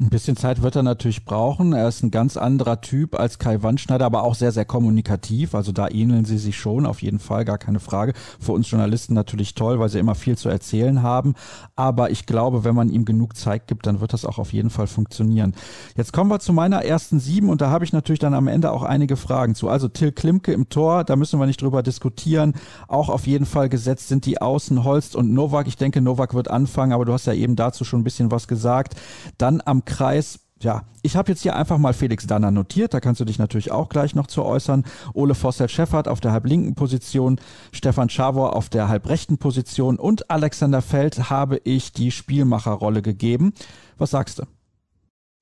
Ein 0.00 0.10
bisschen 0.10 0.36
Zeit 0.36 0.62
wird 0.62 0.76
er 0.76 0.84
natürlich 0.84 1.24
brauchen. 1.24 1.72
Er 1.72 1.88
ist 1.88 2.04
ein 2.04 2.12
ganz 2.12 2.36
anderer 2.36 2.80
Typ 2.80 3.18
als 3.18 3.40
Kai 3.40 3.64
Wandschneider, 3.64 4.06
aber 4.06 4.22
auch 4.22 4.36
sehr, 4.36 4.52
sehr 4.52 4.64
kommunikativ. 4.64 5.56
Also 5.56 5.72
da 5.72 5.88
ähneln 5.88 6.24
sie 6.24 6.38
sich 6.38 6.56
schon, 6.56 6.86
auf 6.86 7.02
jeden 7.02 7.18
Fall, 7.18 7.44
gar 7.44 7.58
keine 7.58 7.80
Frage. 7.80 8.12
Für 8.38 8.52
uns 8.52 8.70
Journalisten 8.70 9.14
natürlich 9.14 9.56
toll, 9.56 9.80
weil 9.80 9.88
sie 9.88 9.98
immer 9.98 10.14
viel 10.14 10.38
zu 10.38 10.48
erzählen 10.50 11.02
haben. 11.02 11.34
Aber 11.74 12.12
ich 12.12 12.26
glaube, 12.26 12.62
wenn 12.62 12.76
man 12.76 12.90
ihm 12.90 13.06
genug 13.06 13.36
Zeit 13.36 13.66
gibt, 13.66 13.88
dann 13.88 14.00
wird 14.00 14.12
das 14.12 14.24
auch 14.24 14.38
auf 14.38 14.52
jeden 14.52 14.70
Fall 14.70 14.86
funktionieren. 14.86 15.52
Jetzt 15.96 16.12
kommen 16.12 16.30
wir 16.30 16.38
zu 16.38 16.52
meiner 16.52 16.84
ersten 16.84 17.18
sieben 17.18 17.48
und 17.48 17.60
da 17.60 17.70
habe 17.70 17.84
ich 17.84 17.92
natürlich 17.92 18.20
dann 18.20 18.34
am 18.34 18.46
Ende 18.46 18.70
auch 18.70 18.84
einige 18.84 19.16
Fragen 19.16 19.56
zu. 19.56 19.68
Also 19.68 19.88
Till 19.88 20.12
Klimke 20.12 20.52
im 20.52 20.68
Tor, 20.68 21.02
da 21.02 21.16
müssen 21.16 21.40
wir 21.40 21.46
nicht 21.46 21.60
drüber 21.60 21.82
diskutieren. 21.82 22.54
Auch 22.86 23.08
auf 23.08 23.26
jeden 23.26 23.46
Fall 23.46 23.68
gesetzt 23.68 24.06
sind 24.06 24.26
die 24.26 24.40
Außen 24.40 24.84
Holst 24.84 25.16
und 25.16 25.34
Novak. 25.34 25.66
Ich 25.66 25.76
denke, 25.76 26.00
Novak 26.00 26.34
wird 26.34 26.48
anfangen, 26.48 26.92
aber 26.92 27.04
du 27.04 27.12
hast 27.12 27.26
ja 27.26 27.32
eben 27.32 27.56
dazu 27.56 27.82
schon 27.82 28.02
ein 28.02 28.04
bisschen 28.04 28.30
was 28.30 28.46
gesagt. 28.46 28.94
Dann 29.38 29.60
am 29.64 29.82
Kreis 29.88 30.38
ja, 30.60 30.82
ich 31.02 31.16
habe 31.16 31.30
jetzt 31.30 31.42
hier 31.42 31.54
einfach 31.54 31.78
mal 31.78 31.92
Felix 31.92 32.26
Danner 32.26 32.50
notiert, 32.50 32.92
da 32.92 33.00
kannst 33.00 33.20
du 33.20 33.24
dich 33.24 33.38
natürlich 33.38 33.70
auch 33.70 33.88
gleich 33.88 34.14
noch 34.14 34.26
zu 34.26 34.44
äußern. 34.44 34.84
Ole 35.14 35.34
Vossel-Scheffert 35.34 36.08
auf 36.08 36.20
der 36.20 36.32
halblinken 36.32 36.74
Position, 36.74 37.40
Stefan 37.72 38.08
Schawor 38.08 38.56
auf 38.56 38.68
der 38.68 38.88
halbrechten 38.88 39.38
Position 39.38 39.98
und 39.98 40.30
Alexander 40.30 40.82
Feld 40.82 41.30
habe 41.30 41.58
ich 41.62 41.92
die 41.92 42.10
Spielmacherrolle 42.10 43.02
gegeben. 43.02 43.52
Was 43.98 44.10
sagst 44.10 44.40
du? 44.40 44.44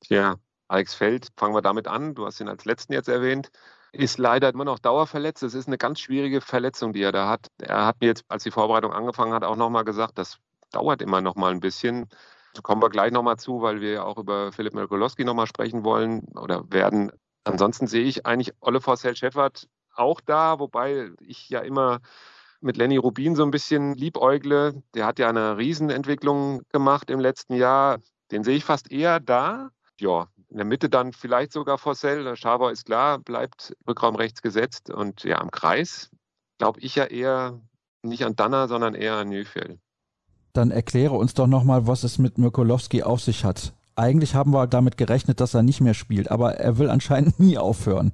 Ja, 0.09 0.37
Alex 0.69 0.95
Feld, 0.95 1.29
fangen 1.37 1.55
wir 1.55 1.63
damit 1.63 1.89
an. 1.89 2.15
Du 2.15 2.27
hast 2.27 2.41
ihn 2.41 2.49
als 2.49 2.65
letzten 2.65 2.93
jetzt 2.93 3.09
erwähnt. 3.09 3.51
Ist 3.93 4.19
leider 4.19 4.51
immer 4.51 4.67
noch 4.67 4.79
dauerverletzt. 4.79 5.43
Es 5.43 5.55
ist 5.55 5.69
eine 5.69 5.79
ganz 5.79 6.01
schwierige 6.01 6.43
Verletzung, 6.43 6.93
die 6.93 7.03
er 7.03 7.13
da 7.13 7.31
hat. 7.31 7.47
Er 7.59 7.87
hat 7.87 8.01
mir 8.01 8.09
jetzt, 8.09 8.25
als 8.29 8.43
die 8.43 8.51
Vorbereitung 8.51 8.93
angefangen 8.93 9.33
hat, 9.33 9.45
auch 9.45 9.57
nochmal 9.57 9.85
gesagt, 9.85 10.19
das 10.19 10.37
dauert 10.71 11.01
immer 11.01 11.23
noch 11.23 11.37
mal 11.37 11.53
ein 11.53 11.61
bisschen 11.61 12.07
kommen 12.63 12.83
wir 12.83 12.91
gleich 12.91 13.13
nochmal 13.13 13.37
zu, 13.37 13.63
weil 13.63 13.81
wir 13.81 13.93
ja 13.93 14.05
auch 14.05 14.19
über 14.19 14.53
Philipp 14.53 14.75
Merkulowski 14.75 15.25
nochmal 15.25 15.47
sprechen 15.47 15.85
wollen 15.85 16.27
oder 16.37 16.71
werden. 16.71 17.13
Ansonsten 17.45 17.87
sehe 17.87 18.05
ich 18.05 18.27
eigentlich 18.27 18.55
Olle 18.61 18.81
Forsell-Scheffert 18.81 19.69
auch 19.95 20.21
da, 20.21 20.59
wobei 20.59 21.11
ich 21.21 21.49
ja 21.49 21.61
immer 21.61 22.01
mit 22.61 22.77
Lenny 22.77 22.97
Rubin 22.97 23.37
so 23.37 23.45
ein 23.45 23.51
bisschen 23.51 23.95
liebäugle. 23.95 24.83
Der 24.95 25.07
hat 25.07 25.19
ja 25.19 25.29
eine 25.29 25.57
Riesenentwicklung 25.57 26.63
gemacht 26.73 27.11
im 27.11 27.21
letzten 27.21 27.55
Jahr. 27.55 27.99
Den 28.31 28.45
sehe 28.45 28.57
ich 28.57 28.65
fast 28.65 28.91
eher 28.91 29.21
da. 29.21 29.71
Ja, 30.01 30.29
in 30.49 30.57
der 30.57 30.67
Mitte 30.67 30.89
dann 30.89 31.13
vielleicht 31.13 31.53
sogar 31.53 31.79
Forsell. 31.79 32.37
Schaber 32.37 32.73
ist 32.73 32.87
klar, 32.87 33.19
bleibt 33.19 33.75
Rückraum 33.89 34.17
rechts 34.17 34.43
gesetzt. 34.43 34.91
Und 34.91 35.25
ja, 35.25 35.41
am 35.41 35.51
Kreis 35.51 36.11
glaube 36.59 36.81
ich 36.81 36.95
ja 36.97 37.05
eher 37.05 37.61
nicht 38.03 38.25
an 38.25 38.37
Danner, 38.37 38.69
sondern 38.69 38.95
eher 38.95 39.15
an 39.15 39.29
Nüfeld. 39.29 39.81
Dann 40.57 40.71
erkläre 40.71 41.15
uns 41.15 41.35
doch 41.35 41.47
nochmal, 41.47 41.87
was 41.87 42.03
es 42.03 42.19
mit 42.19 42.39
Mirkolowski 42.39 43.03
auf 43.03 43.21
sich 43.21 43.45
hat. 43.45 43.73
Eigentlich 43.95 44.35
haben 44.35 44.53
wir 44.53 44.67
damit 44.67 44.97
gerechnet, 44.97 45.41
dass 45.41 45.55
er 45.55 45.63
nicht 45.63 45.81
mehr 45.81 45.95
spielt, 45.95 46.31
aber 46.31 46.55
er 46.55 46.79
will 46.79 46.91
anscheinend 46.91 47.39
nie 47.41 47.59
aufhören. 47.59 48.13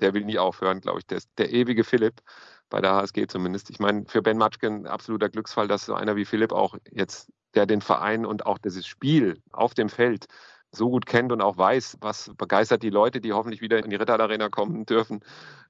Der 0.00 0.14
will 0.14 0.24
nie 0.24 0.38
aufhören, 0.38 0.80
glaube 0.80 1.00
ich. 1.00 1.06
Der 1.06 1.20
der 1.36 1.52
ewige 1.52 1.84
Philipp, 1.84 2.22
bei 2.70 2.80
der 2.80 2.94
HSG 2.94 3.26
zumindest. 3.26 3.68
Ich 3.70 3.78
meine, 3.80 4.04
für 4.06 4.22
Ben 4.22 4.38
Matschke 4.38 4.68
ein 4.68 4.86
absoluter 4.86 5.28
Glücksfall, 5.28 5.68
dass 5.68 5.86
so 5.86 5.94
einer 5.94 6.16
wie 6.16 6.24
Philipp 6.24 6.52
auch 6.52 6.76
jetzt, 6.90 7.30
der 7.54 7.66
den 7.66 7.80
Verein 7.80 8.24
und 8.24 8.46
auch 8.46 8.58
dieses 8.58 8.86
Spiel 8.86 9.42
auf 9.52 9.74
dem 9.74 9.88
Feld 9.88 10.26
so 10.72 10.88
gut 10.88 11.04
kennt 11.04 11.32
und 11.32 11.42
auch 11.42 11.58
weiß, 11.58 11.98
was 12.00 12.30
begeistert 12.38 12.84
die 12.84 12.90
Leute, 12.90 13.20
die 13.20 13.32
hoffentlich 13.32 13.60
wieder 13.60 13.82
in 13.82 13.90
die 13.90 13.96
Ritter-Arena 13.96 14.48
kommen 14.48 14.86
dürfen 14.86 15.20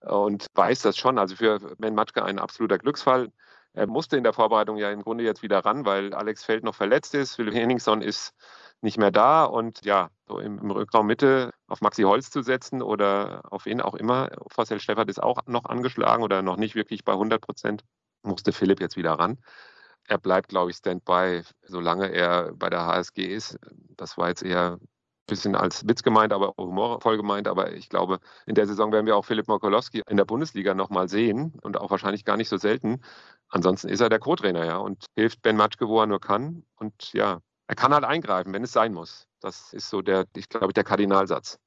und 0.03 0.47
weiß 0.55 0.83
das 0.83 0.99
schon. 0.99 1.19
Also 1.19 1.37
für 1.37 1.59
Ben 1.79 1.95
Matschke 1.95 2.23
ein 2.23 2.39
absoluter 2.39 2.77
Glücksfall. 2.77 3.33
Er 3.73 3.87
musste 3.87 4.17
in 4.17 4.25
der 4.25 4.33
Vorbereitung 4.33 4.77
ja 4.77 4.91
im 4.91 5.03
Grunde 5.03 5.25
jetzt 5.25 5.43
wieder 5.43 5.65
ran, 5.65 5.85
weil 5.85 6.13
Alex 6.15 6.45
Feld 6.45 6.65
noch 6.65 6.75
verletzt 6.75 7.15
ist. 7.15 7.37
Philipp 7.37 7.55
Henningsson 7.55 8.03
ist 8.03 8.35
nicht 8.83 8.99
mehr 8.99 9.11
da 9.11 9.45
und 9.45 9.85
ja, 9.85 10.11
so 10.27 10.39
im, 10.39 10.59
im, 10.59 10.71
Rückraum 10.71 11.07
Mitte 11.07 11.53
auf 11.69 11.81
Maxi 11.81 12.03
Holz 12.03 12.31
zu 12.31 12.43
setzen 12.43 12.83
oder 12.83 13.43
auf 13.51 13.67
wen 13.67 13.81
auch 13.81 13.95
immer. 13.95 14.31
Fossel 14.49 14.81
Steffert 14.81 15.09
ist 15.11 15.23
auch 15.23 15.39
noch 15.47 15.67
angeschlagen 15.67 16.23
oder 16.23 16.43
noch 16.43 16.57
nicht 16.57 16.75
wirklich 16.75 17.05
bei 17.05 17.13
100 17.13 17.41
Prozent. 17.41 17.85
Musste 18.23 18.53
Philipp 18.53 18.81
jetzt 18.81 18.97
wieder 18.97 19.13
ran. 19.13 19.39
Er 20.05 20.19
bleibt, 20.19 20.49
glaube 20.49 20.71
ich, 20.71 20.77
Standby, 20.77 21.43
solange 21.63 22.09
er 22.11 22.53
bei 22.55 22.71
der 22.71 22.87
HSG 22.87 23.27
ist. 23.27 23.59
Das 23.97 24.19
war 24.19 24.29
jetzt 24.29 24.43
eher 24.43 24.79
bisschen 25.31 25.57
als 25.57 25.89
Witz 25.89 26.03
gemeint, 26.03 26.33
aber 26.33 26.55
humorvoll 26.59 27.17
gemeint. 27.17 27.49
Aber 27.49 27.73
ich 27.73 27.89
glaube, 27.89 28.21
in 28.47 28.55
der 28.55 28.67
Saison 28.67 28.93
werden 28.93 29.07
wir 29.07 29.17
auch 29.17 29.25
Philipp 29.25 29.49
Mokolowski 29.49 30.03
in 30.09 30.17
der 30.17 30.27
Bundesliga 30.27 30.75
nochmal 30.75 31.09
sehen 31.09 31.55
und 31.63 31.79
auch 31.79 31.91
wahrscheinlich 31.91 32.25
gar 32.25 32.37
nicht 32.37 32.49
so 32.49 32.59
selten. 32.59 33.01
Ansonsten 33.49 33.89
ist 33.89 34.01
er 34.01 34.09
der 34.09 34.19
Co-Trainer, 34.19 34.65
ja, 34.65 34.77
und 34.77 35.07
hilft 35.17 35.43
Ben 35.43 35.57
Matschke, 35.57 35.89
wo 35.89 36.01
er 36.01 36.07
nur 36.07 36.21
kann. 36.21 36.65
Und 36.77 37.13
ja, 37.13 37.41
er 37.67 37.75
kann 37.75 37.95
halt 37.95 38.05
eingreifen, 38.05 38.53
wenn 38.53 38.65
es 38.65 38.73
sein 38.73 38.93
muss. 38.93 39.27
Das 39.41 39.73
ist 39.73 39.89
so 39.89 40.03
der, 40.03 40.27
ich 40.37 40.49
glaube, 40.49 40.73
der 40.73 40.85
Kardinalsatz. 40.85 41.59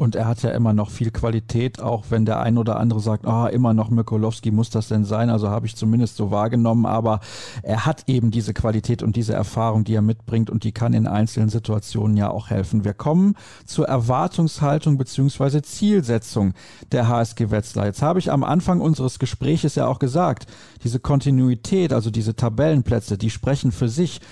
Und 0.00 0.14
er 0.14 0.26
hat 0.26 0.42
ja 0.42 0.48
immer 0.52 0.72
noch 0.72 0.88
viel 0.88 1.10
Qualität, 1.10 1.82
auch 1.82 2.06
wenn 2.08 2.24
der 2.24 2.40
ein 2.40 2.56
oder 2.56 2.80
andere 2.80 3.00
sagt, 3.00 3.26
ah, 3.26 3.44
oh, 3.44 3.48
immer 3.48 3.74
noch 3.74 3.90
Mikolowski 3.90 4.50
muss 4.50 4.70
das 4.70 4.88
denn 4.88 5.04
sein? 5.04 5.28
Also 5.28 5.50
habe 5.50 5.66
ich 5.66 5.76
zumindest 5.76 6.16
so 6.16 6.30
wahrgenommen. 6.30 6.86
Aber 6.86 7.20
er 7.62 7.84
hat 7.84 8.04
eben 8.06 8.30
diese 8.30 8.54
Qualität 8.54 9.02
und 9.02 9.14
diese 9.14 9.34
Erfahrung, 9.34 9.84
die 9.84 9.94
er 9.94 10.00
mitbringt 10.00 10.48
und 10.48 10.64
die 10.64 10.72
kann 10.72 10.94
in 10.94 11.06
einzelnen 11.06 11.50
Situationen 11.50 12.16
ja 12.16 12.30
auch 12.30 12.48
helfen. 12.48 12.82
Wir 12.82 12.94
kommen 12.94 13.34
zur 13.66 13.88
Erwartungshaltung 13.88 14.96
beziehungsweise 14.96 15.60
Zielsetzung 15.60 16.54
der 16.92 17.08
HSG 17.08 17.50
Wetzlar. 17.50 17.84
Jetzt 17.84 18.00
habe 18.00 18.20
ich 18.20 18.32
am 18.32 18.42
Anfang 18.42 18.80
unseres 18.80 19.18
Gespräches 19.18 19.74
ja 19.74 19.86
auch 19.86 19.98
gesagt, 19.98 20.46
diese 20.82 20.98
Kontinuität, 20.98 21.92
also 21.92 22.10
diese 22.10 22.34
Tabellenplätze, 22.34 23.18
die 23.18 23.28
sprechen 23.28 23.70
für 23.70 23.90
sich. 23.90 24.22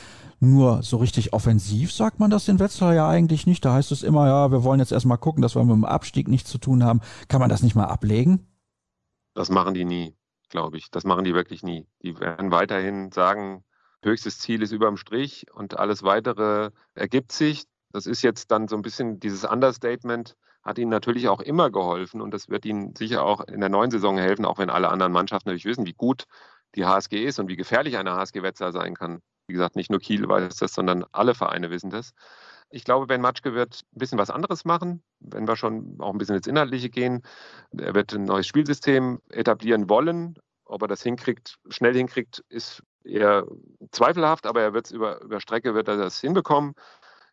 Nur 0.41 0.83
so 0.83 0.99
richtig 0.99 1.33
offensiv 1.33 1.93
sagt 1.93 2.21
man 2.21 2.31
das 2.31 2.47
in 2.49 2.61
Wetzlar 2.61 2.95
ja 2.95 3.09
eigentlich 3.09 3.47
nicht. 3.47 3.65
Da 3.65 3.73
heißt 3.73 3.91
es 3.91 4.03
immer, 4.03 4.27
ja, 4.27 4.53
wir 4.53 4.63
wollen 4.63 4.79
jetzt 4.79 4.93
erstmal 4.93 5.19
gucken, 5.19 5.43
dass 5.43 5.57
wir 5.57 5.65
mit 5.65 5.75
dem 5.75 5.85
Abstieg 5.85 6.29
nichts 6.29 6.51
zu 6.51 6.59
tun 6.59 6.85
haben. 6.85 7.01
Kann 7.29 7.41
man 7.41 7.51
das 7.51 7.63
nicht 7.63 7.75
mal 7.75 7.87
ablegen? 7.87 8.47
Das 9.35 9.51
machen 9.51 9.75
die 9.75 9.85
nie, 9.85 10.17
glaube 10.49 10.77
ich. 10.77 10.91
Das 10.91 11.05
machen 11.05 11.25
die 11.25 11.35
wirklich 11.35 11.63
nie. 11.63 11.87
Die 12.03 12.19
werden 12.21 12.53
weiterhin 12.53 13.11
sagen, 13.11 13.65
höchstes 14.03 14.39
Ziel 14.39 14.63
ist 14.63 14.73
überm 14.73 14.97
Strich 14.97 15.47
und 15.53 15.79
alles 15.79 16.03
weitere 16.03 16.71
ergibt 16.95 17.33
sich. 17.33 17.65
Das 17.93 18.07
ist 18.07 18.23
jetzt 18.23 18.51
dann 18.51 18.69
so 18.69 18.77
ein 18.77 18.83
bisschen 18.83 19.19
dieses 19.19 19.45
Understatement, 19.45 20.37
hat 20.63 20.79
ihnen 20.79 20.91
natürlich 20.91 21.29
auch 21.29 21.41
immer 21.41 21.71
geholfen 21.71 22.21
und 22.21 22.33
das 22.33 22.49
wird 22.49 22.65
ihnen 22.65 22.95
sicher 22.95 23.25
auch 23.25 23.41
in 23.41 23.61
der 23.61 23.71
neuen 23.71 23.91
Saison 23.91 24.19
helfen, 24.19 24.45
auch 24.45 24.59
wenn 24.59 24.71
alle 24.71 24.89
anderen 24.91 25.13
Mannschaften 25.13 25.49
natürlich 25.49 25.65
wissen, 25.65 25.87
wie 25.87 25.95
gut 25.95 26.25
die 26.75 26.85
HSG 26.85 27.25
ist 27.25 27.39
und 27.39 27.49
wie 27.49 27.57
gefährlich 27.57 27.97
eine 27.97 28.13
HSG 28.13 28.43
Wetzlar 28.43 28.73
sein 28.73 28.95
kann. 28.95 29.21
Wie 29.49 29.55
gesagt, 29.55 29.77
nicht 29.77 29.91
nur 29.91 29.99
Kiel 29.99 30.29
weiß 30.29 30.57
das, 30.57 30.75
sondern 30.75 31.05
alle 31.13 31.35
Vereine 31.35 31.71
wissen 31.71 31.91
das. 31.91 32.13
Ich 32.71 32.85
glaube, 32.85 33.07
Ben 33.07 33.23
Matschke 33.23 33.55
wird 33.55 33.81
ein 33.95 33.99
bisschen 33.99 34.19
was 34.19 34.29
anderes 34.29 34.67
machen, 34.67 35.03
wenn 35.21 35.49
wir 35.49 35.57
schon 35.57 35.97
auch 36.01 36.13
ein 36.13 36.19
bisschen 36.19 36.37
ins 36.37 36.47
Inhaltliche 36.47 36.91
gehen. 36.91 37.23
Er 37.77 37.95
wird 37.95 38.13
ein 38.13 38.25
neues 38.25 38.47
Spielsystem 38.47 39.21
etablieren 39.31 39.89
wollen. 39.89 40.35
Ob 40.67 40.83
er 40.83 40.89
das 40.89 41.03
hinkriegt, 41.03 41.57
schnell 41.71 41.95
hinkriegt, 41.95 42.45
ist 42.51 42.83
eher 43.05 43.47
zweifelhaft, 43.91 44.47
aber 44.47 44.61
er 44.61 44.75
wird 44.75 44.85
es 44.85 44.93
über, 44.93 45.23
über 45.23 45.41
Strecke 45.41 45.75
wird 45.75 45.89
er 45.89 45.97
das 45.97 46.21
hinbekommen. 46.21 46.75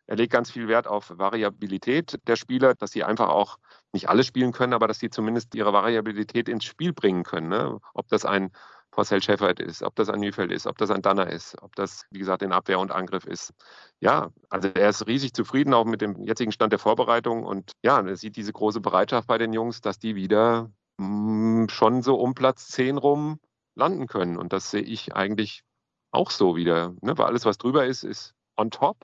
Er 0.06 0.16
legt 0.16 0.32
ganz 0.32 0.50
viel 0.50 0.68
Wert 0.68 0.86
auf 0.86 1.12
Variabilität 1.18 2.18
der 2.26 2.36
Spieler, 2.36 2.74
dass 2.74 2.92
sie 2.92 3.04
einfach 3.04 3.28
auch 3.28 3.58
nicht 3.92 4.08
alle 4.08 4.24
spielen 4.24 4.52
können, 4.52 4.72
aber 4.72 4.88
dass 4.88 5.00
sie 5.00 5.10
zumindest 5.10 5.54
ihre 5.54 5.74
Variabilität 5.74 6.48
ins 6.48 6.64
Spiel 6.64 6.94
bringen 6.94 7.24
können. 7.24 7.48
Ne? 7.48 7.78
Ob 7.92 8.08
das 8.08 8.24
ein 8.24 8.52
Marcel 8.96 9.22
Schäffert 9.22 9.60
ist, 9.60 9.82
ob 9.82 9.94
das 9.96 10.08
ein 10.08 10.20
Nüfeld 10.20 10.50
ist, 10.50 10.66
ob 10.66 10.78
das 10.78 10.90
ein 10.90 11.02
Danner 11.02 11.28
ist, 11.28 11.60
ob 11.62 11.74
das, 11.76 12.04
wie 12.10 12.18
gesagt, 12.18 12.42
in 12.42 12.52
Abwehr 12.52 12.78
und 12.78 12.90
Angriff 12.90 13.26
ist. 13.26 13.52
Ja, 14.00 14.30
also 14.48 14.68
er 14.68 14.88
ist 14.88 15.06
riesig 15.06 15.32
zufrieden 15.34 15.74
auch 15.74 15.84
mit 15.84 16.00
dem 16.00 16.22
jetzigen 16.22 16.52
Stand 16.52 16.72
der 16.72 16.78
Vorbereitung 16.78 17.44
und 17.44 17.72
ja, 17.82 18.00
er 18.00 18.16
sieht 18.16 18.36
diese 18.36 18.52
große 18.52 18.80
Bereitschaft 18.80 19.28
bei 19.28 19.38
den 19.38 19.52
Jungs, 19.52 19.80
dass 19.80 19.98
die 19.98 20.16
wieder 20.16 20.70
mh, 20.98 21.06
hm, 21.06 21.68
schon 21.68 22.02
so 22.02 22.16
um 22.16 22.34
Platz 22.34 22.68
10 22.68 22.98
rum 22.98 23.38
landen 23.74 24.06
können. 24.06 24.36
Und 24.36 24.52
das 24.52 24.70
sehe 24.70 24.82
ich 24.82 25.14
eigentlich 25.14 25.62
auch 26.10 26.30
so 26.30 26.56
wieder, 26.56 26.94
ne? 27.02 27.16
weil 27.18 27.26
alles, 27.26 27.44
was 27.44 27.58
drüber 27.58 27.86
ist, 27.86 28.02
ist 28.02 28.34
on 28.56 28.70
top. 28.70 28.96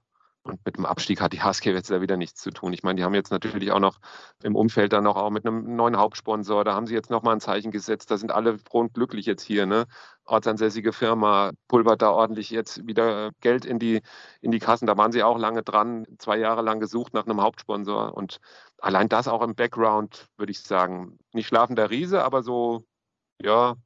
Und 0.45 0.65
mit 0.67 0.77
dem 0.77 0.87
Abstieg 0.87 1.21
hat 1.21 1.33
die 1.33 1.41
HSG 1.41 1.71
jetzt 1.71 1.91
da 1.91 2.01
wieder 2.01 2.17
nichts 2.17 2.41
zu 2.41 2.51
tun. 2.51 2.73
Ich 2.73 2.83
meine, 2.83 2.97
die 2.97 3.05
haben 3.05 3.15
jetzt 3.15 3.31
natürlich 3.31 3.71
auch 3.71 3.79
noch 3.79 3.99
im 4.43 4.57
Umfeld 4.57 4.93
dann 4.93 5.05
noch 5.05 5.15
auch 5.17 5.31
mit 5.31 5.47
einem 5.47 5.77
neuen 5.77 5.97
Hauptsponsor, 5.97 6.65
da 6.65 6.75
haben 6.75 6.89
sie 6.89 6.95
jetzt 6.95 7.11
nochmal 7.11 7.35
ein 7.35 7.41
Zeichen 7.41 7.71
gesetzt. 7.71 8.11
Da 8.11 8.17
sind 8.17 8.33
alle 8.33 8.59
froh 8.59 8.81
und 8.81 8.93
glücklich 8.93 9.25
jetzt 9.27 9.45
hier. 9.45 9.67
Ne? 9.67 9.87
Ortsansässige 10.25 10.93
Firma 10.93 11.53
pulvert 11.69 12.03
da 12.03 12.11
ordentlich 12.11 12.51
jetzt 12.51 12.85
wieder 12.89 13.31
Geld 13.41 13.65
in 13.65 13.79
die, 13.79 14.03
in 14.41 14.51
die 14.51 14.59
Kassen. 14.59 14.87
Da 14.87 14.97
waren 14.97 15.13
sie 15.13 15.23
auch 15.23 15.39
lange 15.39 15.63
dran, 15.63 16.07
zwei 16.19 16.39
Jahre 16.39 16.63
lang 16.63 16.81
gesucht 16.81 17.15
nach 17.15 17.27
einem 17.27 17.41
Hauptsponsor. 17.41 18.15
Und 18.15 18.41
allein 18.79 19.09
das 19.09 19.29
auch 19.29 19.43
im 19.43 19.55
Background, 19.55 20.27
würde 20.37 20.51
ich 20.51 20.61
sagen, 20.61 21.19
nicht 21.33 21.47
schlafender 21.47 21.91
Riese, 21.91 22.25
aber 22.25 22.43
so, 22.43 22.85
ja, 23.41 23.77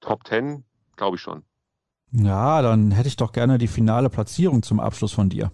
Top 0.00 0.24
Ten, 0.24 0.64
glaube 0.96 1.16
ich 1.16 1.22
schon. 1.22 1.44
Ja, 2.12 2.62
dann 2.62 2.92
hätte 2.92 3.08
ich 3.08 3.16
doch 3.16 3.32
gerne 3.32 3.58
die 3.58 3.68
finale 3.68 4.08
Platzierung 4.08 4.62
zum 4.62 4.80
Abschluss 4.80 5.12
von 5.12 5.28
dir. 5.28 5.52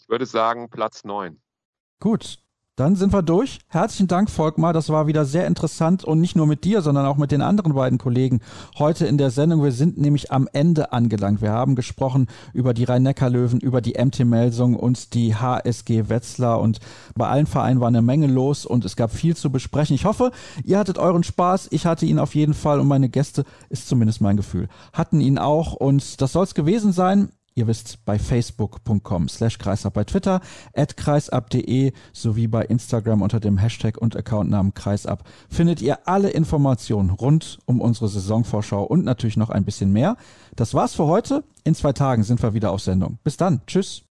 Ich 0.00 0.08
würde 0.08 0.26
sagen 0.26 0.70
Platz 0.70 1.02
9. 1.02 1.40
Gut, 1.98 2.38
dann 2.76 2.94
sind 2.94 3.12
wir 3.12 3.22
durch. 3.22 3.58
Herzlichen 3.66 4.06
Dank, 4.06 4.30
Volkmar. 4.30 4.72
Das 4.72 4.90
war 4.90 5.08
wieder 5.08 5.24
sehr 5.24 5.48
interessant 5.48 6.04
und 6.04 6.20
nicht 6.20 6.36
nur 6.36 6.46
mit 6.46 6.62
dir, 6.62 6.82
sondern 6.82 7.06
auch 7.06 7.16
mit 7.16 7.32
den 7.32 7.42
anderen 7.42 7.74
beiden 7.74 7.98
Kollegen 7.98 8.40
heute 8.78 9.06
in 9.06 9.18
der 9.18 9.30
Sendung. 9.30 9.64
Wir 9.64 9.72
sind 9.72 9.98
nämlich 9.98 10.30
am 10.30 10.48
Ende 10.52 10.92
angelangt. 10.92 11.42
Wir 11.42 11.50
haben 11.50 11.74
gesprochen 11.74 12.28
über 12.52 12.74
die 12.74 12.84
Rhein-Neckar-Löwen, 12.84 13.58
über 13.58 13.80
die 13.80 13.94
MT 13.98 14.20
Melsung 14.20 14.76
und 14.76 15.14
die 15.14 15.34
HSG 15.34 16.08
Wetzlar 16.08 16.60
und 16.60 16.78
bei 17.16 17.26
allen 17.26 17.46
Vereinen 17.46 17.80
war 17.80 17.88
eine 17.88 18.00
Menge 18.00 18.28
los 18.28 18.64
und 18.64 18.84
es 18.84 18.94
gab 18.94 19.10
viel 19.10 19.36
zu 19.36 19.50
besprechen. 19.50 19.96
Ich 19.96 20.04
hoffe, 20.04 20.30
ihr 20.62 20.78
hattet 20.78 20.98
euren 20.98 21.24
Spaß. 21.24 21.66
Ich 21.72 21.86
hatte 21.86 22.06
ihn 22.06 22.20
auf 22.20 22.36
jeden 22.36 22.54
Fall 22.54 22.78
und 22.78 22.86
meine 22.86 23.08
Gäste, 23.08 23.44
ist 23.68 23.88
zumindest 23.88 24.20
mein 24.20 24.36
Gefühl, 24.36 24.68
hatten 24.92 25.20
ihn 25.20 25.38
auch 25.38 25.74
und 25.74 26.20
das 26.20 26.32
soll 26.32 26.44
es 26.44 26.54
gewesen 26.54 26.92
sein. 26.92 27.32
Ihr 27.58 27.66
wisst, 27.66 28.04
bei 28.04 28.20
facebook.com 28.20 29.28
slash 29.28 29.58
kreisab, 29.58 29.94
bei 29.94 30.04
Twitter 30.04 30.40
at 30.74 30.96
kreisab.de 30.96 31.92
sowie 32.12 32.46
bei 32.46 32.64
Instagram 32.64 33.20
unter 33.20 33.40
dem 33.40 33.58
Hashtag 33.58 33.98
und 33.98 34.14
Accountnamen 34.14 34.74
kreisab 34.74 35.24
findet 35.50 35.82
ihr 35.82 36.06
alle 36.06 36.30
Informationen 36.30 37.10
rund 37.10 37.58
um 37.64 37.80
unsere 37.80 38.06
Saisonvorschau 38.06 38.84
und 38.84 39.04
natürlich 39.04 39.36
noch 39.36 39.50
ein 39.50 39.64
bisschen 39.64 39.92
mehr. 39.92 40.16
Das 40.54 40.72
war's 40.72 40.94
für 40.94 41.06
heute. 41.06 41.42
In 41.64 41.74
zwei 41.74 41.92
Tagen 41.92 42.22
sind 42.22 42.40
wir 42.44 42.54
wieder 42.54 42.70
auf 42.70 42.80
Sendung. 42.80 43.18
Bis 43.24 43.36
dann. 43.36 43.62
Tschüss. 43.66 44.07